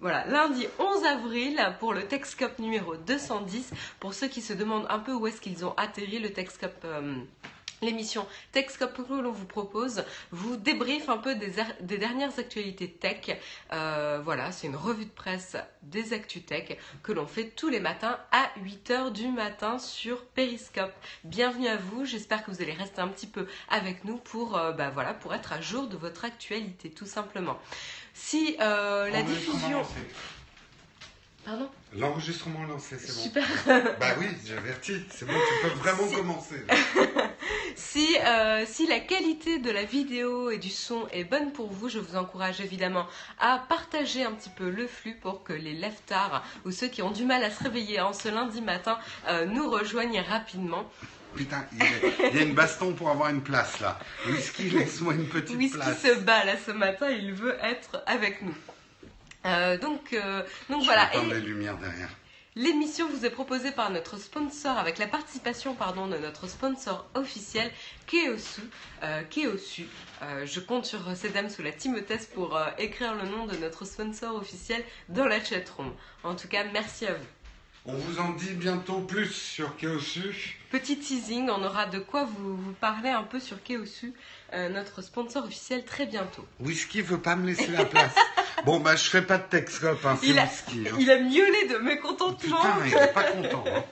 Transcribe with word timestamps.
voilà, 0.00 0.26
lundi 0.26 0.66
11 0.78 1.04
avril 1.04 1.60
pour 1.80 1.92
le 1.92 2.06
Texcop 2.06 2.58
numéro 2.58 2.96
210. 2.96 3.70
Pour 3.98 4.14
ceux 4.14 4.28
qui 4.28 4.40
se 4.42 4.52
demandent 4.52 4.86
un 4.88 4.98
peu 4.98 5.12
où 5.12 5.26
est-ce 5.26 5.40
qu'ils 5.40 5.64
ont 5.64 5.74
atterri, 5.76 6.18
le 6.18 6.30
euh, 6.84 7.14
l'émission 7.82 8.26
Texcop 8.52 8.94
que 9.08 9.12
l'on 9.14 9.32
vous 9.32 9.46
propose, 9.46 10.04
vous 10.30 10.56
débriefe 10.56 11.08
un 11.08 11.16
peu 11.16 11.34
des, 11.34 11.58
er- 11.58 11.76
des 11.80 11.98
dernières 11.98 12.38
actualités 12.38 12.90
tech. 12.90 13.36
Euh, 13.72 14.20
voilà, 14.22 14.52
c'est 14.52 14.66
une 14.66 14.76
revue 14.76 15.06
de 15.06 15.10
presse 15.10 15.56
des 15.82 16.12
Actu 16.12 16.42
Tech 16.42 16.76
que 17.02 17.12
l'on 17.12 17.26
fait 17.26 17.48
tous 17.48 17.68
les 17.68 17.80
matins 17.80 18.18
à 18.32 18.50
8h 18.64 19.12
du 19.12 19.28
matin 19.28 19.78
sur 19.78 20.24
Periscope. 20.26 20.92
Bienvenue 21.24 21.68
à 21.68 21.76
vous, 21.76 22.04
j'espère 22.04 22.44
que 22.44 22.50
vous 22.50 22.60
allez 22.60 22.72
rester 22.74 23.00
un 23.00 23.08
petit 23.08 23.26
peu 23.26 23.46
avec 23.70 24.04
nous 24.04 24.16
pour, 24.18 24.56
euh, 24.58 24.72
bah, 24.72 24.90
voilà, 24.90 25.14
pour 25.14 25.34
être 25.34 25.52
à 25.52 25.60
jour 25.60 25.86
de 25.86 25.96
votre 25.96 26.24
actualité, 26.24 26.90
tout 26.90 27.06
simplement. 27.06 27.58
Si 28.14 28.56
euh, 28.60 29.08
la 29.10 29.22
diffusion... 29.22 29.78
lancé. 29.78 29.94
Pardon 31.44 31.68
L'enregistrement 31.96 32.64
lancé, 32.64 32.96
c'est 32.98 33.14
bon. 33.14 33.22
Super. 33.22 33.46
Bah 33.98 34.14
oui, 34.18 34.26
j'avertis, 34.46 35.00
c'est 35.10 35.26
bon, 35.26 35.32
tu 35.32 35.68
peux 35.68 35.74
vraiment 35.76 36.08
Si- 36.08 36.14
commencer. 36.16 36.64
Si, 37.76 38.16
euh, 38.26 38.64
si 38.66 38.86
la 38.86 38.98
qualité 39.00 39.58
de 39.58 39.70
la 39.70 39.84
vidéo 39.84 40.50
et 40.50 40.58
du 40.58 40.68
son 40.68 41.06
est 41.12 41.24
bonne 41.24 41.52
pour 41.52 41.70
vous, 41.72 41.88
je 41.88 41.98
vous 41.98 42.16
encourage 42.16 42.60
évidemment 42.60 43.06
à 43.38 43.58
partager 43.68 44.22
un 44.24 44.32
petit 44.32 44.50
peu 44.50 44.68
le 44.68 44.86
flux 44.86 45.14
pour 45.14 45.44
que 45.44 45.52
les 45.52 45.72
leftards 45.72 46.44
ou 46.64 46.72
ceux 46.72 46.88
qui 46.88 47.00
ont 47.00 47.10
du 47.12 47.24
mal 47.24 47.42
à 47.42 47.50
se 47.50 47.62
réveiller 47.62 48.00
en 48.00 48.12
ce 48.12 48.28
lundi 48.28 48.60
matin 48.60 48.98
euh, 49.28 49.46
nous 49.46 49.68
rejoignent 49.70 50.20
rapidement. 50.20 50.84
Putain, 51.34 51.64
il 51.72 51.78
y, 52.34 52.38
a, 52.38 52.42
une 52.42 52.54
baston 52.54 52.92
pour 52.92 53.10
avoir 53.10 53.30
une 53.30 53.42
place 53.42 53.80
là. 53.80 53.98
Whisky, 54.26 54.70
laisse-moi 54.70 55.14
une 55.14 55.28
petite 55.28 55.56
Whisky 55.56 55.76
place. 55.78 56.02
se 56.02 56.18
bat 56.20 56.44
là 56.44 56.54
ce 56.64 56.70
matin, 56.70 57.08
il 57.10 57.32
veut 57.32 57.56
être 57.62 58.02
avec 58.06 58.42
nous. 58.42 58.54
Euh, 59.46 59.78
donc, 59.78 60.12
euh, 60.12 60.42
donc 60.68 60.80
Je 60.82 60.86
voilà. 60.86 61.14
Et- 61.14 61.24
les 61.26 61.40
lumières 61.40 61.76
derrière. 61.78 62.10
L'émission 62.56 63.08
vous 63.08 63.24
est 63.24 63.30
proposée 63.30 63.70
par 63.70 63.90
notre 63.90 64.18
sponsor, 64.18 64.76
avec 64.76 64.98
la 64.98 65.06
participation 65.06 65.74
pardon, 65.74 66.08
de 66.08 66.16
notre 66.18 66.48
sponsor 66.48 67.08
officiel, 67.14 67.70
Keosu. 68.08 68.62
Euh, 69.04 69.22
Keosu. 69.30 69.86
Euh, 70.22 70.44
je 70.46 70.58
compte 70.58 70.84
sur 70.84 70.98
Sedam 71.16 71.48
sous 71.48 71.62
la 71.62 71.70
Timothée 71.70 72.18
pour 72.34 72.56
euh, 72.56 72.66
écrire 72.78 73.14
le 73.14 73.28
nom 73.28 73.46
de 73.46 73.56
notre 73.56 73.84
sponsor 73.84 74.34
officiel 74.34 74.82
dans 75.08 75.26
la 75.26 75.42
chatroom. 75.42 75.94
En 76.24 76.34
tout 76.34 76.48
cas, 76.48 76.64
merci 76.72 77.06
à 77.06 77.14
vous. 77.14 77.24
On 77.86 77.94
vous 77.94 78.20
en 78.20 78.30
dit 78.32 78.52
bientôt 78.52 78.98
plus 79.00 79.32
sur 79.32 79.74
Keosu. 79.76 80.58
Petit 80.70 80.98
teasing, 80.98 81.48
on 81.48 81.64
aura 81.64 81.86
de 81.86 81.98
quoi 81.98 82.24
vous, 82.24 82.56
vous 82.56 82.72
parler 82.72 83.08
un 83.08 83.22
peu 83.22 83.40
sur 83.40 83.62
Keosu, 83.62 84.12
euh, 84.52 84.68
notre 84.68 85.00
sponsor 85.02 85.44
officiel, 85.46 85.84
très 85.84 86.04
bientôt. 86.06 86.46
Whisky 86.60 87.00
veut 87.00 87.18
pas 87.18 87.36
me 87.36 87.46
laisser 87.46 87.68
la 87.68 87.86
place. 87.86 88.14
bon, 88.66 88.80
bah 88.80 88.96
je 88.96 89.08
fais 89.08 89.22
pas 89.22 89.38
de 89.38 89.44
Texcope, 89.44 90.04
hein, 90.04 90.18
c'est 90.20 90.26
Il 90.28 90.38
a, 90.38 90.44
Whisky. 90.44 90.84
hein. 90.90 90.96
il 91.00 91.10
a 91.10 91.18
miaulé 91.20 91.68
de 91.70 91.78
mécontentement. 91.78 92.58
Putain, 92.60 92.86
il 92.86 92.92
est 92.94 93.12
pas 93.14 93.24
content. 93.24 93.64
hein. 93.66 93.82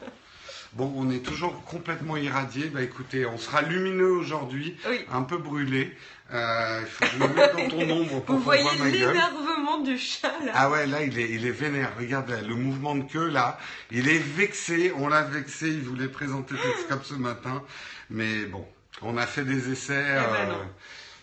Bon, 0.75 0.93
on 0.97 1.11
est 1.11 1.25
toujours 1.25 1.65
complètement 1.65 2.19
irradié. 2.19 2.67
Bah 2.67 2.83
écoutez, 2.83 3.25
on 3.25 3.39
sera 3.39 3.63
lumineux 3.63 4.11
aujourd'hui, 4.13 4.77
Oui. 4.87 5.01
un 5.11 5.23
peu 5.23 5.39
brûlé. 5.39 5.97
Euh, 6.31 6.81
il 6.83 6.87
faut 6.87 7.05
que 7.05 7.11
je 7.11 7.17
me 7.19 7.29
mette 7.35 7.57
dans 7.57 7.69
ton 7.69 7.91
ombre 8.03 8.21
pour 8.23 8.35
Vous 8.37 8.43
voyez 8.43 8.65
l'énervement 8.91 9.79
du 9.79 9.97
chat 9.97 10.33
là. 10.45 10.53
Ah 10.55 10.69
ouais, 10.71 10.87
là, 10.87 11.03
il 11.03 11.19
est, 11.19 11.31
il 11.31 11.47
est 11.47 11.51
vénère. 11.51 11.93
Regarde 11.99 12.29
là, 12.29 12.43
le 12.43 12.55
mouvement 12.55 12.95
de 12.95 13.05
queue, 13.05 13.29
là. 13.29 13.59
Il 13.91 14.09
est 14.09 14.19
vexé. 14.19 14.93
On 14.97 15.09
l'a 15.09 15.23
vexé. 15.23 15.69
Il 15.69 15.81
voulait 15.81 16.09
présenter 16.09 16.55
Texcop 16.55 17.03
ce 17.05 17.15
matin. 17.15 17.63
Mais 18.11 18.45
bon, 18.45 18.67
on 19.01 19.17
a 19.17 19.27
fait 19.27 19.45
des 19.45 19.71
essais. 19.73 20.03
ben 20.05 20.51
euh, 20.51 20.65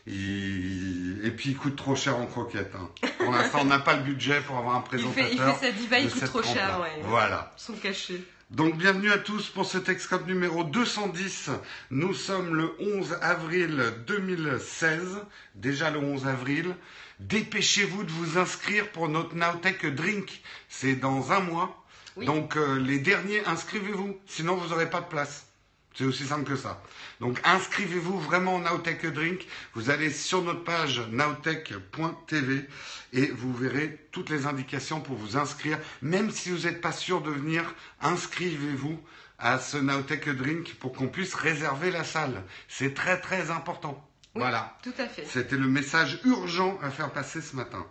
il- 0.07 1.21
Et 1.23 1.31
puis, 1.31 1.51
il 1.51 1.57
coûte 1.57 1.75
trop 1.75 1.95
cher 1.95 2.17
en 2.17 2.25
croquettes. 2.25 2.73
hein. 2.75 2.89
Pour 3.19 3.31
l'instant, 3.31 3.59
on 3.61 3.65
n'a 3.65 3.79
pas 3.79 3.95
le 3.95 4.03
budget 4.03 4.41
pour 4.41 4.57
avoir 4.57 4.75
un 4.75 4.79
Il 4.79 4.83
présentateur. 4.89 5.25
fait, 5.27 5.33
il 5.33 5.39
fait 5.39 5.65
sa 5.67 5.71
diva, 5.71 5.99
il 5.99 6.09
coûte 6.11 6.25
trop 6.25 6.43
cher. 6.43 6.79
Ouais. 6.81 7.01
Voilà. 7.03 7.53
Ils 7.57 7.61
sont 7.61 7.73
cachés. 7.73 8.23
Donc 8.51 8.77
bienvenue 8.77 9.11
à 9.11 9.17
tous 9.17 9.49
pour 9.49 9.65
ce 9.65 9.79
Texcop 9.79 10.27
numéro 10.27 10.63
210. 10.63 11.49
Nous 11.89 12.13
sommes 12.13 12.53
le 12.53 12.75
11 12.79 13.17
avril 13.19 13.83
2016, 14.05 15.17
déjà 15.55 15.89
le 15.89 15.97
11 15.97 16.27
avril. 16.27 16.75
Dépêchez-vous 17.19 18.03
de 18.03 18.11
vous 18.11 18.37
inscrire 18.37 18.91
pour 18.91 19.09
notre 19.09 19.33
Nowtech 19.33 19.87
Drink. 19.87 20.43
C'est 20.69 20.95
dans 20.95 21.31
un 21.31 21.39
mois. 21.39 21.83
Oui. 22.17 22.27
Donc 22.27 22.55
euh, 22.55 22.79
les 22.79 22.99
derniers, 22.99 23.43
inscrivez-vous, 23.47 24.15
sinon 24.27 24.55
vous 24.55 24.69
n'aurez 24.69 24.91
pas 24.91 25.01
de 25.01 25.07
place. 25.07 25.47
C'est 25.95 26.03
aussi 26.03 26.25
simple 26.25 26.43
que 26.43 26.57
ça. 26.57 26.81
Donc 27.21 27.39
inscrivez-vous 27.45 28.19
vraiment 28.19 28.55
au 28.55 28.59
Nowtech 28.59 29.05
Drink. 29.13 29.47
Vous 29.73 29.89
allez 29.89 30.11
sur 30.11 30.41
notre 30.41 30.63
page 30.63 31.01
nowtech.tv 31.09 32.67
et 33.13 33.27
vous 33.27 33.53
verrez 33.53 34.07
toutes 34.11 34.29
les 34.29 34.45
indications 34.45 34.99
pour 34.99 35.15
vous 35.15 35.37
inscrire. 35.37 35.79
Même 36.01 36.31
si 36.31 36.49
vous 36.49 36.65
n'êtes 36.67 36.81
pas 36.81 36.91
sûr 36.91 37.21
de 37.21 37.31
venir, 37.31 37.73
inscrivez-vous 38.01 38.99
à 39.39 39.57
ce 39.57 39.77
Nowtech 39.77 40.29
Drink 40.29 40.75
pour 40.75 40.91
qu'on 40.91 41.07
puisse 41.07 41.33
réserver 41.33 41.91
la 41.91 42.03
salle. 42.03 42.43
C'est 42.67 42.93
très 42.93 43.19
très 43.19 43.49
important. 43.49 44.05
Oui, 44.35 44.41
Voilà. 44.41 44.77
Tout 44.83 44.93
à 44.97 45.07
fait. 45.07 45.25
C'était 45.25 45.57
le 45.57 45.67
message 45.67 46.19
urgent 46.25 46.77
à 46.81 46.89
faire 46.89 47.11
passer 47.11 47.41
ce 47.41 47.55
matin. 47.55 47.85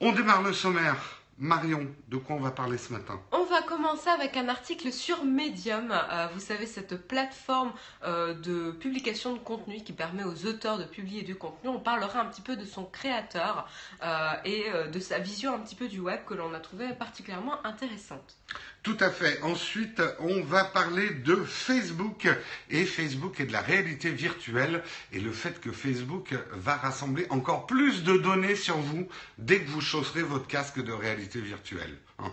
On 0.00 0.10
démarre 0.12 0.42
le 0.42 0.52
sommaire. 0.52 1.17
Marion, 1.40 1.86
de 2.08 2.16
quoi 2.16 2.34
on 2.34 2.40
va 2.40 2.50
parler 2.50 2.78
ce 2.78 2.92
matin? 2.92 3.20
On 3.30 3.44
va 3.44 3.62
commencer 3.62 4.08
avec 4.08 4.36
un 4.36 4.48
article 4.48 4.92
sur 4.92 5.24
Medium. 5.24 5.92
Euh, 5.92 6.26
vous 6.34 6.40
savez, 6.40 6.66
cette 6.66 7.06
plateforme 7.06 7.72
euh, 8.02 8.34
de 8.34 8.72
publication 8.72 9.34
de 9.34 9.38
contenu 9.38 9.84
qui 9.84 9.92
permet 9.92 10.24
aux 10.24 10.46
auteurs 10.46 10.78
de 10.78 10.84
publier 10.84 11.22
du 11.22 11.36
contenu. 11.36 11.68
On 11.68 11.78
parlera 11.78 12.22
un 12.22 12.24
petit 12.24 12.42
peu 12.42 12.56
de 12.56 12.64
son 12.64 12.84
créateur 12.84 13.68
euh, 14.02 14.32
et 14.44 14.64
de 14.92 14.98
sa 14.98 15.20
vision 15.20 15.54
un 15.54 15.60
petit 15.60 15.76
peu 15.76 15.86
du 15.86 16.00
web 16.00 16.20
que 16.26 16.34
l'on 16.34 16.52
a 16.54 16.58
trouvé 16.58 16.88
particulièrement 16.94 17.64
intéressante. 17.64 18.36
Tout 18.82 18.96
à 19.00 19.10
fait. 19.10 19.40
Ensuite, 19.42 20.02
on 20.20 20.40
va 20.42 20.64
parler 20.64 21.10
de 21.10 21.36
Facebook 21.36 22.28
et 22.70 22.84
Facebook 22.84 23.38
et 23.38 23.44
de 23.44 23.52
la 23.52 23.60
réalité 23.60 24.10
virtuelle 24.10 24.82
et 25.12 25.20
le 25.20 25.30
fait 25.32 25.60
que 25.60 25.70
Facebook 25.70 26.34
va 26.52 26.76
rassembler 26.76 27.26
encore 27.30 27.66
plus 27.66 28.02
de 28.02 28.16
données 28.16 28.56
sur 28.56 28.78
vous 28.78 29.06
dès 29.36 29.60
que 29.60 29.68
vous 29.68 29.80
chausserez 29.80 30.22
votre 30.22 30.46
casque 30.46 30.82
de 30.82 30.92
réalité 30.92 31.27
virtuelle. 31.36 31.96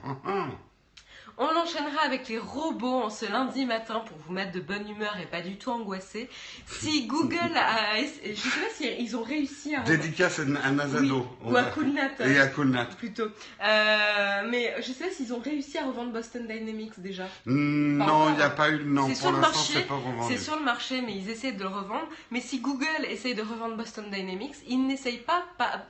On 1.38 1.47
enchaînera 1.47 2.01
avec 2.06 2.29
les 2.29 2.38
robots 2.38 3.01
en 3.03 3.09
ce 3.09 3.29
lundi 3.29 3.66
matin 3.66 4.00
pour 4.07 4.17
vous 4.19 4.31
mettre 4.31 4.53
de 4.53 4.61
bonne 4.61 4.89
humeur 4.89 5.17
et 5.22 5.25
pas 5.25 5.41
du 5.41 5.57
tout 5.57 5.69
angoissé. 5.69 6.29
Si 6.66 7.07
Google 7.07 7.35
a... 7.57 7.97
Je 8.01 8.33
sais 8.35 8.50
pas 8.50 8.69
si 8.73 8.88
ils 9.00 9.17
ont 9.17 9.22
réussi 9.23 9.75
à... 9.75 9.81
Dédicace 9.81 10.39
à 10.39 10.45
Nazado. 10.72 11.28
Oui, 11.44 11.51
ou 11.51 11.57
à 11.57 11.63
Coolnat. 11.63 12.11
Et 12.25 12.39
à 12.39 12.47
Coolnat. 12.47 12.85
Plutôt. 12.85 13.25
Euh, 13.61 14.47
mais 14.50 14.75
je 14.78 14.94
sais 14.94 15.03
pas 15.03 15.12
s'ils 15.12 15.33
ont 15.33 15.41
réussi 15.41 15.77
à 15.77 15.85
revendre 15.85 16.13
Boston 16.13 16.47
Dynamics 16.47 16.94
déjà. 17.01 17.25
Hmm, 17.45 17.97
Non, 17.97 18.29
il 18.29 18.35
n'y 18.38 18.41
a 18.41 18.50
pas 18.51 18.69
eu. 18.69 18.85
Non, 18.85 19.07
C'est 19.09 19.13
pour 19.16 19.22
sur 19.23 19.31
le 19.33 19.41
l'instant, 19.41 19.57
marché, 19.57 19.73
c'est 19.73 19.88
pas 19.88 19.95
revendu. 19.95 20.33
C'est 20.33 20.41
sur 20.41 20.56
le 20.56 20.63
marché, 20.63 21.01
mais 21.01 21.17
ils 21.17 21.29
essaient 21.29 21.51
de 21.51 21.63
le 21.63 21.67
revendre. 21.67 22.07
Mais 22.31 22.39
si 22.39 22.59
Google 22.62 22.85
essaye 23.09 23.35
de 23.35 23.41
revendre 23.41 23.75
Boston 23.75 24.06
Dynamics, 24.09 24.56
ils 24.69 24.88
n'essayent 24.88 25.17
pas, 25.17 25.44
pas- 25.57 25.85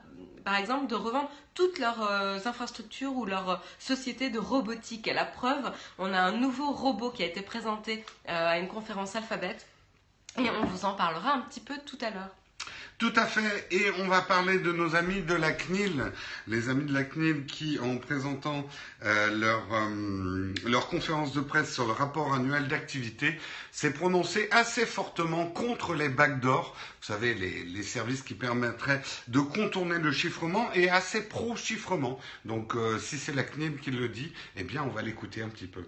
par 0.45 0.55
exemple, 0.55 0.85
de 0.87 0.95
revendre 0.95 1.29
toutes 1.55 1.79
leurs 1.79 2.01
euh, 2.03 2.37
infrastructures 2.45 3.13
ou 3.17 3.25
leurs 3.25 3.49
euh, 3.49 3.57
sociétés 3.79 4.29
de 4.29 4.39
robotique. 4.39 5.07
À 5.07 5.13
la 5.13 5.25
preuve, 5.25 5.73
on 5.97 6.13
a 6.13 6.19
un 6.19 6.33
nouveau 6.33 6.71
robot 6.71 7.09
qui 7.09 7.23
a 7.23 7.25
été 7.25 7.41
présenté 7.41 8.05
euh, 8.29 8.49
à 8.51 8.59
une 8.59 8.67
conférence 8.67 9.15
Alphabet. 9.15 9.57
Et 10.37 10.49
on 10.49 10.65
vous 10.65 10.85
en 10.85 10.93
parlera 10.93 11.33
un 11.33 11.41
petit 11.41 11.61
peu 11.61 11.75
tout 11.85 11.97
à 12.01 12.11
l'heure. 12.11 12.29
Tout 12.97 13.11
à 13.17 13.25
fait, 13.25 13.67
et 13.71 13.91
on 13.99 14.07
va 14.07 14.21
parler 14.21 14.57
de 14.57 14.71
nos 14.71 14.95
amis 14.95 15.21
de 15.21 15.33
la 15.33 15.51
CNIL, 15.51 16.13
les 16.47 16.69
amis 16.69 16.85
de 16.85 16.93
la 16.93 17.03
CNIL 17.03 17.45
qui, 17.45 17.77
en 17.79 17.97
présentant 17.97 18.65
euh, 19.03 19.31
leur, 19.31 19.65
euh, 19.73 20.53
leur 20.65 20.87
conférence 20.87 21.33
de 21.33 21.41
presse 21.41 21.73
sur 21.73 21.85
le 21.85 21.91
rapport 21.91 22.33
annuel 22.33 22.69
d'activité, 22.69 23.37
s'est 23.73 23.91
prononcé 23.91 24.47
assez 24.51 24.85
fortement 24.85 25.45
contre 25.45 25.93
les 25.93 26.07
backdoors, 26.07 26.73
vous 27.01 27.05
savez, 27.05 27.33
les, 27.33 27.65
les 27.65 27.83
services 27.83 28.21
qui 28.21 28.33
permettraient 28.33 29.01
de 29.27 29.41
contourner 29.41 29.99
le 29.99 30.13
chiffrement, 30.13 30.71
et 30.73 30.89
assez 30.89 31.27
pro-chiffrement. 31.27 32.17
Donc 32.45 32.75
euh, 32.75 32.97
si 32.97 33.17
c'est 33.17 33.35
la 33.35 33.43
CNIL 33.43 33.77
qui 33.77 33.91
le 33.91 34.07
dit, 34.07 34.31
eh 34.55 34.63
bien 34.63 34.83
on 34.83 34.89
va 34.89 35.01
l'écouter 35.01 35.41
un 35.41 35.49
petit 35.49 35.67
peu. 35.67 35.83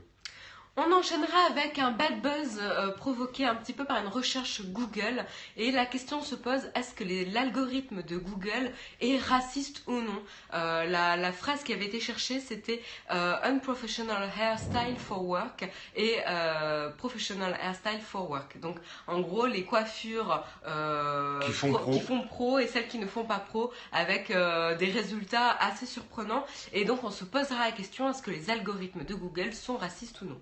On 0.79 0.91
enchaînera 0.91 1.39
avec 1.49 1.79
un 1.79 1.89
bad 1.89 2.21
buzz 2.21 2.59
euh, 2.61 2.91
provoqué 2.91 3.45
un 3.45 3.55
petit 3.55 3.73
peu 3.73 3.83
par 3.83 3.97
une 3.99 4.07
recherche 4.09 4.61
Google. 4.63 5.25
Et 5.55 5.71
la 5.71 5.87
question 5.87 6.21
se 6.21 6.35
pose, 6.35 6.69
est-ce 6.75 6.93
que 6.93 7.03
l'algorithme 7.33 8.03
de 8.03 8.15
Google 8.17 8.71
est 9.01 9.17
raciste 9.17 9.81
ou 9.87 9.93
non 9.93 10.21
Euh, 10.53 10.85
la, 10.85 11.17
la 11.17 11.31
phrase 11.31 11.63
qui 11.63 11.73
avait 11.73 11.87
été 11.87 11.99
cherchée, 11.99 12.39
c'était 12.39 12.83
euh, 13.11 13.33
Unprofessional 13.41 14.29
hairstyle 14.39 14.97
for 14.99 15.25
work 15.25 15.67
et 15.95 16.17
euh, 16.27 16.89
Professional 16.91 17.57
hairstyle 17.59 17.99
for 17.99 18.29
work. 18.29 18.59
Donc 18.59 18.77
en 19.07 19.19
gros, 19.21 19.47
les 19.47 19.63
coiffures 19.63 20.43
Qui 21.43 21.51
font 21.53 21.73
pro. 21.73 21.91
qui 21.91 21.99
font 22.01 22.21
pro 22.21 22.59
et 22.59 22.67
celles 22.67 22.87
qui 22.87 22.99
ne 22.99 23.07
font 23.07 23.25
pas 23.25 23.39
pro 23.39 23.71
avec 23.91 24.27
des 24.29 24.91
résultats 24.91 25.49
assez 25.59 25.87
surprenants. 25.87 26.45
Et 26.71 26.85
donc 26.85 27.03
on 27.03 27.09
se 27.09 27.23
posera 27.25 27.65
la 27.65 27.71
question, 27.71 28.07
est-ce 28.11 28.21
que 28.21 28.29
les 28.29 28.51
algorithmes 28.51 29.03
de 29.05 29.15
Google 29.15 29.53
sont 29.53 29.75
racistes 29.77 30.21
ou 30.21 30.25
non? 30.25 30.39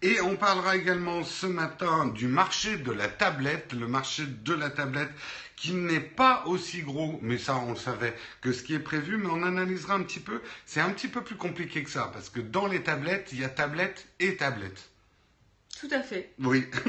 Et 0.00 0.20
on 0.20 0.36
parlera 0.36 0.76
également 0.76 1.24
ce 1.24 1.46
matin 1.46 2.06
du 2.06 2.28
marché 2.28 2.76
de 2.76 2.92
la 2.92 3.08
tablette, 3.08 3.72
le 3.72 3.88
marché 3.88 4.24
de 4.26 4.54
la 4.54 4.70
tablette 4.70 5.10
qui 5.56 5.72
n'est 5.72 5.98
pas 5.98 6.44
aussi 6.46 6.82
gros, 6.82 7.18
mais 7.20 7.36
ça 7.36 7.56
on 7.56 7.70
le 7.70 7.76
savait, 7.76 8.14
que 8.40 8.52
ce 8.52 8.62
qui 8.62 8.74
est 8.74 8.78
prévu, 8.78 9.16
mais 9.16 9.28
on 9.28 9.42
analysera 9.42 9.94
un 9.94 10.02
petit 10.02 10.20
peu. 10.20 10.40
C'est 10.66 10.80
un 10.80 10.90
petit 10.90 11.08
peu 11.08 11.22
plus 11.22 11.34
compliqué 11.34 11.82
que 11.82 11.90
ça, 11.90 12.10
parce 12.12 12.30
que 12.30 12.38
dans 12.38 12.68
les 12.68 12.84
tablettes, 12.84 13.30
il 13.32 13.40
y 13.40 13.44
a 13.44 13.48
tablette 13.48 14.06
et 14.20 14.36
tablette. 14.36 14.88
Tout 15.80 15.88
à 15.92 16.00
fait. 16.00 16.32
Oui. 16.40 16.66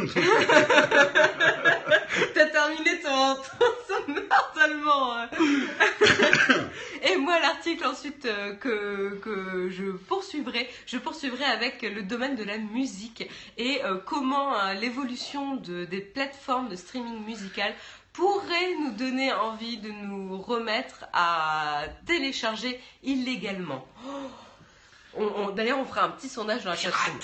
T'as 2.33 2.45
terminé 2.47 2.99
ton, 3.01 3.35
ton 3.35 4.13
allemand. 4.61 5.27
Et 7.03 7.15
moi, 7.17 7.39
l'article 7.39 7.85
ensuite 7.85 8.25
euh, 8.25 8.55
que, 8.55 9.19
que 9.21 9.69
je 9.69 9.91
poursuivrai, 9.91 10.69
je 10.85 10.97
poursuivrai 10.97 11.45
avec 11.45 11.81
le 11.81 12.03
domaine 12.03 12.35
de 12.35 12.43
la 12.43 12.57
musique 12.57 13.29
et 13.57 13.81
euh, 13.83 13.97
comment 14.05 14.53
euh, 14.55 14.73
l'évolution 14.73 15.55
de, 15.55 15.85
des 15.85 16.01
plateformes 16.01 16.69
de 16.69 16.75
streaming 16.75 17.25
musical 17.25 17.73
pourrait 18.13 18.75
nous 18.81 18.91
donner 18.91 19.31
envie 19.31 19.77
de 19.77 19.89
nous 19.89 20.41
remettre 20.41 21.05
à 21.13 21.83
télécharger 22.05 22.79
illégalement. 23.03 23.87
Oh. 25.17 25.51
D'ailleurs, 25.55 25.79
on 25.79 25.85
fera 25.85 26.03
un 26.03 26.09
petit 26.09 26.29
sondage 26.29 26.63
dans 26.63 26.71
la 26.71 26.75
chatroom. 26.75 27.17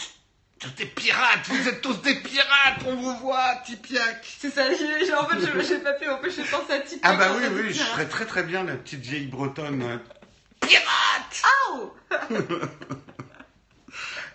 Des 0.78 0.86
pirates 0.86 1.48
Vous 1.48 1.68
êtes 1.68 1.82
tous 1.82 2.02
des 2.02 2.16
pirates 2.16 2.80
On 2.88 2.96
vous 2.96 3.16
voit, 3.18 3.56
Tipiac 3.66 4.26
C'est 4.40 4.50
ça, 4.50 4.64
j'ai- 4.74 5.14
en 5.14 5.28
fait, 5.28 5.38
je- 5.40 5.62
j'ai 5.68 5.80
pas 5.80 5.94
pu 5.94 6.08
m'empêcher 6.08 6.42
de 6.44 6.48
penser 6.48 6.74
à 6.74 6.80
Tipeee. 6.80 7.02
Ah 7.04 7.14
bah 7.16 7.28
oui, 7.38 7.44
oui, 7.52 7.74
je 7.74 7.84
ferais 7.84 8.08
très 8.08 8.26
très 8.26 8.44
bien 8.44 8.64
la 8.64 8.76
petite 8.76 9.02
vieille 9.02 9.28
bretonne. 9.28 10.00
Pirate 10.62 11.44
Au 11.74 11.94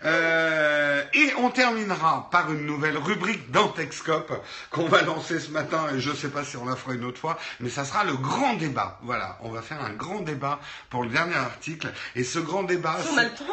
Euh, 0.03 1.03
et 1.13 1.33
on 1.37 1.49
terminera 1.49 2.27
par 2.31 2.51
une 2.51 2.65
nouvelle 2.65 2.97
rubrique 2.97 3.51
dans 3.51 3.67
Texcope 3.67 4.33
qu'on 4.71 4.87
va 4.87 5.01
lancer 5.03 5.39
ce 5.39 5.51
matin 5.51 5.87
et 5.93 5.99
je 5.99 6.11
sais 6.11 6.29
pas 6.29 6.43
si 6.43 6.57
on 6.57 6.65
la 6.65 6.75
fera 6.75 6.93
une 6.95 7.05
autre 7.05 7.19
fois, 7.19 7.37
mais 7.59 7.69
ça 7.69 7.85
sera 7.85 8.03
le 8.03 8.13
grand 8.13 8.55
débat. 8.55 8.97
Voilà, 9.03 9.37
on 9.41 9.49
va 9.49 9.61
faire 9.61 9.81
un 9.83 9.93
grand 9.93 10.21
débat 10.21 10.59
pour 10.89 11.03
le 11.03 11.09
dernier 11.09 11.35
article 11.35 11.91
et 12.15 12.23
ce 12.23 12.39
grand 12.39 12.63
débat, 12.63 12.97
Si 13.01 13.09
on 13.13 13.17
a 13.17 13.23
le 13.23 13.29
temps. 13.29 13.45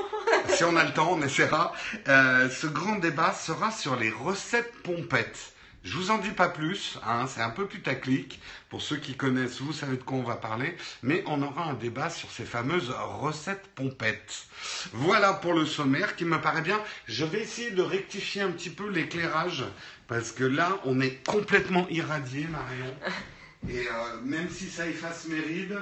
si 0.54 0.64
on 0.64 0.76
a 0.76 0.84
le 0.84 0.92
temps, 0.92 1.10
on 1.12 1.22
essaiera. 1.22 1.72
Euh, 2.08 2.48
ce 2.50 2.66
grand 2.66 2.96
débat 2.96 3.32
sera 3.32 3.70
sur 3.70 3.96
les 3.96 4.10
recettes 4.10 4.72
pompettes. 4.82 5.52
Je 5.84 5.96
vous 5.96 6.10
en 6.10 6.18
dis 6.18 6.30
pas 6.30 6.48
plus, 6.48 6.98
hein, 7.06 7.26
c'est 7.26 7.40
un 7.40 7.50
peu 7.50 7.66
putaclic. 7.66 8.40
Pour 8.68 8.82
ceux 8.82 8.96
qui 8.96 9.14
connaissent, 9.14 9.60
vous 9.60 9.72
savez 9.72 9.96
de 9.96 10.02
quoi 10.02 10.18
on 10.18 10.22
va 10.22 10.34
parler, 10.34 10.76
mais 11.02 11.22
on 11.26 11.40
aura 11.40 11.64
un 11.64 11.74
débat 11.74 12.10
sur 12.10 12.30
ces 12.30 12.44
fameuses 12.44 12.90
recettes 12.90 13.66
pompettes. 13.74 14.46
Voilà 14.92 15.32
pour 15.32 15.54
le 15.54 15.64
sommaire 15.64 16.16
qui 16.16 16.24
me 16.24 16.40
paraît 16.40 16.62
bien. 16.62 16.80
Je 17.06 17.24
vais 17.24 17.40
essayer 17.40 17.70
de 17.70 17.82
rectifier 17.82 18.42
un 18.42 18.50
petit 18.50 18.70
peu 18.70 18.88
l'éclairage, 18.90 19.64
parce 20.08 20.32
que 20.32 20.44
là, 20.44 20.78
on 20.84 21.00
est 21.00 21.24
complètement 21.24 21.86
irradié, 21.88 22.46
Marion. 22.48 22.94
Et 23.68 23.88
euh, 23.88 24.20
même 24.22 24.50
si 24.50 24.68
ça 24.68 24.86
efface 24.86 25.26
mes 25.26 25.40
rides, 25.40 25.78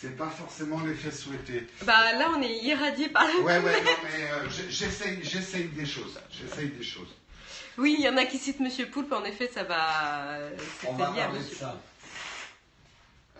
c'est 0.00 0.16
pas 0.16 0.30
forcément 0.30 0.80
l'effet 0.80 1.10
souhaité. 1.10 1.66
Bah 1.84 2.12
là, 2.18 2.30
on 2.36 2.42
est 2.42 2.62
irradié 2.62 3.08
par 3.08 3.26
la. 3.26 3.40
Ouais, 3.40 3.58
ouais, 3.64 3.82
non, 3.82 3.90
mais 4.04 4.30
euh, 4.30 4.48
j'essaye 4.68 5.68
des 5.68 5.86
choses. 5.86 6.18
J'essaye 6.30 6.68
des 6.68 6.82
choses. 6.82 7.14
Oui, 7.78 7.96
il 7.98 8.04
y 8.04 8.08
en 8.08 8.16
a 8.16 8.24
qui 8.24 8.38
citent 8.38 8.60
Monsieur 8.60 8.86
Poulpe, 8.86 9.12
en 9.12 9.24
effet, 9.24 9.50
ça 9.52 9.64
va. 9.64 10.38
On 10.86 10.92
C'était 10.92 11.02
va 11.02 11.10
lié 11.10 11.20
à 11.20 11.24
parler 11.24 11.38
de 11.38 11.44
Monsieur 11.44 11.56
ça. 11.56 11.80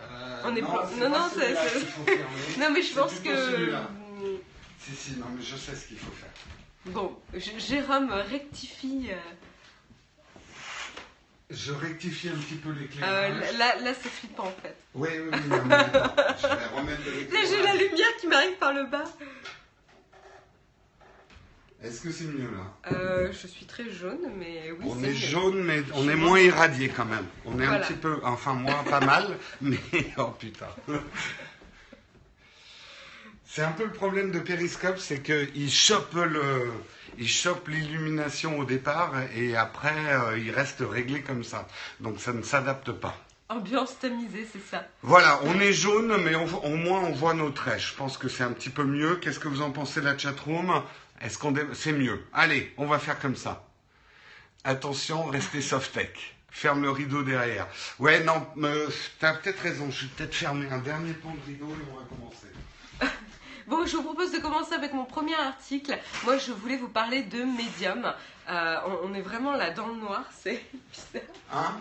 Euh, 0.01 0.41
On 0.45 0.55
est 0.55 0.61
non, 0.61 0.67
c'est 0.89 0.95
non, 0.97 1.09
pas 1.11 1.19
non, 1.19 1.29
celui-là 1.29 1.61
c'est- 1.69 1.79
qu'il 1.79 1.87
faut 1.87 2.03
fermer. 2.03 2.23
Non, 2.59 2.69
mais 2.71 2.81
je 2.81 2.87
C'est 2.87 2.95
pense 2.99 3.13
plutôt 3.13 3.29
que. 3.35 3.71
Si, 4.79 4.95
si, 4.95 5.11
non, 5.17 5.25
mais 5.35 5.41
je 5.41 5.55
sais 5.55 5.73
ce 5.75 5.87
qu'il 5.87 5.97
faut 5.97 6.11
faire. 6.11 6.29
Bon, 6.87 7.17
J- 7.33 7.59
Jérôme 7.59 8.11
rectifie. 8.11 9.07
euh, 9.09 9.15
Je 11.49 11.71
rectifie 11.71 12.29
un 12.29 12.35
petit 12.37 12.55
peu 12.55 12.69
euh, 12.69 12.73
l'éclairage. 12.73 13.57
là, 13.57 13.75
là 13.77 13.91
c'est 14.01 14.09
flippant 14.09 14.47
en 14.47 14.61
fait. 14.61 14.75
Oui, 14.93 15.09
oui, 15.13 15.29
oui, 15.31 15.39
non, 15.47 15.63
mais 15.65 15.75
attends, 15.75 16.13
je 16.41 16.47
vais 16.47 16.65
remettre 16.77 17.03
de 17.03 17.11
Là, 17.33 17.39
j'ai 17.49 17.61
la 17.63 17.73
lumière 17.75 18.15
qui 18.19 18.27
m'arrive 18.27 18.55
par 18.57 18.73
le 18.73 18.85
bas. 18.85 19.03
Est-ce 21.85 22.01
que 22.01 22.11
c'est 22.11 22.25
mieux 22.25 22.49
là? 22.51 22.91
Euh, 22.91 23.31
je 23.31 23.47
suis 23.47 23.65
très 23.65 23.89
jaune, 23.91 24.19
mais 24.37 24.71
oui, 24.71 24.85
On 24.89 25.03
est 25.03 25.13
jaune, 25.13 25.63
mais 25.63 25.83
on 25.93 26.09
est 26.09 26.15
moins 26.15 26.39
irradié 26.39 26.89
quand 26.89 27.05
même. 27.05 27.25
On 27.45 27.59
est 27.59 27.65
un 27.65 27.79
petit 27.79 27.93
peu, 27.93 28.19
enfin 28.23 28.53
moi 28.53 28.83
pas 28.89 28.99
mal, 29.01 29.37
mais 29.61 29.77
oh 30.17 30.31
putain. 30.39 30.67
C'est 33.47 33.61
un 33.61 33.71
peu 33.71 33.85
le 33.85 33.91
problème 33.91 34.31
de 34.31 34.39
Periscope, 34.39 34.97
c'est 34.97 35.21
qu'il 35.21 35.71
chope 35.71 36.13
le, 36.15 36.71
il 37.17 37.27
chope 37.29 37.69
l'illumination 37.69 38.59
au 38.59 38.65
départ 38.65 39.13
et 39.33 39.55
après 39.55 39.95
euh, 40.13 40.37
il 40.37 40.51
reste 40.51 40.79
réglé 40.81 41.21
comme 41.21 41.43
ça. 41.45 41.65
Donc 42.01 42.19
ça 42.19 42.33
ne 42.33 42.41
s'adapte 42.41 42.91
pas. 42.91 43.15
Ambiance 43.47 43.97
tamisée, 43.99 44.45
c'est 44.51 44.65
ça. 44.69 44.85
Voilà, 45.03 45.39
on 45.43 45.57
est 45.61 45.71
jaune, 45.71 46.17
mais 46.23 46.35
on- 46.35 46.65
au 46.65 46.75
moins 46.75 46.99
on 47.01 47.13
voit 47.13 47.33
nos 47.33 47.51
traits. 47.51 47.79
Je 47.79 47.93
pense 47.93 48.17
que 48.17 48.27
c'est 48.27 48.43
un 48.43 48.51
petit 48.51 48.71
peu 48.71 48.83
mieux. 48.83 49.15
Qu'est-ce 49.17 49.39
que 49.39 49.47
vous 49.47 49.61
en 49.61 49.71
pensez 49.71 50.01
la 50.01 50.17
chatroom? 50.17 50.81
Est-ce 51.21 51.37
qu'on 51.37 51.51
dé- 51.51 51.65
c'est 51.73 51.93
mieux 51.93 52.23
Allez, 52.33 52.73
on 52.77 52.85
va 52.85 52.99
faire 52.99 53.19
comme 53.19 53.35
ça. 53.35 53.67
Attention, 54.63 55.25
restez 55.25 55.61
soft 55.61 55.93
tech. 55.93 56.09
Ferme 56.49 56.81
le 56.83 56.89
rideau 56.89 57.21
derrière. 57.23 57.67
Ouais, 57.99 58.23
non, 58.23 58.45
euh, 58.63 58.87
t'as 59.19 59.33
peut-être 59.33 59.59
raison. 59.59 59.91
Je 59.91 60.05
vais 60.05 60.11
peut-être 60.15 60.33
fermer 60.35 60.67
un 60.71 60.77
dernier 60.79 61.13
pan 61.13 61.33
de 61.33 61.45
rideau 61.51 61.67
et 61.67 61.91
on 61.91 61.95
va 61.99 62.05
commencer. 62.05 62.47
Bon, 63.67 63.83
je 63.85 63.95
vous 63.97 64.03
propose 64.03 64.31
de 64.31 64.37
commencer 64.37 64.73
avec 64.75 64.93
mon 64.93 65.05
premier 65.05 65.33
article. 65.33 65.97
Moi, 66.23 66.37
je 66.37 66.51
voulais 66.51 66.77
vous 66.77 66.87
parler 66.87 67.23
de 67.23 67.43
Medium. 67.43 68.13
Euh, 68.47 68.75
on, 68.85 69.09
on 69.09 69.13
est 69.15 69.21
vraiment 69.23 69.53
là 69.57 69.71
dans 69.71 69.87
le 69.87 69.95
noir, 69.95 70.23
c'est 70.39 70.63
bizarre. 70.91 71.23
Hein? 71.51 71.75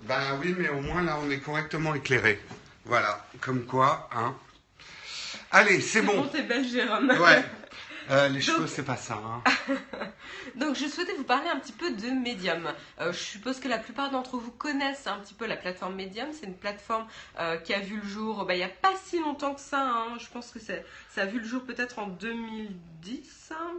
Ben 0.00 0.38
oui, 0.40 0.54
mais 0.58 0.70
au 0.70 0.80
moins 0.80 1.02
là, 1.02 1.18
on 1.22 1.30
est 1.30 1.40
correctement 1.40 1.94
éclairé. 1.94 2.40
Voilà, 2.86 3.26
comme 3.42 3.66
quoi, 3.66 4.08
hein. 4.12 4.34
Allez, 5.50 5.80
c'est 5.82 6.00
Bon, 6.00 6.22
bon. 6.22 6.28
t'es 6.28 6.42
belle, 6.42 6.66
Jérôme. 6.66 7.10
Ouais. 7.10 7.44
Euh, 8.12 8.28
les 8.28 8.40
cheveux, 8.40 8.58
Donc- 8.60 8.68
c'est 8.68 8.84
pas 8.84 8.96
ça. 8.96 9.14
Hein. 9.14 9.42
Donc 10.56 10.76
je 10.76 10.86
souhaitais 10.86 11.14
vous 11.14 11.24
parler 11.24 11.48
un 11.48 11.58
petit 11.58 11.72
peu 11.72 11.90
de 11.92 12.08
Medium. 12.10 12.70
Euh, 13.00 13.12
je 13.12 13.18
suppose 13.18 13.58
que 13.58 13.68
la 13.68 13.78
plupart 13.78 14.10
d'entre 14.10 14.36
vous 14.36 14.50
connaissent 14.50 15.06
un 15.06 15.18
petit 15.18 15.34
peu 15.34 15.46
la 15.46 15.56
plateforme 15.56 15.94
Medium. 15.94 16.28
C'est 16.32 16.46
une 16.46 16.56
plateforme 16.56 17.06
euh, 17.40 17.56
qui 17.56 17.72
a 17.74 17.80
vu 17.80 17.96
le 18.02 18.06
jour 18.08 18.44
bah, 18.44 18.54
il 18.54 18.58
n'y 18.58 18.64
a 18.64 18.68
pas 18.68 18.92
si 19.04 19.18
longtemps 19.18 19.54
que 19.54 19.60
ça. 19.60 19.80
hein. 19.82 20.18
Je 20.20 20.26
pense 20.28 20.50
que 20.50 20.58
ça 20.60 20.74
a 21.16 21.24
vu 21.26 21.38
le 21.40 21.44
jour 21.46 21.62
peut-être 21.62 21.98
en 21.98 22.06
2010. 22.08 23.52
hein. 23.52 23.72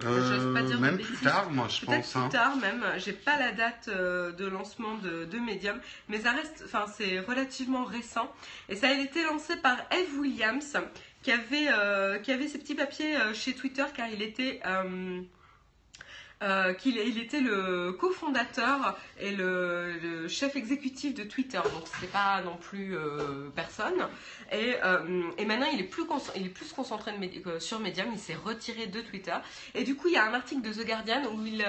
Pas 0.00 0.62
dire 0.62 0.80
même 0.80 0.98
plus 0.98 1.16
tard, 1.18 1.50
moi, 1.52 1.68
je 1.68 1.84
pense. 1.86 2.10
plus 2.10 2.18
hein. 2.18 2.28
tard 2.28 2.56
même. 2.56 2.84
J'ai 2.96 3.12
pas 3.12 3.38
la 3.38 3.52
date 3.52 3.86
euh, 3.86 4.32
de 4.32 4.44
lancement 4.44 4.96
de, 4.96 5.24
de 5.24 5.38
Medium, 5.38 5.78
mais 6.08 6.22
ça 6.22 6.32
reste, 6.32 6.62
enfin 6.64 6.86
c'est 6.96 7.20
relativement 7.20 7.84
récent. 7.84 8.28
Et 8.68 8.74
ça 8.74 8.88
a 8.88 8.92
été 8.92 9.22
lancé 9.22 9.54
par 9.56 9.76
Eve 9.92 10.18
Williams, 10.18 10.76
qui 11.24 11.32
avait, 11.32 11.68
euh, 11.68 12.18
qui 12.18 12.30
avait 12.30 12.46
ses 12.46 12.58
petits 12.58 12.74
papiers 12.74 13.16
euh, 13.16 13.32
chez 13.32 13.54
Twitter, 13.54 13.84
car 13.96 14.08
il 14.08 14.22
était 14.22 14.60
euh, 14.66 15.22
il 16.84 17.18
était 17.18 17.40
le 17.40 17.92
cofondateur 17.92 18.98
et 19.18 19.30
le, 19.30 20.28
chef 20.28 20.54
exécutif 20.56 21.14
de 21.14 21.24
Twitter, 21.24 21.60
donc 21.72 21.84
c'était 21.86 22.12
pas 22.12 22.42
non 22.42 22.56
plus 22.56 22.94
personne. 23.54 24.06
Et, 24.52 24.74
et 25.38 25.44
maintenant 25.46 25.68
il 25.72 25.80
est 25.80 25.84
plus, 25.84 26.02
il 26.36 26.44
est 26.44 26.50
plus 26.50 26.70
concentré 26.72 27.12
sur 27.58 27.80
Medium, 27.80 28.08
il 28.12 28.18
s'est 28.18 28.34
retiré 28.34 28.86
de 28.86 29.00
Twitter. 29.00 29.36
Et 29.74 29.84
du 29.84 29.96
coup 29.96 30.08
il 30.08 30.14
y 30.14 30.16
a 30.18 30.28
un 30.28 30.34
article 30.34 30.60
de 30.60 30.74
The 30.74 30.86
Guardian 30.86 31.22
où 31.32 31.46
il 31.46 31.64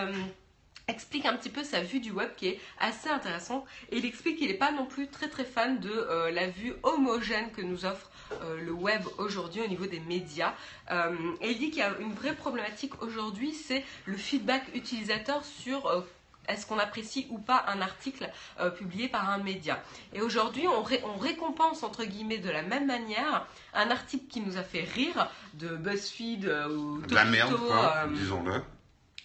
explique 0.90 1.26
un 1.26 1.38
petit 1.38 1.50
peu 1.50 1.64
sa 1.64 1.82
vue 1.82 2.02
du 2.02 2.12
web 2.12 2.32
qui 2.36 2.48
est 2.48 2.60
assez 2.80 3.08
intéressante. 3.08 3.66
Et 3.92 4.00
il 4.00 4.06
explique 4.06 4.40
qu'il 4.40 4.50
n'est 4.50 4.56
pas 4.56 4.74
non 4.74 4.88
plus 4.88 5.08
très 5.08 5.30
très 5.30 5.46
fan 5.46 5.80
de 5.80 6.30
la 6.34 6.48
vue 6.48 6.74
homogène 6.84 7.50
que 7.52 7.62
nous 7.62 7.86
offre 7.86 8.12
euh, 8.42 8.60
le 8.62 8.72
web 8.72 9.04
aujourd'hui 9.18 9.62
au 9.62 9.68
niveau 9.68 9.86
des 9.86 10.00
médias. 10.00 10.54
Euh, 10.92 11.16
et 11.42 11.52
il 11.52 11.60
dit 11.60 11.70
qu'il 11.70 11.80
y 11.80 11.84
a 11.84 11.94
une 12.00 12.14
vraie 12.14 12.36
problématique 12.36 13.02
aujourd'hui, 13.02 13.54
c'est 13.54 13.84
le 14.06 14.18
feedback 14.18 14.64
utilisateur 14.74 15.44
sur 15.44 15.88
euh, 15.88 16.02
est-ce 16.48 16.68
qu'on 16.68 16.78
apprécie 16.78 17.26
ou 17.32 17.40
pas 17.40 17.66
un 17.68 17.82
article 17.82 18.30
euh, 18.60 18.70
publié 18.70 19.08
par 19.08 19.30
un 19.30 19.40
média. 19.40 19.82
Et 20.14 20.22
aujourd'hui, 20.22 20.68
on, 20.68 20.84
ré- 20.84 21.02
on 21.04 21.18
récompense 21.18 21.82
entre 21.82 22.04
guillemets 22.04 22.38
de 22.38 22.52
la 22.52 22.62
même 22.62 22.86
manière 22.86 23.48
un 23.74 23.90
article 23.90 24.26
qui 24.30 24.42
nous 24.42 24.58
a 24.58 24.64
fait 24.64 24.84
rire 24.84 25.28
de 25.56 25.70
BuzzFeed 25.76 26.46
euh, 26.46 26.68
ou 26.70 27.02
De 27.02 27.16
la 27.16 27.26
merde, 27.26 27.56
quoi, 27.58 27.94
euh, 28.06 28.08
disons-le. 28.14 28.62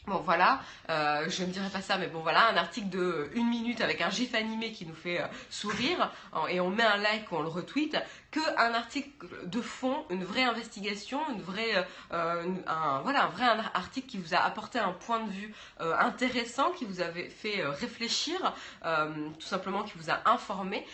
Bon 0.07 0.17
voilà, 0.25 0.63
euh, 0.89 1.29
je 1.29 1.45
ne 1.45 1.51
dirais 1.51 1.69
pas 1.69 1.83
ça, 1.83 1.99
mais 1.99 2.07
bon 2.07 2.21
voilà, 2.21 2.49
un 2.49 2.57
article 2.57 2.89
de 2.89 3.31
une 3.35 3.49
minute 3.49 3.83
avec 3.83 4.01
un 4.01 4.09
gif 4.09 4.35
animé 4.35 4.73
qui 4.73 4.87
nous 4.87 4.95
fait 4.95 5.21
euh, 5.21 5.27
sourire, 5.51 6.11
et 6.49 6.59
on 6.59 6.71
met 6.71 6.83
un 6.83 6.97
like, 6.97 7.31
on 7.33 7.43
le 7.43 7.49
retweet, 7.49 7.99
qu'un 8.31 8.75
article 8.75 9.27
de 9.47 9.61
fond, 9.61 10.05
une 10.11 10.25
vraie 10.25 10.43
investigation, 10.43 11.21
une 11.33 11.43
vraie, 11.43 11.87
euh, 12.13 12.45
un, 12.67 13.01
voilà, 13.01 13.25
un 13.25 13.29
vrai 13.29 13.45
article 13.75 14.09
qui 14.09 14.19
vous 14.19 14.35
a 14.35 14.39
apporté 14.39 14.79
un 14.79 14.93
point 14.93 15.21
de 15.21 15.31
vue 15.31 15.55
euh, 15.81 15.97
intéressant, 15.99 16.71
qui 16.71 16.85
vous 16.85 17.01
avait 17.01 17.29
fait 17.29 17.65
réfléchir, 17.65 18.55
tout 18.83 19.47
simplement 19.47 19.83
qui 19.83 19.93
vous 19.97 20.11
a 20.11 20.21
informé 20.31 20.87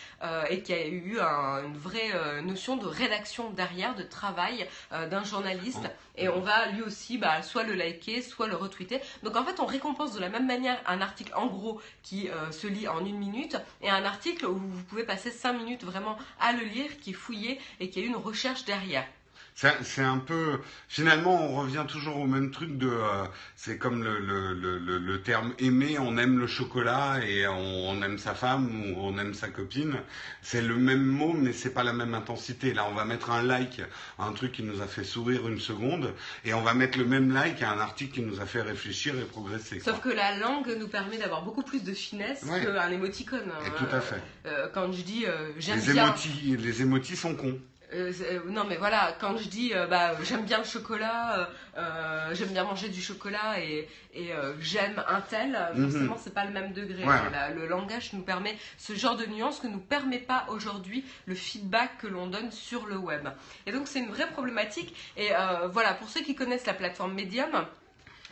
et 0.49 0.61
qui 0.61 0.73
a 0.73 0.87
eu 0.87 1.19
une 1.19 1.77
vraie 1.77 2.41
notion 2.41 2.77
de 2.77 2.85
rédaction 2.85 3.49
derrière, 3.51 3.95
de 3.95 4.03
travail 4.03 4.67
d'un 4.91 5.23
journaliste. 5.23 5.87
Et 6.15 6.29
on 6.29 6.41
va 6.41 6.67
lui 6.67 6.81
aussi 6.81 7.17
bah, 7.17 7.41
soit 7.43 7.63
le 7.63 7.73
liker, 7.73 8.21
soit 8.21 8.47
le 8.47 8.55
retweeter. 8.55 8.99
Donc 9.23 9.35
en 9.35 9.43
fait, 9.43 9.59
on 9.59 9.65
récompense 9.65 10.13
de 10.13 10.19
la 10.19 10.29
même 10.29 10.47
manière 10.47 10.79
un 10.87 11.01
article 11.01 11.33
en 11.35 11.47
gros 11.47 11.79
qui 12.03 12.29
se 12.51 12.67
lit 12.67 12.87
en 12.87 13.05
une 13.05 13.17
minute 13.17 13.57
et 13.81 13.89
un 13.89 14.03
article 14.03 14.45
où 14.45 14.57
vous 14.57 14.83
pouvez 14.83 15.03
passer 15.03 15.31
5 15.31 15.53
minutes 15.53 15.83
vraiment 15.83 16.17
à 16.39 16.53
le 16.53 16.63
lire, 16.63 16.97
qui 16.99 17.13
et 17.79 17.89
qui 17.89 17.99
a 17.99 18.03
une 18.03 18.15
recherche 18.15 18.65
derrière. 18.65 19.07
C'est 19.57 20.03
un 20.03 20.19
peu. 20.19 20.59
Finalement, 20.87 21.49
on 21.49 21.55
revient 21.61 21.85
toujours 21.87 22.17
au 22.17 22.27
même 22.27 22.51
truc 22.51 22.77
de. 22.77 22.89
Euh, 22.89 23.25
c'est 23.55 23.79
comme 23.79 24.03
le, 24.03 24.19
le, 24.19 24.53
le, 24.53 24.99
le, 24.99 25.21
terme 25.23 25.55
aimer, 25.57 25.97
on 25.97 26.15
aime 26.17 26.37
le 26.37 26.45
chocolat 26.45 27.21
et 27.27 27.47
on, 27.47 27.99
aime 28.03 28.19
sa 28.19 28.35
femme 28.35 28.69
ou 28.93 28.99
on 28.99 29.17
aime 29.17 29.33
sa 29.33 29.47
copine. 29.47 29.95
C'est 30.43 30.61
le 30.61 30.75
même 30.75 31.03
mot, 31.03 31.33
mais 31.33 31.53
c'est 31.53 31.71
pas 31.71 31.81
la 31.81 31.93
même 31.93 32.13
intensité. 32.13 32.71
Là, 32.71 32.85
on 32.87 32.93
va 32.93 33.03
mettre 33.03 33.31
un 33.31 33.41
like 33.41 33.81
à 34.19 34.25
un 34.25 34.31
truc 34.33 34.51
qui 34.51 34.61
nous 34.61 34.83
a 34.83 34.85
fait 34.85 35.03
sourire 35.03 35.47
une 35.47 35.59
seconde 35.59 36.13
et 36.45 36.53
on 36.53 36.61
va 36.61 36.75
mettre 36.75 36.99
le 36.99 37.05
même 37.05 37.33
like 37.33 37.63
à 37.63 37.71
un 37.71 37.79
article 37.79 38.13
qui 38.13 38.21
nous 38.21 38.39
a 38.39 38.45
fait 38.45 38.61
réfléchir 38.61 39.17
et 39.17 39.25
progresser. 39.25 39.79
Sauf 39.79 40.01
que 40.01 40.09
la 40.09 40.37
langue 40.37 40.77
nous 40.79 40.87
permet 40.87 41.17
d'avoir 41.17 41.41
beaucoup 41.41 41.63
plus 41.63 41.83
de 41.83 41.93
finesse 41.93 42.45
qu'un 42.45 42.91
émoticône. 42.91 43.51
Et 43.65 43.71
tout 43.71 43.91
à 43.91 44.01
fait. 44.01 44.21
Euh, 44.45 44.67
quand 44.71 44.91
je 44.91 45.01
dis 45.01 45.25
euh, 45.25 45.49
j'aime 45.57 45.81
bien. 45.81 46.13
les 46.45 46.81
émotis 46.83 47.15
sont 47.15 47.33
cons. 47.33 47.59
Euh, 47.93 48.11
euh, 48.21 48.39
non 48.49 48.65
mais 48.65 48.75
voilà, 48.75 49.15
quand 49.19 49.37
je 49.37 49.47
dis 49.47 49.71
euh, 49.73 49.87
bah, 49.87 50.11
j'aime 50.23 50.43
bien 50.43 50.57
le 50.57 50.65
chocolat, 50.65 51.49
j'aime 52.33 52.49
bien 52.49 52.63
manger 52.63 52.89
du 52.89 53.01
chocolat 53.01 53.59
et, 53.59 53.87
j'aime 54.59 55.03
un 55.07 55.21
tel, 55.21 55.57
mhm. 55.75 55.89
forcément 55.89 56.17
c'est 56.17 56.33
pas 56.33 56.45
le 56.45 56.51
même 56.51 56.73
degré. 56.73 57.03
le 57.55 57.67
langage 57.67 58.13
nous 58.13 58.23
permet 58.23 58.57
ce 58.77 58.93
genre 58.93 59.15
de 59.15 59.25
nuance 59.25 59.59
que 59.59 59.67
nous 59.67 59.79
permet 59.79 60.19
pas 60.19 60.45
aujourd'hui 60.49 61.05
le 61.27 61.35
feedback 61.35 61.99
que 61.99 62.07
l'on 62.07 62.27
donne 62.27 62.51
sur 62.51 62.87
le 62.87 62.97
web. 62.97 63.29
Et 63.65 63.71
donc 63.71 63.87
c'est 63.87 63.99
une 63.99 64.09
vraie 64.09 64.29
problématique. 64.29 64.95
Et 65.15 65.29
voilà, 65.71 65.93
pour 65.93 66.09
ceux 66.09 66.21
qui 66.21 66.35
connaissent 66.35 66.65
la 66.65 66.73
plateforme 66.73 67.13
Medium, 67.13 67.65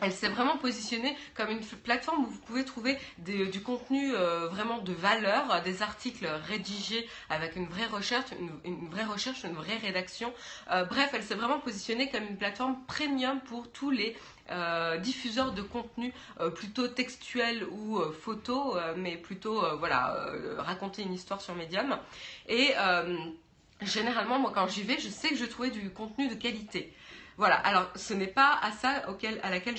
elle 0.02 0.12
s'est 0.12 0.28
vraiment 0.28 0.58
positionnée 0.58 1.16
comme 1.36 1.50
une 1.50 1.62
plateforme 1.62 2.26
où 2.26 2.28
vous 2.28 2.40
pouvez 2.40 2.66
trouver 2.66 2.98
du 3.18 3.62
contenu 3.62 4.14
euh, 4.14 4.48
vraiment 4.48 4.80
de 4.80 4.94
valeur, 4.94 5.62
des 5.64 5.82
articles 5.82 6.28
rédigés 6.48 7.08
avec 7.30 7.56
une 7.56 7.68
vraie 7.68 7.86
recherche, 7.86 8.26
une, 8.66 8.90
vraie 8.90 9.06
recherche, 9.06 9.44
une 9.44 9.54
vraie 9.54 9.78
rédaction. 9.78 10.34
Euh, 10.72 10.84
bref, 10.86 11.12
elle 11.14 11.24
s'est 11.24 11.36
vraiment 11.36 11.60
positionnée 11.60 12.10
comme 12.10 12.24
une 12.24 12.38
plateforme 12.38 12.78
premium 12.88 13.40
pour 13.42 13.72
tous 13.72 13.90
les 13.90 14.16
euh, 14.52 14.98
diffuseurs 14.98 15.54
de 15.54 15.62
contenu 15.62 16.14
plutôt 16.56 16.88
textuel 16.88 17.64
ou 17.64 18.00
photo, 18.22 18.78
mais 18.98 19.18
plutôt 19.18 19.64
voilà 19.78 20.30
raconter 20.58 21.04
une 21.04 21.14
histoire 21.14 21.42
sur 21.42 21.56
Medium. 21.56 21.98
Et 22.48 22.74
généralement, 23.82 24.40
moi 24.40 24.52
quand 24.54 24.68
j'y 24.68 24.84
vais, 24.84 25.00
je 25.00 25.10
sais 25.10 25.30
que 25.30 25.36
je 25.36 25.46
trouvais 25.46 25.72
du 25.72 25.90
contenu 25.90 26.28
de 26.28 26.36
qualité. 26.36 26.94
Voilà, 27.38 27.56
alors 27.56 27.92
ce 27.96 28.14
n'est 28.14 28.28
pas 28.28 28.60
à 28.62 28.72
ça 28.72 29.10
auquel, 29.10 29.40
à 29.44 29.50
laquelle 29.50 29.76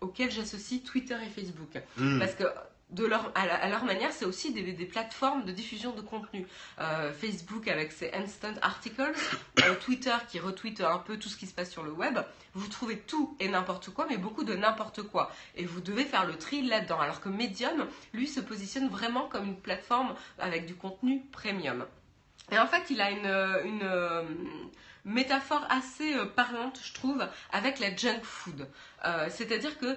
auquel 0.00 0.30
j'associe 0.30 0.82
Twitter 0.82 1.16
et 1.24 1.30
Facebook. 1.30 1.82
Hmm. 1.96 2.18
Parce 2.18 2.34
que 2.34 2.44
de 2.92 3.06
leur, 3.06 3.32
à, 3.34 3.68
leur 3.68 3.84
manière, 3.84 4.12
c'est 4.12 4.26
aussi 4.26 4.52
des, 4.52 4.72
plateformes 4.84 5.44
de 5.44 5.52
diffusion 5.52 5.92
de 5.92 6.02
contenu. 6.02 6.46
Euh, 6.78 7.12
Facebook 7.12 7.66
avec 7.68 7.90
ses 7.92 8.12
instant 8.12 8.52
articles, 8.60 9.12
euh, 9.64 9.74
Twitter 9.76 10.14
qui 10.28 10.38
retweet 10.38 10.80
un 10.82 10.98
peu 10.98 11.16
tout 11.16 11.28
ce 11.28 11.36
qui 11.36 11.46
se 11.46 11.54
passe 11.54 11.70
sur 11.70 11.82
le 11.82 11.92
web. 11.92 12.18
Vous 12.54 12.68
trouvez 12.68 12.98
tout 12.98 13.34
et 13.40 13.48
n'importe 13.48 13.90
quoi, 13.90 14.06
mais 14.08 14.18
beaucoup 14.18 14.44
de 14.44 14.54
n'importe 14.54 15.02
quoi. 15.02 15.32
Et 15.56 15.64
vous 15.64 15.80
devez 15.80 16.04
faire 16.04 16.26
le 16.26 16.36
tri 16.36 16.62
là-dedans. 16.62 17.00
Alors 17.00 17.20
que 17.20 17.30
Medium, 17.30 17.86
lui, 18.12 18.28
se 18.28 18.40
positionne 18.40 18.88
vraiment 18.88 19.26
comme 19.28 19.46
une 19.46 19.60
plateforme 19.60 20.14
avec 20.38 20.66
du 20.66 20.74
contenu 20.74 21.22
premium. 21.32 21.86
Et 22.50 22.58
en 22.58 22.66
fait, 22.66 22.90
il 22.90 23.00
a 23.00 23.10
une, 23.10 23.64
une 23.64 24.70
métaphore 25.04 25.66
assez 25.70 26.14
euh, 26.14 26.26
parlante, 26.26 26.80
je 26.82 26.92
trouve, 26.92 27.26
avec 27.52 27.78
la 27.80 27.94
junk 27.94 28.20
food. 28.22 28.66
Euh, 29.04 29.28
c'est-à-dire 29.30 29.78
que 29.78 29.96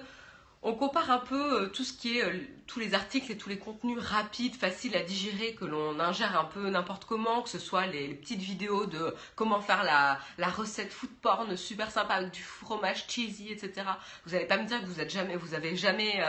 on 0.66 0.74
compare 0.74 1.12
un 1.12 1.18
peu 1.18 1.62
euh, 1.62 1.66
tout 1.68 1.84
ce 1.84 1.92
qui 1.92 2.18
est 2.18 2.24
tous 2.66 2.80
les 2.80 2.94
articles 2.94 3.30
et 3.30 3.38
tous 3.38 3.48
les 3.48 3.58
contenus 3.58 4.00
rapides, 4.00 4.56
faciles 4.56 4.96
à 4.96 5.02
digérer, 5.02 5.54
que 5.54 5.64
l'on 5.64 6.00
ingère 6.00 6.36
un 6.36 6.44
peu 6.44 6.68
n'importe 6.68 7.04
comment, 7.04 7.42
que 7.42 7.48
ce 7.48 7.60
soit 7.60 7.86
les, 7.86 8.08
petites 8.08 8.40
vidéos 8.40 8.86
de 8.86 9.14
comment 9.36 9.60
faire 9.60 9.84
la, 9.84 10.48
recette 10.48 10.92
food 10.92 11.10
porn 11.22 11.56
super 11.56 11.92
sympa 11.92 12.14
avec 12.14 12.32
du 12.32 12.42
fromage 12.42 13.04
cheesy, 13.06 13.52
etc. 13.52 13.86
Vous 14.24 14.32
n'allez 14.32 14.46
pas 14.46 14.56
me 14.56 14.66
dire 14.66 14.80
que 14.80 14.86
vous 14.86 15.00
êtes 15.00 15.10
jamais, 15.10 15.36
vous 15.36 15.54
avez 15.54 15.76
jamais 15.76 16.20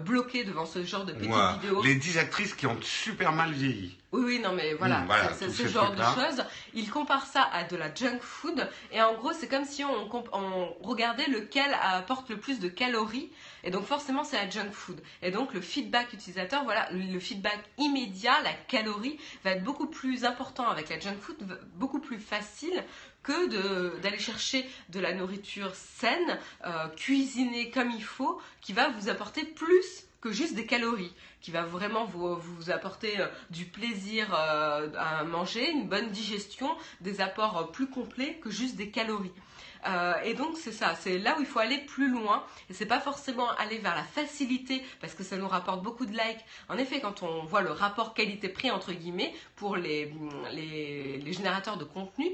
bloqué 0.00 0.42
devant 0.42 0.66
ce 0.66 0.82
genre 0.82 1.04
de 1.04 1.12
petites 1.12 1.30
vidéos. 1.30 1.82
Les 1.84 1.94
10 1.94 2.18
actrices 2.18 2.54
qui 2.54 2.66
ont 2.66 2.78
super 2.82 3.30
mal 3.30 3.52
vieilli. 3.52 3.96
Oui, 4.16 4.22
oui, 4.24 4.38
non, 4.38 4.52
mais 4.52 4.72
voilà, 4.74 5.00
mmh, 5.00 5.08
c'est 5.36 5.50
ce 5.50 5.66
genre 5.66 5.92
de 5.92 6.02
choses. 6.02 6.44
Il 6.74 6.90
compare 6.90 7.26
ça 7.26 7.42
à 7.52 7.64
de 7.64 7.76
la 7.76 7.92
junk 7.92 8.18
food. 8.20 8.68
Et 8.92 9.02
en 9.02 9.14
gros, 9.14 9.32
c'est 9.32 9.48
comme 9.48 9.64
si 9.64 9.84
on, 9.84 10.08
regardait 10.82 11.26
lequel 11.26 11.76
apporte 11.82 12.30
le 12.30 12.38
plus 12.38 12.60
de 12.60 12.68
calories. 12.68 13.30
Et 13.66 13.70
donc, 13.70 13.84
forcément, 13.84 14.22
c'est 14.22 14.36
la 14.36 14.48
junk 14.48 14.70
food. 14.70 15.02
Et 15.22 15.32
donc, 15.32 15.52
le 15.52 15.60
feedback 15.60 16.12
utilisateur, 16.12 16.62
voilà, 16.62 16.88
le 16.92 17.18
feedback 17.18 17.58
immédiat, 17.78 18.40
la 18.44 18.52
calorie, 18.52 19.18
va 19.42 19.50
être 19.50 19.64
beaucoup 19.64 19.88
plus 19.88 20.24
important 20.24 20.68
avec 20.68 20.88
la 20.88 21.00
junk 21.00 21.16
food, 21.20 21.58
beaucoup 21.74 21.98
plus 21.98 22.20
facile 22.20 22.84
que 23.24 23.98
d'aller 24.00 24.20
chercher 24.20 24.64
de 24.90 25.00
la 25.00 25.12
nourriture 25.14 25.74
saine, 25.74 26.38
euh, 26.64 26.86
cuisinée 26.90 27.70
comme 27.70 27.90
il 27.90 28.04
faut, 28.04 28.40
qui 28.60 28.72
va 28.72 28.88
vous 28.88 29.08
apporter 29.08 29.44
plus 29.44 30.04
que 30.20 30.30
juste 30.30 30.54
des 30.54 30.66
calories 30.66 31.12
qui 31.40 31.50
va 31.50 31.62
vraiment 31.62 32.04
vous, 32.04 32.70
apporter 32.70 33.20
euh, 33.20 33.26
du 33.50 33.66
plaisir 33.66 34.32
euh, 34.32 34.88
à 34.96 35.24
manger, 35.24 35.70
une 35.70 35.88
bonne 35.88 36.10
digestion, 36.10 36.70
des 37.00 37.20
apports 37.20 37.70
plus 37.72 37.88
complets 37.88 38.38
que 38.42 38.50
juste 38.50 38.76
des 38.76 38.90
calories. 38.90 39.32
Et 40.24 40.34
donc 40.34 40.56
c'est 40.56 40.72
ça, 40.72 40.94
c'est 40.94 41.18
là 41.18 41.36
où 41.38 41.40
il 41.40 41.46
faut 41.46 41.58
aller 41.58 41.78
plus 41.78 42.08
loin. 42.10 42.44
Et 42.70 42.74
c'est 42.74 42.86
pas 42.86 43.00
forcément 43.00 43.48
aller 43.58 43.78
vers 43.78 43.94
la 43.94 44.02
facilité 44.02 44.82
parce 45.00 45.14
que 45.14 45.22
ça 45.22 45.36
nous 45.36 45.48
rapporte 45.48 45.82
beaucoup 45.82 46.06
de 46.06 46.12
likes. 46.12 46.44
En 46.68 46.76
effet, 46.78 47.00
quand 47.00 47.22
on 47.22 47.44
voit 47.44 47.62
le 47.62 47.70
rapport 47.70 48.14
qualité-prix 48.14 48.70
entre 48.70 48.92
guillemets 48.92 49.34
pour 49.56 49.76
les, 49.76 50.12
les, 50.52 51.18
les 51.18 51.32
générateurs 51.32 51.76
de 51.76 51.84
contenu, 51.84 52.26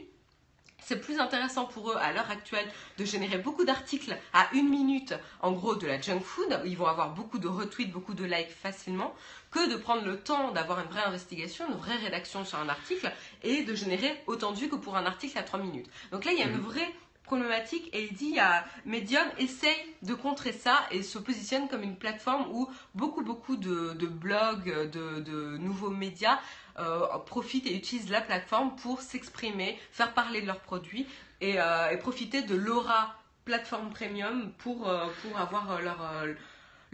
c'est 0.85 1.01
plus 1.01 1.19
intéressant 1.21 1.65
pour 1.65 1.93
eux 1.93 1.97
à 1.97 2.13
l'heure 2.13 2.31
actuelle 2.31 2.67
de 2.99 3.05
générer 3.05 3.39
beaucoup 3.39 3.65
d'articles 3.65 4.17
à 4.33 4.49
une 4.53 4.69
minute, 4.69 5.15
en 5.41 5.53
gros, 5.53 5.77
de 5.77 5.87
la 5.87 6.01
junk 6.01 6.21
food, 6.21 6.61
où 6.63 6.67
ils 6.67 6.77
vont 6.77 6.87
avoir 6.87 7.15
beaucoup 7.15 7.39
de 7.39 7.49
retweets, 7.49 7.91
beaucoup 7.91 8.15
de 8.15 8.25
likes 8.25 8.51
facilement, 8.51 9.15
que 9.51 9.71
de 9.71 9.77
prendre 9.77 10.05
le 10.05 10.19
temps 10.19 10.51
d'avoir 10.51 10.81
une 10.81 10.89
vraie 10.89 11.05
investigation, 11.05 11.69
une 11.69 11.77
vraie 11.77 11.97
rédaction 11.97 12.45
sur 12.45 12.59
un 12.59 12.69
article 12.69 13.13
et 13.43 13.63
de 13.63 13.75
générer 13.75 14.23
autant 14.27 14.53
de 14.53 14.59
vues 14.59 14.69
que 14.69 14.77
pour 14.77 14.97
un 14.97 15.07
article 15.07 15.39
à 15.39 15.43
3 15.43 15.61
minutes. 15.61 15.89
Donc 16.11 16.25
là, 16.25 16.33
il 16.33 16.39
y 16.39 16.43
a 16.43 16.47
une 16.47 16.57
mhm. 16.57 16.63
vraie 16.63 16.95
problématique 17.33 17.89
et 17.95 18.05
il 18.05 18.12
dit 18.12 18.39
à 18.39 18.62
Medium 18.85 19.25
essaye 19.39 19.77
de 20.03 20.12
contrer 20.12 20.53
ça 20.53 20.81
et 20.91 21.03
se 21.03 21.19
positionne 21.19 21.67
comme 21.67 21.83
une 21.83 21.97
plateforme 21.97 22.45
où 22.51 22.69
beaucoup 22.95 23.25
beaucoup 23.25 23.57
de, 23.57 24.07
blogs, 24.07 24.91
de, 24.91 25.57
nouveaux 25.57 25.89
médias 25.89 26.39
euh, 26.79 27.07
profitent 27.25 27.67
et 27.67 27.75
utilisent 27.75 28.11
la 28.11 28.21
plateforme 28.21 28.77
pour 28.77 29.01
s'exprimer, 29.01 29.79
faire 29.93 30.12
parler 30.12 30.43
de 30.43 30.47
leurs 30.47 30.61
produits 30.61 31.07
et, 31.41 31.55
euh, 31.59 31.97
profiter 31.97 32.43
de 32.43 32.55
l'aura 32.55 33.15
plateforme 33.47 33.91
premium 33.91 34.53
pour, 34.59 34.89
euh, 34.89 35.07
pour 35.23 35.41
avoir 35.41 35.81
leur 35.81 35.99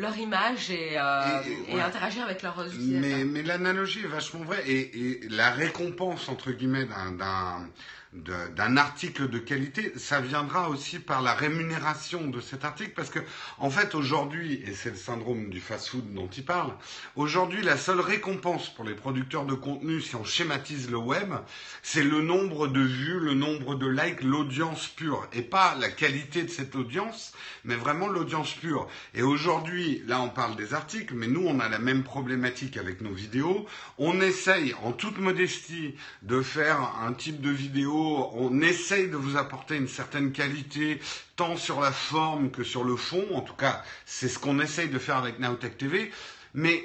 leur 0.00 0.16
image 0.16 0.70
et, 0.70 0.96
interagir 0.96 2.22
avec 2.22 2.42
leurs 2.42 2.64
utilisateurs. 2.64 3.18
Mais, 3.18 3.24
mais 3.24 3.42
l'analogie 3.42 4.04
est 4.04 4.06
vachement 4.06 4.44
vraie 4.44 4.62
et, 4.64 5.24
et 5.24 5.28
la 5.28 5.50
récompense, 5.50 6.28
entre 6.28 6.52
guillemets, 6.52 6.84
d'un 6.84 7.66
d'un 8.14 8.78
article 8.78 9.28
de 9.28 9.38
qualité, 9.38 9.92
ça 9.96 10.20
viendra 10.20 10.70
aussi 10.70 10.98
par 10.98 11.20
la 11.20 11.34
rémunération 11.34 12.26
de 12.26 12.40
cet 12.40 12.64
article, 12.64 12.92
parce 12.96 13.10
que 13.10 13.18
en 13.58 13.68
fait 13.68 13.94
aujourd'hui, 13.94 14.62
et 14.66 14.72
c'est 14.72 14.90
le 14.90 14.96
syndrome 14.96 15.50
du 15.50 15.60
fast-food 15.60 16.14
dont 16.14 16.28
il 16.28 16.44
parle, 16.44 16.72
aujourd'hui 17.16 17.60
la 17.62 17.76
seule 17.76 18.00
récompense 18.00 18.70
pour 18.70 18.84
les 18.84 18.94
producteurs 18.94 19.44
de 19.44 19.52
contenu, 19.52 20.00
si 20.00 20.16
on 20.16 20.24
schématise 20.24 20.90
le 20.90 20.96
web, 20.96 21.34
c'est 21.82 22.02
le 22.02 22.22
nombre 22.22 22.66
de 22.66 22.80
vues, 22.80 23.20
le 23.20 23.34
nombre 23.34 23.74
de 23.74 23.86
likes, 23.86 24.22
l'audience 24.22 24.88
pure, 24.88 25.28
et 25.34 25.42
pas 25.42 25.74
la 25.74 25.90
qualité 25.90 26.42
de 26.42 26.50
cette 26.50 26.76
audience, 26.76 27.32
mais 27.68 27.76
vraiment 27.76 28.08
l'audience 28.08 28.52
pure. 28.54 28.88
Et 29.14 29.22
aujourd'hui, 29.22 30.02
là 30.08 30.20
on 30.20 30.28
parle 30.28 30.56
des 30.56 30.74
articles, 30.74 31.14
mais 31.14 31.28
nous 31.28 31.44
on 31.46 31.60
a 31.60 31.68
la 31.68 31.78
même 31.78 32.02
problématique 32.02 32.76
avec 32.76 33.00
nos 33.00 33.12
vidéos. 33.12 33.66
On 33.98 34.20
essaye 34.20 34.74
en 34.82 34.90
toute 34.92 35.18
modestie 35.18 35.94
de 36.22 36.42
faire 36.42 36.80
un 37.06 37.12
type 37.12 37.40
de 37.40 37.50
vidéo 37.50 37.68
on 38.34 38.60
essaye 38.60 39.08
de 39.08 39.16
vous 39.16 39.36
apporter 39.36 39.76
une 39.76 39.88
certaine 39.88 40.32
qualité, 40.32 41.00
tant 41.36 41.56
sur 41.56 41.80
la 41.80 41.92
forme 41.92 42.50
que 42.50 42.64
sur 42.64 42.84
le 42.84 42.96
fond. 42.96 43.24
En 43.34 43.40
tout 43.40 43.54
cas, 43.54 43.82
c'est 44.06 44.28
ce 44.28 44.38
qu'on 44.38 44.60
essaye 44.60 44.88
de 44.88 44.98
faire 44.98 45.16
avec 45.16 45.38
Nowtech 45.38 45.76
TV. 45.76 46.10
Mais 46.54 46.82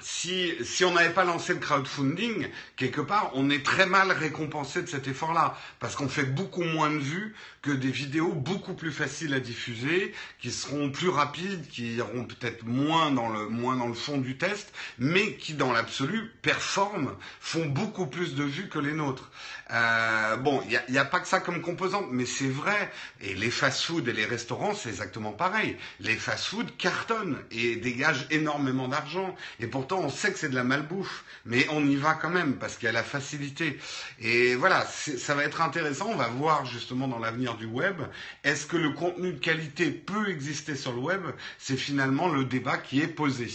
si, 0.00 0.52
si 0.64 0.84
on 0.84 0.92
n'avait 0.92 1.12
pas 1.12 1.24
lancé 1.24 1.54
le 1.54 1.60
crowdfunding, 1.60 2.48
quelque 2.76 3.00
part, 3.00 3.30
on 3.34 3.50
est 3.50 3.64
très 3.64 3.86
mal 3.86 4.10
récompensé 4.12 4.82
de 4.82 4.88
cet 4.88 5.08
effort-là, 5.08 5.56
parce 5.78 5.96
qu'on 5.96 6.08
fait 6.08 6.24
beaucoup 6.24 6.62
moins 6.62 6.90
de 6.90 6.98
vues 6.98 7.34
que 7.62 7.70
des 7.70 7.90
vidéos 7.90 8.32
beaucoup 8.32 8.74
plus 8.74 8.92
faciles 8.92 9.34
à 9.34 9.40
diffuser, 9.40 10.14
qui 10.40 10.50
seront 10.50 10.90
plus 10.90 11.08
rapides, 11.08 11.68
qui 11.68 11.96
iront 11.96 12.24
peut-être 12.24 12.64
moins 12.64 13.10
dans 13.10 13.28
le 13.28 13.48
moins 13.48 13.76
dans 13.76 13.88
le 13.88 13.94
fond 13.94 14.18
du 14.18 14.38
test, 14.38 14.72
mais 14.98 15.34
qui 15.34 15.54
dans 15.54 15.72
l'absolu 15.72 16.32
performent, 16.42 17.14
font 17.40 17.66
beaucoup 17.66 18.06
plus 18.06 18.34
de 18.34 18.44
vues 18.44 18.68
que 18.68 18.78
les 18.78 18.92
nôtres. 18.92 19.30
Euh, 19.72 20.36
bon, 20.36 20.62
il 20.64 20.80
n'y 20.92 20.98
a, 20.98 21.02
a, 21.02 21.04
pas 21.04 21.20
que 21.20 21.28
ça 21.28 21.40
comme 21.40 21.60
composante, 21.60 22.06
mais 22.10 22.26
c'est 22.26 22.48
vrai. 22.48 22.90
Et 23.20 23.34
les 23.34 23.50
fast-food 23.50 24.08
et 24.08 24.12
les 24.12 24.24
restaurants, 24.24 24.74
c'est 24.74 24.88
exactement 24.88 25.32
pareil. 25.32 25.76
Les 26.00 26.16
fast-food 26.16 26.76
cartonnent 26.76 27.38
et 27.50 27.76
dégagent 27.76 28.26
énormément 28.30 28.88
d'argent. 28.88 29.36
Et 29.60 29.66
pourtant, 29.66 29.89
on 29.98 30.08
sait 30.08 30.32
que 30.32 30.38
c'est 30.38 30.48
de 30.48 30.54
la 30.54 30.64
malbouffe, 30.64 31.24
mais 31.44 31.66
on 31.70 31.84
y 31.86 31.96
va 31.96 32.14
quand 32.14 32.30
même 32.30 32.56
parce 32.56 32.76
qu'il 32.76 32.86
y 32.86 32.88
a 32.88 32.92
la 32.92 33.02
facilité. 33.02 33.78
Et 34.20 34.54
voilà, 34.54 34.84
ça 34.84 35.34
va 35.34 35.44
être 35.44 35.60
intéressant. 35.60 36.08
On 36.10 36.16
va 36.16 36.28
voir 36.28 36.66
justement 36.66 37.08
dans 37.08 37.18
l'avenir 37.18 37.56
du 37.56 37.66
web, 37.66 38.00
est-ce 38.44 38.66
que 38.66 38.76
le 38.76 38.90
contenu 38.90 39.32
de 39.32 39.38
qualité 39.38 39.90
peut 39.90 40.28
exister 40.30 40.76
sur 40.76 40.92
le 40.92 41.00
web? 41.00 41.22
C'est 41.58 41.76
finalement 41.76 42.28
le 42.28 42.44
débat 42.44 42.78
qui 42.78 43.00
est 43.00 43.08
posé. 43.08 43.48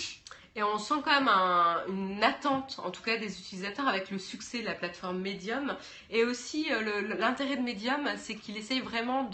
Et 0.57 0.63
on 0.63 0.77
sent 0.77 0.95
quand 1.03 1.19
même 1.19 1.29
une 1.89 2.23
attente, 2.23 2.79
en 2.81 2.89
tout 2.89 3.01
cas 3.03 3.17
des 3.17 3.39
utilisateurs, 3.39 3.89
avec 3.89 4.09
le 4.09 4.17
succès 4.17 4.61
de 4.61 4.65
la 4.65 4.73
plateforme 4.73 5.19
Medium. 5.19 5.75
Et 6.09 6.23
aussi, 6.23 6.71
euh, 6.71 7.13
l'intérêt 7.19 7.57
de 7.57 7.61
Medium, 7.61 8.09
c'est 8.15 8.35
qu'il 8.35 8.55
essaye 8.55 8.79
vraiment 8.79 9.29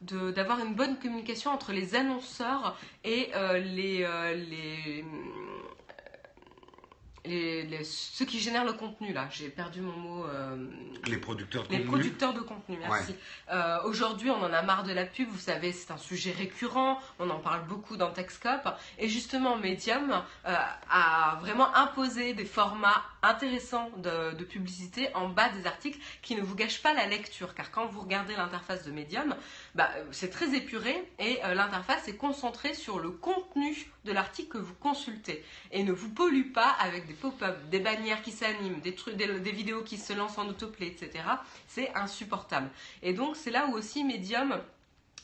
d'avoir 0.00 0.58
une 0.58 0.74
bonne 0.74 0.98
communication 0.98 1.52
entre 1.52 1.70
les 1.72 1.94
annonceurs 1.94 2.76
et 3.04 3.30
euh, 3.36 3.58
les, 3.58 4.02
euh, 4.02 4.34
les 4.34 5.04
les, 7.24 7.84
ceux 7.84 8.24
qui 8.24 8.38
génèrent 8.38 8.64
le 8.64 8.74
contenu, 8.74 9.12
là, 9.12 9.28
j'ai 9.30 9.48
perdu 9.48 9.80
mon 9.80 9.96
mot. 9.96 10.26
Euh, 10.26 10.66
les 11.06 11.16
producteurs 11.16 11.66
de 11.66 11.72
les 11.72 11.78
contenu. 11.78 11.96
Les 11.96 12.02
producteurs 12.02 12.34
de 12.34 12.40
contenu, 12.40 12.76
merci. 12.78 13.14
Euh, 13.50 13.82
aujourd'hui, 13.84 14.30
on 14.30 14.42
en 14.42 14.52
a 14.52 14.62
marre 14.62 14.82
de 14.82 14.92
la 14.92 15.06
pub, 15.06 15.28
vous 15.28 15.38
savez, 15.38 15.72
c'est 15.72 15.90
un 15.90 15.96
sujet 15.96 16.32
récurrent, 16.32 16.98
on 17.18 17.30
en 17.30 17.38
parle 17.38 17.66
beaucoup 17.66 17.96
dans 17.96 18.10
Techscope. 18.10 18.68
Et 18.98 19.08
justement, 19.08 19.56
Medium 19.56 20.22
euh, 20.46 20.54
a 20.90 21.38
vraiment 21.40 21.74
imposé 21.74 22.34
des 22.34 22.44
formats 22.44 23.02
intéressants 23.22 23.90
de, 23.96 24.34
de, 24.34 24.44
publicité 24.44 25.08
en 25.14 25.28
bas 25.28 25.48
des 25.48 25.66
articles 25.66 25.98
qui 26.20 26.36
ne 26.36 26.42
vous 26.42 26.54
gâchent 26.54 26.82
pas 26.82 26.92
la 26.92 27.06
lecture. 27.06 27.54
Car 27.54 27.70
quand 27.70 27.86
vous 27.86 28.00
regardez 28.00 28.36
l'interface 28.36 28.84
de 28.84 28.92
Medium, 28.92 29.34
bah, 29.74 29.90
c'est 30.12 30.30
très 30.30 30.54
épuré 30.54 30.94
et 31.18 31.38
l'interface 31.54 32.06
est 32.08 32.16
concentrée 32.16 32.74
sur 32.74 32.98
le 32.98 33.10
contenu 33.10 33.90
de 34.04 34.12
l'article 34.12 34.48
que 34.48 34.58
vous 34.58 34.74
consultez 34.74 35.44
et 35.72 35.82
ne 35.82 35.92
vous 35.92 36.10
pollue 36.10 36.52
pas 36.52 36.68
avec 36.80 37.06
des 37.06 37.14
pop-up, 37.14 37.56
des 37.70 37.80
bannières 37.80 38.22
qui 38.22 38.30
s'animent, 38.30 38.80
des, 38.80 38.94
trucs, 38.94 39.16
des, 39.16 39.52
vidéos 39.52 39.82
qui 39.82 39.96
se 39.96 40.12
lancent 40.12 40.38
en 40.38 40.46
autoplay, 40.46 40.86
etc. 40.86 41.24
C'est 41.66 41.92
insupportable. 41.94 42.70
Et 43.02 43.14
donc 43.14 43.36
c'est 43.36 43.50
là 43.50 43.66
où 43.66 43.72
aussi 43.72 44.04
Medium 44.04 44.60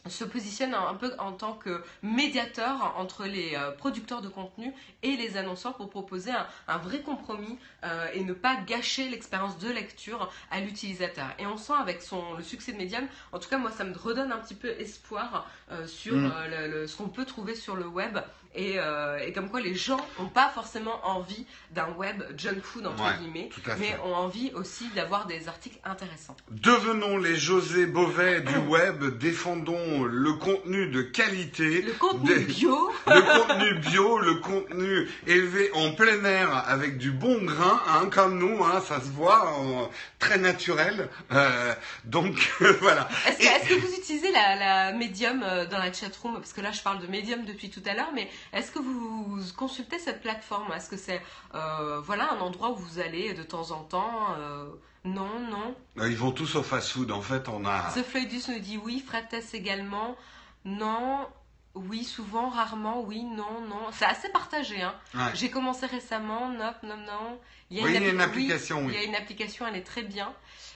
se 0.09 0.25
positionne 0.25 0.75
un 0.75 0.95
peu 0.95 1.12
en 1.19 1.33
tant 1.33 1.52
que 1.52 1.83
médiateur 2.02 2.95
entre 2.97 3.26
les 3.26 3.54
euh, 3.54 3.71
producteurs 3.73 4.23
de 4.23 4.28
contenu 4.28 4.73
et 5.02 5.16
les 5.16 5.37
annonceurs 5.37 5.75
pour 5.75 5.90
proposer 5.90 6.33
un, 6.69 6.78
vrai 6.78 7.00
compromis 7.00 7.59
euh, 7.85 8.07
et 8.14 8.25
ne 8.25 8.33
pas 8.33 8.57
gâcher 8.57 9.09
l'expérience 9.09 9.59
de 9.59 9.69
lecture 9.69 10.33
à 10.50 10.61
l'utilisateur. 10.61 11.26
Et 11.38 11.47
on 11.47 11.57
sent 11.57 11.75
avec 11.78 12.02
son, 12.02 12.35
le 12.35 12.42
succès 12.42 12.73
de 12.73 12.78
Medium, 12.78 13.07
en 13.33 13.38
tout 13.38 13.49
cas 13.49 13.59
moi 13.59 13.71
ça 13.71 13.85
me 13.85 13.97
redonne 13.97 14.33
un 14.33 14.38
petit 14.38 14.54
peu 14.54 14.69
espoir 14.69 15.50
euh, 15.71 15.87
sur 15.87 16.16
mm. 16.16 16.87
ce 16.87 16.97
qu'on 16.97 17.09
peut 17.09 17.25
trouver 17.25 17.54
sur 17.54 17.76
le 17.76 17.87
web 17.87 18.19
euh, 18.59 19.19
et, 19.19 19.33
comme 19.33 19.49
quoi 19.49 19.61
les 19.61 19.76
gens 19.76 20.00
n'ont 20.19 20.28
pas 20.28 20.49
forcément 20.49 21.00
envie 21.04 21.47
d'un 21.71 21.88
web 21.92 22.23
junk 22.37 22.61
food 22.62 22.87
entre 22.87 23.19
guillemets, 23.19 23.49
mais 23.78 23.97
ont 24.04 24.14
envie 24.14 24.50
aussi 24.54 24.88
d'avoir 24.97 25.26
des 25.26 25.47
articles 25.47 25.78
intéressants. 25.85 26.37
Devenons 26.50 27.16
les 27.16 27.37
José 27.37 27.87
Beauvais 27.87 28.40
du 28.40 28.57
web, 28.69 29.19
défendons 29.19 30.02
le 30.02 30.33
contenu 30.33 30.88
de 30.88 31.02
qualité, 31.02 31.83
le 31.83 31.92
contenu 31.92 32.40
bio, 32.40 32.90
le 33.07 33.21
contenu 33.21 33.75
bio, 33.78 34.19
le 34.19 34.35
contenu 34.37 35.09
élevé 35.28 35.71
en 35.75 35.92
plein 35.92 36.25
air 36.25 36.64
avec 36.69 36.99
du 36.99 37.12
bon 37.12 37.45
grain, 37.45 37.80
hein, 37.88 38.09
comme 38.11 38.38
nous, 38.38 38.64
hein, 38.64 38.83
ça 38.87 39.00
se 39.00 39.11
voit, 39.11 39.90
très 40.19 40.38
naturel. 40.38 41.09
Euh, 41.33 41.75
donc 42.04 42.35
voilà. 42.80 43.09
Est-ce 43.28 43.69
que, 43.69 43.75
vous 43.75 43.95
utilisez 43.95 44.33
la, 44.33 44.57
la 44.57 44.92
médium 44.92 45.42
euh, 45.45 45.66
dans 45.66 45.78
la 45.78 45.92
chatroom? 45.92 46.35
Parce 46.35 46.52
que 46.52 46.61
là, 46.61 46.73
je 46.73 46.83
parle 46.83 47.00
de 47.00 47.07
médium 47.07 47.45
depuis 47.45 47.71
tout 47.71 47.83
à 47.87 47.95
l'heure, 47.95 48.11
mais 48.14 48.28
est-ce 48.53 48.71
que 48.71 48.79
vous 48.79 49.39
consultez 49.57 49.99
cette 49.99 50.21
plateforme? 50.21 50.73
Est-ce 50.73 50.89
que 50.89 50.97
c'est 50.97 51.21
euh, 51.55 52.01
voilà 52.01 52.33
un 52.33 52.41
endroit 52.41 52.71
où 52.71 52.77
vous 52.77 52.99
allez 52.99 53.35
de 53.35 53.43
temps 53.43 53.71
en 53.71 53.83
temps 53.83 54.35
euh, 54.39 54.67
Non, 55.05 55.41
non? 55.51 55.75
Euh, 55.99 56.11
ils 56.11 56.17
vont 56.17 56.33
tous 56.33 56.57
au 56.57 56.63
fast-food. 56.63 57.11
En 57.11 57.23
fait, 57.23 57.49
on 57.49 57.65
a. 57.65 57.91
The 57.95 58.03
Floydus 58.03 58.43
nous 58.49 58.59
dit 58.59 58.79
oui. 58.79 59.03
Frates 59.07 59.35
également. 59.55 60.17
Non. 60.65 61.27
Oui, 61.75 62.03
souvent, 62.03 62.49
rarement, 62.49 63.00
oui, 63.00 63.23
non, 63.23 63.61
non. 63.69 63.80
C'est 63.93 64.04
assez 64.04 64.28
partagé. 64.30 64.83
Hein. 64.83 64.95
J'ai 65.35 65.50
commencé 65.50 65.87
récemment, 65.87 66.49
non, 66.49 66.73
non, 66.83 66.97
non. 66.97 67.39
Il 67.71 67.78
y 67.78 67.80
a, 67.85 68.11
une, 68.11 68.21
application, 68.21 68.85
oui. 68.85 68.93
Il 68.95 69.00
y 69.00 69.04
a 69.04 69.06
une 69.06 69.15
application, 69.15 69.65
elle 69.69 69.76
est 69.76 69.85
très 69.85 70.02
bien. 70.02 70.33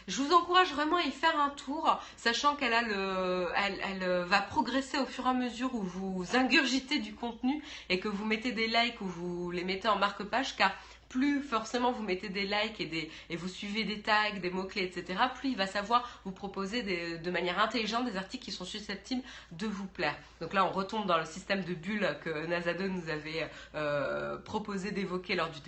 Je 0.07 0.23
vous 0.23 0.33
encourage 0.33 0.73
vraiment 0.73 0.99
à 0.99 1.03
y 1.03 1.11
faire 1.11 1.41
un 1.41 1.49
tour, 1.51 1.99
sachant 2.17 2.55
qu'elle 2.55 2.75
a 2.75 2.83
le, 2.83 3.49
elle, 3.57 3.81
elle, 3.83 4.09
va 4.25 4.41
progresser 4.41 4.99
au 4.99 5.07
fur 5.07 5.27
et 5.27 5.31
à 5.31 5.33
mesure 5.33 5.75
où 5.75 5.83
vous 5.83 6.25
ingurgitez 6.35 7.01
du 7.01 7.15
contenu 7.15 7.61
et 7.89 7.99
que 7.99 8.07
vous 8.07 8.25
mettez 8.25 8.53
des 8.53 8.69
likes 8.69 9.01
ou 9.01 9.07
vous 9.07 9.51
les 9.51 9.65
mettez 9.65 9.89
en 9.89 9.97
marque-page, 9.97 10.55
car 10.57 10.71
plus 11.15 11.43
forcément 11.43 11.93
vous 11.93 12.03
mettez 12.03 12.29
des 12.29 12.43
likes 12.45 12.81
et, 12.81 12.87
des, 12.87 13.11
et 13.31 13.37
vous 13.37 13.47
suivez 13.47 13.85
des 13.85 14.01
tags, 14.01 14.33
des 14.43 14.51
mots-clés, 14.51 14.83
etc., 14.83 15.21
plus 15.39 15.51
il 15.51 15.57
va 15.57 15.69
savoir 15.69 16.21
vous 16.25 16.33
proposer 16.33 16.83
de 17.19 17.31
manière 17.31 17.61
intelligente 17.61 18.05
des 18.05 18.17
articles 18.17 18.45
qui 18.45 18.51
sont 18.51 18.65
susceptibles 18.65 19.23
de 19.53 19.67
vous 19.67 19.87
plaire. 19.87 20.17
Donc 20.41 20.53
là, 20.53 20.65
on 20.67 20.71
retombe 20.71 21.07
dans 21.07 21.19
le 21.19 21.25
système 21.25 21.63
de 21.63 21.75
bulles 21.75 22.19
que 22.25 22.47
Nazado 22.47 22.89
nous 22.89 23.09
avait 23.09 23.49
euh, 23.75 24.37
proposé 24.39 24.91
d'évoquer 24.91 25.37
lors 25.37 25.51
du, 25.51 25.61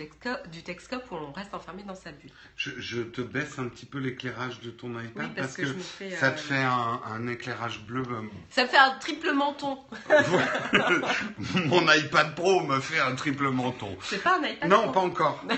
du 0.51 0.63
Texcope 0.63 1.09
où 1.11 1.15
on 1.15 1.31
reste 1.31 1.53
enfermé 1.53 1.83
dans 1.83 1.95
sa 1.95 2.11
bulle. 2.11 2.31
Je, 2.57 3.01
te 3.01 3.21
baisse 3.21 3.57
un 3.57 3.69
petit 3.69 3.85
peu 3.85 3.99
l'éclairage 3.99 4.59
de 4.59 4.69
ton 4.69 4.99
iPad 4.99 5.33
parce, 5.35 5.55
que, 5.55 5.65
ça 5.65 6.31
te 6.31 6.39
euh, 6.39 6.43
fait 6.43 6.63
un, 6.63 7.27
éclairage 7.27 7.81
bleu. 7.85 8.03
Euh, 8.03 8.21
ça 8.49 8.63
me 8.63 8.67
fait 8.67 8.77
un 8.77 8.91
triple 8.99 9.31
menton. 9.31 9.79
Mon 11.65 11.91
iPad 11.91 12.35
Pro 12.35 12.61
me 12.61 12.79
fait 12.81 12.99
un 12.99 13.15
triple 13.15 13.49
menton. 13.49 13.95
C'est 14.01 14.21
pas 14.21 14.39
un 14.39 14.43
iPad 14.43 14.69
Non, 14.69 14.91
pas 14.91 14.99
encore. 14.99 15.36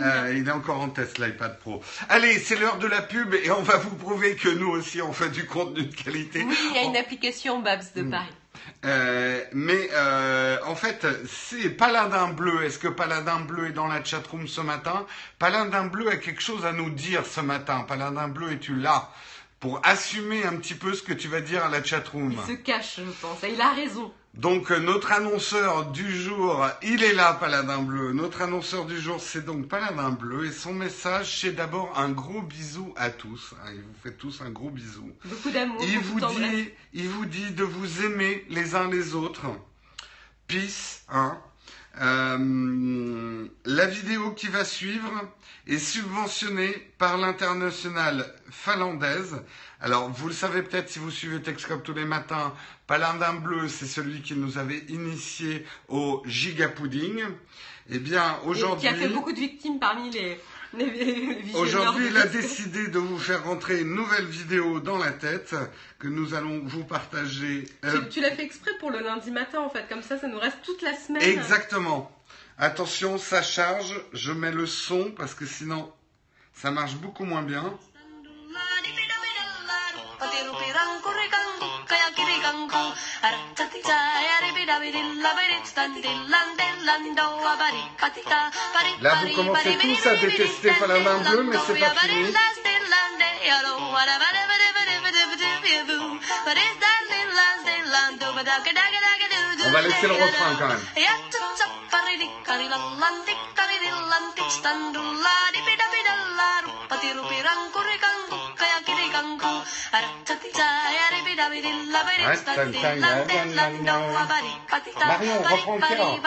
Euh, 0.00 0.34
il 0.36 0.46
est 0.46 0.52
encore 0.52 0.80
en 0.80 0.90
test 0.90 1.18
l'iPad 1.18 1.58
Pro. 1.58 1.82
Allez, 2.08 2.38
c'est 2.38 2.56
l'heure 2.56 2.78
de 2.78 2.86
la 2.86 3.02
pub 3.02 3.34
et 3.34 3.50
on 3.50 3.62
va 3.62 3.78
vous 3.78 3.96
prouver 3.96 4.36
que 4.36 4.48
nous 4.48 4.68
aussi 4.68 5.02
on 5.02 5.12
fait 5.12 5.28
du 5.28 5.44
contenu 5.44 5.84
de 5.84 5.94
qualité. 5.94 6.44
Oui, 6.44 6.56
il 6.70 6.76
y 6.76 6.78
a 6.78 6.82
une 6.82 6.96
application 6.96 7.60
Babs 7.60 7.82
de 7.96 8.02
mm. 8.02 8.10
Paris. 8.10 8.34
Euh, 8.84 9.42
mais 9.52 9.88
euh, 9.92 10.58
en 10.66 10.74
fait, 10.74 11.06
c'est 11.26 11.70
Paladin 11.70 12.28
Bleu. 12.28 12.64
Est-ce 12.64 12.78
que 12.78 12.88
Paladin 12.88 13.40
Bleu 13.40 13.68
est 13.68 13.72
dans 13.72 13.88
la 13.88 14.04
chatroom 14.04 14.46
ce 14.46 14.60
matin? 14.60 15.06
Paladin 15.38 15.86
Bleu 15.86 16.08
a 16.08 16.16
quelque 16.16 16.42
chose 16.42 16.64
à 16.64 16.72
nous 16.72 16.90
dire 16.90 17.26
ce 17.26 17.40
matin. 17.40 17.84
Paladin 17.88 18.28
Bleu, 18.28 18.52
es-tu 18.52 18.76
là 18.76 19.10
pour 19.60 19.80
assumer 19.84 20.44
un 20.44 20.56
petit 20.56 20.74
peu 20.74 20.94
ce 20.94 21.02
que 21.02 21.12
tu 21.12 21.26
vas 21.28 21.40
dire 21.40 21.64
à 21.64 21.68
la 21.68 21.82
chatroom? 21.82 22.32
Il 22.32 22.56
se 22.56 22.60
cache, 22.60 22.96
je 22.98 23.10
pense. 23.20 23.38
il 23.42 23.60
a 23.60 23.72
raison. 23.72 24.12
Donc 24.34 24.70
euh, 24.70 24.78
notre 24.78 25.12
annonceur 25.12 25.90
du 25.90 26.16
jour, 26.16 26.64
il 26.82 27.02
est 27.02 27.14
là, 27.14 27.34
Paladin 27.34 27.82
Bleu. 27.82 28.12
Notre 28.12 28.42
annonceur 28.42 28.84
du 28.86 29.00
jour, 29.00 29.20
c'est 29.20 29.44
donc 29.44 29.68
Paladin 29.68 30.10
Bleu. 30.10 30.46
Et 30.46 30.52
son 30.52 30.72
message, 30.72 31.40
c'est 31.40 31.52
d'abord 31.52 31.98
un 31.98 32.10
gros 32.10 32.42
bisou 32.42 32.92
à 32.96 33.10
tous. 33.10 33.54
Hein, 33.64 33.70
il 33.74 33.80
vous 33.80 33.94
fait 34.02 34.16
tous 34.16 34.40
un 34.42 34.50
gros 34.50 34.70
bisou. 34.70 35.10
Beaucoup 35.24 35.50
d'amour. 35.50 35.82
Il, 35.82 35.98
vous 35.98 36.20
dit, 36.20 36.70
il 36.92 37.08
vous 37.08 37.26
dit 37.26 37.50
de 37.50 37.64
vous 37.64 38.04
aimer 38.04 38.44
les 38.48 38.74
uns 38.74 38.88
les 38.88 39.14
autres. 39.14 39.46
Peace. 40.46 41.02
Hein. 41.08 41.38
Euh, 42.00 43.48
la 43.64 43.86
vidéo 43.86 44.30
qui 44.32 44.46
va 44.46 44.64
suivre 44.64 45.10
est 45.66 45.78
subventionnée 45.78 46.72
par 46.98 47.18
l'internationale 47.18 48.34
finlandaise. 48.50 49.42
Alors, 49.80 50.10
vous 50.10 50.28
le 50.28 50.34
savez 50.34 50.62
peut-être 50.62 50.88
si 50.88 50.98
vous 50.98 51.10
suivez 51.10 51.40
Texcop 51.40 51.84
tous 51.84 51.94
les 51.94 52.04
matins, 52.04 52.52
Paladin 52.86 53.34
Bleu, 53.34 53.68
c'est 53.68 53.86
celui 53.86 54.22
qui 54.22 54.34
nous 54.34 54.58
avait 54.58 54.84
initié 54.88 55.64
au 55.88 56.22
Giga 56.26 56.68
Pudding. 56.68 57.22
Eh 57.90 57.98
bien, 57.98 58.38
aujourd'hui... 58.44 58.88
Qui 58.88 58.94
a 58.94 58.96
fait 58.96 59.08
beaucoup 59.08 59.32
de 59.32 59.38
victimes 59.38 59.78
parmi 59.78 60.10
les... 60.10 60.38
Aujourd'hui, 61.54 62.08
il 62.08 62.16
a 62.16 62.26
décidé 62.26 62.88
de 62.88 62.98
vous 62.98 63.18
faire 63.18 63.44
rentrer 63.44 63.80
une 63.80 63.94
nouvelle 63.94 64.26
vidéo 64.26 64.80
dans 64.80 64.98
la 64.98 65.12
tête 65.12 65.54
que 65.98 66.08
nous 66.08 66.34
allons 66.34 66.60
vous 66.64 66.84
partager. 66.84 67.64
Euh, 67.84 68.02
tu, 68.10 68.20
l'as 68.20 68.32
fait 68.32 68.44
exprès 68.44 68.72
pour 68.78 68.90
le 68.90 69.00
lundi 69.00 69.30
matin, 69.30 69.60
en 69.60 69.70
fait, 69.70 69.88
comme 69.88 70.02
ça, 70.02 70.18
ça 70.18 70.28
nous 70.28 70.38
reste 70.38 70.58
toute 70.62 70.82
la 70.82 70.94
semaine. 70.94 71.22
Exactement. 71.22 72.10
Attention, 72.58 73.16
ça 73.16 73.42
charge. 73.42 73.94
Je 74.12 74.32
mets 74.32 74.52
le 74.52 74.66
son 74.66 75.10
parce 75.12 75.34
que 75.34 75.46
sinon, 75.46 75.90
ça 76.52 76.70
marche 76.70 76.96
beaucoup 76.96 77.24
moins 77.24 77.42
bien. 77.42 77.72
Là, 89.00 89.14
vous 89.22 89.34
commencez 89.34 89.76
tous 89.78 90.06
à 90.06 90.16
détester 90.16 90.72
Paladin 90.80 91.18
Bleu, 91.18 91.42
mais 91.44 91.56
c'est 91.66 91.78
pas 91.78 91.90
fini. 91.90 92.32
On 99.66 99.70
va 99.70 99.80
laisser 99.82 100.06
le 100.06 100.14
refrain 100.14 100.54
quand 100.58 100.68
même. 100.68 100.80
Marion, 115.06 115.42
reprends 115.42 115.78
le. 115.78 116.18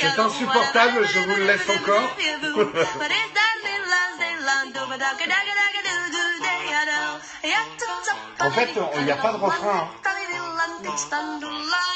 C'est 0.00 0.18
insupportable, 0.18 1.06
je 1.06 1.18
vous 1.20 1.34
le 1.36 1.44
laisse 1.46 1.68
encore. 1.70 2.16
En 8.40 8.50
fait, 8.50 8.68
il 8.98 9.04
n'y 9.04 9.10
a 9.10 9.16
pas 9.16 9.32
de 9.32 9.36
refrain. 9.36 9.88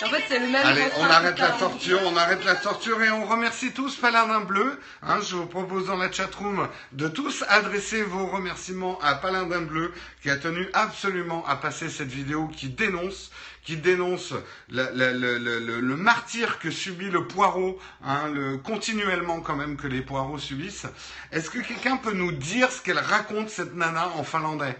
En 0.05 0.09
fait, 0.11 0.24
c'est 0.29 0.38
le 0.38 0.46
même 0.48 0.66
Allez, 0.66 0.85
refrain 0.85 1.07
on 1.09 1.11
arrête 1.11 1.38
la 1.38 1.50
torture, 1.50 2.00
on 2.05 2.16
arrête 2.16 2.44
la 2.44 2.55
torture 2.55 3.02
et 3.02 3.11
on 3.11 3.24
remercie 3.26 3.72
tous 3.72 3.96
Paladin 3.96 4.40
Bleu. 4.40 4.81
Hein, 5.02 5.18
je 5.26 5.37
vous 5.37 5.46
propose 5.46 5.87
dans 5.87 5.96
la 5.96 6.11
chatroom 6.12 6.68
de 6.92 7.09
tous 7.09 7.44
adresser 7.48 8.02
vos 8.02 8.26
remerciements 8.26 8.98
à 9.02 9.14
Paladin 9.14 9.62
Bleu 9.62 9.92
qui 10.22 10.31
a 10.31 10.37
tenu 10.37 10.68
absolument 10.72 11.44
à 11.46 11.57
passer 11.57 11.88
cette 11.88 12.09
vidéo 12.09 12.48
qui 12.48 12.68
dénonce 12.68 13.31
qui 13.64 13.76
dénonce 13.76 14.33
la- 14.68 14.92
la- 14.92 15.11
le, 15.12 15.38
le- 15.38 15.59
le- 15.59 15.81
le 15.81 15.96
martyr 15.96 16.61
que 16.61 16.70
subit 16.70 17.11
le 17.11 17.26
poireau, 17.26 17.81
hein, 18.05 18.29
le, 18.33 18.59
continuellement 18.59 19.40
quand 19.40 19.57
même 19.57 19.76
que 19.76 19.88
les 19.88 20.02
poireaux 20.02 20.38
subissent. 20.38 20.87
Est-ce 21.33 21.50
que 21.50 21.59
quelqu'un 21.59 21.96
peut 21.96 22.12
nous 22.12 22.31
dire 22.31 22.70
ce 22.70 22.81
qu'elle 22.81 23.00
raconte 23.00 23.50
cette 23.50 23.74
nana 23.74 24.09
en 24.16 24.22
finlandais? 24.22 24.76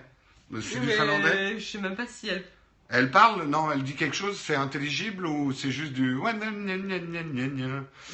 C'est 0.61 0.81
du 0.81 0.89
finlandais 0.89 1.59
Je 1.59 1.65
sais 1.65 1.79
même 1.79 1.97
pas 1.97 2.07
si 2.07 2.29
elle. 2.29 2.45
Elle 2.89 3.11
parle 3.11 3.47
Non, 3.49 3.71
elle 3.73 3.83
dit 3.83 3.95
quelque 3.95 4.15
chose, 4.15 4.39
c'est 4.39 4.55
intelligible 4.55 5.27
ou 5.27 5.53
c'est 5.53 5.73
juste 5.73 5.93
du... 5.93 6.17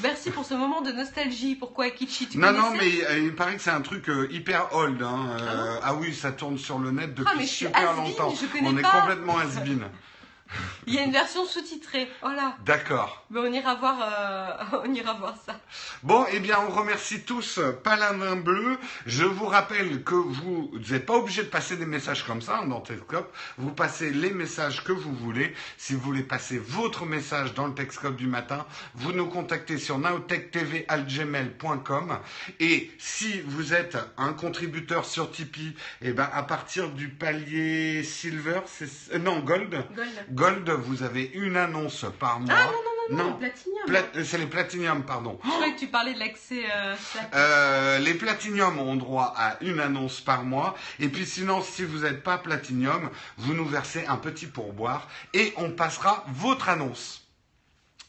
Merci 0.03 0.31
pour 0.31 0.47
ce 0.47 0.55
moment 0.55 0.81
de 0.81 0.93
nostalgie. 0.93 1.57
Pourquoi 1.57 1.91
Kichi 1.91 2.27
tu 2.29 2.39
Non, 2.39 2.53
non, 2.53 2.71
mais 2.71 2.79
connaissais 2.79 3.07
euh, 3.07 3.19
il 3.19 3.35
paraît 3.35 3.57
que 3.57 3.63
c'est 3.63 3.71
un 3.71 3.83
truc 3.83 4.09
euh, 4.09 4.29
hyper 4.31 4.75
old. 4.75 5.03
Hein. 5.03 5.37
euh, 5.41 5.77
ah 5.83 5.95
oui, 5.95 6.15
ça 6.15 6.33
tourne 6.33 6.57
sur 6.57 6.79
le 6.79 6.91
net 6.91 7.15
depuis 7.15 7.31
Ah, 7.35 7.37
mais 7.37 7.47
super 7.47 7.93
longtemps. 7.95 8.35
je 8.35 8.47
On 8.65 8.77
est 8.79 8.83
complètement 8.83 9.39
has-been. 9.39 9.83
Il 10.87 10.95
y 10.95 10.99
a 10.99 11.05
une 11.05 11.13
version 11.13 11.47
sous-titrée. 11.47 12.09
Voilà. 12.21 12.57
D'accord. 12.65 13.25
Mais 13.31 13.41
on 13.41 13.53
ira 13.53 13.75
voir, 13.77 13.99
euh, 14.03 14.81
on 14.85 14.95
ira 14.95 15.15
voir 15.15 15.35
ça. 15.45 15.59
Bon, 16.03 16.27
eh 16.33 16.41
bien, 16.41 16.59
on 16.67 16.71
remercie 16.71 17.23
tous 17.23 17.59
euh, 17.59 17.73
Paladin 17.73 18.37
Bleu. 18.37 18.79
Je 19.07 19.25
vous 19.25 19.47
rappelle 19.47 20.03
que 20.03 20.15
vous 20.15 20.71
n'êtes 20.91 21.07
pas 21.07 21.15
obligé 21.15 21.43
de 21.43 21.49
passer 21.49 21.77
des 21.77 21.87
messages 21.87 22.25
comme 22.25 22.43
ça 22.43 22.59
hein, 22.59 22.67
dans 22.67 22.81
Texcope. 22.81 23.33
Vous 23.59 23.71
passez 23.71 24.11
les 24.11 24.33
messages 24.33 24.83
que 24.85 24.93
vous 24.93 25.15
voulez. 25.15 25.55
Si 25.79 25.95
vous 25.95 26.01
voulez 26.01 26.23
passer 26.23 26.59
votre 26.59 27.07
message 27.07 27.55
dans 27.55 27.67
le 27.67 27.75
Texcope 27.75 28.17
du 28.17 28.27
matin, 28.27 28.67
vous 28.95 29.13
nous 29.13 29.27
contactez 29.27 29.79
sur 29.79 29.99
nowtechtv@gmail.com. 29.99 32.19
Et 32.61 32.91
si 32.99 33.41
vous 33.43 33.73
êtes 33.73 33.97
un 34.19 34.33
contributeur 34.33 35.05
sur 35.05 35.31
Tipeee, 35.31 35.77
eh 36.03 36.13
ben, 36.13 36.29
à 36.33 36.43
partir 36.43 36.91
du 36.91 37.09
palier 37.09 38.03
Silver, 38.03 38.61
c'est, 38.67 39.15
euh, 39.15 39.19
non, 39.19 39.39
Gold. 39.41 39.85
Gold. 40.31 40.42
Gold, 40.43 40.69
vous 40.71 41.03
avez 41.03 41.31
une 41.35 41.57
annonce 41.57 42.05
par 42.19 42.41
mois. 42.41 42.55
Ah 42.57 42.65
non, 42.65 42.73
non, 42.73 43.17
non, 43.17 43.25
non, 43.25 43.31
Non. 43.33 43.37
Platinum. 43.39 43.79
Pla- 43.87 44.03
euh, 44.17 44.25
c'est 44.25 44.39
les 44.39 44.47
Platinum, 44.47 45.05
pardon. 45.05 45.39
Je 45.45 45.49
croyais 45.51 45.75
que 45.75 45.79
tu 45.79 45.87
parlais 45.89 46.15
de 46.15 46.19
l'accès. 46.19 46.65
Euh. 46.75 46.95
Euh, 47.35 47.99
les 47.99 48.15
Platinum 48.15 48.79
ont 48.79 48.97
droit 48.97 49.33
à 49.37 49.57
une 49.63 49.79
annonce 49.81 50.21
par 50.21 50.45
mois. 50.45 50.75
Et 50.99 51.09
puis 51.09 51.27
sinon, 51.27 51.63
si 51.63 51.85
vous 51.85 52.01
n'êtes 52.01 52.23
pas 52.23 52.39
Platinum, 52.39 53.11
vous 53.39 53.55
nous 53.55 53.67
versez 53.67 54.05
un 54.07 54.17
petit 54.17 54.47
pourboire 54.47 55.09
et 55.33 55.53
on 55.57 55.71
passera 55.71 56.25
votre 56.29 56.69
annonce. 56.69 57.19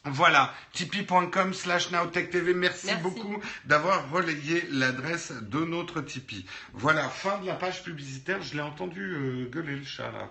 Voilà, 0.06 0.52
tipeee.com 0.74 1.54
slash 1.54 1.90
nowtechtv. 1.90 2.52
Merci, 2.54 2.86
Merci. 2.88 3.02
beaucoup 3.02 3.40
d'avoir 3.64 4.10
relayé 4.10 4.66
l'adresse 4.70 5.32
de 5.32 5.64
notre 5.64 6.02
Tipeee. 6.02 6.44
Voilà, 6.74 7.08
fin 7.08 7.38
de 7.38 7.46
la 7.46 7.54
page 7.54 7.82
publicitaire. 7.82 8.42
Je 8.42 8.54
l'ai 8.54 8.60
entendu 8.60 9.00
euh, 9.02 9.48
gueuler 9.50 9.76
le 9.76 9.84
chat 9.84 10.10
là. 10.12 10.28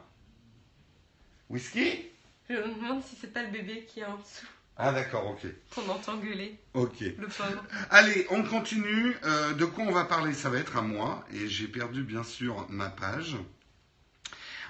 Whisky 1.49 2.10
Je 2.49 2.56
me 2.56 2.75
demande 2.75 3.03
si 3.03 3.15
c'est 3.19 3.32
pas 3.34 3.43
le 3.43 3.49
bébé 3.49 3.86
qui 3.88 4.01
est 4.01 4.06
en 4.06 4.17
dessous. 4.17 4.47
Ah 4.75 4.91
d'accord, 4.91 5.27
ok. 5.27 5.45
Qu'on 5.73 5.88
entend 5.89 6.17
gueuler. 6.17 6.58
Ok. 6.73 7.01
Le 7.01 7.27
pauvre. 7.27 7.63
Allez, 7.91 8.25
on 8.32 8.43
continue. 8.43 9.15
Euh, 9.23 9.53
de 9.53 9.65
quoi 9.65 9.84
on 9.84 9.91
va 9.91 10.06
parler? 10.06 10.34
Ça 10.34 10.49
va 10.49 10.58
être 10.58 10.77
à 10.77 10.82
moi. 10.82 11.23
Et 11.32 11.47
j'ai 11.47 11.67
perdu, 11.67 12.03
bien 12.03 12.23
sûr, 12.23 12.65
ma 12.69 12.89
page. 12.89 13.36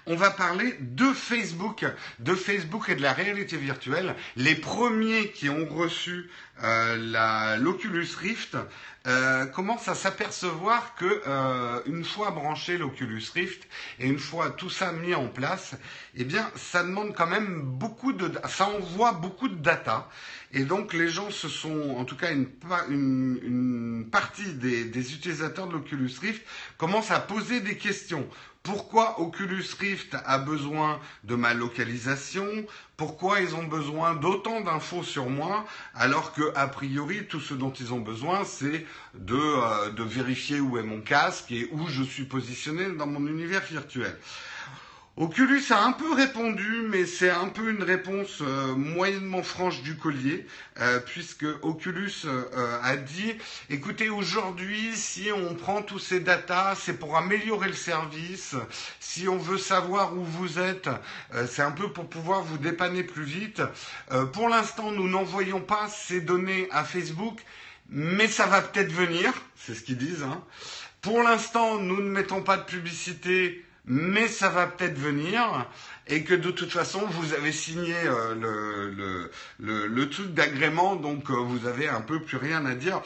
On 0.06 0.18
va 0.18 0.32
parler 0.32 0.76
de 0.82 1.14
Facebook, 1.14 1.86
de 2.20 2.36
Facebook 2.36 2.90
et 2.90 2.96
de 2.96 3.02
la 3.02 3.14
réalité 3.14 3.56
virtuelle. 3.56 4.16
Les 4.36 4.56
premiers 4.56 5.32
qui 5.32 5.48
ont 5.48 5.66
reçu 5.66 6.30
euh, 6.62 7.58
l'Oculus 7.58 8.10
Rift 8.20 8.58
euh, 9.08 9.46
commencent 9.46 9.88
à 9.88 9.96
s'apercevoir 9.96 10.96
que 10.96 11.22
euh, 11.26 11.82
une 11.86 12.04
fois 12.04 12.32
branché 12.32 12.78
l'Oculus 12.78 13.24
Rift 13.34 13.68
et 14.00 14.08
une 14.08 14.20
fois 14.20 14.50
tout 14.52 14.70
ça 14.70 14.92
mis 14.92 15.16
en 15.16 15.28
place, 15.30 15.76
eh 16.16 16.26
bien, 16.26 16.52
ça 16.58 16.84
demande 16.84 17.16
quand 17.16 17.28
même 17.28 17.62
beaucoup 17.62 18.12
de, 18.12 18.30
ça 18.50 18.68
envoie 18.68 19.14
beaucoup 19.14 19.48
de 19.48 19.56
data. 19.56 20.10
Et 20.52 20.66
donc 20.66 20.94
les 20.94 21.08
gens 21.08 21.32
se 21.32 21.48
sont, 21.48 21.96
en 21.98 22.04
tout 22.06 22.18
cas 22.18 22.32
une, 22.32 22.48
une, 22.90 23.40
une 23.42 24.10
partie 24.12 24.54
des 24.54 25.14
utilisateurs 25.14 25.68
de 25.68 25.74
l'Oculus 25.74 26.12
Rift 26.22 26.46
commencent 26.78 27.12
à 27.12 27.20
poser 27.20 27.62
des 27.62 27.78
questions. 27.78 28.28
Pourquoi 28.64 29.20
Oculus 29.20 29.66
Rift 29.78 30.16
a 30.26 30.38
besoin 30.38 31.02
de 31.26 31.36
ma 31.36 31.54
localisation? 31.54 32.48
Pourquoi 32.96 33.42
ils 33.42 33.56
ont 33.56 33.66
besoin 33.66 34.16
d'autant 34.16 34.62
d'infos 34.62 35.04
sur 35.04 35.30
moi 35.30 35.66
alors 35.94 36.32
que 36.32 36.54
a 36.56 36.70
priori 36.70 37.28
tout 37.28 37.42
ce 37.42 37.54
dont 37.54 37.74
ils 37.74 37.94
ont 37.94 38.00
besoin 38.00 38.46
c'est 38.46 38.86
de, 39.16 39.36
euh, 39.36 39.90
de 39.92 40.04
vérifier 40.04 40.62
où 40.62 40.78
est 40.78 40.84
mon 40.84 41.02
casque 41.02 41.52
et 41.52 41.68
où 41.74 41.88
je 41.90 42.04
suis 42.04 42.24
positionné 42.24 42.90
dans 42.92 43.06
mon 43.06 43.28
univers 43.28 43.64
virtuel? 43.64 44.18
Oculus 45.16 45.62
a 45.70 45.84
un 45.84 45.92
peu 45.92 46.12
répondu, 46.12 46.88
mais 46.90 47.06
c'est 47.06 47.30
un 47.30 47.48
peu 47.48 47.70
une 47.70 47.84
réponse 47.84 48.40
euh, 48.42 48.74
moyennement 48.74 49.44
franche 49.44 49.84
du 49.84 49.96
collier, 49.96 50.48
euh, 50.80 51.00
puisque 51.02 51.46
Oculus 51.62 52.26
euh, 52.26 52.80
a 52.82 52.98
dit, 52.98 53.36
écoutez, 53.70 54.10
aujourd'hui, 54.10 54.96
si 54.96 55.30
on 55.32 55.54
prend 55.54 55.84
tous 55.84 56.00
ces 56.00 56.20
datas, 56.20 56.74
c'est 56.82 56.98
pour 56.98 57.16
améliorer 57.16 57.68
le 57.68 57.76
service. 57.76 58.56
Si 59.00 59.28
on 59.28 59.38
veut 59.38 59.60
savoir 59.60 60.18
où 60.18 60.24
vous 60.24 60.58
êtes, 60.58 60.90
c'est 61.48 61.62
un 61.62 61.72
peu 61.72 61.94
pour 61.94 62.10
pouvoir 62.10 62.42
vous 62.42 62.58
dépanner 62.58 63.04
plus 63.04 63.24
vite. 63.24 63.62
Pour 64.34 64.50
l'instant, 64.50 64.90
nous 64.90 65.08
n'envoyons 65.08 65.62
pas 65.62 65.90
ces 65.90 66.22
données 66.22 66.68
à 66.72 66.84
Facebook, 66.84 67.40
mais 67.88 68.28
ça 68.28 68.48
va 68.48 68.62
peut-être 68.64 68.92
venir, 68.92 69.32
c'est 69.56 69.76
ce 69.76 69.84
qu'ils 69.84 69.98
disent. 69.98 70.24
Hein. 70.24 70.44
Pour 71.02 71.22
l'instant, 71.22 71.78
nous 71.78 72.02
ne 72.02 72.10
mettons 72.10 72.42
pas 72.42 72.58
de 72.58 72.64
publicité, 72.64 73.64
mais 73.86 74.28
ça 74.28 74.50
va 74.50 74.68
peut-être 74.68 74.98
venir. 74.98 75.68
Et 76.08 76.24
que 76.24 76.34
de 76.34 76.52
toute 76.52 76.72
façon, 76.72 77.02
vous 77.06 77.34
avez 77.34 77.52
signé 77.52 77.96
euh, 78.06 78.36
le, 78.36 79.30
le, 79.60 79.88
le, 79.88 80.10
truc 80.10 80.34
d'agrément, 80.34 80.96
donc 80.96 81.30
euh, 81.30 81.36
vous 81.36 81.66
avez 81.66 81.88
un 81.88 82.02
peu 82.02 82.22
plus 82.22 82.38
rien 82.38 82.66
à 82.66 82.76
dire. 82.76 83.02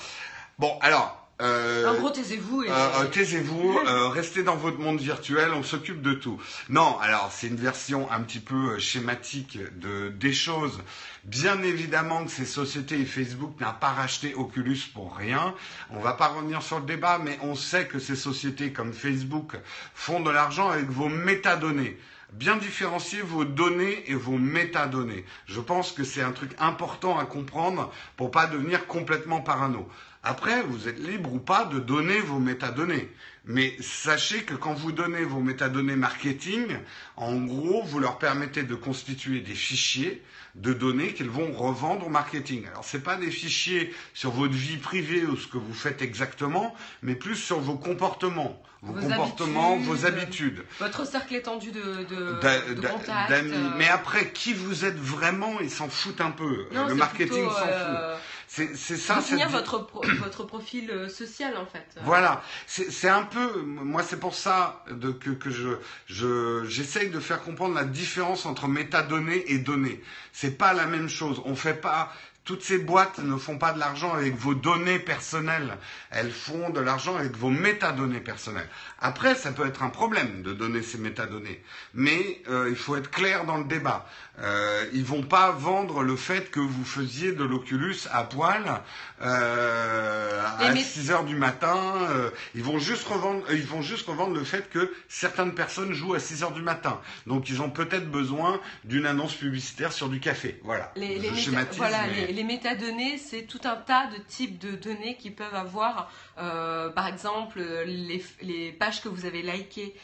Bon, 0.58 0.78
alors. 0.82 1.27
Euh, 1.42 1.88
En 1.88 1.96
gros, 1.96 2.10
taisez-vous 2.10 2.64
et. 2.64 2.70
euh, 2.70 3.06
Taisez-vous, 3.12 3.80
euh, 3.88 4.08
restez 4.10 4.44
dans 4.44 4.56
votre 4.56 4.80
monde 4.80 5.00
virtuel, 5.00 5.52
on 5.54 5.64
s'occupe 5.64 6.02
de 6.02 6.14
tout. 6.14 6.42
Non, 6.70 6.98
alors 7.00 7.32
c'est 7.32 7.48
une 7.48 7.56
version 7.58 8.12
un 8.12 8.22
petit 8.22 8.40
peu 8.40 8.72
euh, 8.74 8.80
schématique 8.80 9.60
de 9.80 10.10
des 10.10 10.34
choses. 10.34 10.80
Bien 11.26 11.62
évidemment 11.62 12.24
que 12.26 12.32
ces 12.32 12.46
sociétés 12.46 13.00
et 13.00 13.06
Facebook 13.06 13.60
n'a 13.60 13.74
pas 13.74 13.90
racheté 13.92 14.34
Oculus 14.34 14.80
pour 14.94 15.16
rien. 15.16 15.54
On 15.92 16.00
va 16.00 16.14
pas 16.14 16.28
revenir 16.30 16.62
sur 16.64 16.80
le 16.80 16.86
débat, 16.86 17.20
mais 17.24 17.38
on 17.42 17.54
sait 17.56 17.86
que 17.88 18.00
ces 18.00 18.16
sociétés 18.16 18.72
comme 18.74 18.94
Facebook 18.94 19.54
font 19.94 20.22
de 20.22 20.32
l'argent 20.32 20.70
avec 20.70 20.90
vos 20.90 21.10
métadonnées. 21.10 21.98
Bien 22.34 22.58
différencier 22.58 23.22
vos 23.22 23.46
données 23.46 24.04
et 24.08 24.14
vos 24.14 24.38
métadonnées. 24.38 25.24
Je 25.46 25.62
pense 25.62 25.94
que 25.94 26.04
c'est 26.04 26.22
un 26.22 26.32
truc 26.34 26.52
important 26.60 27.18
à 27.18 27.26
comprendre 27.26 27.90
pour 28.18 28.32
pas 28.32 28.48
devenir 28.48 28.86
complètement 28.88 29.40
parano. 29.40 29.88
Après, 30.30 30.62
vous 30.62 30.90
êtes 30.90 31.00
libre 31.00 31.34
ou 31.34 31.40
pas 31.40 31.64
de 31.64 31.80
donner 31.80 32.20
vos 32.20 32.40
métadonnées. 32.40 33.10
Mais 33.46 33.78
sachez 33.80 34.44
que 34.44 34.56
quand 34.56 34.74
vous 34.74 34.92
donnez 34.92 35.24
vos 35.24 35.40
métadonnées 35.40 35.96
marketing, 35.96 36.68
en 37.16 37.38
gros, 37.38 37.82
vous 37.84 38.00
leur 38.00 38.18
permettez 38.18 38.64
de 38.64 38.76
constituer 38.76 39.40
des 39.40 39.56
fichiers 39.56 40.22
de 40.56 40.74
données 40.74 41.14
qu'ils 41.14 41.30
vont 41.30 41.54
revendre 41.54 42.08
au 42.08 42.10
marketing. 42.10 42.68
Alors, 42.68 42.84
ce 42.84 42.98
pas 42.98 43.16
des 43.16 43.32
fichiers 43.32 43.94
sur 44.14 44.32
votre 44.32 44.54
vie 44.54 44.76
privée 44.76 45.24
ou 45.24 45.38
ce 45.38 45.48
que 45.48 45.58
vous 45.58 45.74
faites 45.74 46.02
exactement, 46.02 46.76
mais 47.02 47.16
plus 47.16 47.38
sur 47.38 47.62
vos 47.62 47.76
comportements, 47.76 48.62
vos, 48.82 49.00
comportements, 49.00 49.78
vos 49.78 50.06
habitudes. 50.06 50.64
Votre 50.80 51.08
cercle 51.08 51.36
étendu 51.36 51.72
de, 51.72 52.04
de, 52.04 52.74
de 52.74 52.88
contacts. 52.88 53.32
Euh. 53.32 53.70
Mais 53.78 53.88
après, 53.88 54.32
qui 54.32 54.54
vous 54.54 54.84
êtes 54.84 54.98
vraiment, 54.98 55.62
ils 55.62 55.72
s'en 55.72 55.88
foutent 55.88 56.22
un 56.22 56.32
peu. 56.32 56.68
Le 56.72 56.96
marketing 56.96 57.46
s'en 57.46 57.68
fout. 57.68 58.20
C'est 58.48 58.76
ça. 58.76 59.16
Définir 59.16 59.50
votre, 59.50 59.88
votre 60.20 60.44
profil 60.46 60.90
euh, 60.90 61.10
social, 61.10 61.58
en 61.58 61.66
fait. 61.66 61.86
Voilà. 62.04 62.42
C'est 62.66 63.10
un 63.10 63.24
peu, 63.24 63.62
moi, 63.62 64.04
c'est 64.04 64.20
pour 64.20 64.36
ça 64.36 64.84
de, 64.90 65.12
que, 65.12 65.32
que 65.32 65.50
je, 65.50 66.66
j'essaye 66.68 67.10
de 67.10 67.20
faire 67.20 67.44
comprendre 67.44 67.76
la 67.76 67.84
différence 67.84 68.46
entre 68.46 68.68
métadonnées 68.68 69.44
et 69.52 69.58
données. 69.58 70.02
C'est 70.32 70.58
pas 70.58 70.74
la 70.74 70.86
même 70.86 71.10
chose. 71.10 71.42
On 71.46 71.56
fait 71.56 71.74
pas, 71.80 72.14
toutes 72.48 72.64
ces 72.64 72.78
boîtes 72.78 73.20
ne 73.20 73.36
font 73.36 73.58
pas 73.58 73.74
de 73.74 73.80
l'argent 73.80 74.14
avec 74.14 74.34
vos 74.36 74.54
données 74.56 75.00
personnelles, 75.00 75.78
elles 76.12 76.32
font 76.32 76.70
de 76.70 76.80
l'argent 76.80 77.18
avec 77.18 77.36
vos 77.36 77.50
métadonnées 77.50 78.22
personnelles. 78.22 78.70
Après, 79.00 79.36
ça 79.36 79.52
peut 79.52 79.68
être 79.68 79.84
un 79.84 79.90
problème 79.90 80.44
de 80.44 80.54
donner 80.54 80.82
ces 80.82 80.98
métadonnées, 80.98 81.62
mais 81.94 82.42
euh, 82.48 82.70
il 82.70 82.78
faut 82.78 82.96
être 82.96 83.12
clair 83.12 83.44
dans 83.44 83.58
le 83.58 83.66
débat. 83.66 84.08
Euh, 84.40 84.86
ils 84.94 85.04
vont 85.04 85.24
pas 85.24 85.52
vendre 85.52 86.04
le 86.04 86.16
fait 86.16 86.52
que 86.52 86.60
vous 86.60 86.86
faisiez 86.86 87.32
de 87.32 87.44
l'Oculus 87.44 87.96
à 88.12 88.24
poil 88.24 88.82
euh, 89.22 90.44
à 90.60 90.76
6 90.76 91.10
heures 91.10 91.24
du 91.24 91.36
matin. 91.36 91.78
Euh, 92.12 92.30
ils 92.54 92.64
vont 92.64 92.78
juste 92.78 93.08
revendre, 93.08 93.44
ils 93.52 93.66
vont 93.66 93.82
juste 93.82 94.08
revendre 94.08 94.36
le 94.36 94.44
fait 94.44 94.70
que 94.70 94.94
certaines 95.08 95.56
personnes 95.56 95.92
jouent 95.94 96.14
à 96.14 96.20
6 96.20 96.44
heures 96.44 96.52
du 96.52 96.62
matin. 96.62 97.02
Donc 97.26 97.50
ils 97.50 97.62
ont 97.64 97.72
peut-être 97.72 98.12
besoin 98.12 98.62
d'une 98.84 99.08
annonce 99.08 99.34
publicitaire 99.34 99.92
sur 99.92 100.08
du 100.08 100.20
café. 100.20 100.60
Voilà. 100.64 100.92
Les, 100.96 101.18
les, 101.18 101.32
voilà, 101.76 102.06
les, 102.08 102.44
métadonnées, 102.44 103.18
c'est 103.18 103.44
tout 103.44 103.62
un 103.64 103.76
tas 103.76 104.08
de 104.08 104.18
types 104.28 104.60
de 104.60 104.72
données 104.76 105.18
qui 105.18 105.32
peuvent 105.32 105.56
avoir, 105.56 106.12
par 106.38 107.08
exemple, 107.08 107.60
les, 107.86 108.24
les, 108.42 108.72
pages 108.72 109.02
que 109.02 109.10
vous 109.10 109.26
avez 109.26 109.42
likées, 109.42 109.96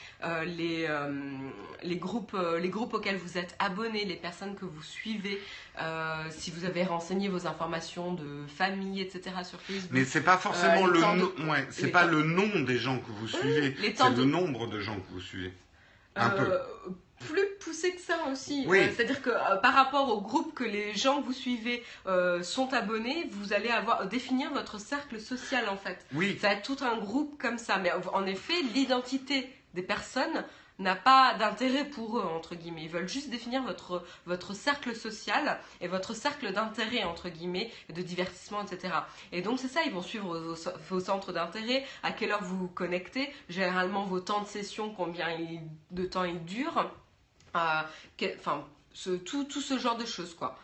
les, 0.46 0.88
les 1.84 1.98
groupes, 1.98 2.38
les 2.60 2.69
groupes 2.69 2.93
auxquels 2.93 3.17
vous 3.17 3.38
êtes 3.38 3.56
abonné, 3.60 4.06
les 4.06 4.15
personnes 4.15 4.56
que 4.56 4.65
vous 4.65 4.82
suivez, 4.82 5.39
euh, 5.82 6.24
si 6.30 6.52
vous 6.52 6.65
avez 6.65 6.84
renseigné 6.84 7.30
vos 7.30 7.48
informations 7.48 8.13
de 8.13 8.46
famille, 8.48 9.02
etc. 9.02 9.38
sur 9.43 9.60
Facebook. 9.60 9.89
Mais 9.91 10.06
c'est 10.06 10.22
pas 10.22 10.38
forcément 10.38 10.88
euh, 10.88 10.91
le 10.91 11.50
ouais, 11.50 11.65
c'est 11.72 11.88
pas 11.88 12.06
le 12.06 12.22
nom 12.24 12.60
des 12.62 12.78
gens 12.78 13.00
que 13.00 13.12
vous 13.12 13.28
suivez, 13.28 13.76
c'est 13.96 14.10
le 14.15 14.26
nombre 14.26 14.67
de 14.67 14.80
gens 14.80 14.96
que 14.96 15.12
vous 15.12 15.22
suivez. 15.22 15.54
Un 16.15 16.30
peu 16.30 16.43
euh, 16.43 16.60
plus 17.27 17.47
poussé 17.59 17.93
que 17.95 18.01
ça 18.01 18.17
aussi. 18.31 18.65
C'est-à-dire 18.69 19.21
que 19.21 19.31
par 19.62 19.73
rapport 19.73 20.09
au 20.09 20.21
groupe 20.21 20.53
que 20.53 20.63
les 20.63 20.93
gens 20.95 21.21
que 21.21 21.27
vous 21.27 21.33
suivez 21.33 21.83
sont 22.41 22.73
abonnés, 22.73 23.27
vous 23.31 23.53
allez 23.53 23.69
avoir 23.69 24.07
définir 24.07 24.51
votre 24.53 24.79
cercle 24.79 25.19
social 25.19 25.69
en 25.69 25.77
fait. 25.77 26.05
Oui. 26.13 26.38
Ça 26.41 26.49
va 26.49 26.53
être 26.55 26.63
tout 26.63 26.83
un 26.83 26.97
groupe 26.97 27.41
comme 27.41 27.57
ça. 27.57 27.77
Mais 27.77 27.91
en 28.13 28.25
effet, 28.25 28.62
l'identité 28.73 29.49
des 29.73 29.81
personnes 29.83 30.43
n'a 30.79 30.95
pas 30.95 31.36
d'intérêt 31.36 31.86
pour 31.86 32.17
eux, 32.17 32.23
entre 32.23 32.55
guillemets. 32.55 32.83
Ils 32.83 32.89
veulent 32.89 33.07
juste 33.07 33.29
définir 33.29 33.63
votre, 33.63 34.03
votre 34.25 34.53
cercle 34.53 34.95
social 34.95 35.59
et 35.81 35.88
votre 35.88 36.13
cercle 36.15 36.51
d'intérêt, 36.51 37.03
entre 37.03 37.29
guillemets, 37.29 37.71
de 37.89 38.01
divertissement, 38.01 38.63
etc. 38.63 38.93
Et 39.31 39.41
donc, 39.41 39.59
c'est 39.59 39.67
ça, 39.67 39.81
ils 39.86 39.91
vont 39.91 40.01
suivre 40.01 40.55
vos, 40.89 40.99
centres 40.99 41.31
d'intérêt, 41.31 41.86
à 42.01 42.12
quelle 42.12 42.31
heure 42.31 42.43
vous 42.43 42.57
vous 42.57 42.67
connectez, 42.67 43.31
généralement 43.49 44.03
vos 44.03 44.19
temps 44.19 44.41
de 44.41 44.47
session, 44.47 44.93
combien 44.93 45.27
de 45.91 46.05
temps 46.05 46.23
ils 46.23 46.43
durent, 46.43 46.91
enfin, 47.53 48.65
tout, 49.25 49.43
tout 49.45 49.61
ce 49.61 49.77
genre 49.79 49.97
de 49.97 50.05
choses, 50.05 50.33
quoi. 50.35 50.59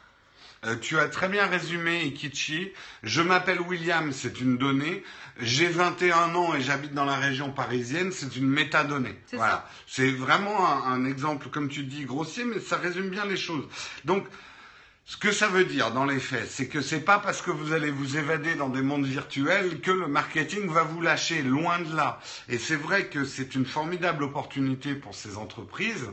Euh, 0.65 0.75
tu 0.75 0.99
as 0.99 1.07
très 1.07 1.29
bien 1.29 1.45
résumé, 1.45 2.03
Ikichi. 2.03 2.71
Je 3.03 3.21
m'appelle 3.21 3.61
William, 3.61 4.11
c'est 4.11 4.41
une 4.41 4.57
donnée. 4.57 5.03
J'ai 5.39 5.67
21 5.67 6.35
ans 6.35 6.53
et 6.53 6.61
j'habite 6.61 6.93
dans 6.93 7.05
la 7.05 7.15
région 7.15 7.51
parisienne, 7.51 8.11
c'est 8.11 8.35
une 8.35 8.47
métadonnée. 8.47 9.17
Voilà. 9.31 9.69
C'est 9.87 10.11
vraiment 10.11 10.85
un, 10.85 11.05
exemple, 11.05 11.47
comme 11.49 11.69
tu 11.69 11.83
dis, 11.83 12.03
grossier, 12.03 12.43
mais 12.43 12.59
ça 12.59 12.75
résume 12.75 13.09
bien 13.09 13.25
les 13.25 13.37
choses. 13.37 13.65
Donc, 14.03 14.25
ce 15.05 15.15
que 15.15 15.31
ça 15.31 15.47
veut 15.47 15.63
dire 15.63 15.91
dans 15.91 16.05
les 16.05 16.19
faits, 16.19 16.49
c'est 16.49 16.67
que 16.67 16.81
c'est 16.81 16.99
pas 16.99 17.19
parce 17.19 17.41
que 17.41 17.51
vous 17.51 17.71
allez 17.71 17.89
vous 17.89 18.17
évader 18.17 18.55
dans 18.55 18.69
des 18.69 18.81
mondes 18.81 19.05
virtuels 19.05 19.79
que 19.79 19.91
le 19.91 20.07
marketing 20.07 20.69
va 20.69 20.83
vous 20.83 21.01
lâcher, 21.01 21.41
loin 21.41 21.79
de 21.79 21.95
là. 21.95 22.19
Et 22.49 22.57
c'est 22.57 22.75
vrai 22.75 23.07
que 23.07 23.23
c'est 23.23 23.55
une 23.55 23.65
formidable 23.65 24.23
opportunité 24.25 24.93
pour 24.93 25.15
ces 25.15 25.37
entreprises 25.37 26.09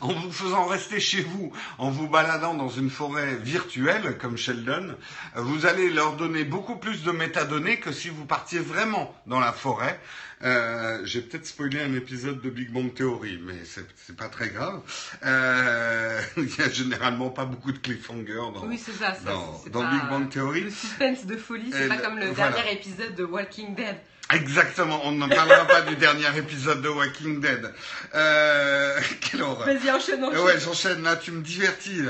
en 0.00 0.12
vous 0.12 0.32
faisant 0.32 0.66
rester 0.66 1.00
chez 1.00 1.22
vous, 1.22 1.52
en 1.78 1.90
vous 1.90 2.08
baladant 2.08 2.54
dans 2.54 2.68
une 2.68 2.90
forêt 2.90 3.36
virtuelle 3.36 4.18
comme 4.18 4.36
Sheldon, 4.36 4.96
vous 5.34 5.66
allez 5.66 5.90
leur 5.90 6.16
donner 6.16 6.44
beaucoup 6.44 6.76
plus 6.76 7.02
de 7.02 7.12
métadonnées 7.12 7.78
que 7.78 7.92
si 7.92 8.08
vous 8.08 8.24
partiez 8.24 8.60
vraiment 8.60 9.14
dans 9.26 9.40
la 9.40 9.52
forêt. 9.52 10.00
Euh, 10.42 11.00
J'ai 11.04 11.22
peut-être 11.22 11.46
spoilé 11.46 11.80
un 11.80 11.94
épisode 11.94 12.42
de 12.42 12.50
Big 12.50 12.70
Bang 12.70 12.92
Theory, 12.92 13.40
mais 13.42 13.54
c'est 13.64 14.16
pas 14.16 14.28
très 14.28 14.50
grave. 14.50 14.82
Euh, 15.24 16.20
il 16.36 16.54
y 16.56 16.62
a 16.62 16.68
généralement 16.68 17.30
pas 17.30 17.46
beaucoup 17.46 17.72
de 17.72 17.78
cliffhanger 17.78 18.52
dans, 18.54 18.66
oui, 18.66 18.78
ça, 18.78 18.92
ça, 19.14 19.32
dans, 19.70 19.90
Big 19.90 20.08
Bang 20.10 20.28
Theory. 20.28 20.60
Le 20.60 20.70
suspense 20.70 21.24
de 21.24 21.36
folie, 21.36 21.70
c'est 21.72 21.88
pas 21.88 21.96
comme 21.98 22.18
le 22.18 22.32
dernier 22.32 22.72
épisode 22.72 23.14
de 23.14 23.24
Walking 23.24 23.74
Dead. 23.74 23.96
Exactement, 24.34 25.02
on 25.04 25.12
ne 25.12 25.26
parlera 25.28 25.64
pas 25.66 25.82
du 25.82 25.94
dernier 25.94 26.36
épisode 26.36 26.82
de 26.82 26.88
Walking 26.88 27.40
Dead. 27.40 27.72
Euh, 28.14 29.00
quelle 29.20 29.42
horreur. 29.42 29.66
Vas-y, 29.66 29.88
enchaîne, 29.90 30.24
enchaîne. 30.24 30.40
Ouais, 30.40 30.58
j'enchaîne, 30.58 31.02
là, 31.02 31.14
tu 31.14 31.30
me 31.30 31.42
divertis. 31.42 32.00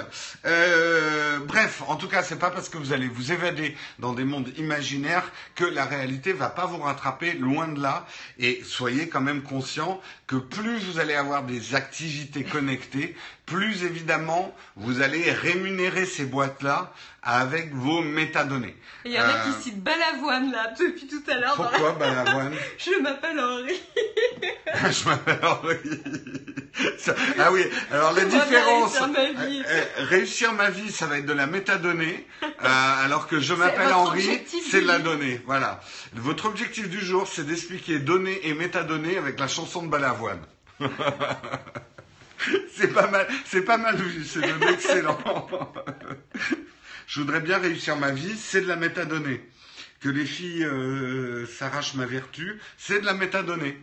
Euh, 0.46 1.38
bref, 1.40 1.83
en 1.87 1.96
tout 1.96 2.09
cas, 2.09 2.22
c'est 2.22 2.38
pas 2.38 2.50
parce 2.50 2.70
que 2.70 2.79
vous 2.79 2.94
allez 2.94 3.09
vous 3.09 3.33
évader 3.33 3.76
dans 3.98 4.14
des 4.14 4.24
mondes 4.24 4.50
imaginaires 4.57 5.31
que 5.55 5.64
la 5.64 5.85
réalité 5.85 6.33
va 6.33 6.48
pas 6.48 6.64
vous 6.64 6.79
rattraper, 6.79 7.35
loin 7.35 7.68
de 7.68 7.83
là. 7.83 8.07
Et 8.38 8.62
soyez 8.64 9.11
quand 9.11 9.20
même 9.20 9.42
conscient 9.42 10.00
que 10.26 10.37
plus 10.37 10.79
vous 10.79 10.98
allez 10.98 11.14
avoir 11.14 11.42
des 11.42 11.74
activités 11.74 12.44
connectées, 12.44 13.14
plus 13.47 13.85
évidemment, 13.85 14.53
vous 14.75 15.01
allez 15.01 15.31
rémunérer 15.31 16.05
ces 16.05 16.25
boîtes-là 16.25 16.93
avec 17.23 17.73
vos 17.73 18.03
métadonnées. 18.03 18.77
Il 19.05 19.13
y 19.13 19.19
en 19.19 19.23
a 19.23 19.45
qui 19.45 19.51
euh, 19.51 19.61
citent 19.61 19.83
Balavoine 19.83 20.51
là 20.51 20.75
depuis 20.79 21.07
tout 21.07 21.23
à 21.29 21.35
l'heure. 21.35 21.55
Pourquoi 21.55 21.93
Balavoine 21.99 22.55
Je 22.77 23.01
m'appelle 23.01 23.39
Henri. 23.39 23.81
je 24.91 25.09
m'appelle 25.09 25.39
Henri. 25.45 25.77
ah 27.39 27.53
oui, 27.53 27.63
alors 27.93 28.13
la 28.13 28.25
différence. 28.25 28.99
Réussir 28.99 29.09
ma, 29.09 29.47
vie. 29.47 29.63
Euh, 29.65 29.71
euh, 29.71 29.85
réussir 30.07 30.53
ma 30.53 30.71
vie, 30.71 30.91
ça 30.91 31.07
va 31.07 31.19
être 31.19 31.27
de 31.27 31.33
la 31.33 31.47
métadonnée, 31.47 32.27
alors 32.59 33.29
que 33.29 33.39
je 33.39 33.55
m'appelle 33.55 33.93
Henri, 33.93 34.41
c'est 34.69 34.83
de 34.83 34.87
la 34.89 34.99
donnée. 34.99 35.41
Voilà. 35.47 35.81
Votre 36.15 36.47
objectif 36.47 36.89
du 36.89 37.01
jour, 37.01 37.29
c'est 37.29 37.47
d'expliquer 37.47 38.01
données 38.01 38.41
et 38.49 38.55
métadonnées 38.55 39.19
avec 39.19 39.39
la 39.39 39.47
chanson 39.47 39.85
de 39.85 39.89
Balavoine. 39.89 40.43
c'est 42.77 42.92
pas 42.92 43.09
mal, 43.09 43.27
c'est 43.44 43.62
pas 43.62 43.79
mal 43.79 43.96
vu, 43.96 44.25
c'est 44.25 44.42
excellent. 44.72 45.18
Je 47.07 47.20
voudrais 47.20 47.40
bien 47.40 47.59
réussir 47.59 47.96
ma 47.96 48.11
vie, 48.11 48.37
c'est 48.37 48.61
de 48.61 48.68
la 48.68 48.77
métadonnée. 48.77 49.49
Que 50.01 50.09
les 50.09 50.27
filles 50.27 50.64
euh, 50.64 51.46
s'arrachent 51.46 51.94
ma 51.94 52.07
vertu, 52.07 52.61
c'est 52.77 53.01
de 53.01 53.07
la 53.07 53.14
métadonnée. 53.14 53.81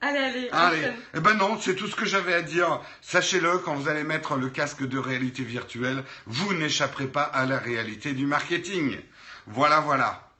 Allez, 0.00 0.18
allez. 0.18 0.48
allez. 0.52 0.92
Eh 1.14 1.20
ben 1.20 1.34
non, 1.34 1.58
c'est 1.60 1.74
tout 1.74 1.86
ce 1.86 1.96
que 1.96 2.04
j'avais 2.04 2.34
à 2.34 2.42
dire. 2.42 2.80
Sachez-le, 3.00 3.58
quand 3.58 3.74
vous 3.74 3.88
allez 3.88 4.04
mettre 4.04 4.36
le 4.36 4.48
casque 4.50 4.86
de 4.86 4.98
réalité 4.98 5.42
virtuelle, 5.42 6.04
vous 6.26 6.54
n'échapperez 6.54 7.06
pas 7.06 7.22
à 7.22 7.46
la 7.46 7.58
réalité 7.58 8.12
du 8.12 8.26
marketing. 8.26 8.98
Voilà, 9.46 9.80
voilà. 9.80 10.30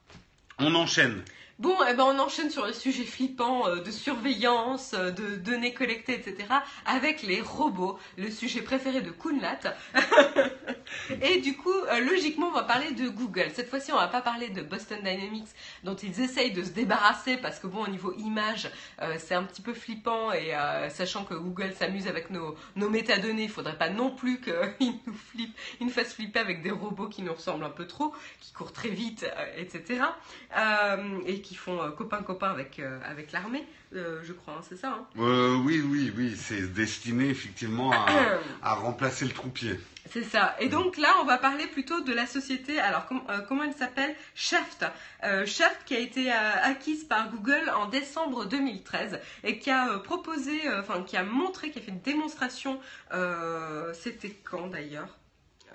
On 0.59 0.73
enchaîne. 0.75 1.23
Bon, 1.57 1.73
eh 1.89 1.93
ben 1.93 2.03
on 2.03 2.19
enchaîne 2.19 2.49
sur 2.49 2.65
le 2.65 2.73
sujet 2.73 3.05
flippant 3.05 3.65
euh, 3.69 3.77
de 3.77 3.89
surveillance, 3.89 4.93
euh, 4.93 5.11
de 5.11 5.37
données 5.37 5.73
collectées, 5.73 6.15
etc. 6.15 6.49
avec 6.85 7.21
les 7.21 7.39
robots, 7.39 7.97
le 8.17 8.29
sujet 8.29 8.61
préféré 8.61 8.99
de 8.99 9.09
Kunlat. 9.09 9.61
et 11.21 11.39
du 11.39 11.55
coup, 11.55 11.71
euh, 11.71 12.01
logiquement, 12.01 12.47
on 12.47 12.51
va 12.51 12.63
parler 12.63 12.91
de 12.91 13.07
Google. 13.07 13.51
Cette 13.53 13.69
fois-ci, 13.69 13.93
on 13.93 13.95
va 13.95 14.09
pas 14.09 14.19
parler 14.19 14.49
de 14.49 14.63
Boston 14.63 14.97
Dynamics, 14.97 15.47
dont 15.85 15.95
ils 15.95 16.19
essayent 16.19 16.51
de 16.51 16.61
se 16.61 16.71
débarrasser 16.71 17.37
parce 17.37 17.59
que 17.59 17.67
bon, 17.67 17.85
au 17.85 17.87
niveau 17.87 18.13
image, 18.17 18.69
c'est 19.17 19.35
un 19.35 19.43
petit 19.43 19.61
peu 19.61 19.73
flippant 19.73 20.33
et 20.33 20.53
sachant 20.89 21.23
que 21.23 21.35
Google 21.35 21.73
s'amuse 21.73 22.07
avec 22.07 22.31
nos, 22.31 22.55
nos 22.75 22.89
métadonnées, 22.89 23.43
il 23.43 23.49
faudrait 23.49 23.77
pas 23.77 23.89
non 23.89 24.11
plus 24.11 24.41
qu'ils 24.41 24.99
nous 25.07 25.13
flippent, 25.13 25.57
nous 25.79 25.89
fassent 25.89 26.13
flipper 26.13 26.39
avec 26.39 26.61
des 26.61 26.71
robots 26.71 27.07
qui 27.07 27.21
nous 27.21 27.33
ressemblent 27.33 27.63
un 27.63 27.69
peu 27.69 27.87
trop, 27.87 28.13
qui 28.41 28.51
courent 28.51 28.73
très 28.73 28.89
vite, 28.89 29.25
etc. 29.57 30.01
et 31.25 31.41
qui 31.45 31.55
font 31.55 31.81
euh, 31.81 31.91
copain-copain 31.91 32.49
avec, 32.49 32.79
euh, 32.79 32.99
avec 33.05 33.31
l'armée, 33.31 33.63
euh, 33.95 34.19
je 34.23 34.33
crois, 34.33 34.55
hein, 34.57 34.61
c'est 34.67 34.75
ça 34.77 34.89
hein 34.99 35.05
oui, 35.15 35.81
oui, 35.85 36.11
oui, 36.17 36.35
c'est 36.35 36.73
destiné 36.73 37.29
effectivement 37.29 37.91
à, 37.91 38.05
à 38.63 38.73
remplacer 38.73 39.25
le 39.25 39.31
troupier. 39.31 39.79
C'est 40.11 40.23
ça. 40.23 40.55
Et 40.59 40.69
donc 40.69 40.97
là, 40.97 41.09
on 41.21 41.25
va 41.25 41.37
parler 41.39 41.65
plutôt 41.67 42.01
de 42.01 42.13
la 42.13 42.27
société. 42.27 42.79
Alors, 42.79 43.07
com- 43.07 43.23
euh, 43.29 43.39
comment 43.47 43.63
elle 43.63 43.73
s'appelle? 43.73 44.15
Shaft. 44.35 44.85
Euh, 45.23 45.45
Shaft 45.47 45.81
qui 45.85 45.95
a 45.95 45.99
été 45.99 46.31
euh, 46.31 46.35
acquise 46.61 47.03
par 47.05 47.31
Google 47.31 47.71
en 47.75 47.87
décembre 47.87 48.45
2013 48.45 49.19
et 49.43 49.57
qui 49.59 49.71
a 49.71 49.97
proposé, 49.99 50.61
enfin, 50.79 51.01
qui 51.03 51.17
a 51.17 51.23
montré, 51.23 51.71
qui 51.71 51.79
a 51.79 51.81
fait 51.81 51.91
une 51.91 52.01
démonstration. 52.01 52.79
C'était 53.93 54.29
quand 54.43 54.67
d'ailleurs? 54.67 55.09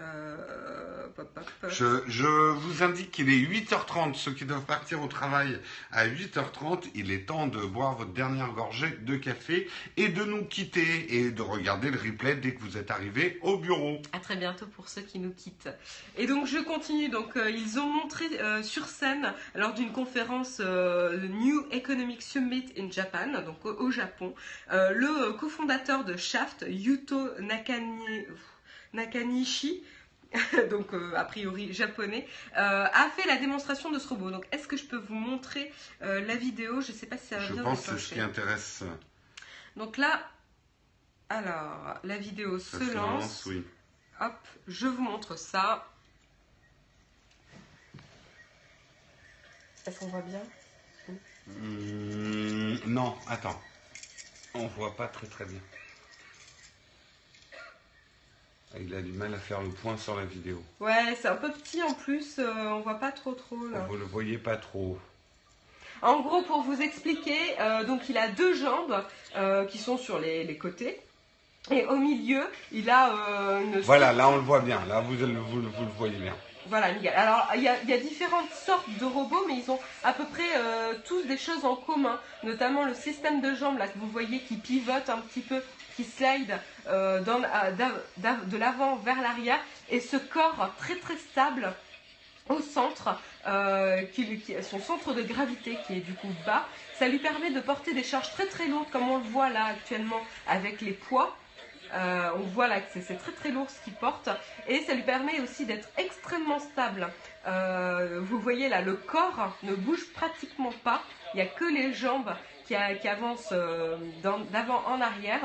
Euh, 0.01 1.09
pop, 1.15 1.29
pop, 1.35 1.45
pop. 1.61 1.71
Je, 1.71 2.03
je 2.09 2.27
vous 2.27 2.83
indique 2.83 3.11
qu'il 3.11 3.29
est 3.29 3.37
8h30. 3.43 4.15
Ceux 4.15 4.33
qui 4.33 4.45
doivent 4.45 4.65
partir 4.65 5.03
au 5.03 5.07
travail 5.09 5.59
à 5.93 6.07
8h30, 6.07 6.85
il 6.95 7.11
est 7.13 7.27
temps 7.27 7.47
de 7.47 7.59
boire 7.61 7.97
votre 7.97 8.13
dernière 8.13 8.51
gorgée 8.53 8.91
de 9.03 9.17
café 9.17 9.69
et 9.97 10.09
de 10.09 10.25
nous 10.25 10.45
quitter 10.45 11.17
et 11.17 11.31
de 11.31 11.43
regarder 11.43 11.91
le 11.91 11.99
replay 11.99 12.37
dès 12.37 12.55
que 12.55 12.61
vous 12.63 12.77
êtes 12.79 12.91
arrivé 12.91 13.39
au 13.43 13.59
bureau. 13.59 14.01
À 14.13 14.19
très 14.21 14.37
bientôt 14.37 14.67
pour 14.67 14.89
ceux 14.89 15.03
qui 15.03 15.19
nous 15.19 15.33
quittent. 15.33 15.69
Et 16.17 16.27
donc 16.27 16.47
je 16.47 16.59
continue. 16.59 17.09
Donc 17.11 17.37
euh, 17.37 17.51
ils 17.51 17.79
ont 17.79 17.89
montré 17.91 18.25
euh, 18.41 18.63
sur 18.63 18.87
scène 18.87 19.33
lors 19.55 19.75
d'une 19.75 19.93
conférence 19.93 20.59
euh, 20.61 21.17
le 21.17 21.29
New 21.29 21.67
Economic 21.73 22.23
Summit 22.23 22.67
in 22.79 22.91
Japan, 22.91 23.43
donc 23.45 23.65
au, 23.67 23.75
au 23.75 23.91
Japon, 23.91 24.35
euh, 24.73 24.93
le 24.93 25.09
euh, 25.09 25.33
cofondateur 25.33 26.05
de 26.05 26.17
Shaft, 26.17 26.65
Yuto 26.69 27.29
Nakani- 27.41 28.27
Nakanishi. 28.93 29.83
donc 30.71 30.95
euh, 30.95 31.13
a 31.17 31.25
priori 31.25 31.73
japonais, 31.73 32.27
euh, 32.57 32.87
a 32.93 33.11
fait 33.17 33.27
la 33.27 33.37
démonstration 33.37 33.91
de 33.91 33.99
ce 33.99 34.09
robot. 34.09 34.31
Donc 34.31 34.47
est-ce 34.53 34.69
que 34.69 34.77
je 34.77 34.85
peux 34.85 34.97
vous 34.99 35.15
montrer 35.15 35.73
euh, 36.03 36.25
la 36.25 36.37
vidéo? 36.37 36.81
Je 36.81 36.93
ne 36.93 36.97
sais 36.97 37.07
pas 37.07 37.19
si 37.19 37.27
ça 37.27 37.39
va 37.39 37.47
Je 37.47 37.53
bien 37.55 37.63
pense 37.65 37.87
que 37.87 37.93
c'est 37.93 37.99
ce 37.99 38.15
qui 38.15 38.21
intéresse. 38.21 38.85
Donc 39.77 39.97
là, 39.97 40.21
alors 41.29 41.99
la 42.05 42.17
vidéo 42.17 42.59
Ça 42.59 42.79
se 42.79 42.95
lance. 42.95 43.47
oui. 43.47 43.65
Hop, 44.21 44.37
je 44.69 44.87
vous 44.87 45.03
montre 45.03 45.37
ça. 45.37 45.87
Est-ce 49.87 49.99
qu'on 49.99 50.09
voit 50.09 50.23
bien? 50.23 50.43
Hum, 51.49 52.79
non, 52.87 53.17
attends. 53.27 53.61
On 54.55 54.67
voit 54.69 54.95
pas 54.95 55.09
très 55.09 55.27
très 55.27 55.47
bien. 55.47 55.61
Il 58.79 58.95
a 58.95 59.01
du 59.03 59.13
mal 59.13 59.35
à 59.35 59.39
faire 59.39 59.61
le 59.63 59.71
point 59.71 59.97
sur 59.97 60.17
la 60.17 60.25
vidéo. 60.25 60.63
Ouais, 60.79 61.17
c'est 61.21 61.29
un 61.29 61.35
peu 61.37 61.51
petit 61.51 61.83
en 61.83 61.93
plus, 61.93 62.39
euh, 62.39 62.45
on 62.71 62.81
voit 62.81 62.95
pas 63.01 63.11
trop 63.11 63.33
trop 63.33 63.57
là. 63.69 63.81
Vous 63.89 63.97
le 63.97 64.05
voyez 64.05 64.39
pas 64.39 64.57
trop. 64.57 64.97
En 66.03 66.21
gros, 66.21 66.43
pour 66.43 66.63
vous 66.63 66.81
expliquer, 66.81 67.37
euh, 67.61 67.85
donc 67.85 68.09
il 68.09 68.17
a 68.17 68.29
deux 68.29 68.55
jambes 68.55 69.05
euh, 69.37 69.65
qui 69.67 69.79
sont 69.79 69.99
sur 69.99 70.19
les, 70.19 70.45
les 70.45 70.57
côtés. 70.57 71.01
Et 71.71 71.85
au 71.85 71.97
milieu, 71.97 72.43
il 72.73 72.89
a 72.89 73.13
euh, 73.13 73.61
une 73.65 73.81
Voilà, 73.81 74.13
là 74.13 74.29
on 74.31 74.37
le 74.37 74.43
voit 74.43 74.61
bien. 74.61 74.81
Là 74.87 75.01
vous, 75.01 75.15
le- 75.15 75.27
vous, 75.27 75.57
le- 75.61 75.69
vous 75.69 75.85
le 75.85 75.91
voyez 75.99 76.17
bien. 76.19 76.35
Voilà. 76.69 76.87
Alors, 77.17 77.49
il 77.57 77.63
y, 77.63 77.69
a, 77.69 77.83
il 77.83 77.89
y 77.91 77.93
a 77.93 77.99
différentes 77.99 78.53
sortes 78.53 78.89
de 79.01 79.05
robots, 79.05 79.45
mais 79.49 79.57
ils 79.59 79.71
ont 79.71 79.81
à 80.05 80.13
peu 80.13 80.25
près 80.25 80.57
euh, 80.57 80.95
tous 81.07 81.23
des 81.25 81.37
choses 81.37 81.65
en 81.65 81.75
commun, 81.75 82.19
notamment 82.45 82.85
le 82.85 82.95
système 82.95 83.41
de 83.41 83.55
jambes 83.55 83.79
là 83.79 83.89
que 83.89 83.99
vous 83.99 84.09
voyez 84.09 84.39
qui 84.41 84.57
pivote 84.57 85.09
un 85.11 85.19
petit 85.19 85.41
peu, 85.41 85.61
qui 85.97 86.05
slide 86.05 86.59
euh, 86.91 87.21
d'av- 87.21 88.49
de 88.49 88.57
l'avant 88.57 88.97
vers 88.97 89.21
l'arrière, 89.21 89.61
et 89.91 90.01
ce 90.01 90.17
corps 90.17 90.71
très 90.79 90.97
très 90.97 91.17
stable 91.17 91.73
au 92.49 92.61
centre, 92.61 93.17
euh, 93.47 94.03
qui, 94.13 94.39
qui- 94.41 94.61
son 94.63 94.81
centre 94.81 95.13
de 95.15 95.23
gravité 95.23 95.79
qui 95.87 95.95
est 95.99 96.01
du 96.01 96.15
coup 96.15 96.33
bas, 96.45 96.67
ça 96.99 97.07
lui 97.09 97.19
permet 97.19 97.51
de 97.51 97.61
porter 97.61 97.95
des 97.95 98.03
charges 98.03 98.31
très 98.33 98.47
très 98.47 98.67
lourdes, 98.67 98.91
comme 98.91 99.09
on 99.09 99.19
le 99.19 99.25
voit 99.25 99.51
là 99.51 99.67
actuellement 99.67 100.21
avec 100.49 100.81
les 100.81 100.93
poids. 100.93 101.37
Euh, 101.93 102.31
on 102.37 102.41
voit 102.55 102.69
là 102.69 102.81
que 102.81 102.87
c'est- 103.01 103.15
très 103.17 103.33
très 103.33 103.51
lourd 103.51 103.69
ce 103.69 103.83
qu'il 103.83 103.93
porte 103.95 104.29
et 104.69 104.79
ça 104.81 104.95
lui 104.95 105.03
permet 105.03 105.41
aussi 105.41 105.65
d'être 105.67 105.89
extrêmement 105.97 106.61
stable. 106.61 107.09
Euh, 107.49 108.21
vous 108.23 108.39
voyez 108.39 108.69
là, 108.69 108.81
le 108.81 108.95
corps 108.95 109.57
ne 109.65 109.75
bouge 109.75 110.07
pratiquement 110.13 110.73
pas. 110.85 111.03
Il 111.35 111.39
n'y 111.39 111.43
a 111.43 111.47
que 111.47 111.65
les 111.65 111.93
jambes 111.93 112.33
qui, 112.67 112.77
avancent 112.77 113.49
euh, 113.53 113.97
d'avant 114.23 114.83
en 114.87 115.01
arrière. 115.01 115.41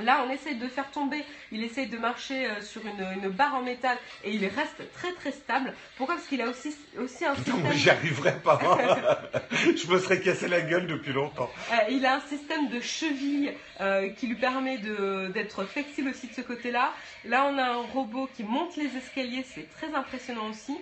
Là, 0.00 0.24
on 0.26 0.30
essaie 0.30 0.54
de 0.54 0.68
faire 0.68 0.90
tomber, 0.90 1.24
il 1.52 1.62
essaie 1.64 1.86
de 1.86 1.98
marcher 1.98 2.46
euh, 2.46 2.60
sur 2.62 2.82
une, 2.86 3.22
une 3.22 3.28
barre 3.30 3.56
en 3.56 3.62
métal 3.62 3.96
et 4.24 4.30
il 4.32 4.44
reste 4.46 4.82
très 4.94 5.12
très 5.12 5.32
stable. 5.32 5.74
Pourquoi? 5.96 6.14
Parce 6.16 6.26
qu'il 6.28 6.40
a 6.42 6.48
aussi, 6.48 6.74
aussi 6.98 7.24
un 7.24 7.30
Non, 7.30 7.36
système... 7.36 7.62
mais 7.64 7.76
j'y 7.76 7.90
arriverai 7.90 8.34
pas. 8.40 8.58
Je 9.52 9.86
me 9.90 9.98
serais 9.98 10.20
cassé 10.20 10.48
la 10.48 10.60
gueule 10.60 10.86
depuis 10.86 11.12
longtemps. 11.12 11.50
Euh, 11.72 11.76
il 11.90 12.04
a 12.06 12.14
un 12.16 12.20
système 12.20 12.68
de 12.68 12.80
cheville 12.80 13.52
euh, 13.80 14.08
qui 14.10 14.26
lui 14.26 14.36
permet 14.36 14.78
de- 14.78 15.28
d'être 15.34 15.64
flexible 15.64 16.10
aussi 16.10 16.28
de 16.28 16.34
ce 16.34 16.40
côté-là. 16.42 16.92
Là, 17.24 17.46
on 17.52 17.58
a 17.58 17.64
un 17.64 17.82
robot 17.92 18.28
qui 18.36 18.44
monte 18.44 18.76
les 18.76 18.96
escaliers, 18.96 19.44
c'est 19.54 19.68
très 19.70 19.92
impressionnant 19.94 20.48
aussi. 20.50 20.76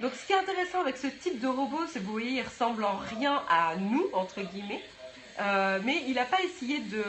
Donc, 0.00 0.12
ce 0.14 0.26
qui 0.26 0.32
est 0.32 0.36
intéressant 0.38 0.80
avec 0.80 0.96
ce 0.96 1.08
type 1.08 1.40
de 1.40 1.46
robot, 1.48 1.80
c'est 1.88 1.98
que 2.00 2.04
vous 2.04 2.12
voyez, 2.12 2.38
il 2.38 2.42
ressemble 2.42 2.84
en 2.84 2.96
rien 2.96 3.42
à 3.50 3.74
nous, 3.76 4.06
entre 4.12 4.40
guillemets. 4.42 4.82
Euh, 5.40 5.78
mais 5.84 6.02
il 6.06 6.14
n'a 6.14 6.24
pas 6.24 6.40
essayé 6.42 6.78
de, 6.80 7.02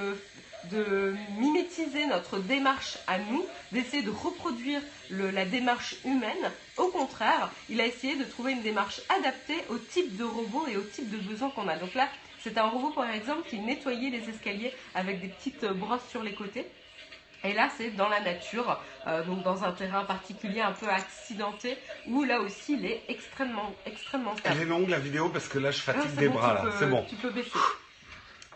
de 0.65 1.15
mimétiser 1.37 2.05
notre 2.07 2.37
démarche 2.39 2.97
à 3.07 3.17
nous, 3.17 3.45
d'essayer 3.71 4.03
de 4.03 4.11
reproduire 4.11 4.81
le- 5.09 5.31
la 5.31 5.45
démarche 5.45 5.95
humaine. 6.05 6.51
Au 6.77 6.87
contraire, 6.89 7.51
il 7.69 7.81
a 7.81 7.85
essayé 7.87 8.15
de 8.15 8.23
trouver 8.23 8.51
une 8.53 8.61
démarche 8.61 9.01
adaptée 9.09 9.57
au 9.69 9.77
type 9.77 10.15
de 10.15 10.23
robot 10.23 10.67
et 10.67 10.77
au 10.77 10.83
type 10.83 11.09
de 11.09 11.17
besoin 11.17 11.49
qu'on 11.49 11.67
a. 11.67 11.77
Donc 11.77 11.95
là, 11.95 12.07
c'est 12.39 12.57
un 12.57 12.67
robot, 12.67 12.91
par 12.91 13.09
exemple, 13.09 13.47
qui 13.49 13.59
nettoyait 13.59 14.09
les 14.09 14.29
escaliers 14.29 14.73
avec 14.93 15.19
des 15.21 15.27
petites 15.27 15.65
brosses 15.65 16.07
sur 16.09 16.23
les 16.23 16.33
côtés. 16.33 16.67
Et 17.43 17.53
là, 17.53 17.69
c'est 17.75 17.89
dans 17.89 18.07
la 18.07 18.19
nature, 18.19 18.79
euh, 19.07 19.23
donc 19.23 19.41
dans 19.41 19.63
un 19.63 19.71
terrain 19.71 20.03
particulier 20.03 20.61
un 20.61 20.73
peu 20.73 20.87
accidenté, 20.87 21.75
où 22.05 22.23
là 22.23 22.39
aussi, 22.39 22.73
il 22.73 22.85
est 22.85 23.03
extrêmement, 23.07 23.73
extrêmement 23.87 24.35
stable. 24.35 24.55
Elle 24.57 24.61
est 24.67 24.69
longue 24.69 24.89
la 24.89 24.99
vidéo 24.99 25.29
parce 25.29 25.47
que 25.47 25.57
là 25.57 25.71
je 25.71 25.77
Non, 25.79 25.83
fatigue 25.83 26.11
c'est 26.13 26.19
des 26.19 26.27
bon, 26.29 26.35
bras 26.35 26.63
C'est 26.77 26.85
bon. 26.87 27.03
Tu 27.09 27.15
peux 27.15 27.31
baisser. 27.31 27.49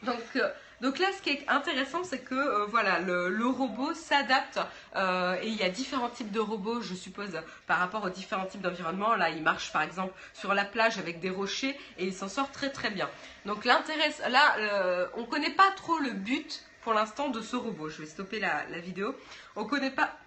Donc, 0.04 0.20
euh, 0.36 0.50
donc 0.82 1.00
là, 1.00 1.08
ce 1.16 1.22
qui 1.22 1.30
est 1.30 1.48
intéressant, 1.48 2.04
c'est 2.04 2.20
que 2.20 2.36
euh, 2.36 2.66
voilà, 2.66 3.00
le, 3.00 3.48
robot 3.48 3.94
s'adapte 3.94 4.60
euh, 4.96 5.38
et 5.42 5.48
il 5.48 5.56
y 5.56 5.64
a 5.64 5.70
différents 5.70 6.10
types 6.10 6.32
de 6.32 6.40
robots, 6.40 6.82
je 6.82 6.94
suppose, 6.94 7.32
par 7.68 7.80
rapport 7.80 8.04
aux 8.04 8.10
différents 8.10 8.46
types 8.46 8.62
d'environnement. 8.62 9.16
Là, 9.16 9.30
il 9.30 9.42
marche 9.42 9.72
par 9.72 9.82
exemple 9.84 10.14
sur 10.34 10.54
la 10.54 10.66
plage 10.66 10.98
avec 10.98 11.20
des 11.20 11.30
rochers 11.30 11.78
et 11.98 12.06
il 12.06 12.14
s'en 12.14 12.28
sort 12.28 12.52
très 12.52 12.70
très 12.70 12.90
bien. 12.90 13.10
Donc 13.46 13.64
l'intérêt, 13.66 14.12
là, 14.30 14.58
euh, 14.58 15.08
on 15.16 15.24
connaît 15.24 15.54
pas 15.54 15.72
trop 15.72 15.98
le 16.00 16.12
but 16.12 16.64
pour 16.82 16.94
l'instant 16.94 17.30
de 17.30 17.42
ce 17.42 17.56
robot. 17.56 17.90
Je 17.90 18.02
vais 18.02 18.08
stopper 18.08 18.40
la, 18.40 18.66
vidéo. 18.80 19.16
On 19.56 19.66
connaît 19.66 19.92
pas. 19.92 20.18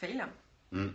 Fail. 0.00 0.22
Mm. 0.72 0.88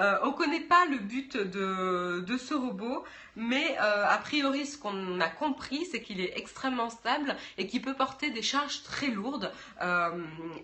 Euh, 0.00 0.16
on 0.22 0.28
ne 0.28 0.32
connaît 0.32 0.60
pas 0.60 0.86
le 0.86 0.98
but 0.98 1.36
de, 1.36 2.20
de 2.20 2.36
ce 2.36 2.52
robot, 2.52 3.04
mais 3.36 3.76
euh, 3.80 4.06
a 4.08 4.18
priori, 4.18 4.66
ce 4.66 4.76
qu'on 4.76 5.20
a 5.20 5.28
compris, 5.28 5.86
c'est 5.86 6.02
qu'il 6.02 6.20
est 6.20 6.36
extrêmement 6.36 6.90
stable 6.90 7.36
et 7.58 7.68
qu'il 7.68 7.80
peut 7.80 7.94
porter 7.94 8.30
des 8.30 8.42
charges 8.42 8.82
très 8.82 9.06
lourdes 9.06 9.52
euh, 9.82 10.10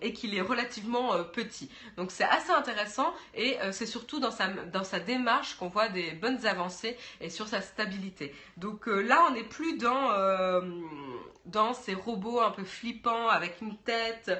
et 0.01 0.11
qu'il 0.11 0.35
est 0.35 0.41
relativement 0.41 1.23
petit. 1.23 1.69
Donc 1.95 2.11
c'est 2.11 2.25
assez 2.25 2.51
intéressant 2.51 3.13
et 3.33 3.57
c'est 3.71 3.85
surtout 3.85 4.19
dans 4.19 4.31
sa, 4.31 4.47
dans 4.47 4.83
sa 4.83 4.99
démarche 4.99 5.55
qu'on 5.55 5.69
voit 5.69 5.87
des 5.87 6.11
bonnes 6.11 6.45
avancées 6.45 6.97
et 7.21 7.29
sur 7.29 7.47
sa 7.47 7.61
stabilité. 7.61 8.35
Donc 8.57 8.87
là, 8.87 9.25
on 9.29 9.33
n'est 9.33 9.43
plus 9.43 9.77
dans, 9.77 10.09
dans 11.45 11.73
ces 11.73 11.93
robots 11.93 12.41
un 12.41 12.51
peu 12.51 12.63
flippants 12.63 13.29
avec 13.29 13.61
une 13.61 13.77
tête, 13.77 14.31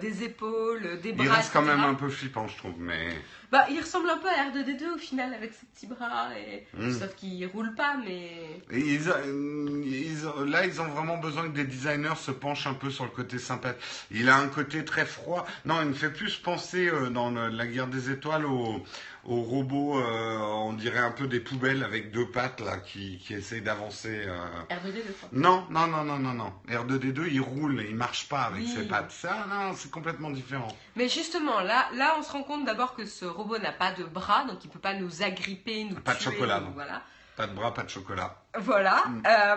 des 0.00 0.24
épaules, 0.24 1.00
des 1.00 1.12
bras. 1.12 1.24
Il 1.24 1.30
reste 1.30 1.52
quand 1.52 1.62
même 1.62 1.80
un 1.80 1.94
peu 1.94 2.08
flippant, 2.08 2.48
je 2.48 2.56
trouve, 2.56 2.74
mais. 2.78 3.08
Bah, 3.50 3.64
il 3.70 3.80
ressemble 3.80 4.10
un 4.10 4.18
peu 4.18 4.28
à 4.28 4.50
R2D2 4.50 4.94
au 4.94 4.98
final 4.98 5.32
avec 5.32 5.52
ses 5.54 5.64
petits 5.66 5.86
bras 5.86 6.28
et 6.38 6.66
Mm. 6.76 6.92
sauf 6.92 7.14
qu'il 7.14 7.46
roule 7.46 7.74
pas 7.74 7.96
mais 7.96 8.60
Et 8.70 8.78
ils, 8.78 9.08
euh, 9.08 9.82
ils 9.86 10.26
ont- 10.28 10.44
là, 10.44 10.66
ils 10.66 10.80
ont 10.82 10.88
vraiment 10.88 11.16
besoin 11.16 11.44
que 11.44 11.54
des 11.54 11.64
designers 11.64 12.16
se 12.16 12.30
penchent 12.30 12.66
un 12.66 12.74
peu 12.74 12.90
sur 12.90 13.04
le 13.04 13.10
côté 13.10 13.38
sympa. 13.38 13.74
Il 14.10 14.28
a 14.28 14.36
un 14.36 14.48
côté 14.48 14.84
très 14.84 15.06
froid. 15.06 15.46
Non, 15.64 15.80
il 15.80 15.88
me 15.88 15.94
fait 15.94 16.12
plus 16.12 16.36
penser 16.36 16.88
euh, 16.88 17.08
dans 17.08 17.30
le- 17.30 17.48
la 17.48 17.66
guerre 17.66 17.86
des 17.86 18.10
étoiles 18.10 18.44
aux, 18.44 18.84
aux 19.28 19.42
robots, 19.42 19.98
euh, 20.00 20.38
on 20.38 20.72
dirait 20.72 20.98
un 20.98 21.10
peu 21.10 21.26
des 21.28 21.38
poubelles 21.40 21.84
avec 21.84 22.10
deux 22.10 22.26
pattes 22.30 22.60
là 22.60 22.78
qui, 22.78 23.18
qui 23.18 23.34
essayent 23.34 23.60
d'avancer. 23.60 24.24
euh. 24.26 24.38
R2D2 24.70 25.02
quoi. 25.20 25.28
Non, 25.32 25.66
non, 25.70 25.86
non, 25.86 26.02
non, 26.02 26.18
non, 26.18 26.32
non. 26.32 26.52
R2D2, 26.68 27.28
il 27.30 27.40
roule, 27.40 27.84
il 27.88 27.94
marche 27.94 28.28
pas 28.28 28.42
avec 28.44 28.62
Oui. 28.62 28.74
ses 28.74 28.88
pattes. 28.88 29.10
Ça, 29.10 29.46
non, 29.48 29.74
c'est 29.76 29.90
complètement 29.90 30.30
différent. 30.30 30.68
Mais 30.96 31.08
justement 31.08 31.60
là, 31.60 31.88
là 31.94 32.16
on 32.18 32.22
se 32.22 32.32
rend 32.32 32.42
compte 32.42 32.64
d'abord 32.64 32.94
que 32.96 33.04
ce 33.04 33.26
robot 33.26 33.58
n'a 33.58 33.72
pas 33.72 33.92
de 33.92 34.04
bras 34.04 34.44
donc 34.46 34.64
il 34.64 34.70
peut 34.70 34.78
pas 34.78 34.94
nous 34.94 35.22
agripper, 35.22 35.84
nous 35.84 35.96
Pas 35.96 36.14
de 36.14 36.18
tuer, 36.18 36.32
chocolat, 36.32 36.60
nous- 36.60 36.66
non. 36.66 36.72
voilà. 36.72 37.02
Pas 37.38 37.46
de 37.46 37.54
bras, 37.54 37.72
pas 37.72 37.84
de 37.84 37.88
chocolat. 37.88 38.34
Voilà. 38.58 39.04
Mm. 39.06 39.22
Euh, 39.24 39.56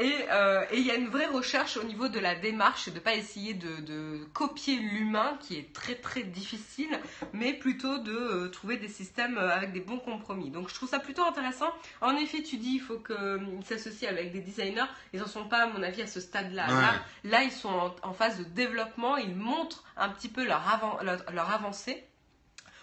euh, 0.00 0.64
et 0.72 0.78
il 0.78 0.84
y 0.84 0.90
a 0.90 0.96
une 0.96 1.06
vraie 1.06 1.26
recherche 1.26 1.76
au 1.76 1.84
niveau 1.84 2.08
de 2.08 2.18
la 2.18 2.34
démarche, 2.34 2.88
de 2.88 2.98
pas 2.98 3.14
essayer 3.14 3.54
de, 3.54 4.26
copier 4.32 4.74
l'humain, 4.74 5.38
qui 5.40 5.56
est 5.56 5.72
très 5.72 5.94
très 5.94 6.24
difficile, 6.24 6.98
mais 7.32 7.52
plutôt 7.52 7.98
de 7.98 8.10
euh, 8.10 8.48
trouver 8.48 8.78
des 8.78 8.88
systèmes 8.88 9.38
avec 9.38 9.72
des 9.72 9.78
bons 9.78 10.00
compromis. 10.00 10.50
Donc 10.50 10.68
je 10.68 10.74
trouve 10.74 10.88
ça 10.88 10.98
plutôt 10.98 11.22
intéressant. 11.22 11.72
En 12.00 12.16
effet, 12.16 12.42
tu 12.42 12.56
dis 12.56 12.70
il 12.70 12.80
faut 12.80 12.98
qu'ils 12.98 13.64
s'associent 13.64 14.10
avec 14.10 14.32
des 14.32 14.40
designers. 14.40 14.90
Ils 15.12 15.20
n'en 15.20 15.28
sont 15.28 15.44
pas, 15.44 15.62
à 15.62 15.66
mon 15.68 15.84
avis, 15.84 16.02
à 16.02 16.08
ce 16.08 16.20
stade-là. 16.20 16.66
Là, 17.22 17.42
ils 17.44 17.52
sont 17.52 17.94
en, 18.02 18.12
phase 18.12 18.38
de 18.38 18.44
développement. 18.44 19.18
Ils 19.18 19.36
montrent 19.36 19.84
un 19.96 20.08
petit 20.08 20.28
peu 20.28 20.44
leur, 20.44 20.60
leur 21.32 21.54
avancée 21.54 22.02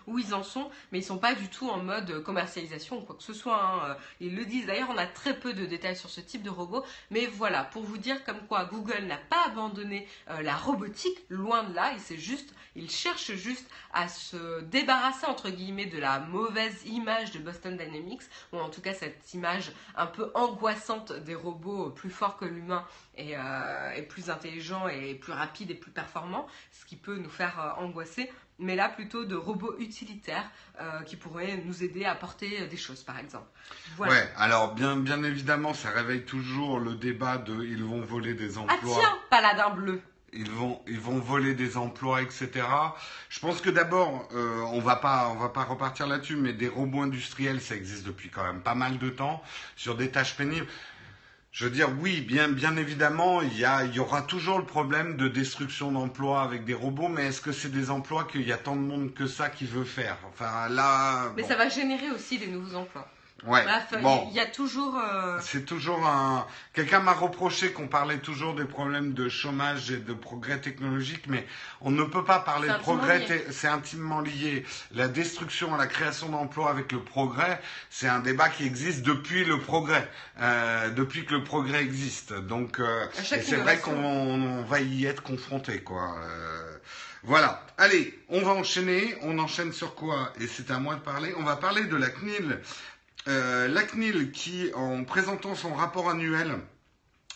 où 0.08 0.20
ils 0.20 0.34
en 0.34 0.44
sont, 0.44 0.70
mais 0.92 1.00
ils 1.00 1.04
sont 1.04 1.18
pas 1.18 1.34
du 1.34 1.48
tout 1.50 1.70
en 1.70 1.84
mode 1.84 2.24
commercialisation 2.24 3.00
ou 3.00 3.02
quoi 3.02 3.16
que 3.16 3.24
ce 3.24 3.34
soit. 3.34 3.62
Hein. 3.62 3.98
Ils 4.20 4.36
le 4.36 4.46
disent. 4.46 4.66
D'ailleurs, 4.66 4.90
on 4.90 4.98
a 4.98 5.08
très 5.08 5.40
peu 5.40 5.54
de 5.54 5.66
détails 5.66 5.96
sur 5.96 6.10
ce 6.10 6.22
type 6.22 6.44
de 6.44 6.50
robot, 6.50 6.84
mais 7.10 7.26
voilà, 7.28 7.64
pour 7.64 7.84
vous 7.84 7.98
dire 7.98 8.24
comme 8.24 8.40
quoi 8.48 8.66
Google 8.66 9.06
n'a 9.06 9.18
pas 9.18 9.46
abandonné 9.48 10.08
euh, 10.30 10.42
la 10.42 10.56
robotique, 10.56 11.18
loin 11.30 11.64
de 11.64 11.74
là. 11.74 11.92
Il 11.94 12.00
c'est 12.00 12.18
juste, 12.18 12.54
il 12.76 12.90
cherche 12.90 13.32
juste 13.34 13.70
à 13.94 14.08
se 14.08 14.62
débarrasser 14.62 15.26
entre 15.26 15.50
guillemets 15.50 15.86
de 15.86 15.98
la 15.98 16.20
mauvaise 16.20 16.86
image 16.86 17.32
de 17.32 17.40
Boston 17.40 17.78
Dynamics, 17.78 18.24
ou 18.52 18.58
en 18.58 18.70
tout 18.70 18.82
cas 18.82 18.94
cette 18.94 19.34
image 19.34 19.72
un 19.96 20.08
peu 20.08 20.32
angoissante 20.34 21.14
des 21.14 21.36
robots 21.36 21.90
plus 21.90 22.10
forts 22.10 22.38
que 22.38 22.46
l'humain 22.46 22.86
et, 23.16 23.38
euh, 23.38 24.02
plus 24.10 24.30
intelligents 24.30 24.88
et 24.88 25.16
plus 25.16 25.32
rapides 25.34 25.72
et 25.72 25.76
plus 25.76 25.92
performants, 25.92 26.48
ce 26.72 26.86
qui 26.86 26.96
peut 26.96 27.18
nous 27.18 27.30
faire 27.30 27.60
euh, 27.60 27.84
angoisser 27.84 28.30
mais 28.62 28.76
là 28.76 28.90
plutôt 28.90 29.26
de 29.26 29.36
robots 29.36 29.76
utilitaires 29.80 30.50
euh, 30.80 31.02
qui 31.02 31.16
pourraient 31.16 31.62
nous 31.66 31.84
aider 31.84 32.06
à 32.06 32.16
porter 32.16 32.68
des 32.68 32.78
choses, 32.78 33.04
par 33.04 33.20
exemple. 33.20 33.48
Voilà. 33.98 34.14
Ouais, 34.14 34.30
alors 34.38 34.74
bien, 34.74 34.96
bien 34.96 35.24
évidemment, 35.24 35.74
ça 35.74 35.90
réveille 35.90 36.24
toujours 36.24 36.80
le 36.80 36.96
débat 36.96 37.38
de 37.38 37.64
ils 37.64 37.84
vont 37.84 38.02
voler 38.02 38.34
des 38.34 38.58
ah, 38.58 38.62
emplois. 38.62 38.96
Ah 38.98 39.00
tiens, 39.00 39.18
paladin 39.30 39.70
bleu. 39.72 40.02
Ils 40.34 40.50
vont, 40.50 40.82
ils 40.88 41.00
vont 41.00 41.20
voler 41.20 41.56
des 41.56 41.76
emplois, 41.76 42.22
etc. 42.22 42.50
Je 43.28 43.40
pense 43.42 43.60
que 43.60 43.70
d'abord, 43.70 44.30
euh, 44.34 44.62
on 44.72 44.80
va 44.80 44.96
pas, 44.96 45.28
on 45.28 45.36
va 45.36 45.50
pas 45.50 45.66
repartir 45.66 46.08
là-dessus, 46.08 46.38
mais 46.38 46.54
des 46.54 46.70
robots 46.70 47.02
industriels, 47.02 47.60
ça 47.60 47.76
existe 47.76 48.06
depuis 48.06 48.30
quand 48.30 48.44
même 48.44 48.62
pas 48.62 48.76
mal 48.76 48.98
de 48.98 49.10
temps 49.10 49.44
sur 49.76 49.98
des 49.98 50.10
tâches 50.10 50.38
pénibles. 50.38 50.68
Je 51.52 51.66
veux 51.66 51.72
dire, 51.72 51.90
oui, 52.00 52.22
bien, 52.22 52.48
bien 52.48 52.78
évidemment, 52.78 53.42
il 53.42 53.58
y, 53.58 53.66
a, 53.66 53.84
il 53.84 53.94
y 53.94 54.00
aura 54.00 54.22
toujours 54.22 54.58
le 54.58 54.66
problème 54.66 55.18
de 55.18 55.28
destruction 55.28 55.92
d'emplois 55.92 56.44
avec 56.44 56.64
des 56.64 56.74
robots, 56.74 57.10
mais 57.10 57.28
est-ce 57.28 57.42
que 57.42 57.52
c'est 57.52 57.72
des 57.72 57.90
emplois 57.90 58.24
qu'il 58.24 58.48
y 58.48 58.54
a 58.54 58.58
tant 58.58 58.78
de 58.78 58.82
monde 58.82 59.14
que 59.14 59.28
ça 59.28 59.50
qui 59.50 59.66
veut 59.66 59.84
faire? 59.84 60.18
Enfin, 60.30 60.70
là. 60.70 61.34
Mais 61.36 61.44
ça 61.44 61.58
va 61.58 61.68
générer 61.68 62.10
aussi 62.10 62.38
des 62.38 62.48
nouveaux 62.48 62.76
emplois. 62.76 63.06
Ouais. 63.46 63.66
bon. 64.02 64.28
il 64.30 64.36
y 64.36 64.40
a 64.40 64.46
toujours. 64.46 64.98
Euh, 64.98 65.40
c'est 65.42 65.66
toujours 65.66 66.06
un. 66.06 66.46
Quelqu'un 66.74 67.00
m'a 67.00 67.14
reproché 67.14 67.72
qu'on 67.72 67.88
parlait 67.88 68.20
toujours 68.20 68.56
des 68.56 68.66
problèmes 68.66 69.14
de 69.14 69.30
chômage 69.30 69.92
et 69.92 69.98
de 69.98 70.14
progrès 70.14 70.60
technologique, 70.60 71.24
mais 71.28 71.46
on 71.82 71.92
ne 71.92 72.04
peut 72.04 72.24
pas 72.24 72.40
parler 72.40 72.68
de 72.68 72.78
progrès. 72.78 73.26
C'est 73.52 73.68
intimement 73.68 74.22
lié. 74.22 74.66
La 74.92 75.08
destruction, 75.08 75.76
la 75.76 75.88
création 75.88 76.30
d'emplois 76.30 76.70
avec 76.70 76.92
le 76.92 77.00
progrès, 77.00 77.60
c'est 77.90 78.08
un 78.08 78.20
débat 78.20 78.50
qui 78.50 78.66
existe 78.66 79.02
depuis 79.02 79.44
le 79.44 79.60
progrès, 79.60 80.08
euh, 80.40 80.90
depuis 80.90 81.26
que 81.26 81.34
le 81.34 81.44
progrès 81.44 81.82
existe. 81.82 82.34
Donc, 82.34 82.80
euh, 82.80 83.06
c'est 83.14 83.56
vrai 83.56 83.80
qu'on 83.80 84.64
va 84.64 84.82
y 84.82 85.06
être 85.06 85.24
confronté, 85.24 85.82
quoi. 85.82 86.16
Euh, 86.24 86.78
voilà. 87.24 87.64
Allez, 87.78 88.20
on 88.30 88.42
va 88.42 88.52
enchaîner. 88.52 89.16
On 89.22 89.38
enchaîne 89.38 89.74
sur 89.74 89.94
quoi? 89.94 90.34
Et 90.40 90.48
c'est 90.48 90.72
à 90.72 90.80
moi 90.80 90.96
de 90.96 91.02
parler. 91.02 91.34
On 91.38 91.44
va 91.44 91.56
parler 91.56 91.84
de 91.86 91.96
la 91.96 92.10
CNIL. 92.10 92.60
Euh, 93.28 93.68
la 93.68 93.84
CNIL 93.84 94.32
qui, 94.32 94.72
en 94.74 95.04
présentant 95.04 95.54
son 95.56 95.74
rapport 95.74 96.10
annuel 96.10 96.58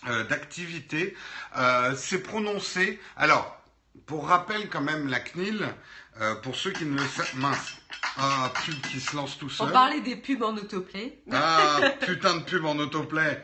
euh, 0.08 0.24
d'activité, 0.24 1.16
euh, 1.58 1.96
s'est 1.96 2.22
prononcée. 2.22 3.00
Alors, 3.18 3.62
pour 4.06 4.28
rappel 4.28 4.70
quand 4.70 4.82
même, 4.82 5.08
la 5.08 5.20
CNIL, 5.20 5.68
pour 6.44 6.56
ceux 6.56 6.72
qui 6.72 6.86
ne 6.86 6.98
le 6.98 7.06
savent, 7.06 7.36
mince, 7.36 7.74
ah 8.18 8.50
pub 8.64 8.80
qui 8.84 9.02
se 9.02 9.18
lance 9.18 9.38
tout 9.38 9.50
seul. 9.50 9.68
On 9.68 9.72
parlait 9.72 10.00
des 10.00 10.16
pubs 10.16 10.44
en 10.44 10.56
autoplay. 10.56 11.20
Ah 11.30 11.82
putain 12.06 12.38
de 12.38 12.44
pub 12.44 12.64
en 12.64 12.78
autoplay. 12.78 13.44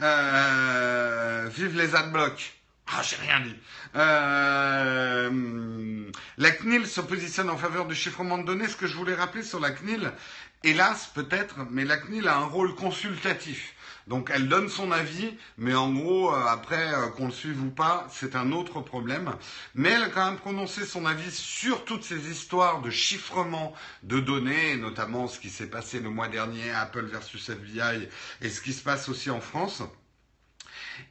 vive 0.00 1.76
les 1.76 1.94
adblocks. 1.94 2.54
Ah, 2.90 3.02
j'ai 3.02 3.16
rien 3.16 3.40
dit. 3.40 3.54
la 6.38 6.50
CNIL 6.50 6.86
se 6.86 7.00
positionne 7.02 7.50
en 7.50 7.56
faveur 7.56 7.86
du 7.86 7.94
chiffrement 7.94 8.38
de 8.38 8.44
données. 8.44 8.66
Ce 8.66 8.76
que 8.76 8.88
je 8.88 8.96
voulais 8.96 9.14
rappeler 9.14 9.44
sur 9.44 9.60
la 9.60 9.70
CNIL, 9.70 10.10
Hélas, 10.64 11.10
peut-être, 11.14 11.56
mais 11.70 11.84
la 11.84 11.96
CNIL 11.96 12.26
a 12.26 12.38
un 12.38 12.44
rôle 12.46 12.74
consultatif. 12.74 13.74
Donc 14.08 14.30
elle 14.34 14.48
donne 14.48 14.68
son 14.70 14.90
avis, 14.90 15.36
mais 15.58 15.74
en 15.74 15.92
gros, 15.92 16.34
euh, 16.34 16.46
après, 16.46 16.94
euh, 16.94 17.08
qu'on 17.08 17.26
le 17.26 17.32
suive 17.32 17.62
ou 17.62 17.70
pas, 17.70 18.08
c'est 18.10 18.34
un 18.34 18.52
autre 18.52 18.80
problème. 18.80 19.32
Mais 19.74 19.90
elle 19.90 20.02
a 20.02 20.08
quand 20.08 20.24
même 20.24 20.38
prononcé 20.38 20.86
son 20.86 21.04
avis 21.04 21.30
sur 21.30 21.84
toutes 21.84 22.04
ces 22.04 22.28
histoires 22.30 22.80
de 22.80 22.90
chiffrement 22.90 23.74
de 24.02 24.18
données, 24.18 24.76
notamment 24.76 25.28
ce 25.28 25.38
qui 25.38 25.50
s'est 25.50 25.68
passé 25.68 26.00
le 26.00 26.08
mois 26.08 26.28
dernier, 26.28 26.70
Apple 26.70 27.04
versus 27.04 27.50
FBI, 27.50 28.08
et 28.40 28.48
ce 28.48 28.62
qui 28.62 28.72
se 28.72 28.82
passe 28.82 29.08
aussi 29.10 29.30
en 29.30 29.40
France. 29.40 29.82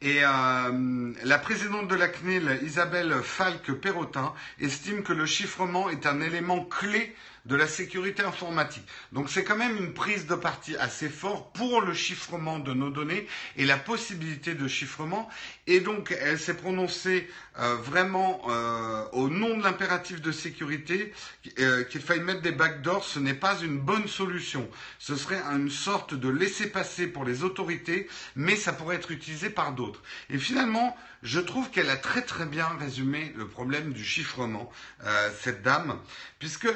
Et 0.02 0.20
euh, 0.22 1.12
la 1.24 1.38
présidente 1.38 1.88
de 1.88 1.94
la 1.94 2.08
CNIL, 2.08 2.60
Isabelle 2.62 3.14
Falque-Perrotin, 3.22 4.34
estime 4.60 5.02
que 5.02 5.12
le 5.12 5.24
chiffrement 5.24 5.88
est 5.88 6.06
un 6.06 6.20
élément 6.20 6.64
clé 6.64 7.14
de 7.48 7.56
la 7.56 7.66
sécurité 7.66 8.22
informatique. 8.22 8.86
Donc 9.12 9.30
c'est 9.30 9.42
quand 9.42 9.56
même 9.56 9.76
une 9.76 9.94
prise 9.94 10.26
de 10.26 10.34
parti 10.34 10.76
assez 10.76 11.08
forte 11.08 11.56
pour 11.56 11.80
le 11.80 11.94
chiffrement 11.94 12.58
de 12.58 12.74
nos 12.74 12.90
données 12.90 13.26
et 13.56 13.64
la 13.64 13.78
possibilité 13.78 14.54
de 14.54 14.68
chiffrement. 14.68 15.28
Et 15.66 15.80
donc 15.80 16.14
elle 16.20 16.38
s'est 16.38 16.56
prononcée 16.56 17.28
euh, 17.58 17.74
vraiment 17.76 18.42
euh, 18.48 19.04
au 19.12 19.30
nom 19.30 19.56
de 19.56 19.64
l'impératif 19.64 20.20
de 20.20 20.30
sécurité 20.30 21.12
euh, 21.58 21.84
qu'il 21.84 22.02
faille 22.02 22.20
mettre 22.20 22.42
des 22.42 22.52
backdoors. 22.52 23.02
Ce 23.02 23.18
n'est 23.18 23.34
pas 23.34 23.58
une 23.60 23.78
bonne 23.78 24.08
solution. 24.08 24.68
Ce 24.98 25.16
serait 25.16 25.40
une 25.40 25.70
sorte 25.70 26.12
de 26.14 26.28
laisser-passer 26.28 27.06
pour 27.06 27.24
les 27.24 27.44
autorités, 27.44 28.08
mais 28.36 28.56
ça 28.56 28.74
pourrait 28.74 28.96
être 28.96 29.10
utilisé 29.10 29.48
par 29.48 29.72
d'autres. 29.72 30.02
Et 30.28 30.36
finalement, 30.36 30.94
je 31.22 31.40
trouve 31.40 31.70
qu'elle 31.70 31.88
a 31.88 31.96
très 31.96 32.22
très 32.22 32.44
bien 32.44 32.68
résumé 32.78 33.32
le 33.36 33.48
problème 33.48 33.92
du 33.92 34.04
chiffrement, 34.04 34.70
cette 35.42 35.62
dame, 35.62 35.98
puisque 36.38 36.68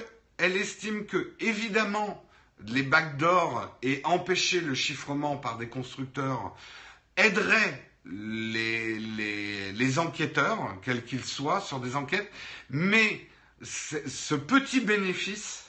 elle 0.43 0.57
estime 0.57 1.07
que, 1.07 1.35
évidemment, 1.39 2.21
les 2.67 2.83
backdoors 2.83 3.79
et 3.81 4.01
empêcher 4.03 4.61
le 4.61 4.75
chiffrement 4.75 5.37
par 5.37 5.57
des 5.57 5.69
constructeurs 5.69 6.57
aideraient 7.17 7.89
les, 8.05 8.99
les, 8.99 9.99
enquêteurs, 10.01 10.59
quels 10.83 11.05
qu'ils 11.05 11.23
soient, 11.25 11.61
sur 11.61 11.79
des 11.79 11.95
enquêtes, 11.95 12.29
mais 12.71 13.25
ce 13.63 14.35
petit 14.35 14.81
bénéfice 14.81 15.67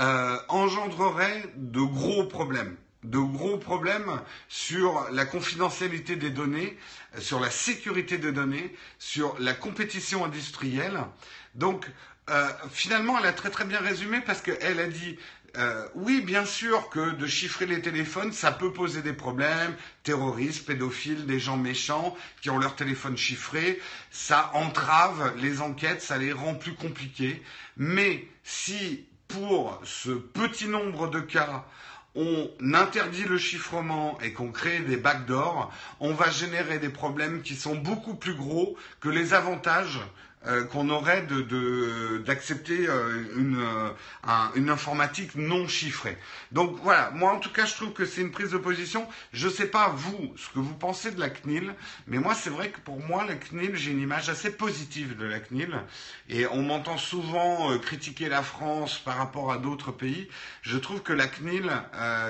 euh, 0.00 0.36
engendrerait 0.48 1.44
de 1.54 1.80
gros 1.80 2.24
problèmes 2.24 2.76
de 3.04 3.18
gros 3.18 3.58
problèmes 3.58 4.20
sur 4.48 5.08
la 5.10 5.24
confidentialité 5.24 6.14
des 6.16 6.30
données, 6.30 6.78
sur 7.18 7.40
la 7.40 7.50
sécurité 7.50 8.16
des 8.16 8.30
données, 8.30 8.72
sur 9.00 9.36
la 9.40 9.54
compétition 9.54 10.24
industrielle. 10.24 11.00
Donc, 11.56 11.86
euh, 12.32 12.48
finalement, 12.70 13.18
elle 13.18 13.26
a 13.26 13.32
très 13.32 13.50
très 13.50 13.64
bien 13.64 13.78
résumé 13.78 14.20
parce 14.20 14.40
qu'elle 14.40 14.80
a 14.80 14.86
dit 14.86 15.18
euh, 15.58 15.86
oui, 15.94 16.22
bien 16.22 16.46
sûr 16.46 16.88
que 16.88 17.10
de 17.10 17.26
chiffrer 17.26 17.66
les 17.66 17.82
téléphones, 17.82 18.32
ça 18.32 18.52
peut 18.52 18.72
poser 18.72 19.02
des 19.02 19.12
problèmes, 19.12 19.76
terroristes, 20.02 20.64
pédophiles, 20.64 21.26
des 21.26 21.38
gens 21.38 21.58
méchants 21.58 22.16
qui 22.40 22.48
ont 22.48 22.58
leur 22.58 22.74
téléphone 22.74 23.18
chiffré, 23.18 23.78
ça 24.10 24.50
entrave 24.54 25.34
les 25.36 25.60
enquêtes, 25.60 26.00
ça 26.00 26.16
les 26.16 26.32
rend 26.32 26.54
plus 26.54 26.74
compliquées. 26.74 27.42
Mais 27.76 28.26
si 28.44 29.04
pour 29.28 29.78
ce 29.84 30.10
petit 30.10 30.68
nombre 30.68 31.08
de 31.08 31.20
cas, 31.20 31.66
on 32.14 32.50
interdit 32.74 33.24
le 33.24 33.38
chiffrement 33.38 34.18
et 34.20 34.32
qu'on 34.32 34.52
crée 34.52 34.80
des 34.80 34.96
backdoors, 34.96 35.70
on 36.00 36.14
va 36.14 36.30
générer 36.30 36.78
des 36.78 36.90
problèmes 36.90 37.42
qui 37.42 37.56
sont 37.56 37.74
beaucoup 37.74 38.14
plus 38.14 38.34
gros 38.34 38.76
que 39.00 39.08
les 39.10 39.34
avantages 39.34 40.00
euh, 40.46 40.64
qu'on 40.64 40.90
aurait 40.90 41.24
d'accepter 42.24 42.88
euh, 42.88 43.24
une, 43.36 43.60
euh, 43.60 43.90
une 44.56 44.70
informatique 44.70 45.36
non 45.36 45.68
chiffrée. 45.68 46.18
Donc 46.50 46.80
voilà, 46.82 47.12
moi 47.12 47.32
en 47.32 47.38
tout 47.38 47.52
cas 47.52 47.64
je 47.64 47.74
trouve 47.74 47.92
que 47.92 48.04
c'est 48.04 48.22
une 48.22 48.32
prise 48.32 48.50
de 48.50 48.58
position. 48.58 49.06
Je 49.32 49.46
ne 49.46 49.52
sais 49.52 49.68
pas 49.68 49.90
vous 49.90 50.34
ce 50.36 50.48
que 50.48 50.58
vous 50.58 50.74
pensez 50.74 51.12
de 51.12 51.20
la 51.20 51.30
CNIL, 51.30 51.72
mais 52.08 52.18
moi 52.18 52.34
c'est 52.34 52.50
vrai 52.50 52.70
que 52.70 52.80
pour 52.80 52.98
moi 52.98 53.24
la 53.24 53.36
CNIL, 53.36 53.76
j'ai 53.76 53.92
une 53.92 54.00
image 54.00 54.28
assez 54.30 54.50
positive 54.50 55.16
de 55.16 55.26
la 55.26 55.38
CNIL. 55.38 55.78
Et 56.28 56.46
on 56.48 56.62
m'entend 56.62 56.98
souvent 56.98 57.78
critiquer 57.78 58.28
la 58.28 58.42
France 58.42 58.98
par 58.98 59.18
rapport 59.18 59.52
à 59.52 59.58
d'autres 59.58 59.92
pays. 59.92 60.28
Je 60.62 60.76
trouve 60.76 61.02
que 61.02 61.12
la 61.12 61.28
CNIL, 61.28 61.70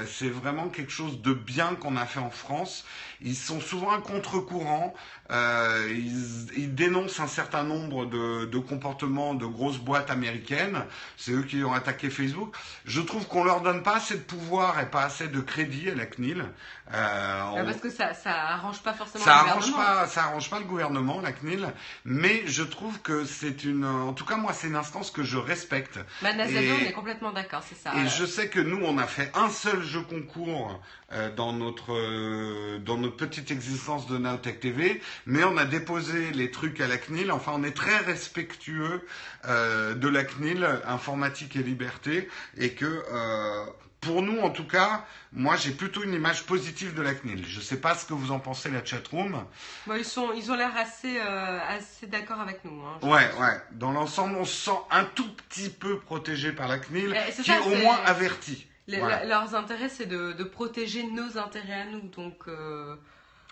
c'est 0.07 0.29
vraiment 0.29 0.69
quelque 0.69 0.93
chose 0.93 1.23
de 1.23 1.33
bien 1.33 1.77
qu'on 1.77 1.97
a 1.97 2.05
fait 2.05 2.21
en 2.21 2.31
France. 2.31 2.85
Ils 3.23 3.37
sont 3.37 3.61
souvent 3.61 3.93
un 3.93 4.01
contre-courant. 4.01 4.95
Ils, 5.31 6.53
ils 6.57 6.75
dénoncent 6.75 7.21
un 7.21 7.27
certain 7.27 7.63
nombre 7.63 8.07
de, 8.07 8.45
de, 8.47 8.59
comportements 8.59 9.35
de 9.35 9.47
grosses 9.47 9.79
boîtes 9.79 10.11
américaines. 10.11 10.85
C'est 11.17 11.33
eux 11.33 11.43
qui 11.43 11.63
ont 11.65 11.73
attaqué 11.73 12.11
Facebook. 12.11 12.55
Je 12.85 13.01
trouve 13.01 13.27
qu'on 13.27 13.45
leur 13.45 13.61
donne 13.63 13.83
pas 13.83 13.97
assez 13.97 14.17
de 14.17 14.23
pouvoir 14.23 14.79
et 14.81 14.87
pas 14.87 15.05
assez 15.05 15.29
de 15.29 15.41
crédit 15.41 15.89
à 15.91 15.95
la 15.95 16.07
CNIL. 16.07 16.45
Euh, 16.93 17.43
on... 17.55 17.65
Parce 17.65 17.79
que 17.81 17.91
ça, 17.91 18.13
ça 18.13 18.31
arrange 18.33 18.83
pas 18.83 18.93
forcément 18.93 19.25
ça 19.25 19.43
le 19.45 19.51
arrange 19.51 19.71
gouvernement. 19.71 20.01
pas, 20.01 20.07
ça 20.07 20.25
arrange 20.25 20.51
pas 20.51 20.59
le 20.59 20.65
gouvernement, 20.67 21.21
la 21.21 21.33
CNIL. 21.33 21.67
Mais 22.05 22.43
je 22.47 22.63
trouve 22.63 23.01
que 23.01 23.25
c'est 23.25 23.65
une, 23.65 23.85
en 23.85 24.13
tout 24.13 24.25
cas 24.25 24.37
moi, 24.37 24.53
c'est 24.53 24.67
une 24.67 24.77
instance 24.77 25.11
que 25.11 25.23
je 25.23 25.39
respecte. 25.39 25.99
Bah, 26.21 26.35
Nazado, 26.35 26.61
Et- 26.61 26.73
on 26.73 26.89
est 26.89 26.93
complètement 26.93 27.33
d'accord, 27.33 27.63
c'est 27.67 27.79
ça. 27.79 27.93
Et 27.97 28.09
je 28.09 28.27
sais 28.27 28.49
que 28.49 28.61
nous, 28.61 28.85
on 28.85 28.99
a 28.99 29.07
fait 29.07 29.31
un 29.35 29.49
seul 29.49 29.83
jeu 29.83 30.03
concours 30.03 30.71
euh, 30.71 30.75
dans 31.37 31.53
notre 31.53 31.93
euh, 31.93 32.79
dans 32.79 32.97
notre 32.97 33.17
petite 33.17 33.51
existence 33.51 34.07
de 34.07 34.19
Naotech 34.19 34.61
TV, 34.61 35.01
mais 35.27 35.45
on 35.45 35.57
a 35.57 35.65
déposé 35.65 36.31
les 36.33 36.51
trucs 36.51 36.81
à 36.81 36.87
la 36.87 36.99
CNIL. 36.99 37.31
Enfin, 37.33 37.53
on 37.55 37.65
est 37.65 37.77
très 37.77 37.99
respectueux 37.99 39.07
euh, 39.47 39.95
de 39.95 40.09
la 40.09 40.25
CNIL, 40.25 40.67
informatique 40.87 41.57
et 41.57 41.63
liberté, 41.63 42.29
et 42.57 42.73
que 42.75 42.87
euh, 43.13 43.65
pour 44.01 44.21
nous, 44.23 44.41
en 44.41 44.51
tout 44.51 44.67
cas, 44.67 45.05
moi, 45.33 45.55
j'ai 45.55 45.71
plutôt 45.71 46.03
une 46.03 46.13
image 46.13 46.43
positive 46.45 46.93
de 46.95 47.03
la 47.03 47.15
CNIL. 47.15 47.45
Je 47.47 47.61
sais 47.61 47.77
pas 47.81 47.95
ce 47.95 48.05
que 48.05 48.15
vous 48.15 48.33
en 48.33 48.41
pensez, 48.41 48.69
la 48.69 48.85
chatroom. 48.85 49.45
Bon, 49.87 49.95
ils, 49.95 50.05
sont, 50.05 50.33
ils 50.35 50.51
ont 50.51 50.57
l'air 50.57 50.77
assez, 50.77 51.21
euh, 51.21 51.59
assez 51.69 52.09
d'accord 52.09 52.41
avec 52.41 52.65
nous. 52.65 52.83
hein, 52.85 52.99
Ouais, 53.03 53.29
pense. 53.29 53.41
ouais. 53.41 53.61
Dans 53.73 53.93
l'ensemble, 53.93 54.37
on 54.39 54.45
se 54.45 54.71
sent 54.71 54.79
un 54.91 55.05
tout 55.05 55.29
petit 55.49 55.69
peu 55.71 56.01
protégé 56.01 56.51
par 56.51 56.67
la 56.67 56.79
CNIL, 56.79 57.15
Eh, 57.17 57.31
c'est 57.31 57.43
qui 57.43 57.51
ça, 57.53 57.59
est 57.59 57.61
au 57.61 57.77
moins 57.77 57.99
averti. 58.05 58.67
Voilà. 58.91 59.25
Leurs 59.25 59.55
intérêts, 59.55 59.89
c'est 59.89 60.07
de, 60.07 60.33
de 60.33 60.45
protéger 60.45 61.05
nos 61.05 61.39
intérêts 61.39 61.83
à 61.83 61.85
nous. 61.87 62.09
Donc, 62.09 62.49
euh, 62.49 62.97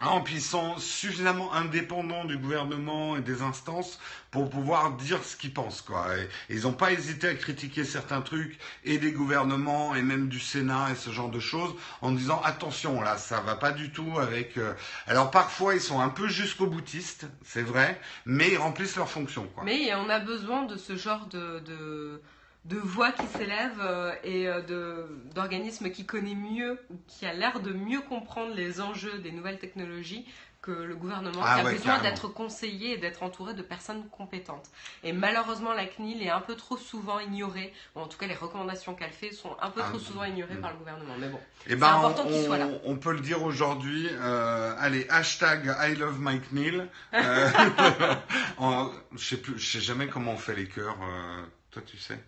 Ah, 0.03 0.19
puis 0.25 0.37
ils 0.37 0.41
sont 0.43 0.79
suffisamment 0.79 1.53
indépendants 1.53 2.25
du 2.25 2.39
gouvernement 2.39 3.17
et 3.19 3.21
des 3.21 3.43
instances 3.43 3.99
pour 4.31 4.49
pouvoir 4.49 4.93
dire 4.97 5.23
ce 5.23 5.37
qu'ils 5.37 5.53
pensent, 5.53 5.83
quoi. 5.83 6.17
Et, 6.17 6.23
et 6.49 6.57
ils 6.57 6.63
n'ont 6.63 6.73
pas 6.73 6.91
hésité 6.93 7.29
à 7.29 7.35
critiquer 7.35 7.85
certains 7.85 8.23
trucs 8.23 8.59
et 8.85 8.97
des 8.99 9.13
gouvernements 9.13 9.95
et 9.95 10.01
même 10.03 10.29
du 10.29 10.41
Sénat 10.41 10.91
et 10.93 10.95
ce 10.97 11.11
genre 11.11 11.29
de 11.31 11.39
choses 11.41 11.75
en 12.01 12.13
disant 12.13 12.41
attention 12.45 13.03
là, 13.03 13.19
ça 13.19 13.41
va 13.43 13.57
pas 13.57 13.73
du 13.73 13.93
tout 13.93 14.19
avec. 14.19 14.57
euh, 14.57 14.73
Alors 15.07 15.31
parfois 15.31 15.75
ils 15.75 15.83
sont 15.83 16.01
un 16.01 16.09
peu 16.09 16.29
jusqu'au 16.29 16.67
boutiste, 16.67 17.27
c'est 17.45 17.63
vrai, 17.63 18.01
mais 18.25 18.51
ils 18.53 18.59
remplissent 18.59 18.97
leur 18.97 19.11
fonction, 19.11 19.47
quoi. 19.49 19.67
Mais 19.67 19.95
on 19.95 20.09
a 20.09 20.19
besoin 20.21 20.65
de 20.65 20.77
ce 20.77 20.97
genre 20.97 21.27
de, 21.27 21.61
de, 21.61 22.23
de 22.67 22.77
voix 22.77 23.13
qui 23.13 23.27
s'élèvent 23.27 23.81
euh, 23.81 24.13
et 24.23 24.47
euh, 24.47 25.07
d'organismes 25.35 25.91
qui 25.91 26.05
connaissent 26.05 26.35
mieux 26.37 26.79
ou 26.91 26.99
qui 27.07 27.25
a 27.27 27.33
l'air 27.33 27.61
de 27.61 27.73
mieux 27.73 28.01
comprendre 28.01 28.55
les 28.55 28.81
enjeux 28.81 29.19
des 29.19 29.33
nouvelles 29.33 29.59
technologies 29.59 30.27
que 30.63 30.71
le 30.73 30.95
gouvernement, 30.95 31.41
Ah 31.43 31.55
qui 31.55 31.61
a 31.61 31.65
ouais, 31.65 31.73
besoin 31.73 31.99
d'être 32.01 32.29
conseillé 32.29 32.93
et 32.93 32.97
d'être 32.99 33.23
entouré 33.23 33.55
de 33.55 33.63
personnes 33.63 34.07
compétentes. 34.11 34.69
Et 35.03 35.13
malheureusement, 35.13 35.73
la 35.73 35.87
CNIL 35.87 36.23
est 36.23 36.29
un 36.29 36.43
peu 36.43 36.55
trop 36.55 36.77
souvent 36.77 37.19
ignorée, 37.19 37.73
ou 37.97 38.01
en 38.01 38.07
tout 38.07 38.19
cas 38.19 38.27
les 38.27 38.35
recommandations 38.35 38.95
qu'elle 38.95 39.11
fait 39.11 39.33
sont 39.33 39.57
un 39.63 39.71
peu 39.71 39.81
Ah, 39.83 39.89
trop 39.89 39.99
souvent 39.99 40.25
ignorées 40.25 40.57
mm. 40.57 40.61
par 40.61 40.73
le 40.73 40.77
gouvernement. 40.77 41.15
Mais 41.19 41.29
bon, 41.29 41.41
Eh 41.67 41.71
C'est 41.71 41.77
ben, 41.77 41.95
important 41.97 42.25
on, 42.27 42.29
qu'il 42.29 42.45
soit 42.45 42.59
là. 42.59 42.69
on- 42.85 42.97
peut 42.97 43.13
le 43.13 43.21
dire 43.21 43.43
aujourd'hui. 43.43 44.07
euh, 44.11 44.75
allez, 44.79 45.07
hashtag 45.09 45.75
I 45.81 45.95
love. 45.95 46.19
Euh, 47.15 47.51
en- 48.59 48.91
je 49.13 49.25
sais 49.25 49.37
plus, 49.39 49.59
je 49.59 49.67
sais 49.67 49.81
jamais 49.81 50.09
comment 50.09 50.33
on 50.33 50.37
fait 50.37 50.55
les 50.55 50.69
cœurs. 50.69 50.99
euh, 51.03 51.43
toi, 51.71 51.81
tu 51.87 51.97
sais 51.97 52.19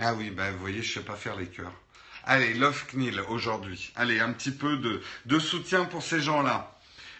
Ah 0.00 0.14
oui, 0.14 0.30
bah 0.30 0.50
vous 0.50 0.58
voyez, 0.58 0.82
je 0.82 0.94
sais 0.94 1.04
pas 1.04 1.14
faire 1.16 1.36
les 1.36 1.46
cœurs. 1.46 1.72
Allez, 2.24 2.54
love 2.54 2.84
Knil 2.92 3.20
aujourd'hui. 3.28 3.92
Allez, 3.96 4.18
un 4.20 4.32
petit 4.32 4.50
peu 4.50 4.76
de, 4.78 5.02
de 5.26 5.38
soutien 5.38 5.84
pour 5.84 6.02
ces 6.02 6.20
gens-là. 6.20 6.74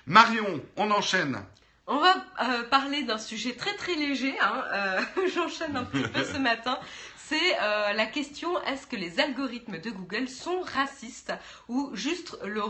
Marion, 0.06 0.62
on 0.76 0.90
enchaîne. 0.90 1.42
On 1.86 1.98
va 1.98 2.14
euh, 2.42 2.62
parler 2.64 3.02
d'un 3.02 3.18
sujet 3.18 3.52
très 3.52 3.74
très 3.76 3.94
léger. 3.94 4.34
Hein. 4.40 4.64
euh, 4.72 5.00
J'enchaîne 5.34 5.76
un 5.76 5.84
petit 5.84 6.08
peu 6.08 6.24
ce 6.24 6.38
matin. 6.38 6.78
C'est 7.28 7.56
euh, 7.62 7.94
la 7.94 8.04
question 8.04 8.62
est-ce 8.64 8.86
que 8.86 8.96
les 8.96 9.18
algorithmes 9.18 9.78
de 9.78 9.90
Google 9.90 10.28
sont 10.28 10.60
racistes 10.60 11.32
ou 11.68 11.90
juste 11.94 12.36
le, 12.44 12.60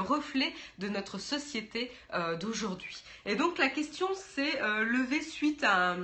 reflet 0.00 0.52
de 0.78 0.88
notre 0.88 1.18
société 1.18 1.92
euh, 2.12 2.34
d'aujourd'hui? 2.36 2.96
Et 3.26 3.36
donc 3.36 3.58
la 3.58 3.68
question 3.68 4.08
s'est 4.14 4.60
euh, 4.60 4.82
levée 4.82 5.22
suite 5.22 5.62
à 5.62 5.94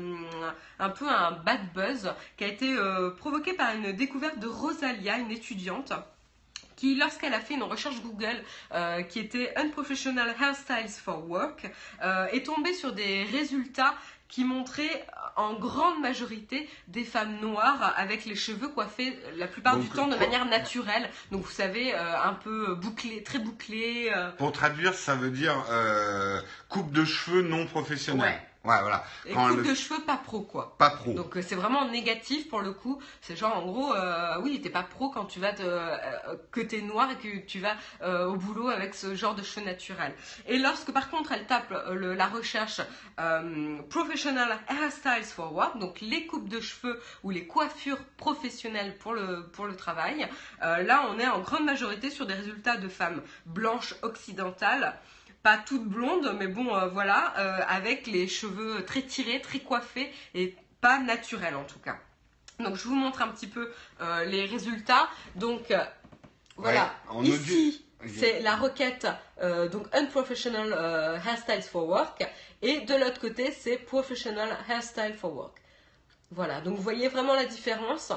un, 0.78 0.90
peu 0.90 1.08
un 1.08 1.32
bad 1.32 1.72
buzz 1.74 2.14
qui 2.36 2.44
a 2.44 2.48
été 2.48 2.72
provoqué 3.18 3.52
par 3.54 3.74
une 3.74 3.90
découverte 3.90 4.38
de 4.38 4.46
Rosalia, 4.46 5.18
une 5.18 5.32
étudiante 5.32 5.92
qui, 6.76 6.94
lorsqu'elle 6.94 7.34
a 7.34 7.40
fait 7.40 7.54
une 7.54 7.62
recherche 7.64 8.00
Google 8.00 8.42
qui 9.08 9.18
était 9.18 9.52
Unprofessional 9.56 10.34
Hairstyles 10.40 10.88
for 10.88 11.28
Work, 11.28 11.70
est 12.32 12.46
tombée 12.46 12.74
sur 12.74 12.92
des 12.92 13.24
résultats 13.24 13.94
qui 14.28 14.44
montraient 14.44 15.06
en 15.36 15.54
grande 15.54 16.00
majorité 16.00 16.68
des 16.88 17.04
femmes 17.04 17.38
noires 17.40 17.94
avec 17.96 18.24
les 18.24 18.36
cheveux 18.36 18.68
coiffés 18.68 19.18
la 19.36 19.46
plupart 19.46 19.74
Donc, 19.76 19.84
du 19.84 19.88
temps 19.90 20.06
de 20.08 20.14
quoi- 20.16 20.26
manière 20.26 20.44
naturelle. 20.46 21.08
Donc 21.30 21.44
vous 21.44 21.50
savez, 21.50 21.94
euh, 21.94 22.22
un 22.22 22.34
peu 22.34 22.74
bouclé, 22.74 23.22
très 23.22 23.38
bouclé. 23.38 24.10
euh, 24.14 24.30
Pour 24.32 24.52
traduire, 24.52 24.94
ça 24.94 25.14
veut 25.14 25.30
dire 25.30 25.56
euh, 25.70 26.40
coupe 26.68 26.92
de 26.92 27.04
cheveux 27.04 27.42
non 27.42 27.66
professionnelle. 27.66 28.22
Ouais, 28.22 28.48
voilà. 28.64 29.04
et 29.26 29.32
coupe 29.48 29.56
le- 29.58 29.62
de 29.64 29.74
cheveux 29.74 30.00
pas 30.02 30.16
pro 30.16 30.40
quoi. 30.42 30.76
Pas 30.78 30.90
pro. 30.90 31.12
Donc 31.14 31.36
euh, 31.36 31.42
c'est 31.42 31.56
vraiment 31.56 31.88
négatif 31.88 32.48
pour 32.48 32.60
le 32.60 32.72
coup. 32.72 33.00
C'est 33.20 33.34
genre 33.36 33.56
en 33.56 33.66
gros, 33.66 33.92
euh, 33.94 34.36
oui, 34.40 34.60
t'es 34.62 34.70
pas 34.70 34.84
pro 34.84 35.10
quand 35.10 35.24
tu 35.24 35.40
vas 35.40 35.52
te, 35.52 35.62
euh, 35.64 35.96
que 36.52 36.60
t'es 36.60 36.80
noir 36.80 37.08
et 37.10 37.16
que 37.16 37.44
tu 37.44 37.58
vas 37.58 37.74
euh, 38.02 38.26
au 38.26 38.36
boulot 38.36 38.68
avec 38.68 38.94
ce 38.94 39.14
genre 39.16 39.34
de 39.34 39.42
cheveux 39.42 39.66
naturels. 39.66 40.14
Et 40.46 40.58
lorsque 40.58 40.92
par 40.92 41.10
contre 41.10 41.32
elle 41.32 41.46
tape 41.46 41.74
le- 41.90 42.14
la 42.14 42.26
recherche 42.28 42.80
professional 43.90 44.58
hairstyles 44.68 45.24
for 45.24 45.52
work, 45.52 45.78
donc 45.78 46.00
les 46.00 46.26
coupes 46.26 46.48
de 46.48 46.60
cheveux 46.60 47.00
ou 47.24 47.30
les 47.30 47.46
coiffures 47.46 47.98
professionnelles 48.16 48.96
pour 48.98 49.12
le 49.12 49.46
pour 49.52 49.66
le 49.66 49.76
travail, 49.76 50.28
là 50.60 51.06
on 51.10 51.18
est 51.18 51.26
en 51.28 51.40
grande 51.40 51.64
majorité 51.64 52.10
sur 52.10 52.26
des 52.26 52.34
résultats 52.34 52.76
de 52.76 52.88
femmes 52.88 53.22
blanches 53.46 53.94
occidentales 54.02 54.94
pas 55.42 55.58
toutes 55.58 55.84
blondes, 55.88 56.36
mais 56.38 56.46
bon, 56.46 56.74
euh, 56.74 56.88
voilà, 56.88 57.34
euh, 57.38 57.60
avec 57.68 58.06
les 58.06 58.28
cheveux 58.28 58.84
très 58.84 59.02
tirés, 59.02 59.40
très 59.40 59.58
coiffés 59.58 60.12
et 60.34 60.54
pas 60.80 60.98
naturels 60.98 61.56
en 61.56 61.64
tout 61.64 61.78
cas. 61.78 61.98
Donc 62.58 62.76
je 62.76 62.84
vous 62.84 62.94
montre 62.94 63.22
un 63.22 63.28
petit 63.28 63.46
peu 63.46 63.72
euh, 64.00 64.24
les 64.24 64.44
résultats. 64.44 65.08
Donc 65.34 65.72
voilà, 66.56 66.94
Ouais, 67.12 67.26
ici 67.26 67.84
c'est 68.06 68.40
la 68.40 68.56
requête 68.56 69.06
donc 69.70 69.86
unprofessional 69.92 70.72
hairstyles 71.24 71.62
for 71.62 71.88
work 71.88 72.24
et 72.60 72.80
de 72.80 72.94
l'autre 72.94 73.20
côté 73.20 73.52
c'est 73.52 73.76
professional 73.76 74.48
hairstyle 74.68 75.14
for 75.14 75.34
work. 75.34 75.56
Voilà, 76.32 76.60
donc 76.60 76.76
vous 76.76 76.82
voyez 76.82 77.08
vraiment 77.08 77.34
la 77.34 77.44
différence. 77.44 78.12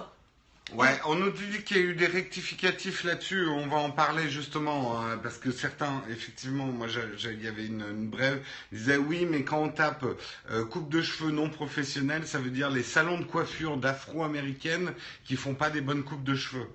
Ouais, 0.74 1.00
on 1.06 1.14
nous 1.16 1.30
dit 1.30 1.64
qu'il 1.64 1.78
y 1.78 1.80
a 1.80 1.84
eu 1.84 1.94
des 1.94 2.08
rectificatifs 2.08 3.04
là-dessus. 3.04 3.48
On 3.48 3.68
va 3.68 3.78
en 3.78 3.92
parler 3.92 4.30
justement 4.30 5.00
hein, 5.00 5.18
parce 5.22 5.38
que 5.38 5.52
certains, 5.52 6.02
effectivement, 6.10 6.66
moi, 6.66 6.88
il 7.24 7.44
y 7.44 7.48
avait 7.48 7.68
une, 7.68 7.82
une 7.82 8.10
brève, 8.10 8.44
ils 8.72 8.80
disaient 8.80 8.98
oui, 8.98 9.28
mais 9.30 9.44
quand 9.44 9.62
on 9.62 9.70
tape 9.70 10.04
euh, 10.50 10.66
coupe 10.66 10.90
de 10.90 11.04
cheveux 11.04 11.32
non 11.32 11.50
professionnelle, 11.52 12.26
ça 12.26 12.40
veut 12.40 12.50
dire 12.50 12.72
les 12.72 12.82
salons 12.82 13.20
de 13.20 13.26
coiffure 13.26 13.78
d'afro-américaines 13.78 14.94
qui 15.24 15.36
font 15.36 15.54
pas 15.54 15.70
des 15.70 15.82
bonnes 15.82 16.04
coupes 16.04 16.24
de 16.24 16.36
cheveux. 16.36 16.68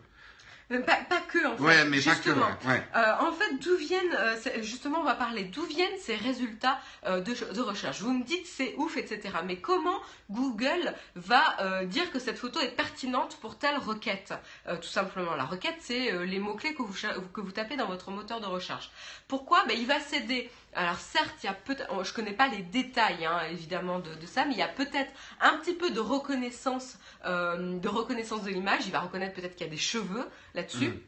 Pas, 0.78 0.98
pas 1.08 1.20
que 1.28 1.44
en 1.46 1.56
fait. 1.56 1.62
Ouais, 1.62 1.84
mais 1.84 2.00
pas 2.00 2.10
que. 2.10 2.16
justement. 2.16 2.46
Ouais. 2.64 2.72
ouais. 2.74 2.82
Euh, 2.94 3.12
en 3.20 3.32
fait, 3.32 3.58
d'où 3.60 3.76
viennent, 3.76 4.14
euh, 4.16 4.36
justement, 4.62 5.00
on 5.00 5.04
va 5.04 5.16
parler 5.16 5.42
d'où 5.44 5.64
viennent 5.64 5.98
ces 5.98 6.14
résultats 6.14 6.78
euh, 7.06 7.20
de, 7.20 7.34
de 7.52 7.60
recherche. 7.60 8.00
Vous 8.00 8.12
me 8.12 8.22
dites 8.22 8.46
c'est 8.46 8.74
ouf, 8.76 8.96
etc. 8.96 9.34
Mais 9.44 9.56
comment 9.56 9.98
Google 10.30 10.94
va 11.16 11.84
dire 11.86 12.10
que 12.12 12.20
cette 12.20 12.38
photo 12.38 12.60
est 12.60 12.76
pertinente 12.76 13.36
pour 13.40 13.58
telle 13.58 13.76
requête 13.78 14.32
Tout 14.80 14.88
simplement, 14.88 15.34
la 15.34 15.44
requête, 15.44 15.76
c'est 15.80 16.24
les 16.24 16.38
mots-clés 16.38 16.74
que 16.74 16.82
vous, 16.82 16.94
que 17.32 17.40
vous 17.40 17.50
tapez 17.50 17.76
dans 17.76 17.86
votre 17.86 18.10
moteur 18.10 18.40
de 18.40 18.46
recherche. 18.46 18.90
Pourquoi? 19.26 19.64
Ben, 19.66 19.76
Il 19.76 19.86
va 19.86 19.98
s'aider. 19.98 20.50
Alors 20.74 20.98
certes, 20.98 21.34
il 21.42 21.46
y 21.46 21.48
a 21.48 21.52
peut-être, 21.52 21.88
oh, 21.92 22.04
je 22.04 22.12
connais 22.12 22.32
pas 22.32 22.46
les 22.46 22.62
détails 22.62 23.26
hein, 23.26 23.40
évidemment 23.50 23.98
de, 23.98 24.10
ça, 24.26 24.44
mais 24.44 24.52
il 24.52 24.58
y 24.58 24.62
a 24.62 24.68
peut-être 24.68 25.10
un 25.40 25.58
petit 25.58 25.74
peu 25.74 25.90
de 25.90 26.00
reconnaissance, 26.00 26.98
euh, 27.24 27.78
de 27.78 27.88
reconnaissance 27.88 28.44
de 28.44 28.50
l'image. 28.50 28.86
Il 28.86 28.92
va 28.92 29.00
reconnaître 29.00 29.34
peut-être 29.34 29.56
qu'il 29.56 29.66
y 29.66 29.68
a 29.68 29.72
des 29.72 29.78
cheveux 29.78 30.28
là-dessus. 30.54 30.88
Mhm. 30.88 31.00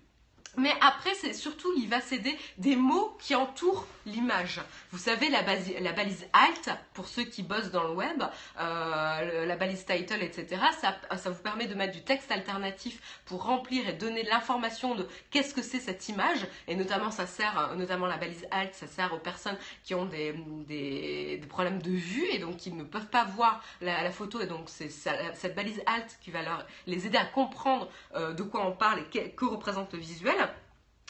Mais 0.56 0.72
après, 0.82 1.14
c'est 1.14 1.32
surtout, 1.32 1.72
il 1.78 1.88
va 1.88 2.00
s'aider 2.00 2.36
des 2.58 2.76
mots 2.76 3.16
qui 3.20 3.34
entourent 3.34 3.86
l'image. 4.04 4.60
Vous 4.90 4.98
savez, 4.98 5.30
la, 5.30 5.42
basi- 5.42 5.78
la 5.80 5.92
balise 5.92 6.26
alt, 6.34 6.70
pour 6.92 7.08
ceux 7.08 7.24
qui 7.24 7.42
bossent 7.42 7.70
dans 7.70 7.84
le 7.84 7.94
web, 7.94 8.22
euh, 8.60 9.46
la 9.46 9.56
balise 9.56 9.86
title, 9.86 10.22
etc., 10.22 10.60
ça, 10.78 10.98
ça 11.16 11.30
vous 11.30 11.42
permet 11.42 11.66
de 11.66 11.74
mettre 11.74 11.94
du 11.94 12.02
texte 12.02 12.30
alternatif 12.30 13.00
pour 13.24 13.44
remplir 13.44 13.88
et 13.88 13.94
donner 13.94 14.24
l'information 14.24 14.94
de 14.94 15.08
qu'est-ce 15.30 15.54
que 15.54 15.62
c'est 15.62 15.80
cette 15.80 16.08
image. 16.08 16.46
Et 16.68 16.74
notamment, 16.74 17.10
ça 17.10 17.26
sert, 17.26 17.58
euh, 17.58 17.74
notamment 17.74 18.06
la 18.06 18.18
balise 18.18 18.46
alt, 18.50 18.74
ça 18.74 18.86
sert 18.86 19.14
aux 19.14 19.18
personnes 19.18 19.56
qui 19.84 19.94
ont 19.94 20.04
des, 20.04 20.34
des, 20.66 21.40
problèmes 21.48 21.80
de 21.80 21.90
vue 21.90 22.26
et 22.30 22.38
donc 22.38 22.56
qui 22.58 22.72
ne 22.72 22.84
peuvent 22.84 23.08
pas 23.08 23.24
voir 23.24 23.62
la, 23.80 24.10
photo. 24.10 24.40
Et 24.40 24.46
donc, 24.46 24.64
c'est 24.66 24.90
cette 24.90 25.54
balise 25.54 25.82
alt 25.86 26.18
qui 26.20 26.30
va 26.30 26.42
leur, 26.42 26.66
les 26.86 27.06
aider 27.06 27.18
à 27.18 27.24
comprendre 27.24 27.88
euh, 28.14 28.32
de 28.32 28.42
quoi 28.42 28.66
on 28.66 28.72
parle 28.72 29.00
et 29.14 29.30
que 29.30 29.44
représente 29.44 29.92
le 29.94 29.98
visuel. 29.98 30.41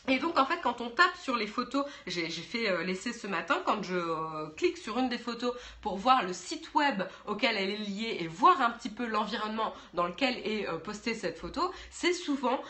Et 0.08 0.18
donc 0.18 0.38
en 0.38 0.44
fait 0.44 0.58
quand 0.62 0.80
on 0.80 0.90
tape 0.90 1.16
sur 1.22 1.36
les 1.36 1.46
photos, 1.46 1.84
j'ai 2.06 2.28
fait 2.28 2.68
euh, 2.68 2.82
l'essai 2.82 3.12
ce 3.12 3.28
matin, 3.28 3.62
quand 3.64 3.82
je 3.82 3.94
euh, 3.94 4.48
clique 4.56 4.76
sur 4.76 4.98
une 4.98 5.08
des 5.08 5.18
photos 5.18 5.54
pour 5.80 5.96
voir 5.96 6.24
le 6.24 6.32
site 6.32 6.74
web 6.74 7.02
auquel 7.26 7.56
elle 7.56 7.70
est 7.70 7.76
liée 7.76 8.16
et 8.20 8.26
voir 8.26 8.60
un 8.60 8.70
petit 8.70 8.88
peu 8.88 9.06
l'environnement 9.06 9.72
dans 9.94 10.06
lequel 10.06 10.36
est 10.38 10.68
euh, 10.68 10.78
postée 10.78 11.14
cette 11.14 11.38
photo, 11.38 11.72
c'est 11.90 12.12
souvent, 12.12 12.60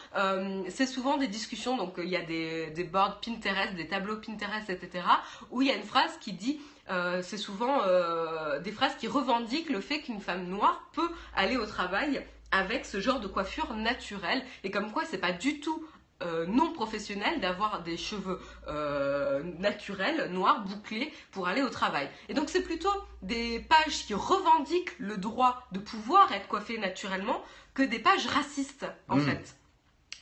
c'est 0.68 0.86
souvent 0.86 1.16
des 1.16 1.28
discussions, 1.28 1.76
donc 1.76 1.94
il 1.98 2.08
y 2.08 2.16
a 2.16 2.22
des, 2.22 2.70
des 2.70 2.84
boards 2.84 3.20
Pinterest, 3.20 3.74
des 3.74 3.86
tableaux 3.86 4.16
Pinterest, 4.16 4.68
etc., 4.68 5.04
où 5.50 5.62
il 5.62 5.68
y 5.68 5.70
a 5.70 5.74
une 5.74 5.82
phrase 5.82 6.18
qui 6.20 6.32
dit 6.32 6.60
c'est 7.22 7.38
souvent 7.38 7.80
des 8.62 8.72
phrases 8.72 8.96
qui 8.96 9.08
revendiquent 9.08 9.70
le 9.70 9.80
fait 9.80 10.00
qu'une 10.00 10.20
femme 10.20 10.46
noire 10.46 10.88
peut 10.92 11.10
aller 11.34 11.56
au 11.56 11.66
travail 11.66 12.24
avec 12.52 12.84
ce 12.84 13.00
genre 13.00 13.18
de 13.18 13.26
coiffure 13.26 13.74
naturelle 13.74 14.44
et 14.62 14.70
comme 14.70 14.92
quoi 14.92 15.04
c'est 15.04 15.18
pas 15.18 15.32
du 15.32 15.58
tout 15.60 15.84
euh, 16.22 16.46
non 16.46 16.72
professionnel 16.72 17.40
d'avoir 17.40 17.82
des 17.82 17.96
cheveux 17.96 18.40
euh, 18.68 19.42
naturels, 19.58 20.30
noirs, 20.30 20.64
bouclés 20.64 21.12
pour 21.30 21.48
aller 21.48 21.62
au 21.62 21.68
travail. 21.68 22.08
Et 22.28 22.34
donc 22.34 22.48
c'est 22.48 22.62
plutôt 22.62 22.92
des 23.22 23.60
pages 23.60 24.06
qui 24.06 24.14
revendiquent 24.14 24.98
le 24.98 25.16
droit 25.16 25.66
de 25.72 25.78
pouvoir 25.78 26.32
être 26.32 26.48
coiffé 26.48 26.78
naturellement 26.78 27.42
que 27.74 27.82
des 27.82 27.98
pages 27.98 28.26
racistes 28.26 28.86
en 29.08 29.16
hmm. 29.16 29.22
fait. 29.22 29.56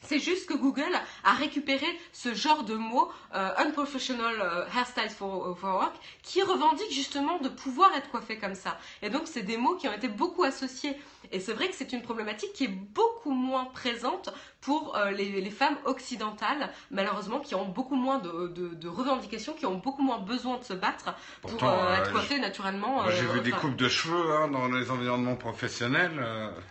C'est 0.03 0.19
juste 0.19 0.49
que 0.49 0.55
Google 0.55 0.99
a 1.25 1.35
récupéré 1.35 1.87
ce 2.13 2.35
genre 2.35 2.65
de 2.65 2.75
mots, 2.75 3.11
euh, 3.35 3.51
unprofessional 3.59 4.35
euh, 4.41 4.65
hairstyles 4.75 5.11
for, 5.11 5.57
work, 5.63 5.95
qui 6.23 6.43
revendique 6.43 6.91
justement 6.91 7.39
de 7.39 7.49
pouvoir 7.49 7.95
être 7.95 8.11
coiffé 8.11 8.39
comme 8.39 8.55
ça. 8.55 8.79
Et 9.03 9.11
donc, 9.11 9.23
c'est 9.27 9.43
des 9.43 9.59
mots 9.59 9.77
qui 9.77 9.89
ont 9.89 9.93
été 9.93 10.09
beaucoup 10.09 10.43
associés. 10.43 10.97
Et 11.33 11.39
c'est 11.39 11.53
vrai 11.53 11.69
que 11.69 11.75
c'est 11.75 11.93
une 11.93 12.03
problématique 12.03 12.53
qui 12.55 12.65
est 12.65 12.69
beaucoup 12.69 13.31
moins 13.31 13.67
présente 13.67 14.31
pour 14.61 14.97
euh, 14.97 15.11
les, 15.11 15.51
femmes 15.51 15.77
occidentales, 15.85 16.71
malheureusement, 16.91 17.41
qui 17.41 17.55
ont 17.55 17.67
beaucoup 17.67 17.97
moins 17.97 18.19
de, 18.19 18.89
revendications, 18.89 19.55
qui 19.55 19.67
ont 19.67 19.79
beaucoup 19.79 20.03
moins 20.03 20.19
besoin 20.19 20.59
de 20.59 20.65
se 20.65 20.75
battre 20.75 21.15
pour 21.43 21.53
être 21.53 22.13
coiffées 22.13 22.39
naturellement. 22.39 23.09
J'ai 23.11 23.27
vu 23.27 23.41
des 23.41 23.51
coupes 23.51 23.77
de 23.77 23.89
cheveux 23.89 24.33
hein, 24.33 24.49
dans 24.49 24.69
les 24.69 24.91
environnements 24.91 25.37
professionnels. 25.37 26.13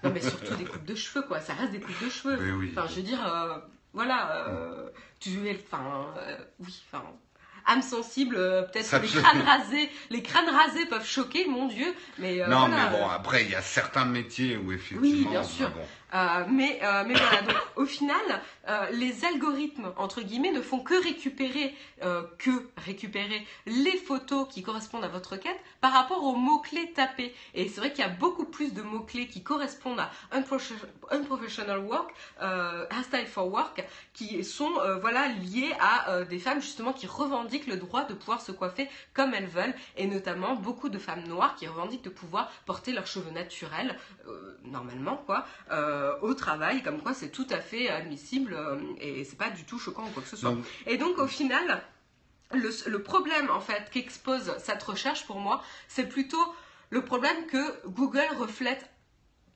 Non, 0.03 0.11
mais 0.13 0.21
surtout 0.21 0.55
des 0.55 0.65
coupes 0.65 0.85
de 0.85 0.95
cheveux, 0.95 1.23
quoi. 1.23 1.39
Ça 1.39 1.53
reste 1.53 1.71
des 1.71 1.79
coupes 1.79 2.03
de 2.03 2.09
cheveux. 2.09 2.37
Enfin, 2.71 2.87
je 2.89 2.95
veux 2.95 3.01
dire, 3.01 3.25
euh, 3.25 3.57
voilà, 3.93 4.47
euh, 4.47 4.89
tu 5.19 5.31
enfin, 5.51 6.05
euh, 6.17 6.37
oui, 6.59 6.83
enfin, 6.91 7.03
âme 7.65 7.81
sensible, 7.81 8.35
peut-être 8.35 9.01
les 9.01 9.07
crânes 9.07 9.41
rasés, 9.41 9.89
les 10.09 10.23
crânes 10.23 10.49
rasés 10.49 10.85
peuvent 10.85 11.05
choquer, 11.05 11.47
mon 11.47 11.67
Dieu, 11.67 11.93
mais 12.17 12.37
non, 12.47 12.67
mais 12.67 12.89
bon, 12.91 13.07
après 13.07 13.43
il 13.43 13.51
y 13.51 13.55
a 13.55 13.61
certains 13.61 14.05
métiers 14.05 14.57
où 14.57 14.71
effectivement, 14.71 15.01
oui, 15.01 15.27
bien 15.29 15.43
sûr. 15.43 15.71
Euh, 16.13 16.45
mais, 16.49 16.79
euh, 16.83 17.03
mais 17.05 17.13
voilà, 17.13 17.41
donc 17.43 17.57
au 17.75 17.85
final, 17.85 18.17
euh, 18.67 18.89
les 18.91 19.25
algorithmes, 19.25 19.91
entre 19.97 20.21
guillemets, 20.21 20.51
ne 20.51 20.61
font 20.61 20.79
que 20.79 21.01
récupérer, 21.01 21.75
que 22.37 22.69
récupérer 22.77 23.45
les 23.65 23.97
photos 23.97 24.47
qui 24.49 24.63
correspondent 24.63 25.03
à 25.03 25.07
votre 25.07 25.35
quête 25.35 25.59
par 25.81 25.91
rapport 25.91 26.23
aux 26.23 26.35
mots-clés 26.35 26.91
tapés. 26.93 27.35
Et 27.53 27.67
c'est 27.67 27.81
vrai 27.81 27.91
qu'il 27.91 28.03
y 28.03 28.07
a 28.07 28.09
beaucoup 28.09 28.45
plus 28.45 28.73
de 28.73 28.81
mots-clés 28.81 29.27
qui 29.27 29.43
correspondent 29.43 29.99
à 29.99 30.09
unprofessional 31.11 31.79
work, 31.79 32.13
hairstyle 32.91 33.27
for 33.27 33.51
work, 33.51 33.83
qui 34.13 34.43
sont 34.43 34.71
voilà, 35.01 35.27
liés 35.27 35.73
à 35.79 36.23
des 36.23 36.39
femmes 36.39 36.61
justement 36.61 36.93
qui 36.93 37.07
revendiquent 37.07 37.67
le 37.67 37.77
droit 37.77 38.05
de 38.05 38.13
pouvoir 38.13 38.41
se 38.41 38.51
coiffer 38.51 38.87
comme 39.13 39.33
elles 39.33 39.47
veulent, 39.47 39.75
et 39.97 40.07
notamment 40.07 40.55
beaucoup 40.55 40.89
de 40.89 40.97
femmes 40.97 41.27
noires 41.27 41.55
qui 41.55 41.67
revendiquent 41.67 42.03
de 42.03 42.09
pouvoir 42.09 42.49
porter 42.65 42.91
leurs 42.93 43.07
cheveux 43.07 43.31
naturels, 43.31 43.97
normalement 44.63 45.17
quoi. 45.25 45.45
Au 46.21 46.33
travail, 46.33 46.81
comme 46.83 47.01
quoi 47.01 47.13
c'est 47.13 47.29
tout 47.29 47.47
à 47.49 47.59
fait 47.59 47.89
admissible 47.89 48.53
euh, 48.53 48.79
et 48.99 49.23
c'est 49.23 49.37
pas 49.37 49.49
du 49.49 49.63
tout 49.63 49.79
choquant 49.79 50.05
ou 50.05 50.09
quoi 50.09 50.23
que 50.23 50.29
ce 50.29 50.37
soit. 50.37 50.55
Et 50.85 50.97
donc 50.97 51.17
au 51.17 51.27
final, 51.27 51.81
le, 52.51 52.97
problème 52.97 53.49
en 53.49 53.59
fait 53.59 53.89
qu'expose 53.91 54.53
cette 54.59 54.83
recherche 54.83 55.25
pour 55.25 55.39
moi, 55.39 55.63
c'est 55.87 56.07
plutôt 56.07 56.43
le 56.89 57.03
problème 57.03 57.45
que 57.47 57.87
Google 57.87 58.27
reflète 58.37 58.89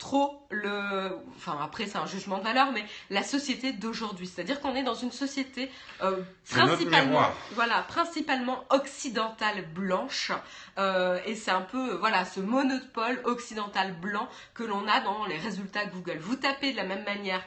trop 0.04 0.46
le 0.52 1.18
enfin 1.38 1.58
après 1.64 1.86
c'est 1.86 1.98
un 1.98 2.06
jugement 2.06 2.38
de 2.38 2.44
valeur 2.44 2.74
mais 2.74 2.84
la 3.10 3.24
société 3.24 3.72
d'aujourd'hui. 3.72 4.28
C'est-à-dire 4.28 4.60
qu'on 4.60 4.76
est 4.76 4.84
dans 4.84 4.96
une 4.96 5.14
société 5.14 5.72
euh, 6.02 6.22
principalement 6.50 7.24
voilà 7.54 7.84
principalement 7.84 8.66
occidentale 8.70 9.66
blanche. 9.74 10.34
Euh, 10.78 11.20
et 11.26 11.36
c'est 11.36 11.52
un 11.52 11.62
peu 11.62 11.96
voilà 11.96 12.26
ce 12.26 12.42
monopole 12.42 13.22
occidental 13.24 13.94
blanc 13.94 14.28
que 14.54 14.64
l'on 14.64 14.86
a 14.90 15.00
dans 15.00 15.26
les 15.26 15.38
résultats 15.38 15.86
Google. 15.86 16.18
Vous 16.20 16.36
tapez 16.36 16.74
de 16.74 16.78
la 16.78 16.84
même 16.84 17.06
manière 17.06 17.42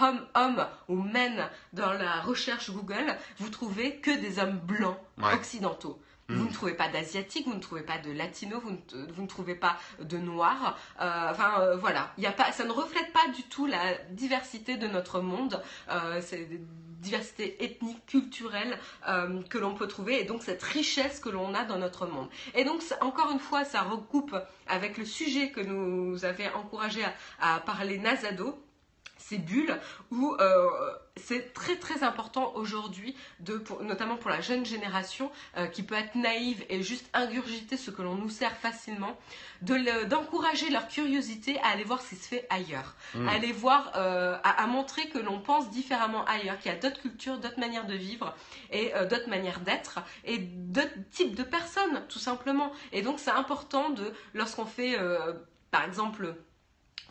homme, 0.00 0.20
homme 0.34 0.66
ou 0.88 0.96
men 0.96 1.48
dans 1.72 1.94
la 1.94 2.20
recherche 2.20 2.70
Google, 2.70 3.16
vous 3.38 3.48
trouvez 3.48 3.96
que 3.96 4.10
des 4.10 4.38
hommes 4.38 4.58
blancs 4.58 4.98
occidentaux. 5.32 5.98
Vous 6.32 6.44
mm. 6.44 6.48
ne 6.48 6.52
trouvez 6.52 6.74
pas 6.74 6.88
d'asiatique, 6.88 7.46
vous 7.46 7.54
ne 7.54 7.60
trouvez 7.60 7.82
pas 7.82 7.98
de 7.98 8.10
latino, 8.12 8.60
vous 8.60 8.72
ne, 8.72 9.12
vous 9.12 9.22
ne 9.22 9.26
trouvez 9.26 9.54
pas 9.54 9.76
de 10.00 10.18
noir. 10.18 10.78
Euh, 11.00 11.30
enfin 11.30 11.60
euh, 11.60 11.76
voilà, 11.76 12.12
y 12.18 12.26
a 12.26 12.32
pas, 12.32 12.52
ça 12.52 12.64
ne 12.64 12.72
reflète 12.72 13.12
pas 13.12 13.28
du 13.34 13.42
tout 13.44 13.66
la 13.66 13.94
diversité 14.10 14.76
de 14.76 14.86
notre 14.86 15.20
monde. 15.20 15.62
Euh, 15.90 16.20
c'est 16.22 16.48
diversité 17.00 17.64
ethnique, 17.64 18.06
culturelle 18.06 18.78
que 19.50 19.58
l'on 19.58 19.74
peut 19.74 19.88
trouver 19.88 20.20
et 20.20 20.24
donc 20.24 20.44
cette 20.44 20.62
richesse 20.62 21.18
que 21.18 21.30
l'on 21.30 21.52
a 21.52 21.64
dans 21.64 21.78
notre 21.78 22.06
monde. 22.06 22.28
Et 22.54 22.62
donc 22.62 22.80
encore 23.00 23.32
une 23.32 23.40
fois, 23.40 23.64
ça 23.64 23.82
recoupe 23.82 24.36
avec 24.68 24.98
le 24.98 25.04
sujet 25.04 25.50
que 25.50 25.60
nous 25.60 26.24
avait 26.24 26.48
encouragé 26.52 27.02
à, 27.40 27.56
à 27.56 27.58
parler 27.58 27.98
Nazado 27.98 28.56
ces 29.32 29.38
bulles 29.38 29.78
où 30.10 30.34
euh, 30.40 30.68
c'est 31.16 31.54
très 31.54 31.76
très 31.76 32.02
important 32.02 32.52
aujourd'hui, 32.54 33.16
notamment 33.80 34.16
pour 34.16 34.30
la 34.30 34.42
jeune 34.42 34.66
génération 34.66 35.30
euh, 35.56 35.66
qui 35.66 35.82
peut 35.82 35.94
être 35.94 36.14
naïve 36.16 36.64
et 36.68 36.82
juste 36.82 37.08
ingurgiter 37.14 37.78
ce 37.78 37.90
que 37.90 38.02
l'on 38.02 38.14
nous 38.14 38.28
sert 38.28 38.54
facilement, 38.56 39.16
d'encourager 39.62 40.68
leur 40.68 40.88
curiosité 40.88 41.58
à 41.60 41.68
aller 41.68 41.84
voir 41.84 42.02
ce 42.02 42.10
qui 42.10 42.16
se 42.16 42.28
fait 42.28 42.46
ailleurs, 42.50 42.94
mmh. 43.14 43.28
à 43.28 43.32
aller 43.32 43.52
voir, 43.52 43.92
euh, 43.96 44.36
à, 44.44 44.66
montrer 44.66 45.08
que 45.08 45.18
l'on 45.18 45.38
pense 45.38 45.70
différemment 45.70 46.24
ailleurs, 46.26 46.58
qu'il 46.58 46.70
y 46.70 46.74
a 46.74 46.78
d'autres 46.78 47.00
cultures, 47.00 47.38
d'autres 47.38 47.60
manières 47.60 47.86
de 47.86 47.94
vivre 47.94 48.34
et 48.70 48.92
d'autres 49.08 49.28
manières 49.28 49.60
d'être 49.60 50.00
et 50.24 50.38
d'autres 50.38 50.90
types 51.10 51.34
de 51.34 51.42
personnes 51.42 52.02
tout 52.08 52.18
simplement. 52.18 52.70
Et 52.92 53.02
donc 53.02 53.18
c'est 53.18 53.30
important 53.30 53.90
de, 53.90 54.12
lorsqu'on 54.34 54.66
fait 54.66 54.98
par 55.70 55.84
exemple 55.84 56.34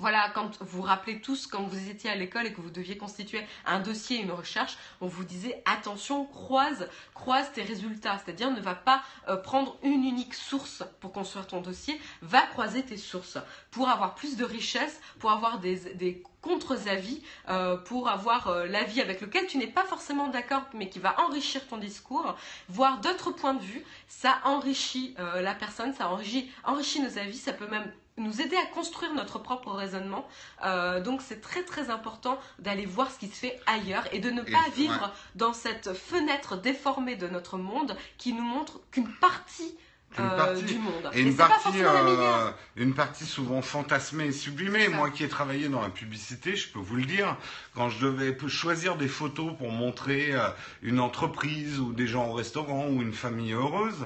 voilà, 0.02 0.32
quand 0.34 0.58
vous 0.62 0.82
vous 0.82 0.82
rappelez 0.82 1.22
tous, 1.22 1.46
quand 1.46 1.62
vous 1.62 1.88
étiez 1.88 2.10
à 2.10 2.16
l'école 2.16 2.48
et 2.48 2.54
que 2.54 2.60
vous 2.60 2.72
deviez 2.72 2.98
constituer 2.98 3.46
un 3.68 3.80
dossier, 3.80 4.20
une 4.20 4.32
recherche, 4.32 4.76
on 5.00 5.06
vous 5.06 5.24
disait 5.24 5.62
attention, 5.66 6.26
croise, 6.26 6.90
croise 7.14 7.52
tes 7.52 7.62
résultats. 7.62 8.18
C'est-à-dire 8.18 8.50
ne 8.50 8.60
va 8.60 8.74
pas 8.74 9.04
euh, 9.30 9.38
prendre 9.38 9.78
une 9.84 10.04
unique 10.04 10.34
source 10.34 10.84
pour 11.02 11.12
construire 11.12 11.46
ton 11.46 11.62
dossier, 11.62 12.02
va 12.24 12.42
croiser 12.42 12.82
tes 12.82 12.98
sources 12.98 13.38
pour 13.70 13.90
avoir 13.90 14.16
plus 14.16 14.38
de 14.38 14.44
richesse, 14.44 15.00
pour 15.20 15.32
avoir 15.32 15.60
des, 15.60 16.24
contre-avis, 16.42 17.22
euh, 17.50 17.78
pour 17.78 18.10
avoir 18.10 18.48
euh, 18.48 18.66
l'avis 18.66 19.02
avec 19.02 19.22
lequel 19.22 19.46
tu 19.46 19.60
n'es 19.60 19.68
pas 19.68 19.84
forcément 19.84 20.30
d'accord, 20.30 20.64
mais 20.74 20.90
qui 20.90 20.98
va 20.98 21.16
enrichir 21.22 21.68
ton 21.68 21.78
discours, 21.78 22.36
voir 22.70 23.02
d'autres 23.02 23.30
points 23.30 23.54
de 23.54 23.62
vue. 23.62 23.84
Ça 24.08 24.40
enrichit 24.46 25.16
la 25.18 25.54
personne, 25.54 25.94
ça 25.94 26.10
enrichit 26.10 27.02
nos 27.02 27.18
avis, 27.20 27.38
ça 27.38 27.54
peut 27.54 27.68
même 27.68 27.92
nous 28.22 28.42
aider 28.42 28.56
à 28.56 28.66
construire 28.74 29.14
notre 29.14 29.40
propre 29.40 29.72
raisonnement. 29.72 30.28
Euh, 30.64 31.02
donc 31.02 31.22
c'est 31.22 31.42
très 31.42 31.64
très 31.64 31.90
important 31.90 32.40
d'aller 32.60 32.86
voir 32.86 33.12
ce 33.12 33.20
qui 33.20 33.28
se 33.28 33.36
fait 33.36 33.60
ailleurs 33.66 34.08
et 34.12 34.20
de 34.20 34.30
ne 34.30 34.42
pas 34.42 34.70
vivre 34.76 35.14
dans 35.36 35.54
cette 35.54 35.94
fenêtre 35.94 36.58
déformée 36.58 37.16
de 37.16 37.28
notre 37.28 37.58
monde 37.58 37.98
qui 38.18 38.34
nous 38.34 38.44
montre 38.44 38.80
qu'une 38.92 39.12
partie 39.16 39.76
euh, 40.20 40.62
du 40.62 40.78
monde. 40.78 41.10
Et, 41.14 41.22
une, 41.22 41.38
partie, 41.38 41.82
euh, 41.82 42.52
une 42.76 42.94
partie 42.94 43.26
souvent 43.26 43.62
fantasmée 43.62 44.26
et 44.26 44.32
sublimée. 44.34 44.90
Moi 44.90 45.10
qui 45.10 45.24
ai 45.24 45.30
travaillé 45.30 45.70
dans 45.70 45.82
la 45.82 45.90
publicité, 45.90 46.58
je 46.58 46.68
peux 46.68 46.80
vous 46.80 46.98
le 46.98 47.06
dire, 47.06 47.38
quand 47.76 47.90
je 47.90 48.06
devais 48.06 48.38
choisir 48.50 48.98
des 48.98 49.08
photos 49.08 49.54
pour 49.58 49.72
montrer 49.72 50.34
une 50.82 51.00
entreprise 51.00 51.80
ou 51.80 51.94
des 51.94 52.08
gens 52.08 52.28
au 52.28 52.34
restaurant 52.34 52.88
ou 52.88 53.02
une 53.02 53.14
famille 53.14 53.54
heureuse, 53.54 54.06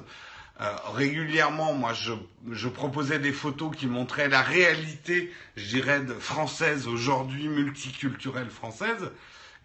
euh, 0.61 0.73
régulièrement, 0.93 1.73
moi, 1.73 1.93
je, 1.93 2.13
je, 2.51 2.69
proposais 2.69 3.19
des 3.19 3.33
photos 3.33 3.75
qui 3.75 3.87
montraient 3.87 4.29
la 4.29 4.41
réalité, 4.41 5.31
je 5.57 5.65
dirais, 5.65 6.01
française 6.19 6.87
aujourd'hui, 6.87 7.49
multiculturelle 7.49 8.49
française. 8.49 9.11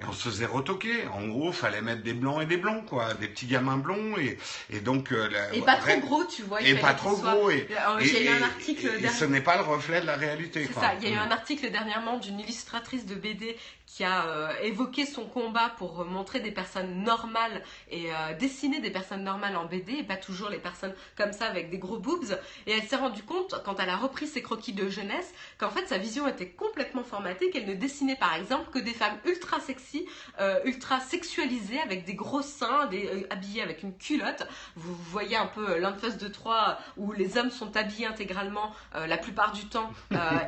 Et 0.00 0.04
on 0.08 0.12
se 0.12 0.30
faisait 0.30 0.46
retoquer. 0.46 1.06
En 1.08 1.28
gros, 1.28 1.52
fallait 1.52 1.82
mettre 1.82 2.02
des 2.02 2.14
blancs 2.14 2.42
et 2.42 2.46
des 2.46 2.56
blonds, 2.56 2.82
quoi, 2.82 3.14
des 3.14 3.28
petits 3.28 3.46
gamins 3.46 3.76
blonds 3.76 4.16
et 4.16 4.38
et 4.70 4.80
donc. 4.80 5.12
Euh, 5.12 5.28
et 5.52 5.60
pas 5.60 5.76
trop 5.76 6.00
gros, 6.00 6.24
tu 6.24 6.42
vois. 6.42 6.62
Et 6.62 6.74
pas 6.74 6.94
trop 6.94 7.16
gros 7.16 7.50
et. 7.50 7.68
J'ai 8.00 8.24
eu 8.24 8.28
un 8.28 8.42
article. 8.42 8.90
Et, 8.98 9.08
ce 9.08 9.26
n'est 9.26 9.42
pas 9.42 9.56
le 9.56 9.62
reflet 9.62 10.00
de 10.00 10.06
la 10.06 10.16
réalité. 10.16 10.66
C'est 10.66 10.80
ça. 10.80 10.94
Il 10.94 11.08
y 11.08 11.12
a 11.12 11.16
eu 11.16 11.18
un 11.18 11.30
article 11.30 11.70
dernièrement 11.70 12.18
d'une 12.18 12.40
illustratrice 12.40 13.04
de 13.04 13.14
BD 13.14 13.56
qui 13.90 14.04
a 14.04 14.26
euh, 14.26 14.52
évoqué 14.62 15.04
son 15.04 15.24
combat 15.24 15.72
pour 15.76 16.04
montrer 16.04 16.38
des 16.38 16.52
personnes 16.52 17.02
normales 17.02 17.62
et 17.90 18.12
euh, 18.12 18.36
dessiner 18.38 18.78
des 18.78 18.90
personnes 18.90 19.24
normales 19.24 19.56
en 19.56 19.64
BD 19.64 19.94
et 19.94 20.02
pas 20.04 20.16
toujours 20.16 20.48
les 20.48 20.58
personnes 20.58 20.94
comme 21.16 21.32
ça 21.32 21.46
avec 21.46 21.70
des 21.70 21.78
gros 21.78 21.98
boobs. 21.98 22.38
Et 22.66 22.72
elle 22.72 22.84
s'est 22.84 22.96
rendue 22.96 23.24
compte, 23.24 23.60
quand 23.64 23.80
elle 23.80 23.88
a 23.88 23.96
repris 23.96 24.28
ses 24.28 24.42
croquis 24.42 24.72
de 24.72 24.88
jeunesse, 24.88 25.34
qu'en 25.58 25.70
fait 25.70 25.88
sa 25.88 25.98
vision 25.98 26.28
était 26.28 26.48
complètement 26.48 27.02
formatée, 27.02 27.50
qu'elle 27.50 27.66
ne 27.66 27.74
dessinait 27.74 28.14
par 28.14 28.34
exemple 28.34 28.70
que 28.70 28.78
des 28.78 28.94
femmes 28.94 29.18
ultra 29.24 29.58
sexy 29.58 30.06
euh, 30.40 30.60
ultra 30.64 31.00
sexualisé, 31.00 31.80
avec 31.80 32.04
des 32.04 32.14
gros 32.14 32.42
seins, 32.42 32.86
des, 32.86 33.26
habillés 33.30 33.62
avec 33.62 33.82
une 33.82 33.96
culotte. 33.96 34.46
Vous 34.76 34.94
voyez 34.94 35.36
un 35.36 35.46
peu 35.46 35.78
l'un 35.78 35.90
de 35.90 35.98
face 35.98 36.16
de 36.16 36.28
trois 36.28 36.78
où 36.96 37.10
les 37.10 37.36
hommes 37.36 37.50
sont 37.50 37.76
habillés 37.76 38.06
intégralement 38.06 38.72
la 38.94 39.16
plupart 39.16 39.52
du 39.52 39.64
temps 39.66 39.90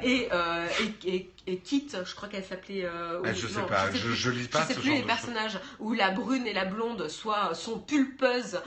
et, 0.03 0.28
et, 1.05 1.30
et, 1.41 1.41
Kit, 1.64 1.88
je 1.93 2.14
crois 2.14 2.28
qu'elle 2.28 2.45
s'appelait. 2.45 2.86
Ah, 2.86 3.32
je 3.32 3.47
sais 3.47 3.62
pas, 3.62 3.90
je, 3.93 4.12
je, 4.12 4.30
lis 4.30 4.49
pas. 4.49 4.62
Je 4.62 4.74
sais 4.74 4.80
plus 4.80 4.93
les 4.93 5.03
personnages 5.03 5.59
où 5.80 5.93
la 5.93 6.11
brune 6.11 6.47
et 6.47 6.53
la 6.53 6.64
blonde 6.64 7.09
soit 7.09 7.55
sont 7.55 7.78
pulpeuses 7.78 8.61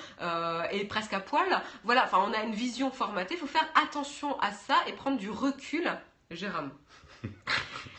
et 0.71 0.85
presque 0.85 1.13
à 1.13 1.19
poil. 1.19 1.61
Voilà, 1.83 2.03
enfin 2.03 2.19
on 2.27 2.33
a 2.33 2.43
une 2.43 2.55
vision 2.55 2.91
formatée. 2.91 3.35
Il 3.35 3.39
faut 3.39 3.47
faire 3.47 3.67
attention 3.81 4.39
à 4.39 4.51
ça 4.51 4.75
et 4.87 4.93
prendre 4.93 5.17
du 5.17 5.29
recul. 5.29 5.89
Jérôme. 6.31 6.71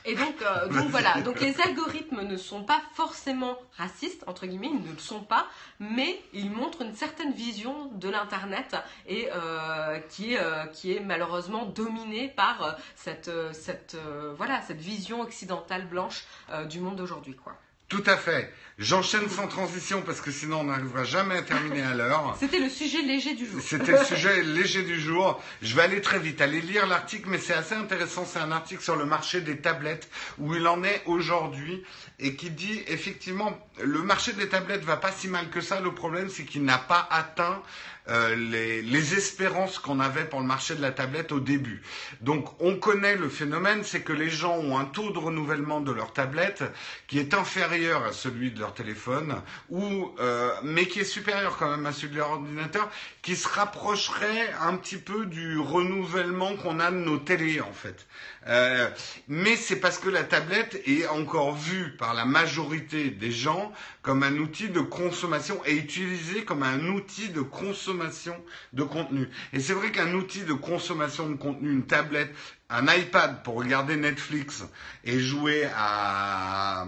Et 0.09 0.15
donc, 0.15 0.41
euh, 0.41 0.69
donc 0.69 0.89
voilà, 0.91 1.21
donc 1.23 1.41
les 1.41 1.61
algorithmes 1.61 2.23
ne 2.23 2.37
sont 2.37 2.63
pas 2.63 2.81
forcément 2.95 3.59
racistes, 3.77 4.23
entre 4.29 4.47
guillemets, 4.47 4.71
ils 4.73 4.89
ne 4.89 4.93
le 4.93 4.99
sont 4.99 5.23
pas, 5.23 5.49
mais 5.81 6.23
ils 6.33 6.51
montrent 6.51 6.83
une 6.83 6.95
certaine 6.95 7.33
vision 7.33 7.87
de 7.87 8.09
l'Internet 8.09 8.77
et 9.09 9.29
euh, 9.35 9.99
qui, 10.09 10.35
est, 10.35 10.41
euh, 10.41 10.67
qui 10.67 10.95
est 10.95 11.01
malheureusement 11.01 11.67
dominée 11.67 12.29
par 12.29 12.77
cette, 12.95 13.31
cette, 13.53 13.97
voilà, 14.37 14.63
cette 14.63 14.81
vision 14.81 15.23
occidentale 15.23 15.87
blanche 15.87 16.25
du 16.69 16.79
monde 16.79 16.97
d'aujourd'hui. 16.97 17.35
quoi. 17.35 17.57
Tout 17.89 18.03
à 18.07 18.17
fait. 18.17 18.53
J'enchaîne 18.79 19.29
sans 19.31 19.47
transition 19.49 20.03
parce 20.03 20.21
que 20.21 20.31
sinon 20.31 20.61
on 20.61 20.65
n'arrivera 20.65 21.05
jamais 21.05 21.37
à 21.39 21.43
terminer 21.43 21.83
à 21.83 21.95
l'heure. 21.95 22.37
C'était 22.41 22.59
le 22.59 22.69
sujet 22.69 23.01
léger 23.01 23.35
du 23.35 23.47
jour. 23.47 23.61
C'était 23.63 23.93
le 23.93 24.05
sujet 24.05 24.43
léger 24.43 24.83
du 24.83 25.01
jour. 25.01 25.43
Je 25.63 25.75
vais 25.75 25.83
aller 25.83 26.03
très 26.03 26.19
vite, 26.19 26.43
aller 26.43 26.61
lire 26.61 26.87
l'article, 26.87 27.31
mais 27.31 27.39
c'est 27.39 27.55
assez 27.55 27.75
intéressant. 27.75 28.27
C'est 28.27 28.39
un 28.39 28.53
article 28.53 28.83
sur 28.83 28.97
le 28.97 29.07
marché 29.07 29.41
des 29.41 29.59
tablettes 29.59 30.11
où 30.39 30.55
il 30.55 30.67
en 30.67 30.85
est 30.85 31.03
aujourd'hui 31.07 31.85
et 32.19 32.35
qui 32.35 32.51
dit 32.51 32.83
effectivement 32.87 33.59
le 33.83 34.03
marché 34.03 34.33
des 34.33 34.49
tablettes 34.49 34.85
va 34.85 34.97
pas 34.97 35.13
si 35.13 35.29
mal 35.29 35.51
que 35.51 35.61
ça. 35.61 35.81
Le 35.81 35.95
problème 35.95 36.29
c'est 36.31 36.45
qu'il 36.45 36.65
n'a 36.65 36.79
pas 36.79 37.07
atteint 37.11 37.63
euh, 38.09 38.37
les, 38.37 38.83
les, 38.83 39.15
espérances 39.15 39.81
qu'on 39.81 39.99
avait 39.99 40.25
pour 40.25 40.39
le 40.39 40.47
marché 40.47 40.77
de 40.77 40.83
la 40.83 40.93
tablette 40.93 41.33
au 41.33 41.41
début. 41.41 41.83
Donc 42.21 42.49
on 42.63 42.77
connaît 42.77 43.17
le 43.17 43.29
phénomène, 43.29 43.83
c'est 43.83 44.03
que 44.03 44.13
les 44.13 44.31
gens 44.31 44.57
ont 44.59 44.79
un 44.79 44.85
taux 44.85 45.11
de 45.11 45.19
renouvellement 45.19 45.81
de 45.81 45.91
leur 45.91 46.13
tablette 46.13 46.63
qui 47.09 47.19
est 47.19 47.35
inférieur 47.35 48.05
à 48.05 48.13
celui 48.13 48.53
de 48.53 48.61
leur 48.61 48.75
téléphone, 48.75 49.43
ou 49.71 50.15
euh, 50.21 50.53
mais 50.63 50.87
qui 50.87 51.01
est 51.01 51.05
supérieur 51.05 51.57
quand 51.57 51.69
même 51.69 51.85
à 51.85 51.91
celui 51.91 52.13
de 52.13 52.19
leur 52.19 52.31
ordinateur, 52.31 52.89
qui 53.23 53.35
se 53.35 53.49
rapprocherait 53.49 54.55
un 54.61 54.77
petit 54.77 54.99
peu 54.99 55.27
du 55.27 55.59
renouvellement 55.59 56.55
qu'on 56.55 56.79
a 56.79 56.93
de 56.93 56.97
nos 56.99 57.19
télés 57.19 57.61
en 57.61 57.73
fait. 57.73 58.07
Euh, 58.49 58.89
mais 59.29 59.57
c'est 59.57 59.77
parce 59.77 59.99
que 59.99 60.09
la 60.09 60.23
tablette 60.23 60.81
est 60.87 61.07
encore 61.09 61.55
vue 61.57 61.97
par 61.97 62.15
la 62.15 62.25
majorité 62.25 63.11
des 63.11 63.33
gens 63.33 63.73
comme 64.03 64.23
un 64.23 64.37
outil 64.37 64.69
de 64.69 64.81
consommation 64.81 65.61
et 65.67 65.75
utilisée 65.75 66.45
comme 66.45 66.63
un 66.63 66.87
outil 66.89 67.29
de 67.31 67.41
consommation 67.41 68.37
de 68.73 68.85
contenu. 68.85 69.29
Et 69.53 69.61
c'est 69.61 69.73
vrai 69.73 69.91
qu'un 69.91 70.15
outil 70.15 70.43
de 70.43 70.53
consommation 70.53 71.29
de 71.29 71.35
contenu, 71.35 71.73
une 71.73 71.87
tablette, 71.87 72.33
un 72.71 72.87
iPad 72.93 73.43
pour 73.43 73.55
regarder 73.57 73.97
Netflix 73.97 74.65
et 75.05 75.19
jouer 75.19 75.69
à, 75.77 76.87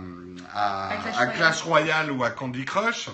à, 0.53 0.89
à 1.19 1.27
Clash 1.27 1.63
Royale 1.63 2.11
ou 2.13 2.25
à 2.25 2.31
Candy 2.31 2.65
Crush, 2.65 3.11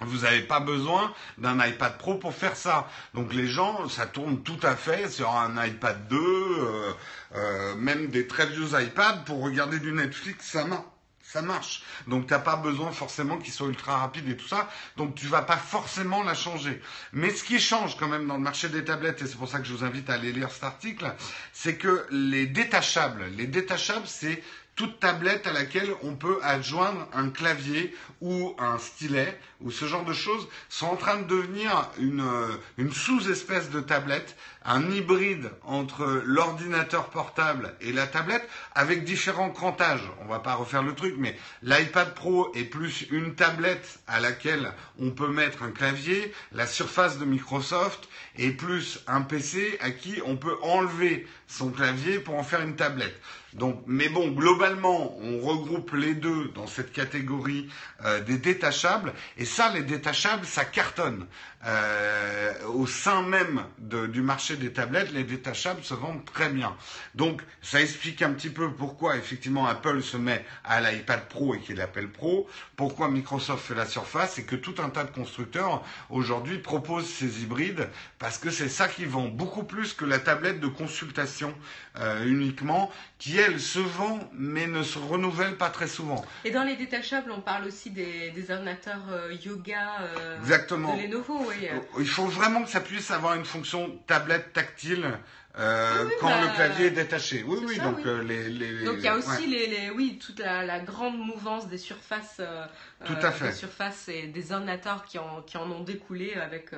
vous 0.00 0.18
n'avez 0.18 0.42
pas 0.42 0.60
besoin 0.60 1.12
d'un 1.38 1.64
iPad 1.64 1.98
Pro 1.98 2.14
pour 2.16 2.34
faire 2.34 2.56
ça. 2.56 2.88
Donc 3.14 3.34
les 3.34 3.46
gens, 3.46 3.88
ça 3.88 4.06
tourne 4.06 4.42
tout 4.42 4.60
à 4.62 4.76
fait 4.76 5.08
sur 5.10 5.30
un 5.30 5.64
iPad 5.64 6.08
2, 6.08 6.16
euh, 6.16 6.92
euh, 7.34 7.74
même 7.76 8.08
des 8.08 8.26
très 8.26 8.46
vieux 8.46 8.68
iPads 8.80 9.24
pour 9.26 9.42
regarder 9.42 9.78
du 9.80 9.92
Netflix, 9.92 10.46
ça 10.46 10.64
marche. 10.64 10.84
Ça 11.22 11.42
marche. 11.42 11.82
Donc 12.06 12.26
tu 12.26 12.32
n'as 12.32 12.38
pas 12.38 12.56
besoin 12.56 12.90
forcément 12.90 13.36
qu'il 13.36 13.52
soit 13.52 13.66
ultra 13.66 13.98
rapide 13.98 14.26
et 14.30 14.36
tout 14.36 14.48
ça. 14.48 14.70
Donc 14.96 15.14
tu 15.14 15.26
vas 15.26 15.42
pas 15.42 15.58
forcément 15.58 16.22
la 16.22 16.32
changer. 16.32 16.80
Mais 17.12 17.28
ce 17.28 17.44
qui 17.44 17.60
change 17.60 17.98
quand 17.98 18.08
même 18.08 18.26
dans 18.26 18.38
le 18.38 18.42
marché 18.42 18.70
des 18.70 18.82
tablettes, 18.82 19.20
et 19.20 19.26
c'est 19.26 19.36
pour 19.36 19.46
ça 19.46 19.58
que 19.58 19.66
je 19.66 19.74
vous 19.74 19.84
invite 19.84 20.08
à 20.08 20.14
aller 20.14 20.32
lire 20.32 20.50
cet 20.50 20.64
article, 20.64 21.12
c'est 21.52 21.76
que 21.76 22.06
les 22.10 22.46
détachables, 22.46 23.26
les 23.36 23.46
détachables, 23.46 24.06
c'est 24.06 24.42
toute 24.78 25.00
tablette 25.00 25.46
à 25.48 25.52
laquelle 25.52 25.92
on 26.02 26.14
peut 26.14 26.38
adjoindre 26.40 27.08
un 27.12 27.30
clavier 27.30 27.94
ou 28.20 28.54
un 28.58 28.78
stylet 28.78 29.38
ou 29.60 29.70
ce 29.70 29.86
genre 29.86 30.04
de 30.04 30.12
choses 30.12 30.46
sont 30.68 30.86
en 30.86 30.96
train 30.96 31.18
de 31.18 31.26
devenir 31.26 31.90
une, 31.98 32.20
euh, 32.20 32.56
une 32.76 32.92
sous-espèce 32.92 33.70
de 33.70 33.80
tablette, 33.80 34.36
un 34.64 34.90
hybride 34.90 35.50
entre 35.64 36.22
l'ordinateur 36.24 37.10
portable 37.10 37.74
et 37.80 37.92
la 37.92 38.06
tablette 38.06 38.46
avec 38.74 39.04
différents 39.04 39.50
crantages. 39.50 40.08
On 40.20 40.26
va 40.26 40.38
pas 40.38 40.54
refaire 40.54 40.82
le 40.82 40.94
truc, 40.94 41.14
mais 41.18 41.36
l'iPad 41.62 42.14
Pro 42.14 42.52
est 42.54 42.64
plus 42.64 43.06
une 43.10 43.34
tablette 43.34 44.00
à 44.06 44.20
laquelle 44.20 44.72
on 45.00 45.10
peut 45.10 45.28
mettre 45.28 45.62
un 45.62 45.70
clavier, 45.70 46.32
la 46.52 46.66
surface 46.66 47.18
de 47.18 47.24
Microsoft 47.24 48.08
est 48.36 48.50
plus 48.50 49.00
un 49.06 49.22
PC 49.22 49.78
à 49.80 49.90
qui 49.90 50.20
on 50.24 50.36
peut 50.36 50.56
enlever 50.62 51.26
son 51.46 51.70
clavier 51.70 52.18
pour 52.18 52.36
en 52.36 52.44
faire 52.44 52.60
une 52.60 52.76
tablette. 52.76 53.18
Donc, 53.54 53.82
mais 53.86 54.10
bon, 54.10 54.28
globalement, 54.30 55.16
on 55.20 55.40
regroupe 55.40 55.92
les 55.94 56.14
deux 56.14 56.48
dans 56.54 56.66
cette 56.66 56.92
catégorie 56.92 57.68
euh, 58.04 58.20
des 58.20 58.36
détachables. 58.36 59.14
Ça, 59.48 59.70
les 59.70 59.82
détachables, 59.82 60.46
ça 60.46 60.64
cartonne. 60.64 61.26
Euh, 61.66 62.52
au 62.68 62.86
sein 62.86 63.22
même 63.22 63.64
de, 63.78 64.06
du 64.06 64.22
marché 64.22 64.56
des 64.56 64.72
tablettes, 64.72 65.10
les 65.12 65.24
détachables 65.24 65.82
se 65.82 65.94
vendent 65.94 66.24
très 66.24 66.50
bien. 66.50 66.76
Donc, 67.16 67.42
ça 67.62 67.80
explique 67.80 68.22
un 68.22 68.30
petit 68.32 68.50
peu 68.50 68.70
pourquoi 68.72 69.16
effectivement 69.16 69.66
Apple 69.66 70.02
se 70.02 70.16
met 70.16 70.44
à 70.64 70.80
l'iPad 70.80 71.26
Pro 71.28 71.54
et 71.56 71.58
qu'il 71.60 71.76
l'appelle 71.76 72.08
Pro, 72.08 72.48
pourquoi 72.76 73.08
Microsoft 73.10 73.66
fait 73.66 73.74
la 73.74 73.86
surface 73.86 74.38
et 74.38 74.44
que 74.44 74.54
tout 74.54 74.76
un 74.78 74.88
tas 74.88 75.02
de 75.02 75.10
constructeurs 75.10 75.82
aujourd'hui 76.10 76.58
proposent 76.58 77.08
ces 77.08 77.42
hybrides 77.42 77.88
parce 78.20 78.38
que 78.38 78.50
c'est 78.50 78.68
ça 78.68 78.86
qui 78.86 79.04
vend 79.04 79.26
beaucoup 79.26 79.64
plus 79.64 79.94
que 79.94 80.04
la 80.04 80.20
tablette 80.20 80.60
de 80.60 80.68
consultation 80.68 81.52
euh, 81.98 82.24
uniquement, 82.24 82.90
qui 83.18 83.36
elle 83.36 83.58
se 83.58 83.80
vend 83.80 84.20
mais 84.32 84.68
ne 84.68 84.84
se 84.84 84.98
renouvelle 84.98 85.56
pas 85.56 85.70
très 85.70 85.88
souvent. 85.88 86.24
Et 86.44 86.52
dans 86.52 86.62
les 86.62 86.76
détachables, 86.76 87.32
on 87.32 87.40
parle 87.40 87.64
aussi 87.66 87.90
des, 87.90 88.30
des 88.30 88.50
ordinateurs 88.52 89.02
euh, 89.10 89.32
yoga 89.44 90.02
euh, 90.02 90.38
Exactement. 90.38 90.96
de 90.96 91.02
Lenovo. 91.02 91.47
Oui. 91.48 91.68
Il 91.98 92.08
faut 92.08 92.26
vraiment 92.26 92.62
que 92.62 92.70
ça 92.70 92.80
puisse 92.80 93.10
avoir 93.10 93.34
une 93.34 93.44
fonction 93.44 93.98
tablette 94.06 94.52
tactile. 94.52 95.18
Euh, 95.58 96.04
ah 96.08 96.14
quand 96.20 96.40
le 96.40 96.46
bah, 96.46 96.52
clavier 96.54 96.86
est 96.86 96.90
détaché. 96.90 97.42
Oui, 97.44 97.58
oui, 97.66 97.78
donc 97.78 97.98
euh, 98.06 98.22
les, 98.22 98.48
les, 98.48 98.84
Donc 98.84 98.96
il 98.98 99.04
y 99.04 99.08
a 99.08 99.16
aussi 99.16 99.46
les, 99.46 99.66
les, 99.66 99.90
oui, 99.90 100.20
toute 100.24 100.38
la, 100.38 100.64
la, 100.64 100.78
grande 100.78 101.18
mouvance 101.18 101.66
des 101.66 101.78
surfaces, 101.78 102.36
euh, 102.38 102.64
Tout 103.04 103.16
à 103.20 103.32
fait. 103.32 103.48
des 103.48 103.54
surfaces 103.54 104.08
et 104.08 104.28
des 104.28 104.52
ordinateurs 104.52 105.04
qui 105.04 105.18
en, 105.18 105.42
qui 105.42 105.56
en 105.56 105.68
ont 105.70 105.82
découlé 105.82 106.34
avec 106.34 106.70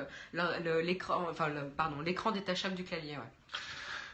l'écran, 0.83 1.27
enfin, 1.29 1.49
le, 1.49 1.61
pardon, 1.69 2.01
l'écran 2.01 2.31
détachable 2.31 2.73
du 2.73 2.83
clavier. 2.83 3.17
Ouais. 3.17 3.59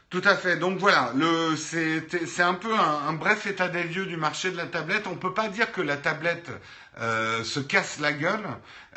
Tout 0.09 0.21
à 0.23 0.35
fait. 0.35 0.57
Donc 0.57 0.79
voilà, 0.79 1.13
c'est 1.57 2.41
un 2.41 2.53
peu 2.53 2.73
un, 2.73 3.07
un, 3.07 3.13
bref 3.13 3.45
état 3.45 3.67
des 3.67 3.83
lieux 3.83 4.05
du 4.05 4.17
marché 4.17 4.51
de 4.51 4.57
la 4.57 4.65
tablette. 4.65 5.05
On 5.07 5.11
ne 5.11 5.17
peut 5.17 5.33
pas 5.33 5.49
dire 5.49 5.71
que 5.71 5.81
la 5.81 5.97
tablette 5.97 6.49
euh, 6.99 7.43
se 7.43 7.59
casse 7.59 7.99
la 7.99 8.11
gueule, 8.11 8.45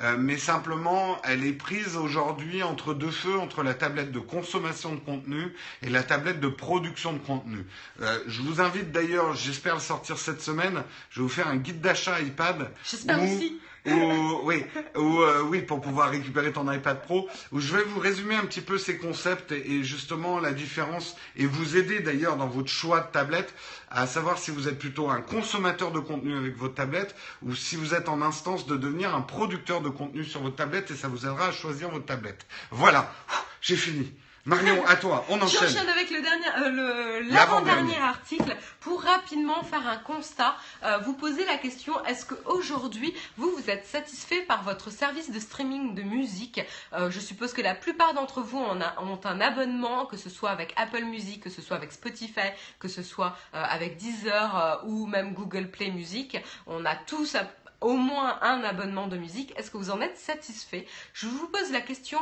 euh, 0.03 0.16
mais 0.18 0.38
simplement 0.38 1.20
elle 1.24 1.44
est 1.44 1.53
prise 1.53 1.96
aujourd'hui 1.96 2.62
entre 2.62 2.94
deux 2.94 3.11
feux, 3.11 3.38
entre 3.38 3.62
la 3.62 3.74
tablette 3.74 4.12
de 4.12 4.18
consommation 4.18 4.94
de 4.94 5.01
contenu 5.01 5.55
et 5.82 5.90
la 5.90 6.03
tablette 6.03 6.40
de 6.40 6.48
production 6.48 7.12
de 7.12 7.18
contenu. 7.18 7.66
Euh, 8.01 8.18
je 8.26 8.40
vous 8.40 8.61
invite 8.61 8.90
d'ailleurs, 8.90 9.34
j'espère 9.34 9.74
le 9.74 9.80
sortir 9.80 10.18
cette 10.18 10.40
semaine, 10.40 10.82
je 11.11 11.20
vais 11.20 11.22
vous 11.22 11.28
faire 11.28 11.48
un 11.48 11.57
guide 11.57 11.80
d'achat 11.80 12.20
iPad. 12.20 12.70
J'espère 12.84 13.22
aussi 13.22 13.61
ou, 13.87 14.41
oui, 14.45 14.64
ou, 14.97 15.20
euh, 15.20 15.43
oui, 15.43 15.62
pour 15.62 15.81
pouvoir 15.81 16.11
récupérer 16.11 16.53
ton 16.53 16.70
iPad 16.70 17.01
Pro, 17.03 17.28
où 17.53 17.61
je 17.61 17.74
vais 17.74 17.83
vous 17.83 17.99
résumer 17.99 18.35
un 18.35 18.45
petit 18.45 18.61
peu 18.61 18.78
ces 18.78 18.99
concepts 18.99 19.53
et, 19.53 19.83
justement 19.83 20.39
la 20.39 20.53
différence 20.53 21.16
et 21.37 21.47
vous 21.47 21.76
aider 21.76 22.01
d'ailleurs 22.01 22.37
dans 22.37 22.47
votre 22.47 22.68
choix 22.68 23.01
de 23.01 23.11
tablette 23.12 23.55
à 23.91 24.07
savoir 24.07 24.39
si 24.39 24.51
vous 24.51 24.68
êtes 24.68 24.78
plutôt 24.78 25.11
un 25.11 25.20
consommateur 25.20 25.91
de 25.91 25.99
contenu 26.01 26.37
avec 26.37 26.57
votre 26.57 26.74
tablette 26.74 27.14
ou 27.43 27.55
si 27.55 27.76
vous 27.76 27.95
êtes 27.95 28.09
en 28.09 28.22
instance 28.22 28.66
de 28.66 28.76
devenir 28.76 29.14
un 29.14 29.22
producteur 29.22 29.81
de 29.81 29.89
contenu 29.89 30.24
sur 30.24 30.43
votre 30.43 30.57
tablette 30.57 30.91
et 30.91 30.97
ça 30.97 31.09
vous 31.09 31.26
aidera 31.26 31.49
à 31.49 31.53
choisir 31.53 31.91
votre 31.91 32.07
tablette. 32.07 32.47
Voilà, 32.70 33.12
j'ai 33.61 33.76
fini. 33.76 34.12
Marion, 34.45 34.84
à 34.86 34.97
toi, 34.97 35.24
on 35.28 35.41
enchaîne. 35.41 35.68
J'enchaîne 35.68 35.88
avec 35.88 36.11
le 36.11 36.22
dernier, 36.22 36.47
euh, 36.59 37.22
l'avant-dernier 37.28 37.99
article 37.99 38.57
pour 38.80 39.03
rapidement 39.03 39.62
faire 39.62 39.86
un 39.86 39.99
constat. 39.99 40.57
Euh, 40.82 40.99
vous 40.99 41.12
posez 41.12 41.45
la 41.45 41.57
question 41.59 42.03
est-ce 42.07 42.24
qu'aujourd'hui 42.24 43.14
vous 43.36 43.51
vous 43.51 43.70
êtes 43.70 43.86
satisfait 43.86 44.43
par 44.43 44.62
votre 44.62 44.91
service 44.91 45.30
de 45.30 45.38
streaming 45.38 45.95
de 45.95 46.03
musique? 46.03 46.61
Euh, 46.95 47.11
Je 47.11 47.20
suppose 47.20 47.53
que 47.53 47.62
la 47.62 47.74
plupart 47.74 48.14
d'entre 48.14 48.41
vous 48.41 48.59
ont, 48.59 48.78
ont, 48.99 49.20
un 49.24 49.41
abonnement, 49.41 50.07
que 50.07 50.16
ce 50.16 50.30
soit 50.30 50.51
avec 50.51 50.72
Apple 50.76 51.05
Music, 51.05 51.43
que 51.43 51.51
ce 51.51 51.61
soit 51.61 51.76
avec 51.76 51.93
Spotify, 51.93 52.51
que 52.78 52.88
ce 52.88 53.03
soit 53.03 53.36
avec 53.53 53.97
Deezer 53.97 54.80
ou 54.86 55.07
même 55.07 55.34
Google 55.34 55.70
Play 55.70 55.91
Music. 55.91 56.38
On 56.66 56.84
a 56.84 56.97
tous 56.97 57.36
au 57.80 57.97
moins 57.97 58.38
un 58.43 58.62
abonnement 58.62 59.07
de 59.07 59.16
musique. 59.16 59.53
Est-ce 59.59 59.70
que 59.70 59.76
vous 59.76 59.91
en 59.91 60.01
êtes 60.01 60.18
satisfait? 60.18 60.86
Je 61.12 61.26
vous 61.26 61.49
pose 61.49 61.70
la 61.72 61.80
question 61.80 62.18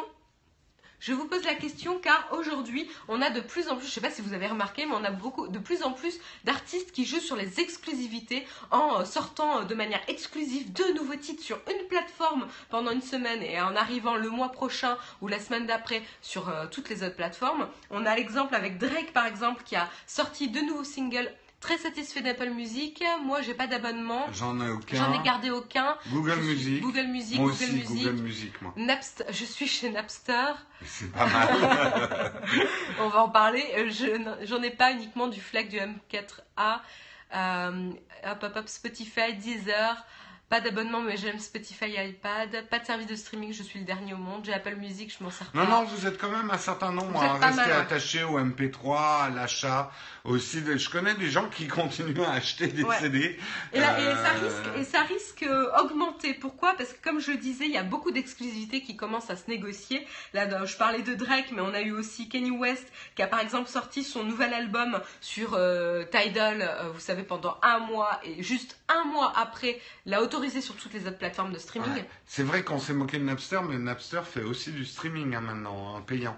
Je 1.00 1.12
vous 1.12 1.26
pose 1.26 1.44
la 1.44 1.54
question 1.54 1.98
car 1.98 2.28
aujourd'hui, 2.32 2.88
on 3.06 3.22
a 3.22 3.30
de 3.30 3.40
plus 3.40 3.68
en 3.68 3.76
plus, 3.76 3.84
je 3.84 3.90
ne 3.90 3.94
sais 3.94 4.00
pas 4.00 4.10
si 4.10 4.20
vous 4.20 4.32
avez 4.32 4.48
remarqué, 4.48 4.84
mais 4.84 4.94
on 4.94 5.04
a 5.04 5.10
beaucoup, 5.10 5.46
de 5.46 5.58
plus 5.58 5.84
en 5.84 5.92
plus 5.92 6.18
d'artistes 6.44 6.90
qui 6.90 7.04
jouent 7.04 7.20
sur 7.20 7.36
les 7.36 7.60
exclusivités 7.60 8.46
en 8.72 9.00
euh, 9.00 9.04
sortant 9.04 9.60
euh, 9.60 9.64
de 9.64 9.74
manière 9.74 10.00
exclusive 10.08 10.72
de 10.72 10.94
nouveaux 10.94 11.16
titres 11.16 11.42
sur 11.42 11.60
une 11.70 11.86
plateforme 11.86 12.48
pendant 12.68 12.90
une 12.90 13.02
semaine 13.02 13.42
et 13.42 13.60
en 13.60 13.76
arrivant 13.76 14.16
le 14.16 14.28
mois 14.28 14.50
prochain 14.50 14.98
ou 15.20 15.28
la 15.28 15.38
semaine 15.38 15.66
d'après 15.66 16.02
sur 16.20 16.48
euh, 16.48 16.66
toutes 16.66 16.88
les 16.88 17.04
autres 17.04 17.16
plateformes. 17.16 17.68
On 17.90 18.04
a 18.04 18.16
l'exemple 18.16 18.56
avec 18.56 18.78
Drake 18.78 19.12
par 19.12 19.26
exemple 19.26 19.62
qui 19.64 19.76
a 19.76 19.88
sorti 20.06 20.48
deux 20.48 20.66
nouveaux 20.66 20.84
singles 20.84 21.32
Très 21.60 21.76
satisfait 21.76 22.20
d'Apple 22.20 22.50
Music. 22.50 23.02
Moi, 23.24 23.42
j'ai 23.42 23.52
pas 23.54 23.66
d'abonnement. 23.66 24.26
J'en 24.32 24.60
ai 24.60 24.70
aucun. 24.70 24.96
J'en 24.96 25.12
ai 25.12 25.22
gardé 25.24 25.50
aucun. 25.50 25.96
Google 26.12 26.36
Music. 26.36 26.80
Google 26.80 27.06
Music. 27.08 27.38
Moi 27.38 27.50
Google 27.50 27.62
aussi, 27.64 27.72
Music. 27.72 27.88
Google 28.06 28.22
Music, 28.22 28.62
moi. 28.62 28.72
Napster. 28.76 29.24
Je 29.30 29.44
suis 29.44 29.66
chez 29.66 29.90
Napster. 29.90 30.54
C'est 30.84 31.10
pas 31.10 31.26
mal. 31.26 32.32
On 33.00 33.08
va 33.08 33.24
en 33.24 33.28
parler. 33.28 33.64
Je- 33.90 34.46
J'en 34.46 34.62
ai 34.62 34.70
pas 34.70 34.92
uniquement 34.92 35.26
du 35.26 35.40
FLAC, 35.40 35.68
du 35.68 35.78
M4A. 35.78 36.80
Euh, 37.34 37.90
hop, 38.24 38.42
hop, 38.44 38.52
hop, 38.56 38.68
Spotify, 38.68 39.34
Deezer. 39.34 39.96
Pas 40.48 40.60
d'abonnement, 40.62 41.02
mais 41.02 41.18
j'aime 41.18 41.38
Spotify 41.38 41.84
et 41.96 42.08
iPad. 42.08 42.66
Pas 42.70 42.78
de 42.78 42.86
service 42.86 43.06
de 43.06 43.16
streaming, 43.16 43.52
je 43.52 43.62
suis 43.62 43.80
le 43.80 43.84
dernier 43.84 44.14
au 44.14 44.18
monde. 44.18 44.44
J'ai 44.46 44.54
Apple 44.54 44.76
Music, 44.76 45.14
je 45.16 45.22
m'en 45.22 45.30
sers 45.30 45.46
pas. 45.50 45.58
non, 45.58 45.68
non, 45.68 45.84
vous 45.84 46.06
êtes 46.06 46.16
quand 46.18 46.30
même 46.30 46.50
un 46.50 46.56
certain 46.56 46.90
nombre 46.90 47.22
à 47.22 47.34
rester 47.34 47.70
attachés 47.70 48.22
au 48.24 48.38
MP3, 48.40 49.24
à 49.26 49.30
l'achat. 49.30 49.90
Aussi, 50.24 50.60
je 50.64 50.88
connais 50.90 51.14
des 51.14 51.28
gens 51.30 51.48
qui 51.50 51.68
continuent 51.68 52.22
à 52.22 52.32
acheter 52.32 52.68
des 52.68 52.82
Ouais. 52.82 52.96
CD. 52.98 53.38
Et, 53.74 53.80
là, 53.80 54.00
et 54.00 54.06
Euh, 54.06 54.14
ça 54.24 54.30
risque, 54.30 54.76
et 54.78 54.84
ça 54.84 55.02
risque 55.02 55.42
euh, 55.42 55.70
augmenter. 55.82 56.32
Pourquoi? 56.32 56.74
Parce 56.78 56.94
que 56.94 57.02
comme 57.02 57.20
je 57.20 57.32
disais, 57.32 57.66
il 57.66 57.72
y 57.72 57.76
a 57.76 57.82
beaucoup 57.82 58.10
d'exclusivités 58.10 58.80
qui 58.82 58.96
commencent 58.96 59.28
à 59.30 59.36
se 59.36 59.48
négocier. 59.50 60.06
Là, 60.32 60.64
je 60.64 60.76
parlais 60.78 61.02
de 61.02 61.14
Drake, 61.14 61.48
mais 61.52 61.60
on 61.60 61.74
a 61.74 61.82
eu 61.82 61.92
aussi 61.92 62.28
Kanye 62.30 62.50
West 62.52 62.86
qui 63.16 63.22
a 63.22 63.26
par 63.26 63.40
exemple 63.40 63.68
sorti 63.68 64.02
son 64.02 64.24
nouvel 64.24 64.54
album 64.54 64.98
sur 65.20 65.54
euh, 65.54 66.04
Tidal, 66.04 66.62
euh, 66.62 66.88
vous 66.94 67.00
savez, 67.00 67.22
pendant 67.22 67.58
un 67.62 67.80
mois 67.80 68.18
et 68.24 68.42
juste 68.42 68.78
un 68.88 69.04
mois 69.04 69.32
après, 69.36 69.78
l'a 70.06 70.22
sur 70.60 70.76
toutes 70.76 70.94
les 70.94 71.06
autres 71.06 71.18
plateformes 71.18 71.52
de 71.52 71.58
streaming. 71.58 72.04
C'est 72.26 72.42
vrai 72.42 72.62
qu'on 72.62 72.78
s'est 72.78 72.92
moqué 72.92 73.18
de 73.18 73.24
Napster, 73.24 73.60
mais 73.68 73.78
Napster 73.78 74.22
fait 74.24 74.42
aussi 74.42 74.72
du 74.72 74.84
streaming 74.84 75.34
hein, 75.34 75.40
maintenant, 75.40 75.96
hein, 75.96 76.02
payant. 76.06 76.36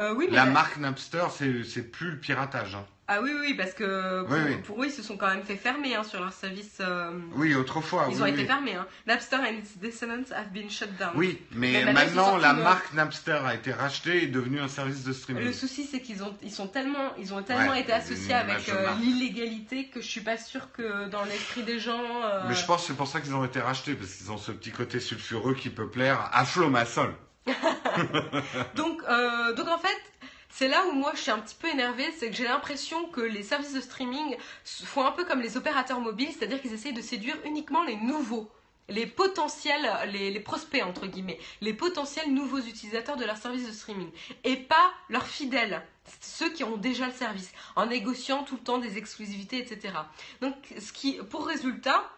Euh, 0.00 0.14
oui, 0.14 0.26
mais 0.30 0.36
La 0.36 0.46
marque 0.46 0.76
Napster, 0.78 1.24
c'est 1.32 1.82
plus 1.90 2.12
le 2.12 2.18
piratage. 2.18 2.74
hein. 2.76 2.86
ah 3.08 3.20
oui, 3.20 3.32
oui, 3.40 3.54
parce 3.54 3.72
que 3.72 4.22
pour, 4.22 4.30
Oui, 4.36 4.38
oui. 4.46 4.56
pour 4.64 4.80
eux, 4.82 4.86
ils 4.86 4.92
se 4.92 5.02
sont 5.02 5.16
quand 5.16 5.26
même 5.26 5.42
fait 5.42 5.56
fermer 5.56 5.96
hein, 5.96 6.04
sur 6.04 6.20
leur 6.20 6.32
service. 6.32 6.78
euh, 6.80 7.10
Oui, 7.34 7.54
autrefois. 7.56 8.06
ils 8.08 8.14
oui, 8.16 8.22
ont 8.22 8.26
été 8.26 8.44
fermés. 8.44 8.74
Hein. 8.76 8.86
Napster 9.08 9.38
and 9.38 9.54
its 9.58 9.76
descendants 9.80 10.30
have 10.32 10.52
been 10.52 10.70
shut 10.70 10.96
down. 10.98 11.10
Oui, 11.16 11.42
mais, 11.52 11.82
Mais 11.84 11.92
maintenant, 11.92 12.36
la 12.36 12.52
marque 12.52 12.92
Napster 12.94 13.40
a 13.44 13.54
été 13.56 13.72
rachetée 13.72 14.18
et 14.18 14.24
est 14.24 14.26
devenue 14.28 14.60
un 14.60 14.68
service 14.68 15.02
de 15.02 15.12
streaming. 15.12 15.44
Le 15.44 15.52
souci, 15.52 15.84
c'est 15.90 16.00
qu'ils 16.00 16.22
ont, 16.22 16.36
ils 16.44 16.52
sont 16.52 16.68
tellement, 16.68 17.12
ils 17.18 17.34
ont 17.34 17.42
tellement 17.42 17.72
Ouais, 17.72 17.80
été 17.80 17.92
associés 17.92 18.34
avec 18.34 18.68
euh, 18.68 18.86
l'illégalité 19.00 19.88
que 19.88 20.00
je 20.00 20.06
suis 20.06 20.20
pas 20.20 20.36
sûre 20.36 20.70
que 20.72 21.08
dans 21.08 21.24
l'esprit 21.24 21.64
des 21.64 21.80
gens. 21.80 22.22
euh, 22.24 22.44
Mais 22.48 22.54
je 22.54 22.64
pense 22.64 22.82
que 22.82 22.86
c'est 22.88 22.96
pour 22.96 23.08
ça 23.08 23.20
qu'ils 23.20 23.34
ont 23.34 23.44
été 23.44 23.58
rachetés, 23.60 23.94
parce 23.94 24.12
qu'ils 24.14 24.30
ont 24.30 24.38
ce 24.38 24.52
petit 24.52 24.70
côté 24.70 25.00
sulfureux 25.00 25.54
qui 25.54 25.70
peut 25.70 25.88
plaire 25.88 26.30
à 26.32 26.44
Flo 26.44 26.68
Massol. 26.70 27.12
Donc, 28.74 29.02
euh, 29.08 29.52
donc 29.54 29.68
en 29.68 29.78
fait, 29.78 29.98
c'est 30.50 30.68
là 30.68 30.84
où 30.86 30.92
moi 30.92 31.12
je 31.14 31.20
suis 31.20 31.30
un 31.30 31.38
petit 31.38 31.54
peu 31.54 31.68
énervée, 31.68 32.10
c'est 32.18 32.30
que 32.30 32.36
j'ai 32.36 32.44
l'impression 32.44 33.08
que 33.08 33.20
les 33.20 33.42
services 33.42 33.74
de 33.74 33.80
streaming 33.80 34.36
font 34.64 35.04
un 35.04 35.12
peu 35.12 35.24
comme 35.24 35.40
les 35.40 35.56
opérateurs 35.56 36.00
mobiles, 36.00 36.30
c'est-à-dire 36.36 36.60
qu'ils 36.60 36.72
essayent 36.72 36.92
de 36.92 37.02
séduire 37.02 37.36
uniquement 37.44 37.84
les 37.84 37.96
nouveaux. 37.96 38.50
Les 38.90 39.06
potentiels, 39.06 39.86
les, 40.12 40.30
les 40.30 40.40
prospects 40.40 40.82
entre 40.82 41.06
guillemets, 41.06 41.38
les 41.60 41.74
potentiels 41.74 42.32
nouveaux 42.32 42.60
utilisateurs 42.60 43.16
de 43.16 43.24
leur 43.26 43.36
service 43.36 43.66
de 43.66 43.72
streaming 43.72 44.10
et 44.44 44.56
pas 44.56 44.92
leurs 45.10 45.26
fidèles, 45.26 45.82
ceux 46.22 46.50
qui 46.50 46.64
ont 46.64 46.78
déjà 46.78 47.06
le 47.06 47.12
service, 47.12 47.52
en 47.76 47.84
négociant 47.84 48.44
tout 48.44 48.54
le 48.54 48.62
temps 48.62 48.78
des 48.78 48.96
exclusivités, 48.96 49.58
etc. 49.58 49.92
Donc, 50.40 50.54
ce 50.80 50.92
qui, 50.92 51.18
pour 51.30 51.46
résultat, 51.46 52.10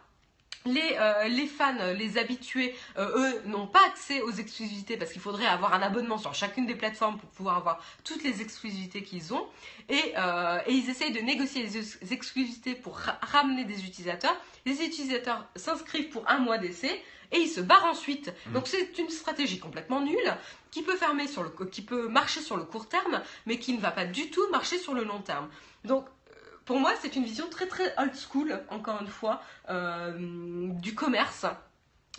les, 0.65 0.95
euh, 0.99 1.27
les 1.27 1.47
fans, 1.47 1.75
les 1.97 2.17
habitués, 2.17 2.75
euh, 2.97 3.09
eux, 3.17 3.41
n'ont 3.45 3.67
pas 3.67 3.83
accès 3.87 4.21
aux 4.21 4.31
exclusivités 4.31 4.97
parce 4.97 5.11
qu'il 5.11 5.21
faudrait 5.21 5.45
avoir 5.47 5.73
un 5.73 5.81
abonnement 5.81 6.17
sur 6.17 6.33
chacune 6.35 6.65
des 6.65 6.75
plateformes 6.75 7.17
pour 7.17 7.29
pouvoir 7.29 7.57
avoir 7.57 7.83
toutes 8.03 8.23
les 8.23 8.41
exclusivités 8.41 9.03
qu'ils 9.03 9.33
ont. 9.33 9.45
Et, 9.89 10.13
euh, 10.17 10.59
et 10.67 10.73
ils 10.73 10.89
essayent 10.89 11.11
de 11.13 11.19
négocier 11.21 11.63
les 11.63 11.77
ex- 11.77 11.97
exclusivités 12.11 12.75
pour 12.75 12.97
ra- 12.97 13.17
ramener 13.21 13.65
des 13.65 13.85
utilisateurs. 13.85 14.35
Les 14.65 14.83
utilisateurs 14.83 15.45
s'inscrivent 15.55 16.09
pour 16.09 16.29
un 16.29 16.37
mois 16.37 16.57
d'essai 16.59 17.01
et 17.31 17.39
ils 17.39 17.49
se 17.49 17.61
barrent 17.61 17.85
ensuite. 17.85 18.31
Donc 18.53 18.67
c'est 18.67 18.97
une 18.99 19.09
stratégie 19.09 19.57
complètement 19.59 20.01
nulle 20.01 20.35
qui 20.69 20.83
peut, 20.83 20.95
fermer 20.97 21.27
sur 21.27 21.43
le, 21.43 21.49
qui 21.65 21.81
peut 21.81 22.07
marcher 22.07 22.41
sur 22.41 22.55
le 22.57 22.63
court 22.63 22.87
terme 22.87 23.21
mais 23.45 23.57
qui 23.57 23.73
ne 23.73 23.79
va 23.81 23.91
pas 23.91 24.05
du 24.05 24.29
tout 24.29 24.47
marcher 24.51 24.77
sur 24.77 24.93
le 24.93 25.03
long 25.03 25.21
terme. 25.21 25.49
Donc 25.85 26.05
pour 26.65 26.79
moi, 26.79 26.93
c'est 27.01 27.15
une 27.15 27.23
vision 27.23 27.49
très 27.49 27.67
très 27.67 27.93
old 27.97 28.11
school, 28.15 28.59
encore 28.69 29.01
une 29.01 29.07
fois, 29.07 29.41
euh, 29.69 30.13
du 30.17 30.93
commerce. 30.95 31.45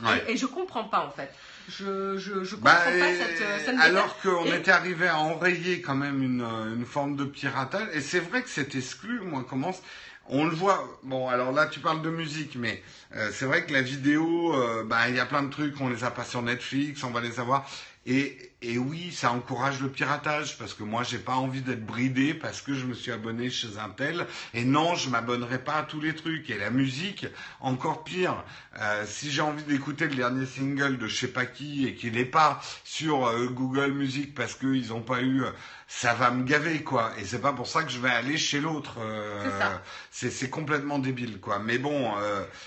Ouais. 0.03 0.25
Et, 0.27 0.33
et 0.33 0.37
je 0.39 0.47
comprends 0.47 0.85
pas 0.85 1.05
en 1.07 1.11
fait. 1.11 1.31
Je, 1.69 2.17
je, 2.17 2.45
je 2.45 2.55
comprends 2.57 2.73
Bah, 2.73 2.81
pas 2.85 2.91
et- 3.11 3.17
cette. 3.17 3.41
euh, 3.43 3.73
me 3.75 3.81
alors 3.83 4.19
qu'on 4.23 4.47
Et- 4.47 4.57
était 4.57 4.71
arrivé 4.71 5.07
à 5.07 5.19
enrayer 5.19 5.83
quand 5.83 5.95
même 5.95 6.23
une, 6.23 6.41
euh, 6.41 6.75
une 6.75 6.87
forme 6.87 7.15
de 7.15 7.25
piratage, 7.25 7.87
et 7.93 8.01
c'est 8.01 8.21
vrai 8.21 8.43
que 8.43 8.49
c'est 8.49 8.75
exclu, 8.75 9.21
moi, 9.21 9.45
commence. 9.49 9.81
On 10.29 10.45
le 10.47 10.55
voit, 10.55 10.89
bon, 11.03 11.29
alors 11.29 11.53
là, 11.53 11.67
tu 11.67 11.81
parles 11.81 12.01
de 12.01 12.09
musique, 12.09 12.57
mais 12.57 12.83
euh, 13.17 13.29
c'est 13.33 13.45
vrai 13.45 13.67
que 13.67 13.73
la 13.73 13.83
vidéo, 13.83 14.55
euh, 14.55 14.83
bah, 14.85 15.09
il 15.09 15.17
y 15.17 15.21
a 15.21 15.27
plein 15.27 15.43
de 15.43 15.51
trucs, 15.51 15.79
on 15.81 15.89
les 15.89 16.05
a 16.05 16.11
pas 16.11 16.25
sur 16.25 16.41
Netflix, 16.43 17.03
on 17.05 17.11
va 17.11 17.21
les 17.21 17.39
avoir. 17.39 17.69
Et, 18.07 18.52
et 18.63 18.79
oui, 18.79 19.11
ça 19.13 19.33
encourage 19.33 19.81
le 19.81 19.89
piratage, 19.89 20.57
parce 20.59 20.75
que 20.75 20.83
moi, 20.85 21.03
j'ai 21.03 21.19
pas 21.19 21.35
envie 21.35 21.61
d'être 21.63 21.85
bridé 21.85 22.35
parce 22.35 22.63
que 22.63 22.75
je 22.75 22.87
me 22.87 22.95
suis 22.95 23.11
abonné 23.13 23.51
chez 23.51 23.79
un 23.79 23.89
tel. 23.91 24.27
Et 24.55 24.65
non, 24.65 24.95
je 24.95 25.11
m'abonnerai 25.11 25.59
pas 25.59 25.75
à 25.75 25.83
tous 25.83 26.01
les 26.01 26.15
trucs. 26.15 26.49
Et 26.51 26.59
la 26.59 26.71
musique, 26.71 27.27
encore 27.61 28.05
pire. 28.05 28.45
Euh, 28.81 29.05
si 29.07 29.31
j'ai 29.31 29.43
envie 29.43 29.65
d'écouter 29.65 30.07
le 30.09 30.15
dernier 30.15 30.47
single 30.47 30.97
de 30.97 31.07
je 31.07 31.15
sais 31.17 31.29
pas 31.29 31.45
qui 31.45 31.87
et 31.87 31.95
qu'il 31.95 32.15
n'est 32.15 32.25
pas 32.25 32.61
sur 32.85 33.27
euh, 33.27 33.49
Google 33.49 33.93
Music 33.93 34.35
parce 34.35 34.55
qu'ils 34.55 34.95
ont 34.95 35.03
pas 35.03 35.21
eu, 35.21 35.43
ça 35.89 36.15
va 36.15 36.31
me 36.31 36.45
gaver 36.45 36.83
quoi. 36.83 37.13
Et 37.19 37.25
c'est 37.25 37.41
pas 37.43 37.53
pour 37.53 37.67
ça 37.67 37.83
que 37.83 37.91
je 37.91 37.99
vais 37.99 38.09
aller 38.09 38.39
chez 38.39 38.61
l'autre. 38.61 38.97
euh, 39.01 39.77
C'est 40.11 40.49
complètement 40.49 40.99
débile 40.99 41.39
quoi. 41.39 41.59
Mais 41.59 41.77
bon, 41.79 42.13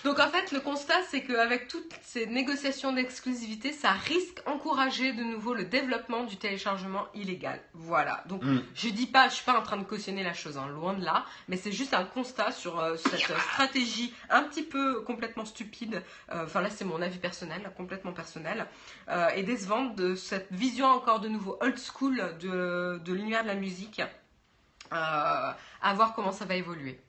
Donc 0.04 0.20
en 0.20 0.30
fait, 0.30 0.52
le 0.52 0.60
constat, 0.60 0.94
c'est 1.10 1.24
qu'avec 1.24 1.68
toutes 1.68 1.92
ces 2.04 2.28
négociations 2.28 2.94
d'exclusivité, 2.94 3.72
ça 3.74 3.92
risque 3.92 4.44
d'encourager 4.46 5.14
de 5.14 5.24
nouveau 5.24 5.54
le 5.56 5.66
développement 5.86 6.24
du 6.24 6.38
téléchargement 6.38 7.06
illégal. 7.14 7.60
Voilà. 7.74 8.24
Donc 8.28 8.44
Mm. 8.44 8.62
je 8.74 8.90
dis 8.90 9.08
pas, 9.08 9.30
je 9.30 9.36
suis 9.36 9.46
pas 9.46 9.58
en 9.60 9.64
train 9.64 9.78
de 9.78 9.84
cautionner 9.84 10.24
la 10.24 10.34
chose, 10.34 10.58
hein, 10.58 10.68
loin 10.68 10.94
de 10.94 11.04
là, 11.04 11.26
mais 11.48 11.58
c'est 11.58 11.72
juste 11.72 11.94
un 11.94 12.04
constat 12.04 12.52
sur 12.52 12.80
euh, 12.80 12.96
cette 12.98 13.30
euh, 13.30 13.38
stratégie 13.40 14.14
un 14.30 14.44
petit 14.44 14.64
peu 14.64 15.02
complètement 15.02 15.46
stupide. 15.46 16.04
euh, 16.32 16.44
Enfin 16.46 16.62
là, 16.62 16.70
c'est 16.70 16.86
mon 16.86 17.02
avis 17.02 17.18
personnel, 17.20 17.72
complètement 17.78 18.12
personnel, 18.14 18.68
euh, 19.10 19.28
et 19.36 19.44
décevante 19.44 19.96
de 19.96 20.16
cette 20.16 20.52
vision 20.52 20.88
encore 20.88 21.20
de 21.20 21.28
nouveau 21.30 21.58
old 21.62 21.78
school 21.78 22.18
de, 22.40 23.00
de 23.04 23.14
l'univers 23.14 23.44
de 23.44 23.48
la 23.48 23.56
musique. 23.56 24.02
Euh, 24.94 25.52
à 25.82 25.94
voir 25.96 26.14
comment 26.14 26.32
ça 26.32 26.46
va 26.46 26.56
évoluer. 26.56 27.00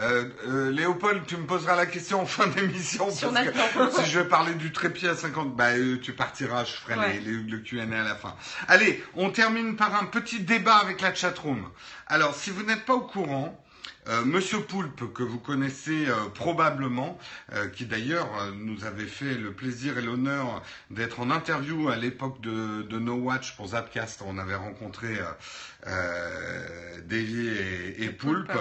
Euh, 0.00 0.24
euh, 0.46 0.70
Léopold, 0.70 1.26
tu 1.26 1.36
me 1.36 1.44
poseras 1.46 1.76
la 1.76 1.86
question 1.86 2.22
en 2.22 2.26
fin 2.26 2.46
d'émission 2.46 3.10
Si 3.10 3.24
parce 3.24 3.94
que 3.96 4.02
si 4.02 4.10
je 4.10 4.18
vais 4.20 4.28
parler 4.28 4.54
du 4.54 4.72
trépied 4.72 5.08
à 5.08 5.14
50, 5.16 5.54
bah 5.54 5.70
euh, 5.72 5.98
tu 6.00 6.12
partiras, 6.12 6.64
je 6.64 6.72
ferai 6.72 6.96
Ouais. 6.98 7.12
les- 7.14 7.20
les- 7.32 7.42
le 7.42 7.58
Q&A 7.58 7.82
à 7.82 8.04
la 8.04 8.14
fin. 8.14 8.34
Allez, 8.68 9.02
on 9.14 9.30
termine 9.30 9.76
par 9.76 9.94
un 10.00 10.06
petit 10.06 10.40
débat 10.40 10.76
avec 10.76 11.00
la 11.02 11.14
chatroom. 11.14 11.68
Alors, 12.06 12.34
si 12.34 12.50
vous 12.50 12.62
n'êtes 12.62 12.84
pas 12.84 12.94
au 12.94 13.00
courant, 13.02 13.62
euh, 14.08 14.24
Monsieur 14.24 14.60
Poulpe, 14.60 15.12
que 15.12 15.22
vous 15.22 15.38
connaissez 15.38 16.08
euh, 16.08 16.14
probablement, 16.34 17.18
euh, 17.52 17.68
qui 17.68 17.84
d'ailleurs 17.84 18.28
nous 18.54 18.84
avait 18.84 19.06
fait 19.06 19.34
le 19.34 19.52
plaisir 19.52 19.98
et 19.98 20.02
l'honneur 20.02 20.62
d'être 20.90 21.20
en 21.20 21.30
interview 21.30 21.88
à 21.88 21.96
l'époque 21.96 22.40
de, 22.40 22.82
de 22.82 22.98
No 22.98 23.14
Watch 23.14 23.56
pour 23.56 23.68
Zapcast, 23.68 24.22
on 24.26 24.38
avait 24.38 24.54
rencontré 24.54 25.18
euh, 25.86 27.00
Davy 27.04 27.48
et, 27.48 28.04
et 28.04 28.08
Poulpe 28.10 28.52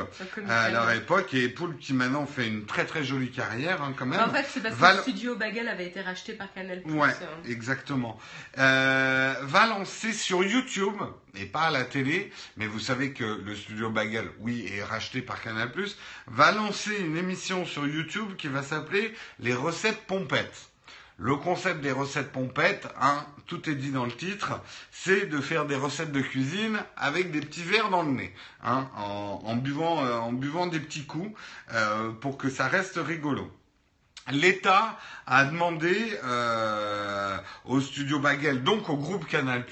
à 0.47 0.69
leur 0.69 0.91
époque, 0.91 1.33
et 1.33 1.47
Poulpe 1.49 1.79
qui 1.79 1.93
maintenant 1.93 2.25
fait 2.25 2.47
une 2.47 2.65
très 2.65 2.85
très 2.85 3.03
jolie 3.03 3.31
carrière 3.31 3.81
hein, 3.81 3.93
quand 3.97 4.05
même. 4.05 4.19
En 4.19 4.29
fait, 4.29 4.45
c'est 4.49 4.61
parce 4.61 4.75
que 4.75 4.97
le 4.97 5.01
studio 5.01 5.35
Bagel 5.35 5.67
avait 5.67 5.87
été 5.87 6.01
racheté 6.01 6.33
par 6.33 6.53
Canal+. 6.53 6.81
Ouais, 6.85 7.09
euh. 7.09 7.49
exactement. 7.51 8.19
Va 8.55 9.67
lancer 9.67 10.11
sur 10.11 10.43
YouTube, 10.43 10.97
et 11.35 11.45
pas 11.45 11.63
à 11.63 11.71
la 11.71 11.83
télé, 11.83 12.31
mais 12.57 12.67
vous 12.67 12.79
savez 12.79 13.13
que 13.13 13.23
le 13.23 13.55
studio 13.55 13.89
Bagel, 13.89 14.29
oui, 14.39 14.69
est 14.73 14.83
racheté 14.83 15.21
par 15.21 15.28
Canal+, 15.35 15.69
va 16.27 16.51
lancer 16.51 16.97
une 16.99 17.17
émission 17.17 17.65
sur 17.65 17.87
YouTube 17.87 18.35
qui 18.37 18.47
va 18.47 18.63
s'appeler 18.63 19.13
Les 19.39 19.53
recettes 19.53 20.05
pompettes. 20.07 20.69
Le 21.21 21.35
concept 21.35 21.81
des 21.81 21.91
recettes 21.91 22.31
pompettes, 22.31 22.87
hein, 23.01 23.25
tout 23.45 23.69
est 23.69 23.75
dit 23.75 23.91
dans 23.91 24.05
le 24.05 24.11
titre, 24.11 24.61
c'est 24.89 25.25
de 25.25 25.41
faire 25.41 25.65
des 25.65 25.75
recettes 25.75 26.13
de 26.13 26.21
cuisine 26.21 26.79
avec 26.95 27.31
des 27.31 27.41
petits 27.41 27.63
verres 27.63 27.89
dans 27.89 28.03
le 28.03 28.11
nez, 28.11 28.33
hein, 28.63 28.87
en, 28.95 29.57
buvant, 29.57 30.05
euh, 30.05 30.15
en 30.17 30.31
buvant 30.31 30.67
des 30.67 30.79
petits 30.79 31.05
coups 31.05 31.37
euh, 31.73 32.11
pour 32.11 32.37
que 32.37 32.49
ça 32.49 32.69
reste 32.69 32.97
rigolo. 33.05 33.51
l'État 34.31 34.97
a 35.25 35.43
demandé 35.43 36.17
euh, 36.23 37.37
au 37.65 37.81
studio 37.81 38.19
Bagel, 38.19 38.63
donc 38.63 38.87
au 38.87 38.95
groupe 38.95 39.27
Canal+, 39.27 39.65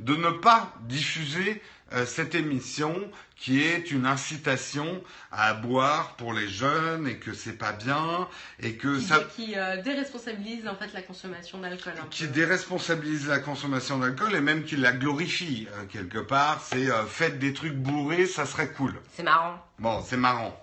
de 0.00 0.16
ne 0.16 0.30
pas 0.30 0.74
diffuser 0.88 1.62
cette 2.06 2.36
émission 2.36 2.94
qui 3.40 3.62
est 3.62 3.90
une 3.90 4.04
incitation 4.04 5.02
à 5.32 5.54
boire 5.54 6.14
pour 6.16 6.34
les 6.34 6.46
jeunes 6.46 7.08
et 7.08 7.16
que 7.16 7.32
c'est 7.32 7.54
pas 7.56 7.72
bien 7.72 8.28
et 8.60 8.74
que 8.76 8.98
qui, 8.98 9.04
ça 9.04 9.20
qui 9.34 9.54
euh, 9.56 9.80
déresponsabilise 9.80 10.68
en 10.68 10.74
fait 10.76 10.92
la 10.92 11.00
consommation 11.00 11.56
d'alcool. 11.58 11.94
un 11.98 12.06
qui 12.10 12.26
peu. 12.26 12.32
déresponsabilise 12.34 13.26
la 13.28 13.38
consommation 13.38 13.98
d'alcool 13.98 14.34
et 14.34 14.42
même 14.42 14.62
qui 14.64 14.76
la 14.76 14.92
glorifie 14.92 15.66
euh, 15.72 15.86
quelque 15.86 16.18
part. 16.18 16.60
C'est 16.62 16.90
euh, 16.90 17.06
faites 17.06 17.38
des 17.38 17.54
trucs 17.54 17.76
bourrés, 17.76 18.26
ça 18.26 18.44
serait 18.44 18.68
cool. 18.72 18.94
C'est 19.16 19.22
marrant. 19.22 19.64
Bon, 19.78 20.04
c'est 20.06 20.18
marrant. 20.18 20.54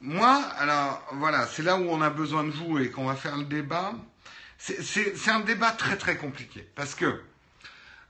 Moi, 0.00 0.40
alors 0.58 1.04
voilà, 1.14 1.46
c'est 1.48 1.62
là 1.64 1.76
où 1.78 1.88
on 1.90 2.00
a 2.00 2.10
besoin 2.10 2.44
de 2.44 2.50
vous 2.50 2.78
et 2.78 2.90
qu'on 2.90 3.06
va 3.06 3.16
faire 3.16 3.36
le 3.36 3.44
débat. 3.44 3.92
C'est- 4.56 4.80
C'est 4.82 5.16
c'est 5.16 5.30
un 5.32 5.40
débat 5.40 5.72
très 5.72 5.96
très 5.96 6.16
compliqué 6.16 6.68
parce 6.76 6.94
que 6.94 7.20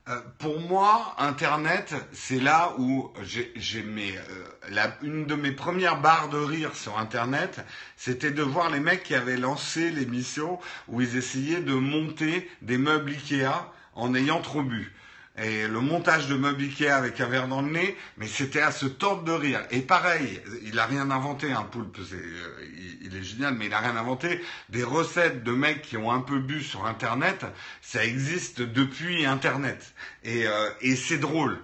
euh, 0.09 0.21
pour 0.39 0.61
moi, 0.61 1.15
Internet, 1.19 1.95
c'est 2.13 2.41
là 2.41 2.75
où 2.79 3.13
j'ai 3.23 3.83
mes, 3.85 4.17
euh, 4.17 4.23
la- 4.71 4.97
une 5.03 5.27
de 5.27 5.35
mes 5.37 5.53
premières 5.53 6.01
barres 6.01 6.29
de 6.29 6.39
rire 6.39 6.75
sur 6.75 6.99
Internet, 6.99 7.61
c'était 7.97 8.33
de 8.33 8.43
voir 8.43 8.71
les 8.71 8.81
mecs 8.81 9.05
qui 9.05 9.15
avaient 9.15 9.37
lancé 9.37 9.91
l'émission 9.91 10.59
où 10.89 11.01
ils 11.01 11.17
essayaient 11.17 11.61
de 11.61 11.75
monter 11.75 12.51
des 12.63 12.79
meubles 12.79 13.11
Ikea 13.13 13.71
en 13.95 14.15
ayant 14.15 14.41
trop 14.41 14.63
bu. 14.63 14.93
Et 15.39 15.67
le 15.67 15.81
montage 15.81 16.29
de 16.29 16.35
meubles 16.35 16.69
avec 16.91 17.19
un 17.21 17.27
verre 17.27 17.49
dans 17.49 17.63
le 17.63 17.71
nez, 17.71 17.97
mais 18.19 18.27
c'était 18.27 18.61
à 18.61 18.71
se 18.71 18.85
tordre 18.85 19.25
de 19.25 19.33
rire. 19.33 19.63
Et 19.71 19.81
pareil, 19.81 20.43
il 20.63 20.79
a 20.79 20.85
rien 20.85 21.11
inventé, 21.11 21.53
un 21.53 21.63
poulpe, 21.63 21.99
c'est, 22.07 22.17
euh, 22.17 22.67
il, 23.01 23.17
est 23.17 23.23
génial, 23.23 23.55
mais 23.55 23.67
il 23.67 23.73
a 23.73 23.79
rien 23.79 23.97
inventé. 23.97 24.43
Des 24.69 24.85
recettes 24.85 25.43
de 25.43 25.53
mecs 25.53 25.81
qui 25.81 25.97
ont 25.97 26.13
un 26.13 26.21
peu 26.21 26.39
bu 26.39 26.63
sur 26.63 26.85
Internet, 26.85 27.47
ça 27.81 28.05
existe 28.05 28.61
depuis 28.61 29.25
Internet. 29.25 29.95
Et, 30.23 30.47
euh, 30.47 30.69
et 30.83 30.97
c'est 30.97 31.19
drôle. 31.19 31.59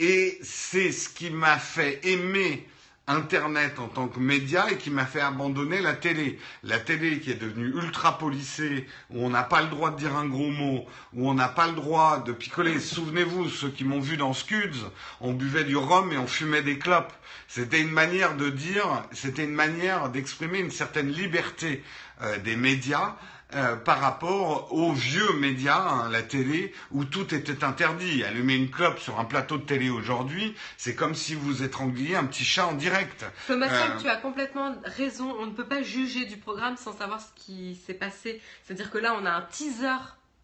Et 0.00 0.38
c'est 0.42 0.92
ce 0.92 1.08
qui 1.08 1.30
m'a 1.30 1.58
fait 1.58 2.00
aimer 2.06 2.68
Internet 3.06 3.78
en 3.78 3.88
tant 3.88 4.08
que 4.08 4.18
média 4.18 4.70
et 4.70 4.78
qui 4.78 4.90
m'a 4.90 5.04
fait 5.04 5.20
abandonner 5.20 5.82
la 5.82 5.92
télé. 5.92 6.38
La 6.62 6.78
télé 6.78 7.20
qui 7.20 7.30
est 7.30 7.40
devenue 7.40 7.68
ultra 7.68 8.16
policée, 8.16 8.86
où 9.10 9.24
on 9.24 9.28
n'a 9.28 9.42
pas 9.42 9.60
le 9.60 9.68
droit 9.68 9.90
de 9.90 9.96
dire 9.96 10.16
un 10.16 10.26
gros 10.26 10.50
mot, 10.50 10.86
où 11.12 11.28
on 11.28 11.34
n'a 11.34 11.48
pas 11.48 11.66
le 11.66 11.74
droit 11.74 12.20
de 12.20 12.32
picoler. 12.32 12.80
Souvenez-vous, 12.80 13.50
ceux 13.50 13.68
qui 13.68 13.84
m'ont 13.84 14.00
vu 14.00 14.16
dans 14.16 14.32
Scuds, 14.32 14.86
on 15.20 15.34
buvait 15.34 15.64
du 15.64 15.76
rhum 15.76 16.12
et 16.12 16.18
on 16.18 16.26
fumait 16.26 16.62
des 16.62 16.78
clopes. 16.78 17.12
C'était 17.46 17.82
une 17.82 17.90
manière 17.90 18.36
de 18.36 18.48
dire, 18.48 19.04
c'était 19.12 19.44
une 19.44 19.52
manière 19.52 20.08
d'exprimer 20.08 20.60
une 20.60 20.70
certaine 20.70 21.10
liberté 21.10 21.84
euh, 22.22 22.38
des 22.38 22.56
médias 22.56 23.16
euh, 23.54 23.76
par 23.76 24.00
rapport 24.00 24.72
aux 24.72 24.92
vieux 24.92 25.32
médias, 25.38 25.80
hein, 25.80 26.08
la 26.10 26.22
télé, 26.22 26.72
où 26.90 27.04
tout 27.04 27.34
était 27.34 27.64
interdit. 27.64 28.24
Allumer 28.24 28.54
une 28.54 28.70
clope 28.70 28.98
sur 28.98 29.20
un 29.20 29.24
plateau 29.24 29.58
de 29.58 29.62
télé 29.62 29.90
aujourd'hui, 29.90 30.54
c'est 30.76 30.94
comme 30.94 31.14
si 31.14 31.34
vous 31.34 31.62
étrangliez 31.62 32.16
un 32.16 32.24
petit 32.24 32.44
chat 32.44 32.66
en 32.66 32.72
direct. 32.72 33.24
Thomas 33.46 33.68
Euh, 33.68 34.00
tu 34.00 34.08
as 34.08 34.16
complètement 34.16 34.74
raison. 34.84 35.34
On 35.38 35.46
ne 35.46 35.52
peut 35.52 35.66
pas 35.66 35.82
juger 35.82 36.24
du 36.24 36.36
programme 36.36 36.76
sans 36.76 36.96
savoir 36.96 37.20
ce 37.20 37.28
qui 37.36 37.76
s'est 37.86 37.94
passé. 37.94 38.40
C'est-à-dire 38.64 38.90
que 38.90 38.98
là, 38.98 39.16
on 39.20 39.26
a 39.26 39.30
un 39.30 39.42
teaser 39.42 39.98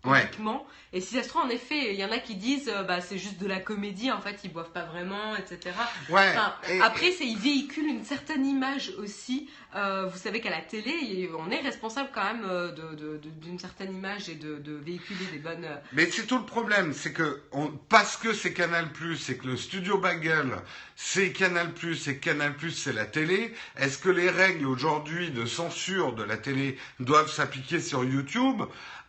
Ouais. 0.05 0.23
uniquement. 0.23 0.67
Et 0.93 1.01
si 1.01 1.15
ça 1.15 1.23
se 1.23 1.29
trouve, 1.29 1.43
en 1.43 1.49
effet, 1.51 1.93
il 1.93 2.01
y 2.01 2.05
en 2.05 2.11
a 2.11 2.19
qui 2.19 2.35
disent 2.35 2.69
euh, 2.75 2.83
bah, 2.83 3.01
c'est 3.01 3.19
juste 3.19 3.39
de 3.39 3.47
la 3.47 3.61
comédie, 3.61 4.11
en 4.11 4.21
fait, 4.21 4.41
ils 4.45 4.53
boivent 4.53 4.71
pas 4.73 4.85
vraiment, 4.85 5.37
etc. 5.37 5.59
Ouais. 6.09 6.31
Enfin, 6.31 6.55
et- 6.71 6.81
après, 6.81 7.13
c'est, 7.13 7.27
ils 7.27 7.37
véhiculent 7.39 7.87
une 7.89 8.05
certaine 8.05 8.45
image 8.47 8.93
aussi. 8.99 9.49
Euh, 9.77 10.07
vous 10.07 10.19
savez 10.19 10.41
qu'à 10.41 10.51
la 10.51 10.63
télé, 10.63 11.31
on 11.39 11.51
est 11.51 11.61
responsable 11.61 12.09
quand 12.13 12.25
même 12.25 12.45
euh, 12.45 12.73
de, 12.73 12.95
de- 12.97 13.17
de- 13.19 13.31
d'une 13.31 13.59
certaine 13.59 13.95
image 13.95 14.29
et 14.29 14.35
de, 14.35 14.61
véhiculer 14.83 15.27
des 15.33 15.39
bonnes. 15.39 15.69
Mais 15.93 16.11
c'est 16.11 16.27
tout 16.27 16.39
le 16.39 16.45
problème, 16.47 16.93
c'est 16.95 17.13
que 17.13 17.43
on, 17.53 17.69
parce 17.89 18.17
que 18.17 18.33
c'est 18.33 18.53
Canal+, 18.55 18.87
et 19.29 19.37
que 19.37 19.47
le 19.47 19.57
studio 19.57 19.99
Bagel, 19.99 20.57
c'est 20.97 21.31
Canal+, 21.33 21.69
et 22.07 22.17
Canal+, 22.17 22.55
c'est 22.75 22.93
la 22.95 23.05
télé, 23.07 23.55
est-ce 23.77 23.99
que 23.99 24.09
les 24.09 24.31
règles 24.31 24.67
aujourd'hui 24.67 25.31
de 25.31 25.45
censure 25.45 26.15
de 26.15 26.23
la 26.25 26.37
télé 26.39 26.79
doivent 26.99 27.31
s'appliquer 27.31 27.81
sur 27.81 28.03
YouTube? 28.03 28.63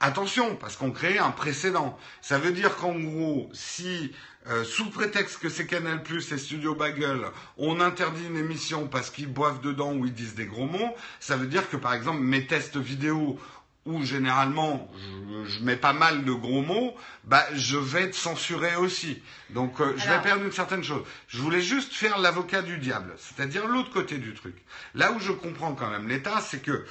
Attention, 0.03 0.55
parce 0.55 0.77
qu'on 0.77 0.89
crée 0.89 1.19
un 1.19 1.29
précédent. 1.29 1.95
Ça 2.21 2.39
veut 2.39 2.51
dire 2.51 2.75
qu'en 2.75 2.97
gros, 2.97 3.51
si 3.53 4.11
euh, 4.47 4.63
sous 4.63 4.89
prétexte 4.89 5.37
que 5.37 5.47
c'est 5.47 5.67
Canal+, 5.67 6.01
et 6.09 6.37
Studio 6.39 6.73
Bagel, 6.73 7.19
on 7.59 7.79
interdit 7.79 8.25
une 8.25 8.37
émission 8.37 8.87
parce 8.87 9.11
qu'ils 9.11 9.31
boivent 9.31 9.61
dedans 9.61 9.93
ou 9.93 10.07
ils 10.07 10.13
disent 10.13 10.33
des 10.33 10.47
gros 10.47 10.65
mots, 10.65 10.95
ça 11.19 11.37
veut 11.37 11.45
dire 11.45 11.69
que 11.69 11.77
par 11.77 11.93
exemple 11.93 12.21
mes 12.21 12.47
tests 12.47 12.77
vidéo 12.77 13.37
où 13.85 14.03
généralement 14.03 14.91
je, 14.95 15.49
je 15.49 15.63
mets 15.63 15.75
pas 15.75 15.93
mal 15.93 16.23
de 16.23 16.31
gros 16.31 16.61
mots, 16.61 16.95
bah 17.23 17.45
je 17.53 17.77
vais 17.77 18.03
être 18.03 18.15
censuré 18.15 18.75
aussi. 18.75 19.21
Donc 19.49 19.81
euh, 19.81 19.93
je 19.97 20.07
vais 20.07 20.21
perdre 20.21 20.43
une 20.43 20.51
certaine 20.51 20.83
chose. 20.83 21.03
Je 21.27 21.39
voulais 21.39 21.61
juste 21.61 21.93
faire 21.93 22.19
l'avocat 22.19 22.61
du 22.61 22.77
diable, 22.77 23.13
c'est-à-dire 23.17 23.67
l'autre 23.67 23.89
côté 23.89 24.17
du 24.17 24.33
truc. 24.33 24.55
Là 24.93 25.11
où 25.11 25.19
je 25.19 25.31
comprends 25.31 25.73
quand 25.73 25.89
même 25.89 26.07
l'État, 26.07 26.41
c'est 26.41 26.61
que 26.61 26.85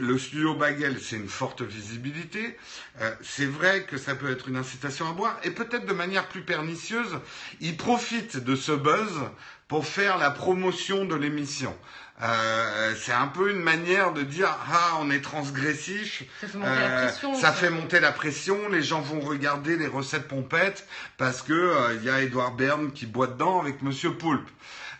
le 0.00 0.18
studio 0.18 0.54
Bagel, 0.54 1.00
c'est 1.00 1.16
une 1.16 1.28
forte 1.28 1.62
visibilité. 1.62 2.56
Euh, 3.00 3.12
c'est 3.22 3.46
vrai 3.46 3.84
que 3.84 3.96
ça 3.96 4.14
peut 4.14 4.30
être 4.30 4.48
une 4.48 4.56
incitation 4.56 5.08
à 5.08 5.12
boire, 5.12 5.36
et 5.42 5.50
peut-être 5.50 5.86
de 5.86 5.92
manière 5.92 6.28
plus 6.28 6.42
pernicieuse, 6.42 7.18
ils 7.60 7.76
profitent 7.76 8.36
de 8.36 8.54
ce 8.54 8.72
buzz 8.72 9.20
pour 9.68 9.86
faire 9.86 10.18
la 10.18 10.30
promotion 10.30 11.04
de 11.04 11.14
l'émission. 11.14 11.76
Euh, 12.22 12.94
c'est 13.00 13.12
un 13.12 13.28
peu 13.28 13.50
une 13.50 13.60
manière 13.60 14.12
de 14.12 14.22
dire 14.22 14.54
ah 14.70 14.98
on 15.00 15.10
est 15.10 15.22
transgressif, 15.22 16.22
Ça 16.40 16.46
fait 16.48 16.58
monter 16.58 16.68
la 16.70 16.86
euh, 16.86 17.06
pression. 17.06 17.34
ça 17.34 17.52
fait 17.52 17.70
monter 17.70 18.00
la 18.00 18.12
pression, 18.12 18.68
les 18.68 18.82
gens 18.82 19.00
vont 19.00 19.20
regarder 19.20 19.76
les 19.78 19.86
recettes 19.86 20.28
pompettes 20.28 20.86
parce 21.16 21.40
que 21.40 21.52
euh, 21.54 21.94
il 21.96 22.04
y 22.04 22.10
a 22.10 22.20
Edouard 22.20 22.52
Berne 22.52 22.92
qui 22.92 23.06
boit 23.06 23.26
dedans 23.26 23.60
avec 23.60 23.80
Monsieur 23.82 24.12
Poulpe. 24.12 24.48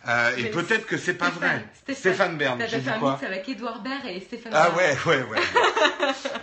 Euh, 0.09 0.35
et 0.39 0.45
peut-être 0.45 0.87
que 0.87 0.97
c'est 0.97 1.13
pas 1.13 1.27
Stéphane, 1.31 1.63
vrai. 1.87 1.95
Stéphane, 1.95 2.39
Bern, 2.39 2.59
T'as 2.59 2.67
j'ai 2.67 2.77
fait 2.77 2.83
dit 2.85 2.89
un 2.89 2.99
quoi 2.99 3.13
mix 3.13 3.25
avec 3.25 3.47
Edouard 3.51 3.83
Baird 3.83 4.07
et 4.07 4.21
Stéphane 4.21 4.53
Ah 4.55 4.71
Bern. 4.71 4.77
ouais, 4.79 4.97
ouais, 5.07 5.23
ouais. 5.25 5.39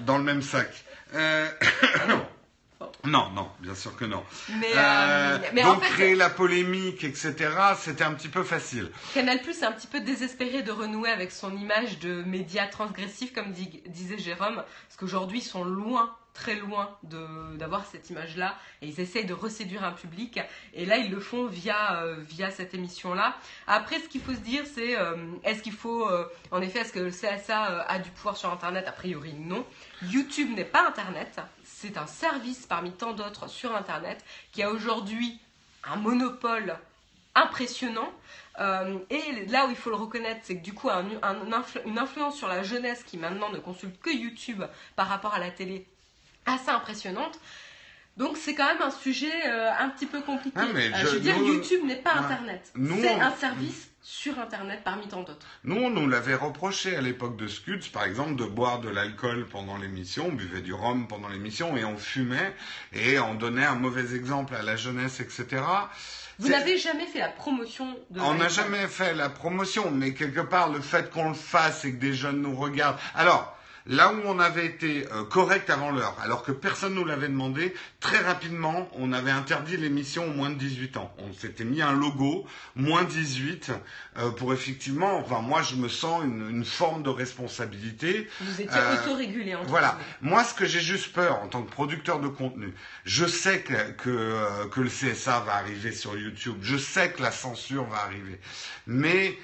Dans 0.01 0.19
le 0.19 0.23
même 0.23 0.43
sac. 0.43 0.69
Euh, 2.81 2.85
non, 3.05 3.29
non, 3.31 3.49
bien 3.59 3.73
sûr 3.73 3.95
que 3.95 4.05
non. 4.05 4.23
Mais, 4.59 4.67
Euh, 4.75 4.77
euh, 4.77 5.37
mais 5.53 5.63
donc 5.63 5.77
en 5.77 5.79
fait, 5.79 5.89
créer 5.93 6.15
la 6.15 6.29
polémique, 6.29 7.03
etc., 7.03 7.33
c'était 7.79 8.03
un 8.03 8.13
petit 8.13 8.27
peu 8.27 8.43
facile. 8.43 8.91
Canal 9.13 9.41
Plus 9.41 9.61
est 9.61 9.65
un 9.65 9.71
petit 9.71 9.87
peu 9.87 9.99
désespéré 9.99 10.61
de 10.61 10.71
renouer 10.71 11.09
avec 11.09 11.31
son 11.31 11.55
image 11.57 11.97
de 11.99 12.21
média 12.23 12.67
transgressif, 12.67 13.33
comme 13.33 13.51
dit- 13.51 13.81
disait 13.87 14.17
Jérôme, 14.19 14.55
parce 14.55 14.97
qu'aujourd'hui 14.99 15.39
ils 15.39 15.43
sont 15.43 15.63
loin, 15.63 16.15
très 16.37 16.55
loin 16.55 16.95
d'avoir 17.01 17.85
cette 17.87 18.11
image-là, 18.11 18.55
et 18.81 18.87
ils 18.87 18.99
essayent 18.99 19.25
de 19.25 19.33
reséduire 19.33 19.83
un 19.83 19.91
public, 19.91 20.39
et 20.75 20.85
là 20.85 20.97
ils 20.97 21.09
le 21.09 21.19
font 21.19 21.47
via, 21.47 22.03
euh, 22.03 22.15
via 22.19 22.51
cette 22.51 22.75
émission-là. 22.75 23.35
Après, 23.65 23.99
ce 23.99 24.07
qu'il 24.07 24.21
faut 24.21 24.33
se 24.33 24.39
dire, 24.39 24.63
c'est 24.71 24.95
euh, 24.95 25.15
est-ce 25.43 25.63
qu'il 25.63 25.73
faut, 25.73 26.07
euh, 26.07 26.25
en 26.51 26.61
effet, 26.61 26.79
est-ce 26.79 26.93
que 26.93 26.99
le 26.99 27.09
CSA 27.09 27.83
a 27.87 27.99
du 27.99 28.11
pouvoir 28.11 28.37
sur 28.37 28.51
Internet? 28.51 28.87
A 28.87 28.91
priori, 28.91 29.33
non. 29.33 29.65
YouTube 30.03 30.55
n'est 30.55 30.63
pas 30.63 30.87
Internet, 30.87 31.41
c'est 31.63 31.97
un 31.97 32.05
service 32.05 32.67
parmi 32.67 32.91
tant 32.91 33.13
d'autres 33.13 33.49
sur 33.49 33.75
Internet 33.75 34.23
qui 34.51 34.61
a 34.61 34.69
aujourd'hui 34.69 35.39
un 35.85 35.95
monopole 35.95 36.77
impressionnant. 37.33 38.11
Et 39.09 39.45
là 39.49 39.67
où 39.67 39.69
il 39.69 39.75
faut 39.75 39.89
le 39.89 39.95
reconnaître, 39.95 40.41
c'est 40.43 40.57
que 40.57 40.63
du 40.63 40.73
coup, 40.73 40.89
un, 40.89 41.05
une 41.85 41.97
influence 41.97 42.35
sur 42.35 42.47
la 42.47 42.63
jeunesse 42.63 43.03
qui 43.03 43.17
maintenant 43.17 43.49
ne 43.49 43.59
consulte 43.59 43.99
que 43.99 44.09
YouTube 44.09 44.63
par 44.95 45.07
rapport 45.07 45.35
à 45.35 45.39
la 45.39 45.51
télé 45.51 45.85
assez 46.47 46.69
impressionnante. 46.69 47.39
Donc 48.17 48.35
c'est 48.35 48.55
quand 48.55 48.65
même 48.65 48.81
un 48.81 48.89
sujet 48.89 49.31
euh, 49.47 49.69
un 49.79 49.89
petit 49.89 50.07
peu 50.07 50.21
compliqué. 50.21 50.57
Ah, 50.59 50.65
mais 50.73 50.87
Euh, 50.87 50.97
je- 51.01 51.05
je 51.05 51.11
veux 51.11 51.19
dire, 51.19 51.37
nous- 51.37 51.53
YouTube 51.53 51.83
n'est 51.85 51.97
pas 51.97 52.13
Ouais. 52.13 52.19
Internet. 52.25 52.71
C'est 53.01 53.09
un 53.11 53.31
service 53.35 53.89
sur 54.01 54.39
Internet 54.39 54.81
parmi 54.83 55.07
tant 55.07 55.21
d'autres. 55.21 55.45
Nous, 55.65 55.75
on 55.75 55.89
nous 55.91 56.07
l'avait 56.07 56.33
reproché 56.33 56.95
à 56.95 57.01
l'époque 57.01 57.35
de 57.37 57.47
Scuds, 57.47 57.89
par 57.93 58.05
exemple, 58.05 58.35
de 58.35 58.45
boire 58.45 58.79
de 58.79 58.89
l'alcool 58.89 59.45
pendant 59.51 59.77
l'émission, 59.77 60.27
on 60.29 60.31
buvait 60.31 60.61
du 60.61 60.73
rhum 60.73 61.07
pendant 61.07 61.27
l'émission 61.27 61.77
et 61.77 61.83
on 61.85 61.97
fumait 61.97 62.55
et 62.93 63.19
on 63.19 63.35
donnait 63.35 63.65
un 63.65 63.75
mauvais 63.75 64.15
exemple 64.15 64.55
à 64.55 64.63
la 64.63 64.77
jeunesse, 64.77 65.19
etc. 65.19 65.61
Vous 66.39 66.49
n'avez 66.49 66.77
jamais 66.77 67.05
fait 67.07 67.19
la 67.19 67.29
promotion 67.29 67.97
de 68.09 68.19
On 68.21 68.35
n'a 68.35 68.47
jamais 68.47 68.87
fait 68.87 69.13
la 69.13 69.29
promotion, 69.29 69.91
mais 69.91 70.13
quelque 70.13 70.39
part, 70.41 70.69
le 70.71 70.81
fait 70.81 71.11
qu'on 71.11 71.29
le 71.29 71.35
fasse 71.35 71.83
et 71.85 71.91
que 71.93 71.99
des 71.99 72.13
jeunes 72.13 72.41
nous 72.41 72.55
regardent. 72.55 72.97
Alors, 73.13 73.56
là 73.87 74.13
où 74.13 74.21
on 74.25 74.39
avait 74.39 74.65
été 74.65 75.05
euh, 75.11 75.23
correct 75.23 75.69
avant 75.69 75.91
l'heure, 75.91 76.15
alors 76.21 76.43
que 76.43 76.51
personne 76.51 76.93
nous 76.93 77.05
l'avait 77.05 77.27
demandé, 77.27 77.73
très 77.99 78.19
rapidement, 78.19 78.89
on 78.93 79.13
avait 79.13 79.31
interdit 79.31 79.77
l'émission 79.77 80.25
aux 80.25 80.33
moins 80.33 80.49
de 80.49 80.55
18 80.55 80.97
ans. 80.97 81.13
On 81.19 81.33
s'était 81.33 81.63
mis 81.63 81.81
un 81.81 81.93
logo, 81.93 82.45
moins 82.75 83.03
18, 83.03 83.71
euh, 84.17 84.29
pour 84.31 84.53
effectivement, 84.53 85.17
enfin, 85.17 85.41
moi, 85.41 85.61
je 85.61 85.75
me 85.75 85.87
sens 85.87 86.23
une, 86.23 86.49
une 86.49 86.65
forme 86.65 87.03
de 87.03 87.09
responsabilité. 87.09 88.27
Vous 88.41 88.61
étiez 88.61 88.77
Euh, 88.77 89.01
autorégulé 89.03 89.55
entre 89.55 89.67
Voilà. 89.69 89.97
Moi, 90.21 90.43
ce 90.43 90.53
que 90.53 90.65
j'ai 90.65 90.81
juste 90.81 91.13
peur 91.13 91.41
en 91.41 91.47
tant 91.47 91.61
que 91.63 91.71
producteur 91.71 92.19
de 92.19 92.27
contenu, 92.27 92.73
je 93.05 93.25
sais 93.25 93.61
que, 93.61 93.91
que, 93.91 94.09
euh, 94.09 94.67
que 94.69 94.81
le 94.81 94.89
CSA 94.89 95.39
va 95.41 95.55
arriver 95.55 95.91
sur 95.91 96.17
YouTube, 96.17 96.57
je 96.61 96.77
sais 96.77 97.11
que 97.11 97.21
la 97.21 97.31
censure 97.31 97.85
va 97.85 97.97
arriver, 97.97 98.39
mais 98.85 99.37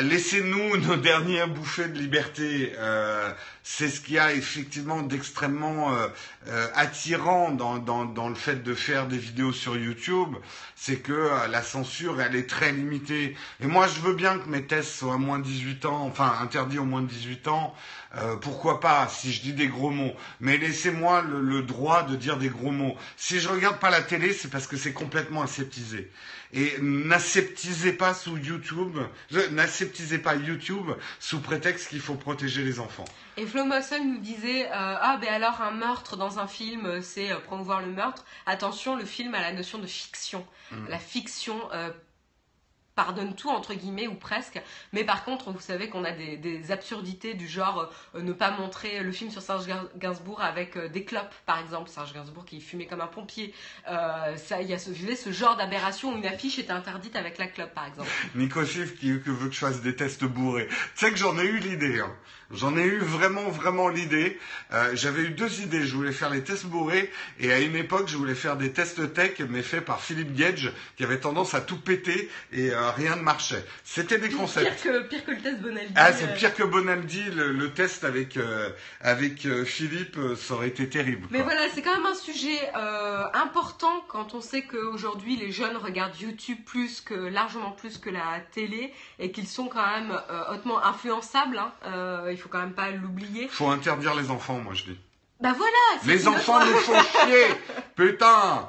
laissez-nous 0.00 0.76
nos 0.88 0.96
dernières 0.96 1.48
bouffées 1.48 1.88
de 1.88 1.98
liberté. 1.98 2.72
Euh, 2.78 3.32
c'est 3.64 3.88
ce 3.88 4.00
qu'il 4.00 4.14
y 4.14 4.18
a 4.18 4.32
effectivement 4.32 5.02
d'extrêmement 5.02 5.94
euh, 5.94 6.08
euh, 6.48 6.66
attirant 6.74 7.52
dans, 7.52 8.28
le 8.28 8.34
fait 8.34 8.62
de 8.62 8.74
faire 8.74 9.06
des 9.06 9.18
vidéos 9.18 9.52
sur 9.52 9.76
YouTube, 9.76 10.36
c'est 10.74 10.96
que 10.96 11.12
euh, 11.12 11.46
la 11.46 11.62
censure, 11.62 12.20
elle 12.20 12.34
est 12.34 12.48
très 12.48 12.72
limitée. 12.72 13.36
Et 13.60 13.66
moi, 13.66 13.86
je 13.86 14.00
veux 14.00 14.14
bien 14.14 14.38
que 14.38 14.48
mes 14.48 14.66
tests 14.66 14.96
soient 14.96 15.14
à 15.14 15.18
moins 15.18 15.38
de 15.38 15.44
18 15.44 15.86
ans, 15.86 16.04
enfin 16.04 16.34
interdits 16.42 16.80
au 16.80 16.84
moins 16.84 17.02
de 17.02 17.06
18 17.06 17.46
ans. 17.48 17.74
Euh, 18.16 18.36
pourquoi 18.36 18.80
pas, 18.80 19.08
si 19.08 19.32
je 19.32 19.40
dis 19.40 19.52
des 19.52 19.68
gros 19.68 19.90
mots. 19.90 20.12
Mais 20.40 20.58
laissez-moi 20.58 21.22
le, 21.22 21.40
le, 21.40 21.62
droit 21.62 22.02
de 22.02 22.16
dire 22.16 22.36
des 22.36 22.48
gros 22.48 22.72
mots. 22.72 22.96
Si 23.16 23.40
je 23.40 23.48
regarde 23.48 23.78
pas 23.78 23.90
la 23.90 24.02
télé, 24.02 24.32
c'est 24.32 24.48
parce 24.48 24.66
que 24.66 24.76
c'est 24.76 24.92
complètement 24.92 25.42
aseptisé. 25.42 26.10
Et 26.52 26.74
n'aseptisez 26.80 27.94
pas 27.94 28.12
sous 28.12 28.36
YouTube, 28.36 28.98
n'aseptisez 29.52 30.18
pas 30.18 30.34
YouTube 30.34 30.90
sous 31.18 31.40
prétexte 31.40 31.88
qu'il 31.88 32.00
faut 32.00 32.14
protéger 32.14 32.62
les 32.62 32.78
enfants. 32.78 33.06
Et 33.38 33.46
Flo 33.46 33.64
Mossel 33.64 34.06
nous 34.06 34.18
disait 34.18 34.66
euh, 34.66 34.70
Ah, 34.72 35.18
ben 35.20 35.30
alors 35.30 35.62
un 35.62 35.70
meurtre 35.70 36.16
dans 36.16 36.38
un 36.38 36.46
film, 36.46 37.00
c'est 37.00 37.32
euh, 37.32 37.38
promouvoir 37.38 37.80
le 37.80 37.90
meurtre. 37.90 38.26
Attention, 38.44 38.96
le 38.96 39.06
film 39.06 39.34
a 39.34 39.40
la 39.40 39.52
notion 39.52 39.78
de 39.78 39.86
fiction. 39.86 40.46
Mmh. 40.70 40.88
La 40.88 40.98
fiction 40.98 41.58
euh, 41.72 41.90
pardonne 42.94 43.34
tout 43.34 43.48
entre 43.48 43.74
guillemets 43.74 44.06
ou 44.06 44.14
presque. 44.14 44.60
Mais 44.92 45.04
par 45.04 45.24
contre 45.24 45.50
vous 45.50 45.60
savez 45.60 45.88
qu'on 45.88 46.04
a 46.04 46.12
des, 46.12 46.70
absurdités 46.70 47.34
du 47.34 47.48
genre 47.48 47.90
euh, 48.14 48.22
ne 48.22 48.32
pas 48.32 48.50
montrer 48.50 49.02
le 49.02 49.12
film 49.12 49.30
sur 49.30 49.42
Serge 49.42 49.66
Gainsbourg 49.96 50.40
avec 50.40 50.76
euh, 50.76 50.88
des 50.88 51.04
clopes 51.04 51.34
par 51.46 51.58
exemple. 51.58 51.88
Serge 51.88 52.12
Gainsbourg 52.12 52.44
qui 52.44 52.60
fumait 52.60 52.86
comme 52.86 53.00
un 53.00 53.06
pompier. 53.06 53.54
Euh, 53.88 54.36
ça 54.36 54.62
il 54.62 54.68
y 54.68 54.74
a 54.74 54.78
ce, 54.78 55.32
genre 55.32 55.56
d'aberration 55.56 56.12
où 56.14 56.16
une 56.16 56.26
affiche 56.26 56.58
était 56.58 56.72
interdite 56.72 57.16
avec 57.16 57.38
la 57.38 57.46
clope 57.46 57.74
par 57.74 57.86
exemple. 57.86 58.08
Nico 58.34 58.64
Schiff 58.64 58.98
qui, 58.98 59.12
veut 59.12 59.48
que 59.48 59.54
je 59.54 59.58
fasse 59.58 59.80
des 59.80 59.96
tests 59.96 60.24
bourrés. 60.24 60.68
Tu 60.68 61.06
sais 61.06 61.10
que 61.10 61.16
j'en 61.16 61.38
ai 61.38 61.44
eu 61.44 61.58
l'idée 61.58 62.00
hein. 62.00 62.12
J'en 62.54 62.76
ai 62.76 62.82
eu 62.82 62.98
vraiment, 62.98 63.48
vraiment 63.48 63.88
l'idée. 63.88 64.38
Euh, 64.72 64.90
J'avais 64.94 65.22
eu 65.22 65.30
deux 65.30 65.62
idées. 65.62 65.84
Je 65.86 65.94
voulais 65.94 66.12
faire 66.12 66.28
les 66.28 66.42
tests 66.42 66.66
bourrés 66.66 67.10
et 67.40 67.50
à 67.50 67.60
une 67.60 67.76
époque, 67.76 68.08
je 68.08 68.16
voulais 68.16 68.34
faire 68.34 68.56
des 68.56 68.72
tests 68.72 69.14
tech, 69.14 69.40
mais 69.48 69.62
faits 69.62 69.84
par 69.84 70.00
Philippe 70.00 70.34
Gage, 70.34 70.70
qui 70.96 71.04
avait 71.04 71.18
tendance 71.18 71.54
à 71.54 71.62
tout 71.62 71.78
péter 71.78 72.30
et 72.52 72.70
euh, 72.70 72.90
rien 72.90 73.16
ne 73.16 73.22
marchait. 73.22 73.64
C'était 73.84 74.18
des 74.18 74.28
concepts. 74.28 74.82
Pire 74.82 74.92
que, 74.92 75.08
pire 75.08 75.24
que 75.24 75.30
le 75.30 75.38
test 75.38 75.60
Bonaldi. 75.60 75.92
Ah, 75.96 76.12
c'est 76.12 76.34
pire 76.34 76.54
que 76.54 76.62
Bonaldi. 76.62 77.22
Le, 77.34 77.52
le 77.52 77.72
test 77.72 78.04
avec, 78.04 78.36
euh, 78.36 78.68
avec 79.00 79.46
euh, 79.46 79.64
Philippe, 79.64 80.18
ça 80.36 80.54
aurait 80.54 80.68
été 80.68 80.88
terrible. 80.88 81.26
Mais 81.30 81.42
voilà, 81.42 81.62
c'est 81.74 81.80
quand 81.80 81.96
même 81.96 82.06
un 82.06 82.14
sujet 82.14 82.58
important 83.34 84.04
quand 84.08 84.34
on 84.34 84.40
sait 84.40 84.62
qu'aujourd'hui, 84.62 85.36
les 85.36 85.52
jeunes 85.52 85.76
regardent 85.76 86.18
YouTube 86.20 86.58
plus 86.66 87.00
que, 87.00 87.14
largement 87.14 87.70
plus 87.70 87.98
que 87.98 88.10
la 88.10 88.40
télé 88.52 88.92
et 89.18 89.32
qu'ils 89.32 89.46
sont 89.46 89.68
quand 89.68 89.86
même 89.86 90.18
hautement 90.50 90.84
influençables. 90.84 91.58
Hein. 91.58 91.72
il 92.30 92.36
faut 92.42 92.48
quand 92.48 92.60
même 92.60 92.74
pas 92.74 92.90
l'oublier. 92.90 93.48
Faut 93.48 93.68
interdire 93.68 94.14
les 94.14 94.30
enfants, 94.30 94.58
moi 94.58 94.74
je 94.74 94.84
dis. 94.84 94.98
Bah 95.40 95.54
voilà. 95.56 96.02
Les 96.04 96.28
enfants 96.28 96.64
nous 96.64 96.76
font 96.76 97.00
chier, 97.00 97.46
putain. 97.96 98.68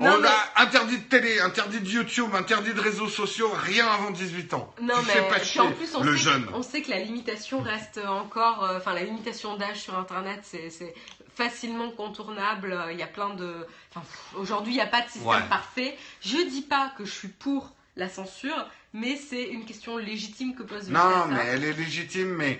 Non, 0.00 0.14
on 0.16 0.20
mais... 0.20 0.28
a 0.28 0.62
interdit 0.62 0.98
de 0.98 1.04
télé, 1.04 1.40
interdit 1.40 1.80
de 1.80 1.88
YouTube, 1.88 2.34
interdit 2.34 2.72
de 2.72 2.80
réseaux 2.80 3.08
sociaux, 3.08 3.50
rien 3.52 3.86
avant 3.86 4.10
18 4.10 4.54
ans. 4.54 4.72
Non, 4.80 4.94
tu 5.00 5.06
mais 5.06 5.12
fais 5.12 5.28
pas 5.28 5.42
chier 5.42 5.60
en 5.60 5.72
plus, 5.72 5.94
on 5.94 6.02
le 6.02 6.16
sait, 6.16 6.24
jeune. 6.24 6.46
On 6.54 6.62
sait 6.62 6.82
que 6.82 6.90
la 6.90 6.98
limitation 6.98 7.60
reste 7.60 8.00
encore, 8.08 8.68
enfin 8.76 8.92
euh, 8.92 8.94
la 8.94 9.04
limitation 9.04 9.56
d'âge 9.56 9.80
sur 9.80 9.96
Internet, 9.98 10.40
c'est 10.42 10.94
facilement 11.34 11.90
contournable. 11.90 12.76
Il 12.90 12.98
y 12.98 13.02
a 13.02 13.06
plein 13.06 13.34
de, 13.34 13.66
enfin, 13.94 14.04
aujourd'hui 14.36 14.72
il 14.72 14.76
n'y 14.76 14.82
a 14.82 14.86
pas 14.86 15.02
de 15.02 15.08
système 15.10 15.30
Ouais. 15.30 15.48
parfait. 15.48 15.96
Je 16.22 16.38
dis 16.48 16.62
pas 16.62 16.92
que 16.96 17.04
je 17.04 17.12
suis 17.12 17.28
pour 17.28 17.72
la 17.96 18.08
censure, 18.08 18.66
mais 18.92 19.16
c'est 19.16 19.44
une 19.44 19.64
question 19.64 19.96
légitime 19.98 20.54
que 20.54 20.62
pose 20.64 20.88
le 20.88 20.94
Non, 20.94 21.00
CSA. 21.00 21.26
mais 21.28 21.46
elle 21.46 21.64
est 21.64 21.72
légitime, 21.72 22.34
mais 22.36 22.58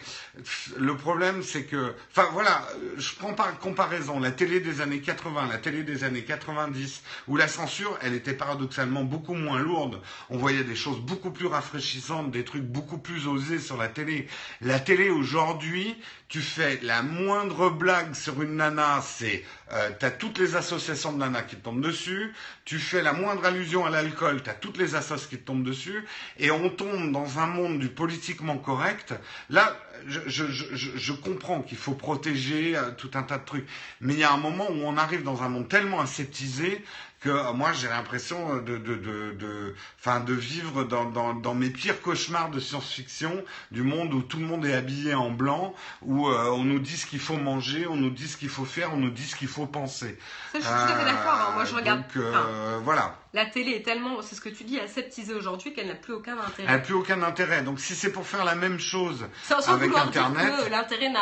le 0.76 0.96
problème 0.96 1.42
c'est 1.42 1.64
que, 1.64 1.94
enfin 2.10 2.28
voilà, 2.32 2.66
je 2.96 3.14
prends 3.16 3.34
par 3.34 3.58
comparaison 3.58 4.20
la 4.20 4.30
télé 4.30 4.60
des 4.60 4.80
années 4.80 5.00
80, 5.00 5.48
la 5.48 5.58
télé 5.58 5.82
des 5.82 6.04
années 6.04 6.22
90, 6.24 7.02
où 7.26 7.36
la 7.36 7.48
censure, 7.48 7.98
elle 8.02 8.14
était 8.14 8.34
paradoxalement 8.34 9.02
beaucoup 9.02 9.34
moins 9.34 9.58
lourde. 9.58 10.00
On 10.28 10.38
voyait 10.38 10.62
des 10.64 10.76
choses 10.76 11.00
beaucoup 11.00 11.30
plus 11.32 11.46
rafraîchissantes, 11.46 12.30
des 12.30 12.44
trucs 12.44 12.62
beaucoup 12.64 12.98
plus 12.98 13.26
osés 13.26 13.58
sur 13.58 13.76
la 13.76 13.88
télé. 13.88 14.28
La 14.60 14.78
télé 14.78 15.10
aujourd'hui, 15.10 15.96
tu 16.28 16.40
fais 16.40 16.78
la 16.82 17.02
moindre 17.02 17.70
blague 17.70 18.14
sur 18.14 18.40
une 18.40 18.54
nana, 18.56 19.02
c'est, 19.02 19.44
euh, 19.72 19.90
t'as 19.98 20.10
toutes 20.12 20.38
les 20.38 20.54
associations 20.54 21.12
de 21.12 21.18
nanas 21.18 21.42
qui 21.42 21.56
te 21.56 21.64
tombent 21.64 21.80
dessus. 21.80 22.32
Tu 22.64 22.78
fais 22.78 23.02
la 23.02 23.12
moindre 23.12 23.44
allusion 23.44 23.84
à 23.84 23.90
l'alcool, 23.90 24.40
t'as 24.42 24.54
toutes 24.54 24.78
les 24.78 24.94
associations 24.94 25.28
qui 25.28 25.38
te 25.38 25.44
tombent 25.46 25.64
dessus 25.64 26.04
et 26.38 26.50
on 26.50 26.68
tombe 26.70 27.12
dans 27.12 27.38
un 27.38 27.46
monde 27.46 27.78
du 27.78 27.88
politiquement 27.88 28.56
correct. 28.58 29.14
Là, 29.48 29.76
je, 30.06 31.12
comprends 31.12 31.62
qu'il 31.62 31.78
faut 31.78 31.94
protéger 31.94 32.76
euh, 32.76 32.90
tout 32.96 33.10
un 33.14 33.22
tas 33.22 33.38
de 33.38 33.44
trucs, 33.44 33.66
mais 34.00 34.14
il 34.14 34.20
y 34.20 34.24
a 34.24 34.32
un 34.32 34.38
moment 34.38 34.70
où 34.70 34.82
on 34.82 34.96
arrive 34.96 35.22
dans 35.22 35.42
un 35.42 35.48
monde 35.48 35.68
tellement 35.68 36.00
aseptisé 36.00 36.82
que 37.20 37.28
euh, 37.28 37.52
moi 37.52 37.72
j'ai 37.72 37.88
l'impression 37.88 38.56
de, 38.56 38.78
de, 38.78 38.94
de, 38.96 39.32
de, 39.32 39.74
enfin, 39.98 40.20
de 40.20 40.32
vivre 40.32 40.84
dans, 40.84 41.04
dans, 41.04 41.34
dans 41.34 41.54
mes 41.54 41.70
pires 41.70 42.00
cauchemars 42.00 42.50
de 42.50 42.58
science-fiction, 42.60 43.44
du 43.70 43.82
monde 43.82 44.12
où 44.14 44.22
tout 44.22 44.38
le 44.38 44.46
monde 44.46 44.64
est 44.66 44.74
habillé 44.74 45.14
en 45.14 45.30
blanc, 45.30 45.74
où 46.02 46.28
euh, 46.28 46.50
on 46.50 46.64
nous 46.64 46.78
dit 46.78 46.96
ce 46.96 47.06
qu'il 47.06 47.20
faut 47.20 47.36
manger, 47.36 47.86
on 47.86 47.96
nous 47.96 48.10
dit 48.10 48.26
ce 48.26 48.36
qu'il 48.36 48.48
faut 48.48 48.64
faire, 48.64 48.92
on 48.94 48.96
nous 48.96 49.10
dit 49.10 49.26
ce 49.26 49.36
qu'il 49.36 49.48
faut 49.48 49.66
penser. 49.66 50.18
Ça, 50.52 50.58
je 50.58 50.64
suis 50.64 50.70
tout 50.70 50.74
à 50.74 50.86
fait 50.96 51.04
d'accord. 51.04 51.32
hein. 51.32 51.52
Moi, 51.54 51.64
je 51.64 51.74
regarde. 51.74 52.00
Donc, 52.02 52.16
euh, 52.16 52.78
voilà. 52.82 53.16
La 53.32 53.46
télé 53.46 53.72
est 53.72 53.82
tellement, 53.84 54.22
c'est 54.22 54.34
ce 54.34 54.40
que 54.40 54.48
tu 54.48 54.64
dis, 54.64 54.80
aseptisée 54.80 55.34
aujourd'hui 55.34 55.72
qu'elle 55.72 55.86
n'a 55.86 55.94
plus 55.94 56.14
aucun 56.14 56.36
intérêt. 56.36 56.64
Elle 56.68 56.74
n'a 56.74 56.78
plus 56.80 56.94
aucun 56.94 57.22
intérêt. 57.22 57.62
Donc 57.62 57.78
si 57.78 57.94
c'est 57.94 58.10
pour 58.10 58.26
faire 58.26 58.44
la 58.44 58.56
même 58.56 58.80
chose 58.80 59.24
Sans, 59.44 59.60
sans 59.60 59.74
avec 59.74 59.94
Internet, 59.94 60.68
l'intérêt 60.68 61.12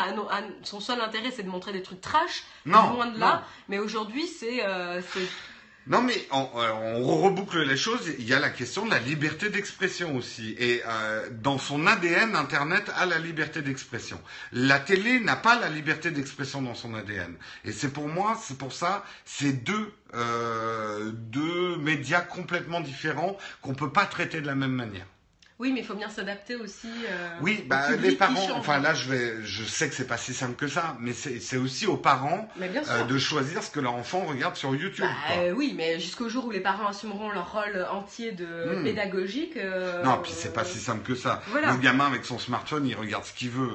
son 0.63 0.81
seul 0.81 1.01
intérêt 1.03 1.31
c'est 1.31 1.43
de 1.43 1.51
montrer 1.51 1.73
des 1.73 1.83
trucs 1.83 2.01
trash, 2.01 2.45
Non, 2.65 2.95
loin 2.95 3.07
de 3.09 3.13
non. 3.13 3.19
là. 3.19 3.45
Mais 3.69 3.79
aujourd'hui 3.79 4.27
euh, 4.43 5.03
c'est- 5.13 5.29
Non, 5.89 6.03
mais 6.03 6.27
on, 6.33 6.47
euh, 6.57 6.73
on 6.97 7.23
reboucle 7.23 7.63
les 7.63 7.77
choses. 7.79 8.13
Il 8.19 8.29
y 8.29 8.35
a 8.35 8.39
la 8.39 8.51
question 8.51 8.85
de 8.85 8.91
la 8.91 8.99
liberté 8.99 9.49
d'expression 9.49 10.17
aussi. 10.17 10.55
Et 10.59 10.83
euh, 10.87 11.31
dans 11.31 11.57
son 11.57 11.87
ADN, 11.87 12.37
Internet 12.37 12.91
a 12.95 13.07
la 13.07 13.19
liberté 13.19 13.63
d'expression. 13.63 14.21
La 14.53 14.81
télé 14.81 15.19
n'a 15.19 15.37
pas 15.37 15.59
la 15.59 15.71
liberté 15.71 16.11
d'expression 16.11 16.61
dans 16.61 16.75
son 16.75 16.95
ADN. 16.95 17.35
Et 17.65 17.73
c'est 17.73 17.91
pour 17.91 18.07
moi, 18.07 18.39
c'est 18.43 18.59
pour 18.59 18.73
ça, 18.73 19.03
c'est 19.25 19.65
deux, 19.65 19.91
euh, 20.13 21.11
deux 21.13 21.77
médias 21.79 22.21
complètement 22.21 22.83
différents 22.83 23.39
qu'on 23.63 23.75
peut 23.75 23.91
pas 23.91 24.05
traiter 24.05 24.43
de 24.43 24.47
la 24.47 24.55
même 24.55 24.73
manière. 24.73 25.07
Oui, 25.59 25.73
mais 25.73 25.81
il 25.81 25.87
faut 25.87 25.95
bien 25.95 26.09
s'adapter 26.09 26.55
aussi. 26.57 26.89
euh, 27.09 27.29
Oui, 27.41 27.65
bah, 27.67 27.91
les 27.97 28.13
parents, 28.13 28.51
enfin 28.53 28.79
là, 28.79 28.95
je 28.95 29.11
vais, 29.11 29.43
je 29.43 29.65
sais 29.65 29.89
que 29.89 29.95
c'est 29.95 30.07
pas 30.07 30.17
si 30.17 30.33
simple 30.35 30.55
que 30.55 30.69
ça, 30.69 30.97
mais 31.01 31.13
c'est 31.13 31.57
aussi 31.57 31.87
aux 31.87 31.97
parents 31.97 32.49
euh, 32.61 33.05
de 33.05 33.19
choisir 33.19 33.63
ce 33.63 33.71
que 33.71 33.81
leur 33.81 33.95
enfant 33.95 34.21
regarde 34.25 34.57
sur 34.57 34.75
YouTube. 34.75 35.05
Bah, 35.05 35.15
quoi. 35.35 35.43
euh, 35.43 35.51
oui, 35.53 35.75
mais 35.77 35.99
jusqu'au 35.99 36.29
jour 36.29 36.47
où 36.47 36.51
les 36.51 36.61
parents 36.61 36.87
assumeront 36.87 37.31
leur 37.31 37.53
rôle 37.53 37.87
entier 37.91 38.33
de 38.33 38.47
Hmm. 38.79 38.85
pédagogique. 38.85 39.57
Non, 40.05 40.19
puis 40.23 40.33
c'est 40.33 40.53
pas 40.53 40.65
si 40.65 40.79
simple 40.79 41.03
que 41.03 41.15
ça. 41.15 41.43
Voilà. 41.49 41.73
Le 41.73 41.79
gamin 41.79 42.07
avec 42.07 42.25
son 42.25 42.39
smartphone, 42.39 42.87
il 42.87 42.95
regarde 42.95 43.25
ce 43.25 43.33
qu'il 43.33 43.51
veut. 43.51 43.71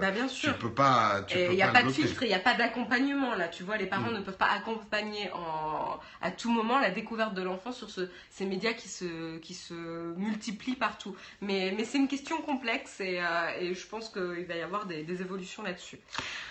Bah, 0.00 0.10
bien 0.12 0.26
tu 0.28 0.34
sûr. 0.34 0.56
peux 0.58 0.70
pas. 0.70 1.22
Tu 1.26 1.36
peux 1.36 1.44
il 1.50 1.56
n'y 1.56 1.62
a 1.62 1.66
pas 1.68 1.80
pas 1.80 1.82
de 1.82 1.90
filtre, 1.92 2.22
il 2.22 2.28
n'y 2.28 2.34
a 2.34 2.38
pas 2.38 2.54
d'accompagnement 2.54 3.34
là. 3.34 3.48
Tu 3.48 3.64
vois, 3.64 3.76
les 3.76 3.86
parents 3.86 4.10
Mm. 4.10 4.14
ne 4.14 4.20
peuvent 4.20 4.36
pas 4.36 4.50
accompagner 4.56 5.28
en, 5.32 5.98
à 6.22 6.30
tout 6.30 6.50
moment 6.52 6.78
la 6.78 6.90
découverte 6.90 7.34
de 7.34 7.42
l'enfant 7.42 7.72
sur 7.72 7.90
ce- 7.90 8.08
ces 8.30 8.44
médias 8.46 8.72
qui 8.74 8.88
se, 8.88 9.38
qui 9.38 9.54
se 9.54 9.74
multiplient 10.16 10.76
partout. 10.76 11.16
Mais, 11.40 11.72
mais 11.76 11.84
c'est 11.84 11.98
une 11.98 12.08
question 12.08 12.40
complexe 12.40 13.00
et, 13.00 13.20
euh, 13.20 13.60
et 13.60 13.74
je 13.74 13.86
pense 13.86 14.08
qu'il 14.08 14.46
va 14.46 14.56
y 14.56 14.62
avoir 14.62 14.86
des, 14.86 15.02
des 15.02 15.20
évolutions 15.20 15.62
là-dessus. 15.62 15.98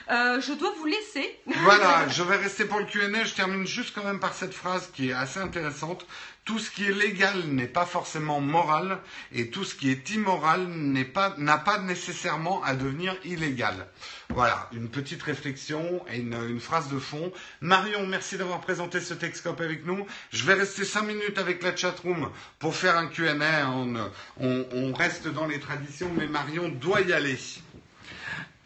Euh, 0.10 0.40
je 0.40 0.54
dois 0.54 0.74
vous 0.78 0.86
laisser. 0.86 1.40
Voilà, 1.46 2.08
je 2.10 2.24
vais 2.24 2.38
rester 2.38 2.66
pour 2.66 2.80
le 2.80 2.86
Q&A. 2.86 3.24
Je 3.24 3.34
termine 3.34 3.66
juste 3.66 3.94
quand 3.94 4.04
même 4.04 4.20
par 4.20 4.34
cette 4.34 4.54
phrase 4.54 4.90
qui 4.94 5.10
est 5.10 5.14
assez 5.14 5.40
intéressante. 5.40 6.06
Tout 6.48 6.60
ce 6.60 6.72
qui 6.72 6.86
est 6.86 6.94
légal 6.94 7.42
n'est 7.48 7.68
pas 7.68 7.86
forcément 7.86 8.40
moral 8.40 9.00
et 9.34 9.50
tout 9.50 9.66
ce 9.66 9.76
qui 9.76 9.92
est 9.92 10.10
immoral 10.12 10.66
n'est 10.70 11.04
pas 11.04 11.36
n'a 11.38 11.58
pas 11.58 11.78
nécessairement 11.80 12.64
à 12.64 12.74
devenir 12.74 13.18
illégal. 13.26 13.86
Voilà, 14.30 14.70
une 14.72 14.88
petite 14.88 15.22
réflexion 15.24 16.06
et 16.10 16.20
une, 16.20 16.60
phrase 16.62 16.88
de 16.88 17.00
fond. 17.00 17.34
Marion, 17.60 18.08
merci 18.08 18.38
d'avoir 18.38 18.62
présenté 18.62 19.02
ce 19.02 19.14
Texcope 19.14 19.60
avec 19.60 19.86
nous. 19.86 20.08
Je 20.32 20.46
vais 20.46 20.54
rester 20.54 20.86
cinq 20.86 21.04
minutes 21.04 21.38
avec 21.38 21.62
la 21.64 21.76
chatroom 21.76 22.30
pour 22.60 22.74
faire 22.76 22.96
un 22.98 23.08
Q&A. 23.08 23.70
On, 23.70 23.96
on, 24.40 24.66
on 24.72 24.94
reste 24.94 25.28
dans 25.28 25.48
les 25.48 25.60
traditions, 25.60 26.10
mais 26.18 26.28
Marion 26.28 26.70
doit 26.70 27.02
y 27.02 27.12
aller. 27.12 27.38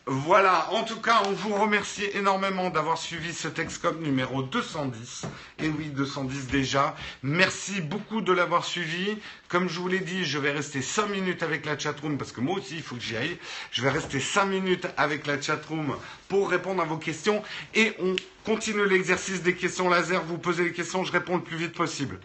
Voilà, 0.08 0.68
en 0.72 0.84
tout 0.84 1.00
cas, 1.00 1.22
on 1.28 1.32
vous 1.32 1.54
remercie 1.54 2.06
énormément 2.16 2.72
d'avoir 2.72 2.98
suivi 2.98 3.34
ce 3.34 3.48
Texcom 3.48 4.02
numéro 4.02 4.42
210. 4.42 5.26
Et 5.60 5.70
oui, 5.70 5.90
210 5.90 6.48
déjà. 6.48 6.96
Merci 7.22 7.82
beaucoup 7.82 8.22
de 8.22 8.34
l'avoir 8.34 8.66
suivi. 8.66 9.16
Comme 9.48 9.70
je 9.70 9.80
vous 9.80 9.88
l'ai 9.88 10.00
dit, 10.00 10.26
je 10.26 10.40
vais 10.40 10.52
rester 10.52 10.82
5 10.82 11.06
minutes 11.08 11.44
avec 11.44 11.68
la 11.68 11.78
chatroom 11.78 12.18
parce 12.18 12.32
que 12.32 12.42
moi 12.42 12.58
aussi, 12.58 12.76
il 12.78 12.82
faut 12.82 12.96
que 12.96 13.02
j'y 13.04 13.16
aille. 13.16 13.38
Je 13.72 13.84
vais 13.84 13.92
rester 13.92 14.20
5 14.20 14.46
minutes 14.46 14.88
avec 14.98 15.28
la 15.28 15.40
chatroom 15.40 15.96
pour 16.28 16.50
répondre 16.50 16.82
à 16.82 16.86
vos 16.86 16.98
questions. 16.98 17.44
Et 17.76 17.94
on 18.00 18.16
continue 18.44 18.88
l'exercice 18.88 19.44
des 19.44 19.56
questions 19.56 19.88
laser. 19.88 20.24
Vous 20.24 20.40
posez 20.40 20.64
les 20.64 20.74
questions, 20.74 21.04
je 21.04 21.12
réponds 21.12 21.36
le 21.38 21.44
plus 21.44 21.58
vite 21.58 21.74
possible. 21.74 22.20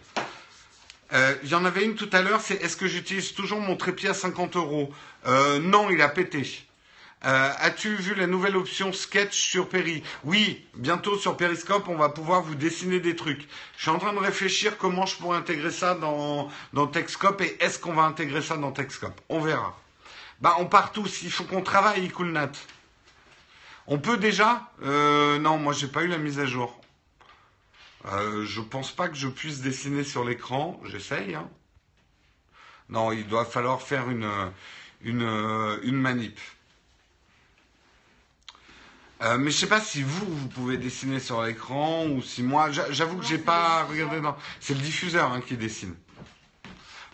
Euh, 1.13 1.35
Il 1.43 1.49
y 1.49 1.55
en 1.55 1.63
avait 1.63 1.85
une 1.85 1.93
tout 1.95 2.09
à 2.11 2.23
l'heure, 2.23 2.41
c'est 2.41 2.55
est-ce 2.55 2.75
que 2.75 2.87
j'utilise 2.87 3.33
toujours 3.33 3.61
mon 3.61 3.75
trépied 3.77 4.09
à 4.09 4.13
50 4.15 4.55
euros? 4.55 4.91
Euh, 5.27 5.59
Non, 5.59 5.89
il 5.91 6.01
a 6.01 6.09
pété. 6.09 6.66
Euh, 7.25 7.51
As-tu 7.59 7.95
vu 7.95 8.13
la 8.13 8.27
nouvelle 8.27 8.55
option 8.55 8.93
sketch 8.93 9.35
sur 9.35 9.67
Peri 9.69 10.03
Oui, 10.23 10.65
bientôt 10.75 11.17
sur 11.17 11.35
Periscope, 11.35 11.87
on 11.87 11.95
va 11.97 12.09
pouvoir 12.09 12.43
vous 12.43 12.53
dessiner 12.55 12.99
des 12.99 13.15
trucs. 13.15 13.47
Je 13.75 13.81
suis 13.81 13.89
en 13.91 13.97
train 13.97 14.13
de 14.13 14.19
réfléchir 14.19 14.77
comment 14.77 15.05
je 15.07 15.15
pourrais 15.17 15.37
intégrer 15.37 15.71
ça 15.71 15.95
dans, 15.95 16.49
dans 16.73 16.85
Texcope 16.87 17.41
et 17.41 17.57
est-ce 17.59 17.79
qu'on 17.79 17.93
va 17.93 18.03
intégrer 18.03 18.41
ça 18.43 18.55
dans 18.57 18.71
Texcope? 18.71 19.19
On 19.29 19.39
verra. 19.39 19.75
Bah, 20.41 20.55
on 20.59 20.67
part 20.67 20.91
tous, 20.91 21.23
il 21.23 21.31
faut 21.31 21.43
qu'on 21.43 21.63
travaille, 21.63 22.07
Coolnat. 22.09 22.51
On 23.87 23.97
peut 23.97 24.17
déjà? 24.17 24.71
Euh, 24.83 25.39
Non, 25.39 25.57
moi 25.57 25.73
j'ai 25.73 25.87
pas 25.87 26.03
eu 26.03 26.07
la 26.07 26.19
mise 26.19 26.39
à 26.39 26.45
jour. 26.45 26.79
Euh, 28.05 28.45
je 28.45 28.61
pense 28.61 28.91
pas 28.91 29.09
que 29.09 29.15
je 29.15 29.27
puisse 29.27 29.61
dessiner 29.61 30.03
sur 30.03 30.23
l'écran. 30.23 30.79
J'essaye. 30.85 31.33
Hein. 31.33 31.49
Non, 32.89 33.11
il 33.11 33.27
doit 33.27 33.43
falloir 33.43 33.81
faire 33.81 34.07
une, 34.09 34.29
une, 35.01 35.27
une 35.83 35.95
manip. 35.97 36.39
Euh, 39.23 39.37
mais 39.37 39.49
je 39.49 39.57
sais 39.57 39.67
pas 39.67 39.81
si 39.81 40.03
vous, 40.03 40.25
vous 40.25 40.47
pouvez 40.47 40.77
dessiner 40.77 41.19
sur 41.19 41.41
l'écran 41.41 42.05
ou 42.05 42.21
si 42.21 42.43
moi, 42.43 42.69
j'avoue 42.71 43.17
que 43.17 43.25
j'ai 43.25 43.39
pas 43.39 43.83
regardé 43.83 44.21
dans. 44.21 44.35
C'est 44.59 44.75
le 44.75 44.81
diffuseur 44.81 45.31
hein, 45.31 45.41
qui 45.41 45.57
dessine. 45.57 45.95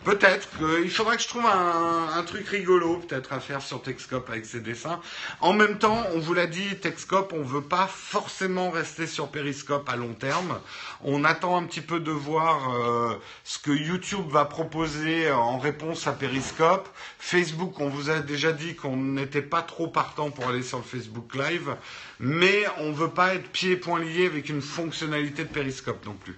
Peut-être 0.04 0.50
qu'il 0.58 0.90
faudrait 0.90 1.16
que 1.16 1.22
je 1.22 1.28
trouve 1.28 1.46
un, 1.46 2.22
truc 2.24 2.46
rigolo, 2.48 2.98
peut-être 2.98 3.32
à 3.32 3.40
faire 3.40 3.62
sur 3.62 3.80
Texcope 3.80 4.28
avec 4.28 4.44
ces 4.44 4.60
dessins. 4.60 5.00
En 5.40 5.54
même 5.54 5.78
temps, 5.78 6.04
on 6.12 6.18
vous 6.18 6.34
l'a 6.34 6.46
dit, 6.46 6.76
Texcope, 6.76 7.32
on 7.34 7.42
veut 7.42 7.62
pas 7.62 7.86
forcément 7.86 8.70
rester 8.70 9.06
sur 9.06 9.28
Periscope 9.28 9.88
à 9.88 9.96
long 9.96 10.12
terme. 10.12 10.60
On 11.02 11.24
attend 11.24 11.56
un 11.56 11.64
petit 11.64 11.80
peu 11.80 12.00
de 12.00 12.10
voir 12.10 12.74
euh, 12.74 13.14
ce 13.44 13.58
que 13.58 13.70
YouTube 13.70 14.26
va 14.28 14.44
proposer 14.44 15.30
en 15.30 15.58
réponse 15.58 16.06
à 16.06 16.12
Periscope. 16.12 16.86
Facebook, 17.18 17.80
on 17.80 17.88
vous 17.88 18.10
a 18.10 18.20
déjà 18.20 18.52
dit 18.52 18.74
qu'on 18.74 18.96
n'était 18.96 19.42
pas 19.42 19.62
trop 19.62 19.88
partant 19.88 20.30
pour 20.30 20.48
aller 20.48 20.62
sur 20.62 20.78
le 20.78 20.84
Facebook 20.84 21.34
Live, 21.34 21.76
mais 22.20 22.64
on 22.76 22.92
veut 22.92 23.10
pas 23.10 23.34
être 23.34 23.48
pieds 23.48 23.72
et 23.72 23.76
poings 23.76 24.00
liés 24.00 24.26
avec 24.26 24.50
une 24.50 24.60
fonctionnalité 24.60 25.44
de 25.44 25.48
Periscope 25.48 26.04
non 26.04 26.14
plus. 26.14 26.36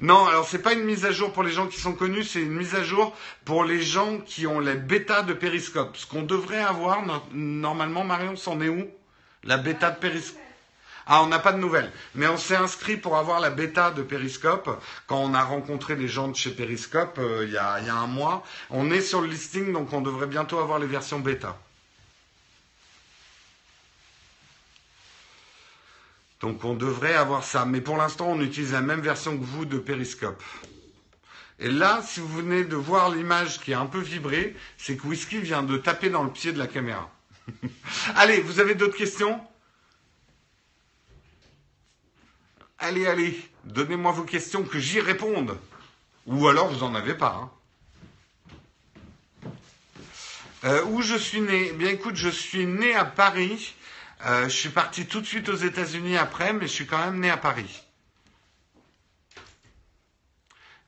Non, 0.00 0.26
alors 0.26 0.48
c'est 0.48 0.58
pas 0.58 0.72
une 0.72 0.84
mise 0.84 1.04
à 1.04 1.12
jour 1.12 1.32
pour 1.32 1.42
les 1.42 1.52
gens 1.52 1.66
qui 1.66 1.78
sont 1.78 1.92
connus, 1.92 2.24
c'est 2.24 2.40
une 2.40 2.54
mise 2.54 2.74
à 2.74 2.82
jour 2.82 3.16
pour 3.44 3.64
les 3.64 3.82
gens 3.82 4.18
qui 4.18 4.46
ont 4.46 4.60
les 4.60 4.74
bêta 4.74 5.22
de 5.22 5.32
Periscope. 5.32 5.96
Ce 5.96 6.06
qu'on 6.06 6.22
devrait 6.22 6.62
avoir, 6.62 7.02
normalement, 7.32 8.04
Marion, 8.04 8.36
c'en 8.36 8.60
est 8.60 8.68
où? 8.68 8.86
La 9.44 9.58
bêta 9.58 9.90
de 9.90 9.98
Periscope 9.98 10.40
ah, 11.06 11.22
on 11.22 11.26
n'a 11.26 11.38
pas 11.38 11.52
de 11.52 11.58
nouvelles. 11.58 11.92
Mais 12.14 12.26
on 12.28 12.38
s'est 12.38 12.56
inscrit 12.56 12.96
pour 12.96 13.16
avoir 13.16 13.40
la 13.40 13.50
bêta 13.50 13.90
de 13.90 14.02
Periscope 14.02 14.80
quand 15.06 15.18
on 15.18 15.34
a 15.34 15.42
rencontré 15.42 15.96
les 15.96 16.08
gens 16.08 16.28
de 16.28 16.36
chez 16.36 16.50
Periscope 16.50 17.18
euh, 17.18 17.44
il, 17.46 17.52
y 17.52 17.58
a, 17.58 17.80
y 17.80 17.90
a 17.90 17.94
un 17.94 18.06
mois. 18.06 18.42
On 18.70 18.90
est 18.90 19.02
sur 19.02 19.20
le 19.20 19.26
listing, 19.26 19.72
donc 19.72 19.92
on 19.92 20.00
devrait 20.00 20.26
bientôt 20.26 20.58
avoir 20.58 20.78
les 20.78 20.86
versions 20.86 21.20
bêta. 21.20 21.58
Donc 26.40 26.64
on 26.64 26.74
devrait 26.74 27.14
avoir 27.14 27.44
ça. 27.44 27.64
Mais 27.64 27.80
pour 27.80 27.96
l'instant, 27.96 28.28
on 28.28 28.40
utilise 28.40 28.72
la 28.72 28.80
même 28.80 29.00
version 29.00 29.38
que 29.38 29.44
vous 29.44 29.64
de 29.64 29.78
Periscope. 29.78 30.42
Et 31.58 31.70
là, 31.70 32.02
si 32.02 32.20
vous 32.20 32.28
venez 32.28 32.64
de 32.64 32.76
voir 32.76 33.10
l'image 33.10 33.60
qui 33.60 33.72
a 33.72 33.80
un 33.80 33.86
peu 33.86 34.00
vibré, 34.00 34.56
c'est 34.76 34.96
que 34.96 35.06
Whisky 35.06 35.38
vient 35.38 35.62
de 35.62 35.76
taper 35.76 36.10
dans 36.10 36.24
le 36.24 36.30
pied 36.30 36.52
de 36.52 36.58
la 36.58 36.66
caméra. 36.66 37.10
allez, 38.16 38.40
vous 38.40 38.60
avez 38.60 38.74
d'autres 38.74 38.96
questions? 38.96 39.40
Allez, 42.78 43.06
allez, 43.06 43.40
donnez-moi 43.64 44.12
vos 44.12 44.24
questions 44.24 44.64
que 44.64 44.78
j'y 44.78 45.00
réponde. 45.00 45.56
Ou 46.26 46.48
alors 46.48 46.68
vous 46.68 46.80
n'en 46.80 46.94
avez 46.94 47.14
pas. 47.14 47.40
Hein. 47.42 47.50
Euh, 50.64 50.84
où 50.86 51.02
je 51.02 51.14
suis 51.14 51.40
né? 51.40 51.68
Eh 51.70 51.72
bien 51.72 51.90
écoute, 51.90 52.16
je 52.16 52.30
suis 52.30 52.66
né 52.66 52.94
à 52.94 53.04
Paris. 53.04 53.74
Euh, 54.26 54.44
je 54.44 54.54
suis 54.54 54.70
parti 54.70 55.06
tout 55.06 55.20
de 55.20 55.26
suite 55.26 55.48
aux 55.48 55.56
États-Unis 55.56 56.16
après, 56.16 56.52
mais 56.52 56.66
je 56.66 56.72
suis 56.72 56.86
quand 56.86 56.98
même 56.98 57.20
né 57.20 57.30
à 57.30 57.36
Paris. 57.36 57.82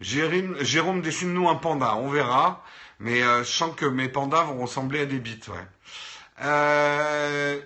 Jérôme, 0.00 1.00
dessine-nous 1.00 1.48
un 1.48 1.56
panda, 1.56 1.96
on 1.96 2.08
verra. 2.10 2.64
Mais 2.98 3.22
euh, 3.22 3.44
je 3.44 3.50
sens 3.50 3.74
que 3.76 3.86
mes 3.86 4.08
pandas 4.08 4.44
vont 4.44 4.62
ressembler 4.62 5.00
à 5.00 5.06
des 5.06 5.18
bites. 5.18 5.50
Euh, 6.42 7.60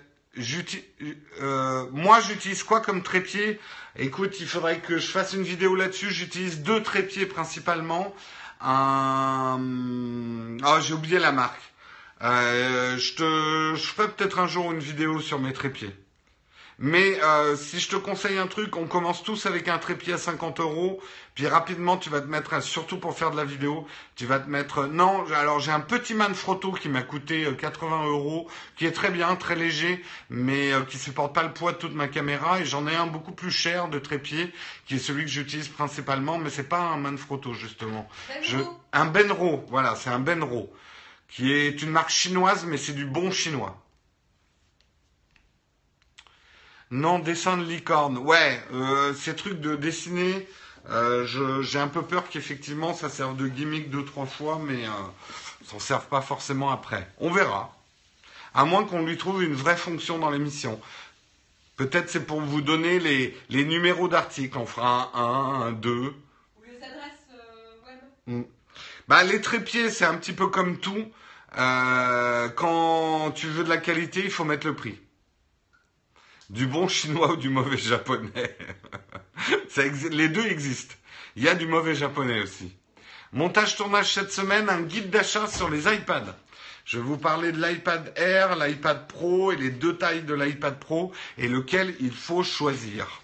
euh, 1.41 1.85
moi, 1.91 2.19
j'utilise 2.19 2.63
quoi 2.63 2.81
comme 2.81 3.01
trépied? 3.01 3.59
Écoute, 3.97 4.39
il 4.39 4.47
faudrait 4.47 4.79
que 4.79 4.97
je 4.97 5.07
fasse 5.07 5.33
une 5.33 5.43
vidéo 5.43 5.75
là-dessus. 5.75 6.11
J'utilise 6.11 6.61
deux 6.61 6.83
trépieds 6.83 7.25
principalement. 7.25 8.13
Un... 8.61 9.57
Oh, 10.65 10.79
j'ai 10.81 10.93
oublié 10.93 11.19
la 11.19 11.31
marque. 11.31 11.70
Euh, 12.23 12.97
je 12.97 13.13
te, 13.15 13.75
je 13.75 13.87
ferai 13.87 14.09
peut-être 14.09 14.39
un 14.39 14.47
jour 14.47 14.71
une 14.71 14.79
vidéo 14.79 15.19
sur 15.19 15.39
mes 15.39 15.53
trépieds. 15.53 15.95
Mais 16.83 17.21
euh, 17.21 17.55
si 17.55 17.79
je 17.79 17.89
te 17.89 17.95
conseille 17.95 18.39
un 18.39 18.47
truc, 18.47 18.75
on 18.75 18.87
commence 18.87 19.21
tous 19.21 19.45
avec 19.45 19.67
un 19.67 19.77
trépied 19.77 20.13
à 20.13 20.17
50 20.17 20.61
euros, 20.61 20.99
puis 21.35 21.45
rapidement 21.45 21.95
tu 21.95 22.09
vas 22.09 22.21
te 22.21 22.25
mettre, 22.25 22.59
surtout 22.63 22.97
pour 22.97 23.15
faire 23.15 23.29
de 23.29 23.37
la 23.37 23.45
vidéo, 23.45 23.85
tu 24.15 24.25
vas 24.25 24.39
te 24.39 24.49
mettre. 24.49 24.87
Non, 24.87 25.23
alors 25.31 25.59
j'ai 25.59 25.71
un 25.71 25.79
petit 25.79 26.15
Manfrotto 26.15 26.71
qui 26.71 26.89
m'a 26.89 27.03
coûté 27.03 27.47
80 27.55 28.01
euh, 28.01 28.09
euros, 28.09 28.47
qui 28.77 28.87
est 28.87 28.91
très 28.93 29.11
bien, 29.11 29.35
très 29.35 29.55
léger, 29.55 30.03
mais 30.31 30.73
euh, 30.73 30.81
qui 30.81 30.97
supporte 30.97 31.35
pas 31.35 31.43
le 31.43 31.53
poids 31.53 31.73
de 31.73 31.77
toute 31.77 31.93
ma 31.93 32.07
caméra. 32.07 32.59
Et 32.59 32.65
j'en 32.65 32.87
ai 32.87 32.95
un 32.95 33.05
beaucoup 33.05 33.33
plus 33.33 33.51
cher 33.51 33.87
de 33.87 33.99
trépied, 33.99 34.51
qui 34.87 34.95
est 34.95 34.99
celui 34.99 35.25
que 35.25 35.29
j'utilise 35.29 35.67
principalement, 35.67 36.39
mais 36.39 36.49
c'est 36.49 36.67
pas 36.67 36.79
un 36.79 36.97
Manfrotto 36.97 37.53
justement. 37.53 38.09
Je, 38.41 38.57
un 38.91 39.05
Benro, 39.05 39.63
voilà, 39.69 39.95
c'est 39.95 40.09
un 40.09 40.19
Benro 40.19 40.73
qui 41.31 41.51
est 41.51 41.81
une 41.81 41.89
marque 41.89 42.09
chinoise, 42.09 42.65
mais 42.65 42.77
c'est 42.77 42.93
du 42.93 43.05
bon 43.05 43.31
chinois. 43.31 43.81
Non, 46.91 47.19
dessin 47.19 47.57
de 47.57 47.63
licorne. 47.63 48.17
Ouais, 48.17 48.61
euh, 48.73 49.13
ces 49.13 49.35
trucs 49.35 49.61
de 49.61 49.75
dessiner, 49.75 50.45
euh, 50.89 51.61
j'ai 51.61 51.79
un 51.79 51.87
peu 51.87 52.01
peur 52.01 52.27
qu'effectivement 52.27 52.93
ça 52.93 53.09
serve 53.09 53.37
de 53.37 53.47
gimmick 53.47 53.89
deux, 53.89 54.03
trois 54.03 54.25
fois, 54.25 54.59
mais 54.61 54.85
euh, 54.85 54.91
ça 55.65 55.75
ne 55.75 55.79
serve 55.81 56.05
pas 56.07 56.21
forcément 56.21 56.69
après. 56.69 57.09
On 57.19 57.31
verra. 57.31 57.75
À 58.53 58.65
moins 58.65 58.83
qu'on 58.83 59.05
lui 59.05 59.17
trouve 59.17 59.41
une 59.41 59.53
vraie 59.53 59.77
fonction 59.77 60.19
dans 60.19 60.29
l'émission. 60.29 60.79
Peut-être 61.77 62.09
c'est 62.09 62.25
pour 62.25 62.41
vous 62.41 62.61
donner 62.61 62.99
les, 62.99 63.37
les 63.49 63.63
numéros 63.63 64.09
d'articles. 64.09 64.57
On 64.57 64.65
fera 64.65 65.11
un 65.13 65.61
1, 65.61 65.67
un 65.67 65.71
2. 65.71 65.91
Ou 65.91 66.13
les 66.67 66.75
adresses 66.75 67.25
euh, 67.33 67.87
web. 67.87 67.99
Mm. 68.27 68.60
Bah, 69.07 69.23
les 69.23 69.41
trépieds, 69.41 69.89
c'est 69.89 70.05
un 70.05 70.15
petit 70.15 70.33
peu 70.33 70.47
comme 70.47 70.79
tout. 70.79 71.11
Euh, 71.57 72.49
quand 72.49 73.31
tu 73.31 73.47
veux 73.47 73.63
de 73.63 73.69
la 73.69 73.77
qualité, 73.77 74.21
il 74.23 74.31
faut 74.31 74.45
mettre 74.45 74.67
le 74.67 74.75
prix. 74.75 74.99
Du 76.49 76.67
bon 76.67 76.87
chinois 76.87 77.33
ou 77.33 77.35
du 77.37 77.49
mauvais 77.49 77.77
japonais. 77.77 78.57
les 80.11 80.29
deux 80.29 80.45
existent. 80.45 80.95
Il 81.35 81.43
y 81.43 81.49
a 81.49 81.55
du 81.55 81.67
mauvais 81.67 81.95
japonais 81.95 82.41
aussi. 82.41 82.73
Montage 83.31 83.77
tournage 83.77 84.13
cette 84.13 84.31
semaine, 84.31 84.69
un 84.69 84.81
guide 84.81 85.09
d'achat 85.09 85.47
sur 85.47 85.69
les 85.69 85.93
iPads. 85.93 86.35
Je 86.83 86.97
vais 86.97 87.03
vous 87.03 87.17
parler 87.17 87.51
de 87.51 87.65
l'iPad 87.65 88.11
Air, 88.17 88.57
l'iPad 88.57 89.07
Pro 89.07 89.51
et 89.51 89.55
les 89.55 89.69
deux 89.69 89.95
tailles 89.95 90.23
de 90.23 90.33
l'iPad 90.33 90.77
Pro 90.79 91.13
et 91.37 91.47
lequel 91.47 91.95
il 92.01 92.11
faut 92.11 92.43
choisir 92.43 93.20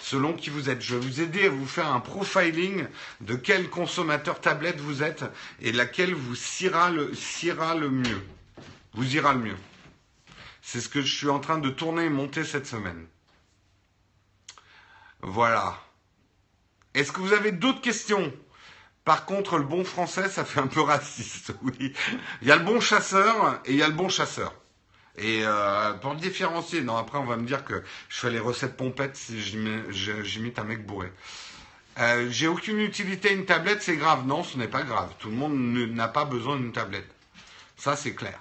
selon 0.00 0.32
qui 0.32 0.50
vous 0.50 0.70
êtes. 0.70 0.80
Je 0.80 0.96
vais 0.96 1.06
vous 1.06 1.20
aider 1.20 1.46
à 1.46 1.50
vous 1.50 1.66
faire 1.66 1.92
un 1.92 2.00
profiling 2.00 2.86
de 3.20 3.34
quel 3.34 3.68
consommateur 3.68 4.40
tablette 4.40 4.80
vous 4.80 5.02
êtes 5.02 5.24
et 5.60 5.72
laquelle 5.72 6.14
vous 6.14 6.34
sciera 6.34 6.90
le, 6.90 7.12
le 7.12 7.90
mieux. 7.90 8.22
Vous 8.94 9.14
ira 9.16 9.34
le 9.34 9.40
mieux. 9.40 9.56
C'est 10.62 10.80
ce 10.80 10.88
que 10.88 11.02
je 11.02 11.14
suis 11.16 11.28
en 11.28 11.38
train 11.40 11.58
de 11.58 11.70
tourner 11.70 12.04
et 12.04 12.10
monter 12.10 12.44
cette 12.44 12.66
semaine. 12.66 13.06
Voilà. 15.22 15.78
Est-ce 16.94 17.12
que 17.12 17.20
vous 17.20 17.32
avez 17.32 17.52
d'autres 17.52 17.80
questions? 17.80 18.32
Par 19.04 19.24
contre, 19.24 19.58
le 19.58 19.64
bon 19.64 19.84
français, 19.84 20.28
ça 20.28 20.44
fait 20.44 20.60
un 20.60 20.66
peu 20.66 20.80
raciste, 20.80 21.54
oui. 21.62 21.92
Il 22.42 22.48
y 22.48 22.52
a 22.52 22.56
le 22.56 22.64
bon 22.64 22.80
chasseur 22.80 23.60
et 23.64 23.72
il 23.72 23.76
y 23.76 23.82
a 23.82 23.88
le 23.88 23.94
bon 23.94 24.08
chasseur. 24.08 24.54
Et 25.16 25.42
euh, 25.44 25.92
pour 25.94 26.14
différencier, 26.14 26.82
non, 26.82 26.96
après 26.96 27.18
on 27.18 27.24
va 27.24 27.36
me 27.36 27.46
dire 27.46 27.64
que 27.64 27.82
je 28.08 28.20
fais 28.20 28.30
les 28.30 28.38
recettes 28.38 28.76
pompettes 28.76 29.16
si 29.16 29.40
j'imite 29.40 30.58
un 30.58 30.64
mec 30.64 30.86
bourré. 30.86 31.12
Euh, 31.98 32.28
j'ai 32.30 32.46
aucune 32.46 32.78
utilité 32.78 33.30
à 33.30 33.32
une 33.32 33.44
tablette, 33.44 33.82
c'est 33.82 33.96
grave. 33.96 34.26
Non, 34.26 34.42
ce 34.44 34.56
n'est 34.56 34.68
pas 34.68 34.82
grave. 34.82 35.12
Tout 35.18 35.28
le 35.28 35.36
monde 35.36 35.54
n'a 35.92 36.08
pas 36.08 36.24
besoin 36.24 36.56
d'une 36.56 36.72
tablette. 36.72 37.08
Ça, 37.76 37.96
c'est 37.96 38.14
clair. 38.14 38.38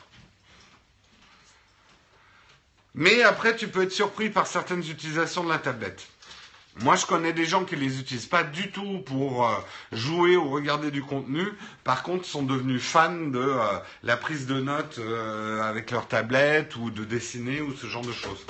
Mais 2.94 3.24
après, 3.24 3.56
tu 3.56 3.68
peux 3.68 3.84
être 3.84 3.92
surpris 3.92 4.30
par 4.30 4.48
certaines 4.48 4.88
utilisations 4.88 5.44
de 5.44 5.50
la 5.50 5.60
tablette. 5.60 6.08
Moi, 6.78 6.96
je 6.96 7.06
connais 7.06 7.34
des 7.34 7.46
gens 7.46 7.66
qui 7.66 7.76
les 7.76 8.00
utilisent 8.00 8.26
pas 8.26 8.44
du 8.44 8.72
tout 8.72 9.00
pour 9.00 9.46
euh, 9.46 9.52
jouer 9.92 10.38
ou 10.38 10.50
regarder 10.50 10.92
du 10.92 11.02
contenu. 11.02 11.46
Par 11.84 12.04
contre, 12.04 12.26
sont 12.26 12.44
devenus 12.44 12.82
fans 12.82 13.12
de 13.12 13.40
euh, 13.40 13.80
la 14.04 14.16
prise 14.16 14.48
de 14.48 14.62
notes 14.62 14.98
euh, 15.00 15.62
avec 15.62 15.92
leur 15.92 16.08
tablette 16.08 16.76
ou 16.78 16.90
de 16.90 17.04
dessiner 17.04 17.62
ou 17.62 17.74
ce 17.76 17.88
genre 17.88 18.06
de 18.06 18.14
choses. 18.14 18.46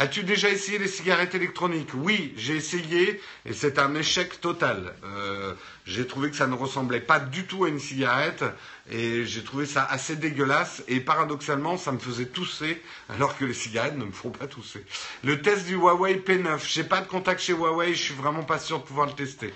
As-tu 0.00 0.22
déjà 0.22 0.48
essayé 0.48 0.78
les 0.78 0.88
cigarettes 0.88 1.34
électroniques? 1.34 1.90
Oui, 1.92 2.32
j'ai 2.38 2.56
essayé 2.56 3.20
et 3.44 3.52
c'est 3.52 3.78
un 3.78 3.94
échec 3.94 4.40
total. 4.40 4.94
Euh, 5.04 5.52
j'ai 5.84 6.06
trouvé 6.06 6.30
que 6.30 6.36
ça 6.36 6.46
ne 6.46 6.54
ressemblait 6.54 7.02
pas 7.02 7.20
du 7.20 7.44
tout 7.44 7.64
à 7.64 7.68
une 7.68 7.78
cigarette 7.78 8.42
et 8.90 9.26
j'ai 9.26 9.44
trouvé 9.44 9.66
ça 9.66 9.84
assez 9.84 10.16
dégueulasse 10.16 10.82
et 10.88 11.00
paradoxalement 11.00 11.76
ça 11.76 11.92
me 11.92 11.98
faisait 11.98 12.24
tousser 12.24 12.80
alors 13.10 13.36
que 13.36 13.44
les 13.44 13.52
cigarettes 13.52 13.98
ne 13.98 14.06
me 14.06 14.10
font 14.10 14.30
pas 14.30 14.46
tousser. 14.46 14.86
Le 15.22 15.42
test 15.42 15.66
du 15.66 15.74
Huawei 15.74 16.14
P9, 16.14 16.60
j'ai 16.66 16.84
pas 16.84 17.02
de 17.02 17.06
contact 17.06 17.42
chez 17.42 17.52
Huawei, 17.52 17.92
je 17.92 18.02
suis 18.02 18.14
vraiment 18.14 18.44
pas 18.44 18.58
sûr 18.58 18.78
de 18.78 18.84
pouvoir 18.84 19.06
le 19.06 19.12
tester. 19.12 19.52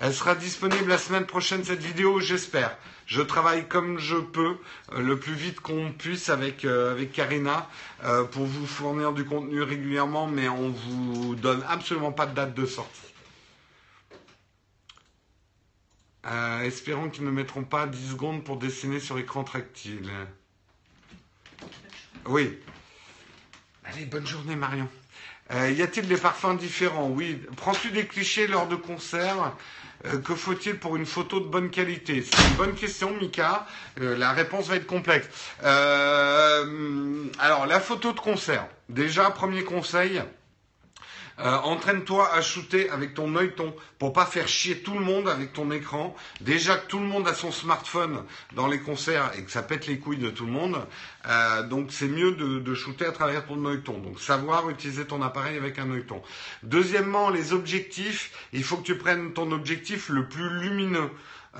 Elle 0.00 0.12
sera 0.12 0.34
disponible 0.34 0.88
la 0.88 0.98
semaine 0.98 1.26
prochaine 1.26 1.62
cette 1.62 1.84
vidéo, 1.84 2.18
j'espère. 2.18 2.76
Je 3.12 3.20
travaille 3.20 3.68
comme 3.68 3.98
je 3.98 4.16
peux, 4.16 4.56
euh, 4.92 5.02
le 5.02 5.18
plus 5.18 5.34
vite 5.34 5.60
qu'on 5.60 5.92
puisse 5.92 6.30
avec, 6.30 6.64
euh, 6.64 7.04
Karina, 7.12 7.68
euh, 8.04 8.24
pour 8.24 8.46
vous 8.46 8.66
fournir 8.66 9.12
du 9.12 9.26
contenu 9.26 9.60
régulièrement, 9.60 10.26
mais 10.26 10.48
on 10.48 10.70
vous 10.70 11.34
donne 11.34 11.62
absolument 11.68 12.12
pas 12.12 12.24
de 12.24 12.34
date 12.34 12.54
de 12.54 12.64
sortie. 12.64 13.00
espérons 16.64 17.10
qu'ils 17.10 17.24
ne 17.24 17.30
mettront 17.30 17.64
pas 17.64 17.86
10 17.86 18.12
secondes 18.12 18.44
pour 18.44 18.56
dessiner 18.56 18.98
sur 19.00 19.18
écran 19.18 19.44
tactile. 19.44 20.10
Oui. 22.24 22.58
Allez, 23.84 24.06
bonne 24.06 24.26
journée 24.26 24.56
Marion. 24.56 24.88
y 25.50 25.82
a-t-il 25.82 26.06
des 26.08 26.16
parfums 26.16 26.56
différents? 26.56 27.08
Oui. 27.10 27.42
Prends-tu 27.56 27.90
des 27.90 28.06
clichés 28.06 28.46
lors 28.46 28.68
de 28.68 28.76
concerts? 28.76 29.52
Euh, 30.06 30.18
que 30.18 30.34
faut-il 30.34 30.78
pour 30.78 30.96
une 30.96 31.06
photo 31.06 31.40
de 31.40 31.46
bonne 31.46 31.70
qualité? 31.70 32.22
C'est 32.22 32.48
une 32.48 32.56
bonne 32.56 32.74
question, 32.74 33.12
Mika. 33.20 33.66
Euh, 34.00 34.16
la 34.16 34.32
réponse 34.32 34.68
va 34.68 34.76
être 34.76 34.86
complexe. 34.86 35.28
Euh, 35.62 37.24
alors, 37.38 37.66
la 37.66 37.80
photo 37.80 38.12
de 38.12 38.20
concert. 38.20 38.66
Déjà, 38.88 39.30
premier 39.30 39.64
conseil, 39.64 40.22
euh, 41.38 41.56
entraîne-toi 41.58 42.32
à 42.32 42.42
shooter 42.42 42.90
avec 42.90 43.14
ton 43.14 43.34
œilleton 43.36 43.74
pour 43.98 44.12
pas 44.12 44.26
faire 44.26 44.48
chier 44.48 44.78
tout 44.78 44.94
le 44.94 45.00
monde 45.00 45.28
avec 45.28 45.52
ton 45.52 45.70
écran. 45.70 46.14
Déjà 46.40 46.76
que 46.76 46.86
tout 46.86 46.98
le 46.98 47.06
monde 47.06 47.26
a 47.26 47.34
son 47.34 47.52
smartphone 47.52 48.24
dans 48.54 48.66
les 48.66 48.80
concerts 48.80 49.32
et 49.38 49.42
que 49.42 49.50
ça 49.50 49.62
pète 49.62 49.86
les 49.86 49.98
couilles 49.98 50.18
de 50.18 50.30
tout 50.30 50.46
le 50.46 50.52
monde, 50.52 50.78
euh, 51.26 51.62
donc 51.62 51.90
c'est 51.90 52.08
mieux 52.08 52.32
de, 52.32 52.58
de, 52.58 52.74
shooter 52.74 53.06
à 53.06 53.12
travers 53.12 53.46
ton 53.46 53.64
œilleton. 53.64 53.98
Donc 53.98 54.20
savoir 54.20 54.68
utiliser 54.70 55.06
ton 55.06 55.22
appareil 55.22 55.56
avec 55.56 55.78
un 55.78 55.90
œilleton. 55.90 56.22
Deuxièmement, 56.62 57.30
les 57.30 57.52
objectifs. 57.52 58.32
Il 58.52 58.64
faut 58.64 58.76
que 58.76 58.84
tu 58.84 58.96
prennes 58.96 59.32
ton 59.32 59.52
objectif 59.52 60.08
le 60.08 60.28
plus 60.28 60.48
lumineux. 60.48 61.10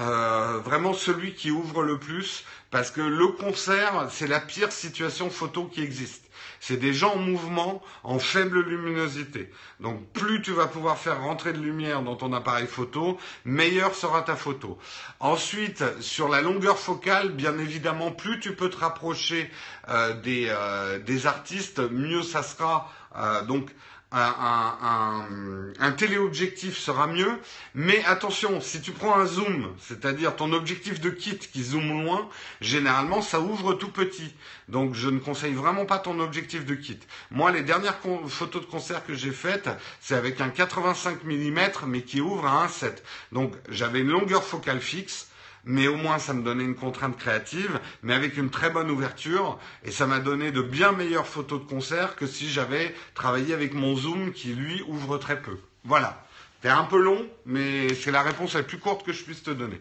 Euh, 0.01 0.59
vraiment 0.65 0.94
celui 0.94 1.35
qui 1.35 1.51
ouvre 1.51 1.82
le 1.82 1.99
plus, 1.99 2.44
parce 2.70 2.90
que 2.90 3.03
le 3.03 3.28
concert, 3.28 4.09
c'est 4.11 4.27
la 4.27 4.40
pire 4.40 4.73
situation 4.73 5.28
photo 5.28 5.66
qui 5.66 5.82
existe. 5.82 6.24
C'est 6.64 6.76
des 6.76 6.94
gens 6.94 7.14
en 7.14 7.18
mouvement, 7.18 7.82
en 8.05 8.20
faible 8.20 8.60
luminosité. 8.60 9.51
Donc 9.80 10.06
plus 10.12 10.40
tu 10.43 10.52
vas 10.52 10.68
pouvoir 10.68 10.97
faire 10.97 11.20
rentrer 11.20 11.52
de 11.52 11.59
lumière 11.59 12.02
dans 12.02 12.14
ton 12.14 12.32
appareil 12.32 12.68
photo, 12.68 13.18
meilleure 13.44 13.97
sera 13.97 14.22
ta 14.22 14.36
photo. 14.36 14.78
Ensuite, 15.18 15.82
sur 16.01 16.28
la 16.28 16.40
longueur 16.40 16.78
focale, 16.78 17.30
bien 17.30 17.59
évidemment, 17.59 18.12
plus 18.12 18.39
tu 18.39 18.55
peux 18.55 18.70
te 18.70 18.76
rapprocher 18.76 19.51
euh, 19.89 20.14
des, 20.20 20.47
euh, 20.51 21.01
des, 21.01 21.26
artistes, 21.26 21.80
mieux 21.80 22.22
ça 22.22 22.44
sera. 22.44 22.93
Euh, 23.16 23.43
donc 23.43 23.68
un, 24.12 25.93
téléobjectif 25.93 26.78
sera 26.78 27.06
mieux, 27.06 27.39
mais 27.74 28.05
attention, 28.05 28.60
si 28.60 28.80
tu 28.80 28.93
prends 28.93 29.16
un 29.18 29.26
zoom, 29.26 29.74
c'est-à-dire 29.80 30.36
ton 30.36 30.52
objectif 30.52 31.01
de 31.01 31.10
kit 31.10 31.39
qui 31.39 31.62
zoome 31.62 32.05
loin, 32.05 32.28
généralement 32.60 33.22
ça 33.22 33.40
ouvre 33.40 33.74
tout 33.74 33.90
petit. 33.90 34.34
Donc 34.68 34.94
je 34.94 35.09
ne 35.09 35.18
conseille 35.18 35.55
vraiment 35.55 35.86
pas 35.86 35.98
ton 35.98 36.20
objectif 36.20 36.64
de 36.66 36.74
kit. 36.74 36.98
Moi, 37.30 37.51
les 37.52 37.62
dernières 37.62 37.98
photos 38.28 38.62
de 38.62 38.66
concert 38.66 39.05
que 39.05 39.14
j'ai 39.14 39.32
faites, 39.32 39.68
c'est 40.01 40.14
avec 40.14 40.40
un 40.40 40.51
85 40.51 41.24
mm, 41.24 41.60
mais 41.86 42.02
qui 42.02 42.20
ouvre 42.20 42.47
à 42.47 42.66
1,7. 42.66 43.02
Donc 43.32 43.55
j'avais 43.68 44.01
une 44.01 44.10
longueur 44.10 44.44
focale 44.44 44.80
fixe 44.80 45.31
mais 45.64 45.89
au 45.89 45.97
moins 45.97 46.18
ça 46.18 46.34
me 46.34 46.43
donnait 46.43 46.64
une 46.64 46.74
contrainte 46.74 47.16
créative, 47.16 47.80
mais 48.02 48.14
avec 48.14 48.36
une 48.36 48.51
très 48.51 48.70
bonne 48.70 48.90
ouverture, 48.90 49.59
et 49.84 49.90
ça 49.90 50.06
m'a 50.06 50.18
donné 50.18 50.51
de 50.52 50.62
bien 50.62 50.93
meilleures 50.93 51.26
photos 51.26 51.60
de 51.60 51.66
concert 51.66 52.16
que 52.16 52.26
si 52.26 52.51
j'avais 52.51 52.94
travaillé 53.14 53.55
avec 53.55 53.74
mon 53.74 53.97
zoom 53.97 54.32
qui 54.32 54.55
lui 54.55 54.82
ouvre 54.86 55.18
très 55.18 55.40
peu. 55.40 55.59
Voilà. 55.84 56.26
C'est 56.62 56.68
un 56.68 56.84
peu 56.84 57.01
long, 57.01 57.26
mais 57.44 57.93
c'est 57.94 58.12
la 58.12 58.22
réponse 58.22 58.55
la 58.55 58.62
plus 58.62 58.78
courte 58.78 59.05
que 59.05 59.12
je 59.12 59.24
puisse 59.24 59.43
te 59.43 59.51
donner. 59.51 59.80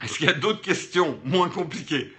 Est-ce 0.00 0.16
qu'il 0.16 0.26
y 0.26 0.30
a 0.30 0.34
d'autres 0.34 0.62
questions 0.62 1.20
moins 1.24 1.50
compliquées? 1.50 2.14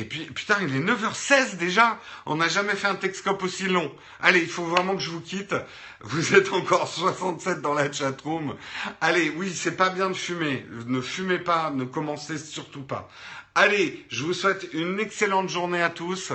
Et 0.00 0.04
puis, 0.04 0.24
putain, 0.24 0.56
il 0.62 0.74
est 0.74 0.80
9h16 0.80 1.58
déjà. 1.58 1.98
On 2.24 2.36
n'a 2.36 2.48
jamais 2.48 2.74
fait 2.74 2.86
un 2.86 2.94
Texcope 2.94 3.42
aussi 3.42 3.64
long. 3.64 3.94
Allez, 4.22 4.40
il 4.40 4.48
faut 4.48 4.64
vraiment 4.64 4.96
que 4.96 5.02
je 5.02 5.10
vous 5.10 5.20
quitte. 5.20 5.54
Vous 6.00 6.34
êtes 6.34 6.54
encore 6.54 6.88
67 6.88 7.60
dans 7.60 7.74
la 7.74 7.92
chatroom. 7.92 8.56
Allez, 9.02 9.30
oui, 9.36 9.52
c'est 9.54 9.76
pas 9.76 9.90
bien 9.90 10.08
de 10.08 10.14
fumer. 10.14 10.64
Ne 10.86 11.02
fumez 11.02 11.38
pas, 11.38 11.70
ne 11.70 11.84
commencez 11.84 12.38
surtout 12.38 12.80
pas. 12.80 13.10
Allez, 13.54 14.06
je 14.08 14.24
vous 14.24 14.32
souhaite 14.32 14.68
une 14.72 14.98
excellente 15.00 15.50
journée 15.50 15.82
à 15.82 15.90
tous. 15.90 16.32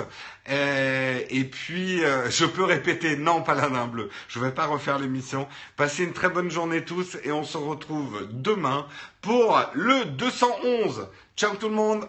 Euh, 0.48 1.20
et, 1.28 1.42
puis, 1.42 2.04
euh, 2.04 2.30
je 2.30 2.44
peux 2.44 2.62
répéter, 2.62 3.16
non, 3.16 3.42
pas 3.42 3.56
la 3.56 3.68
main 3.68 3.88
bleue. 3.88 4.10
Je 4.28 4.38
ne 4.38 4.44
vais 4.44 4.52
pas 4.52 4.66
refaire 4.66 5.00
l'émission. 5.00 5.48
Passez 5.76 6.04
une 6.04 6.12
très 6.12 6.28
bonne 6.28 6.52
journée 6.52 6.84
tous 6.84 7.16
et 7.24 7.32
on 7.32 7.42
se 7.42 7.58
retrouve 7.58 8.28
demain 8.30 8.86
pour 9.22 9.60
le 9.74 10.04
211. 10.04 11.08
Ciao 11.36 11.56
tout 11.56 11.68
le 11.68 11.74
monde 11.74 12.08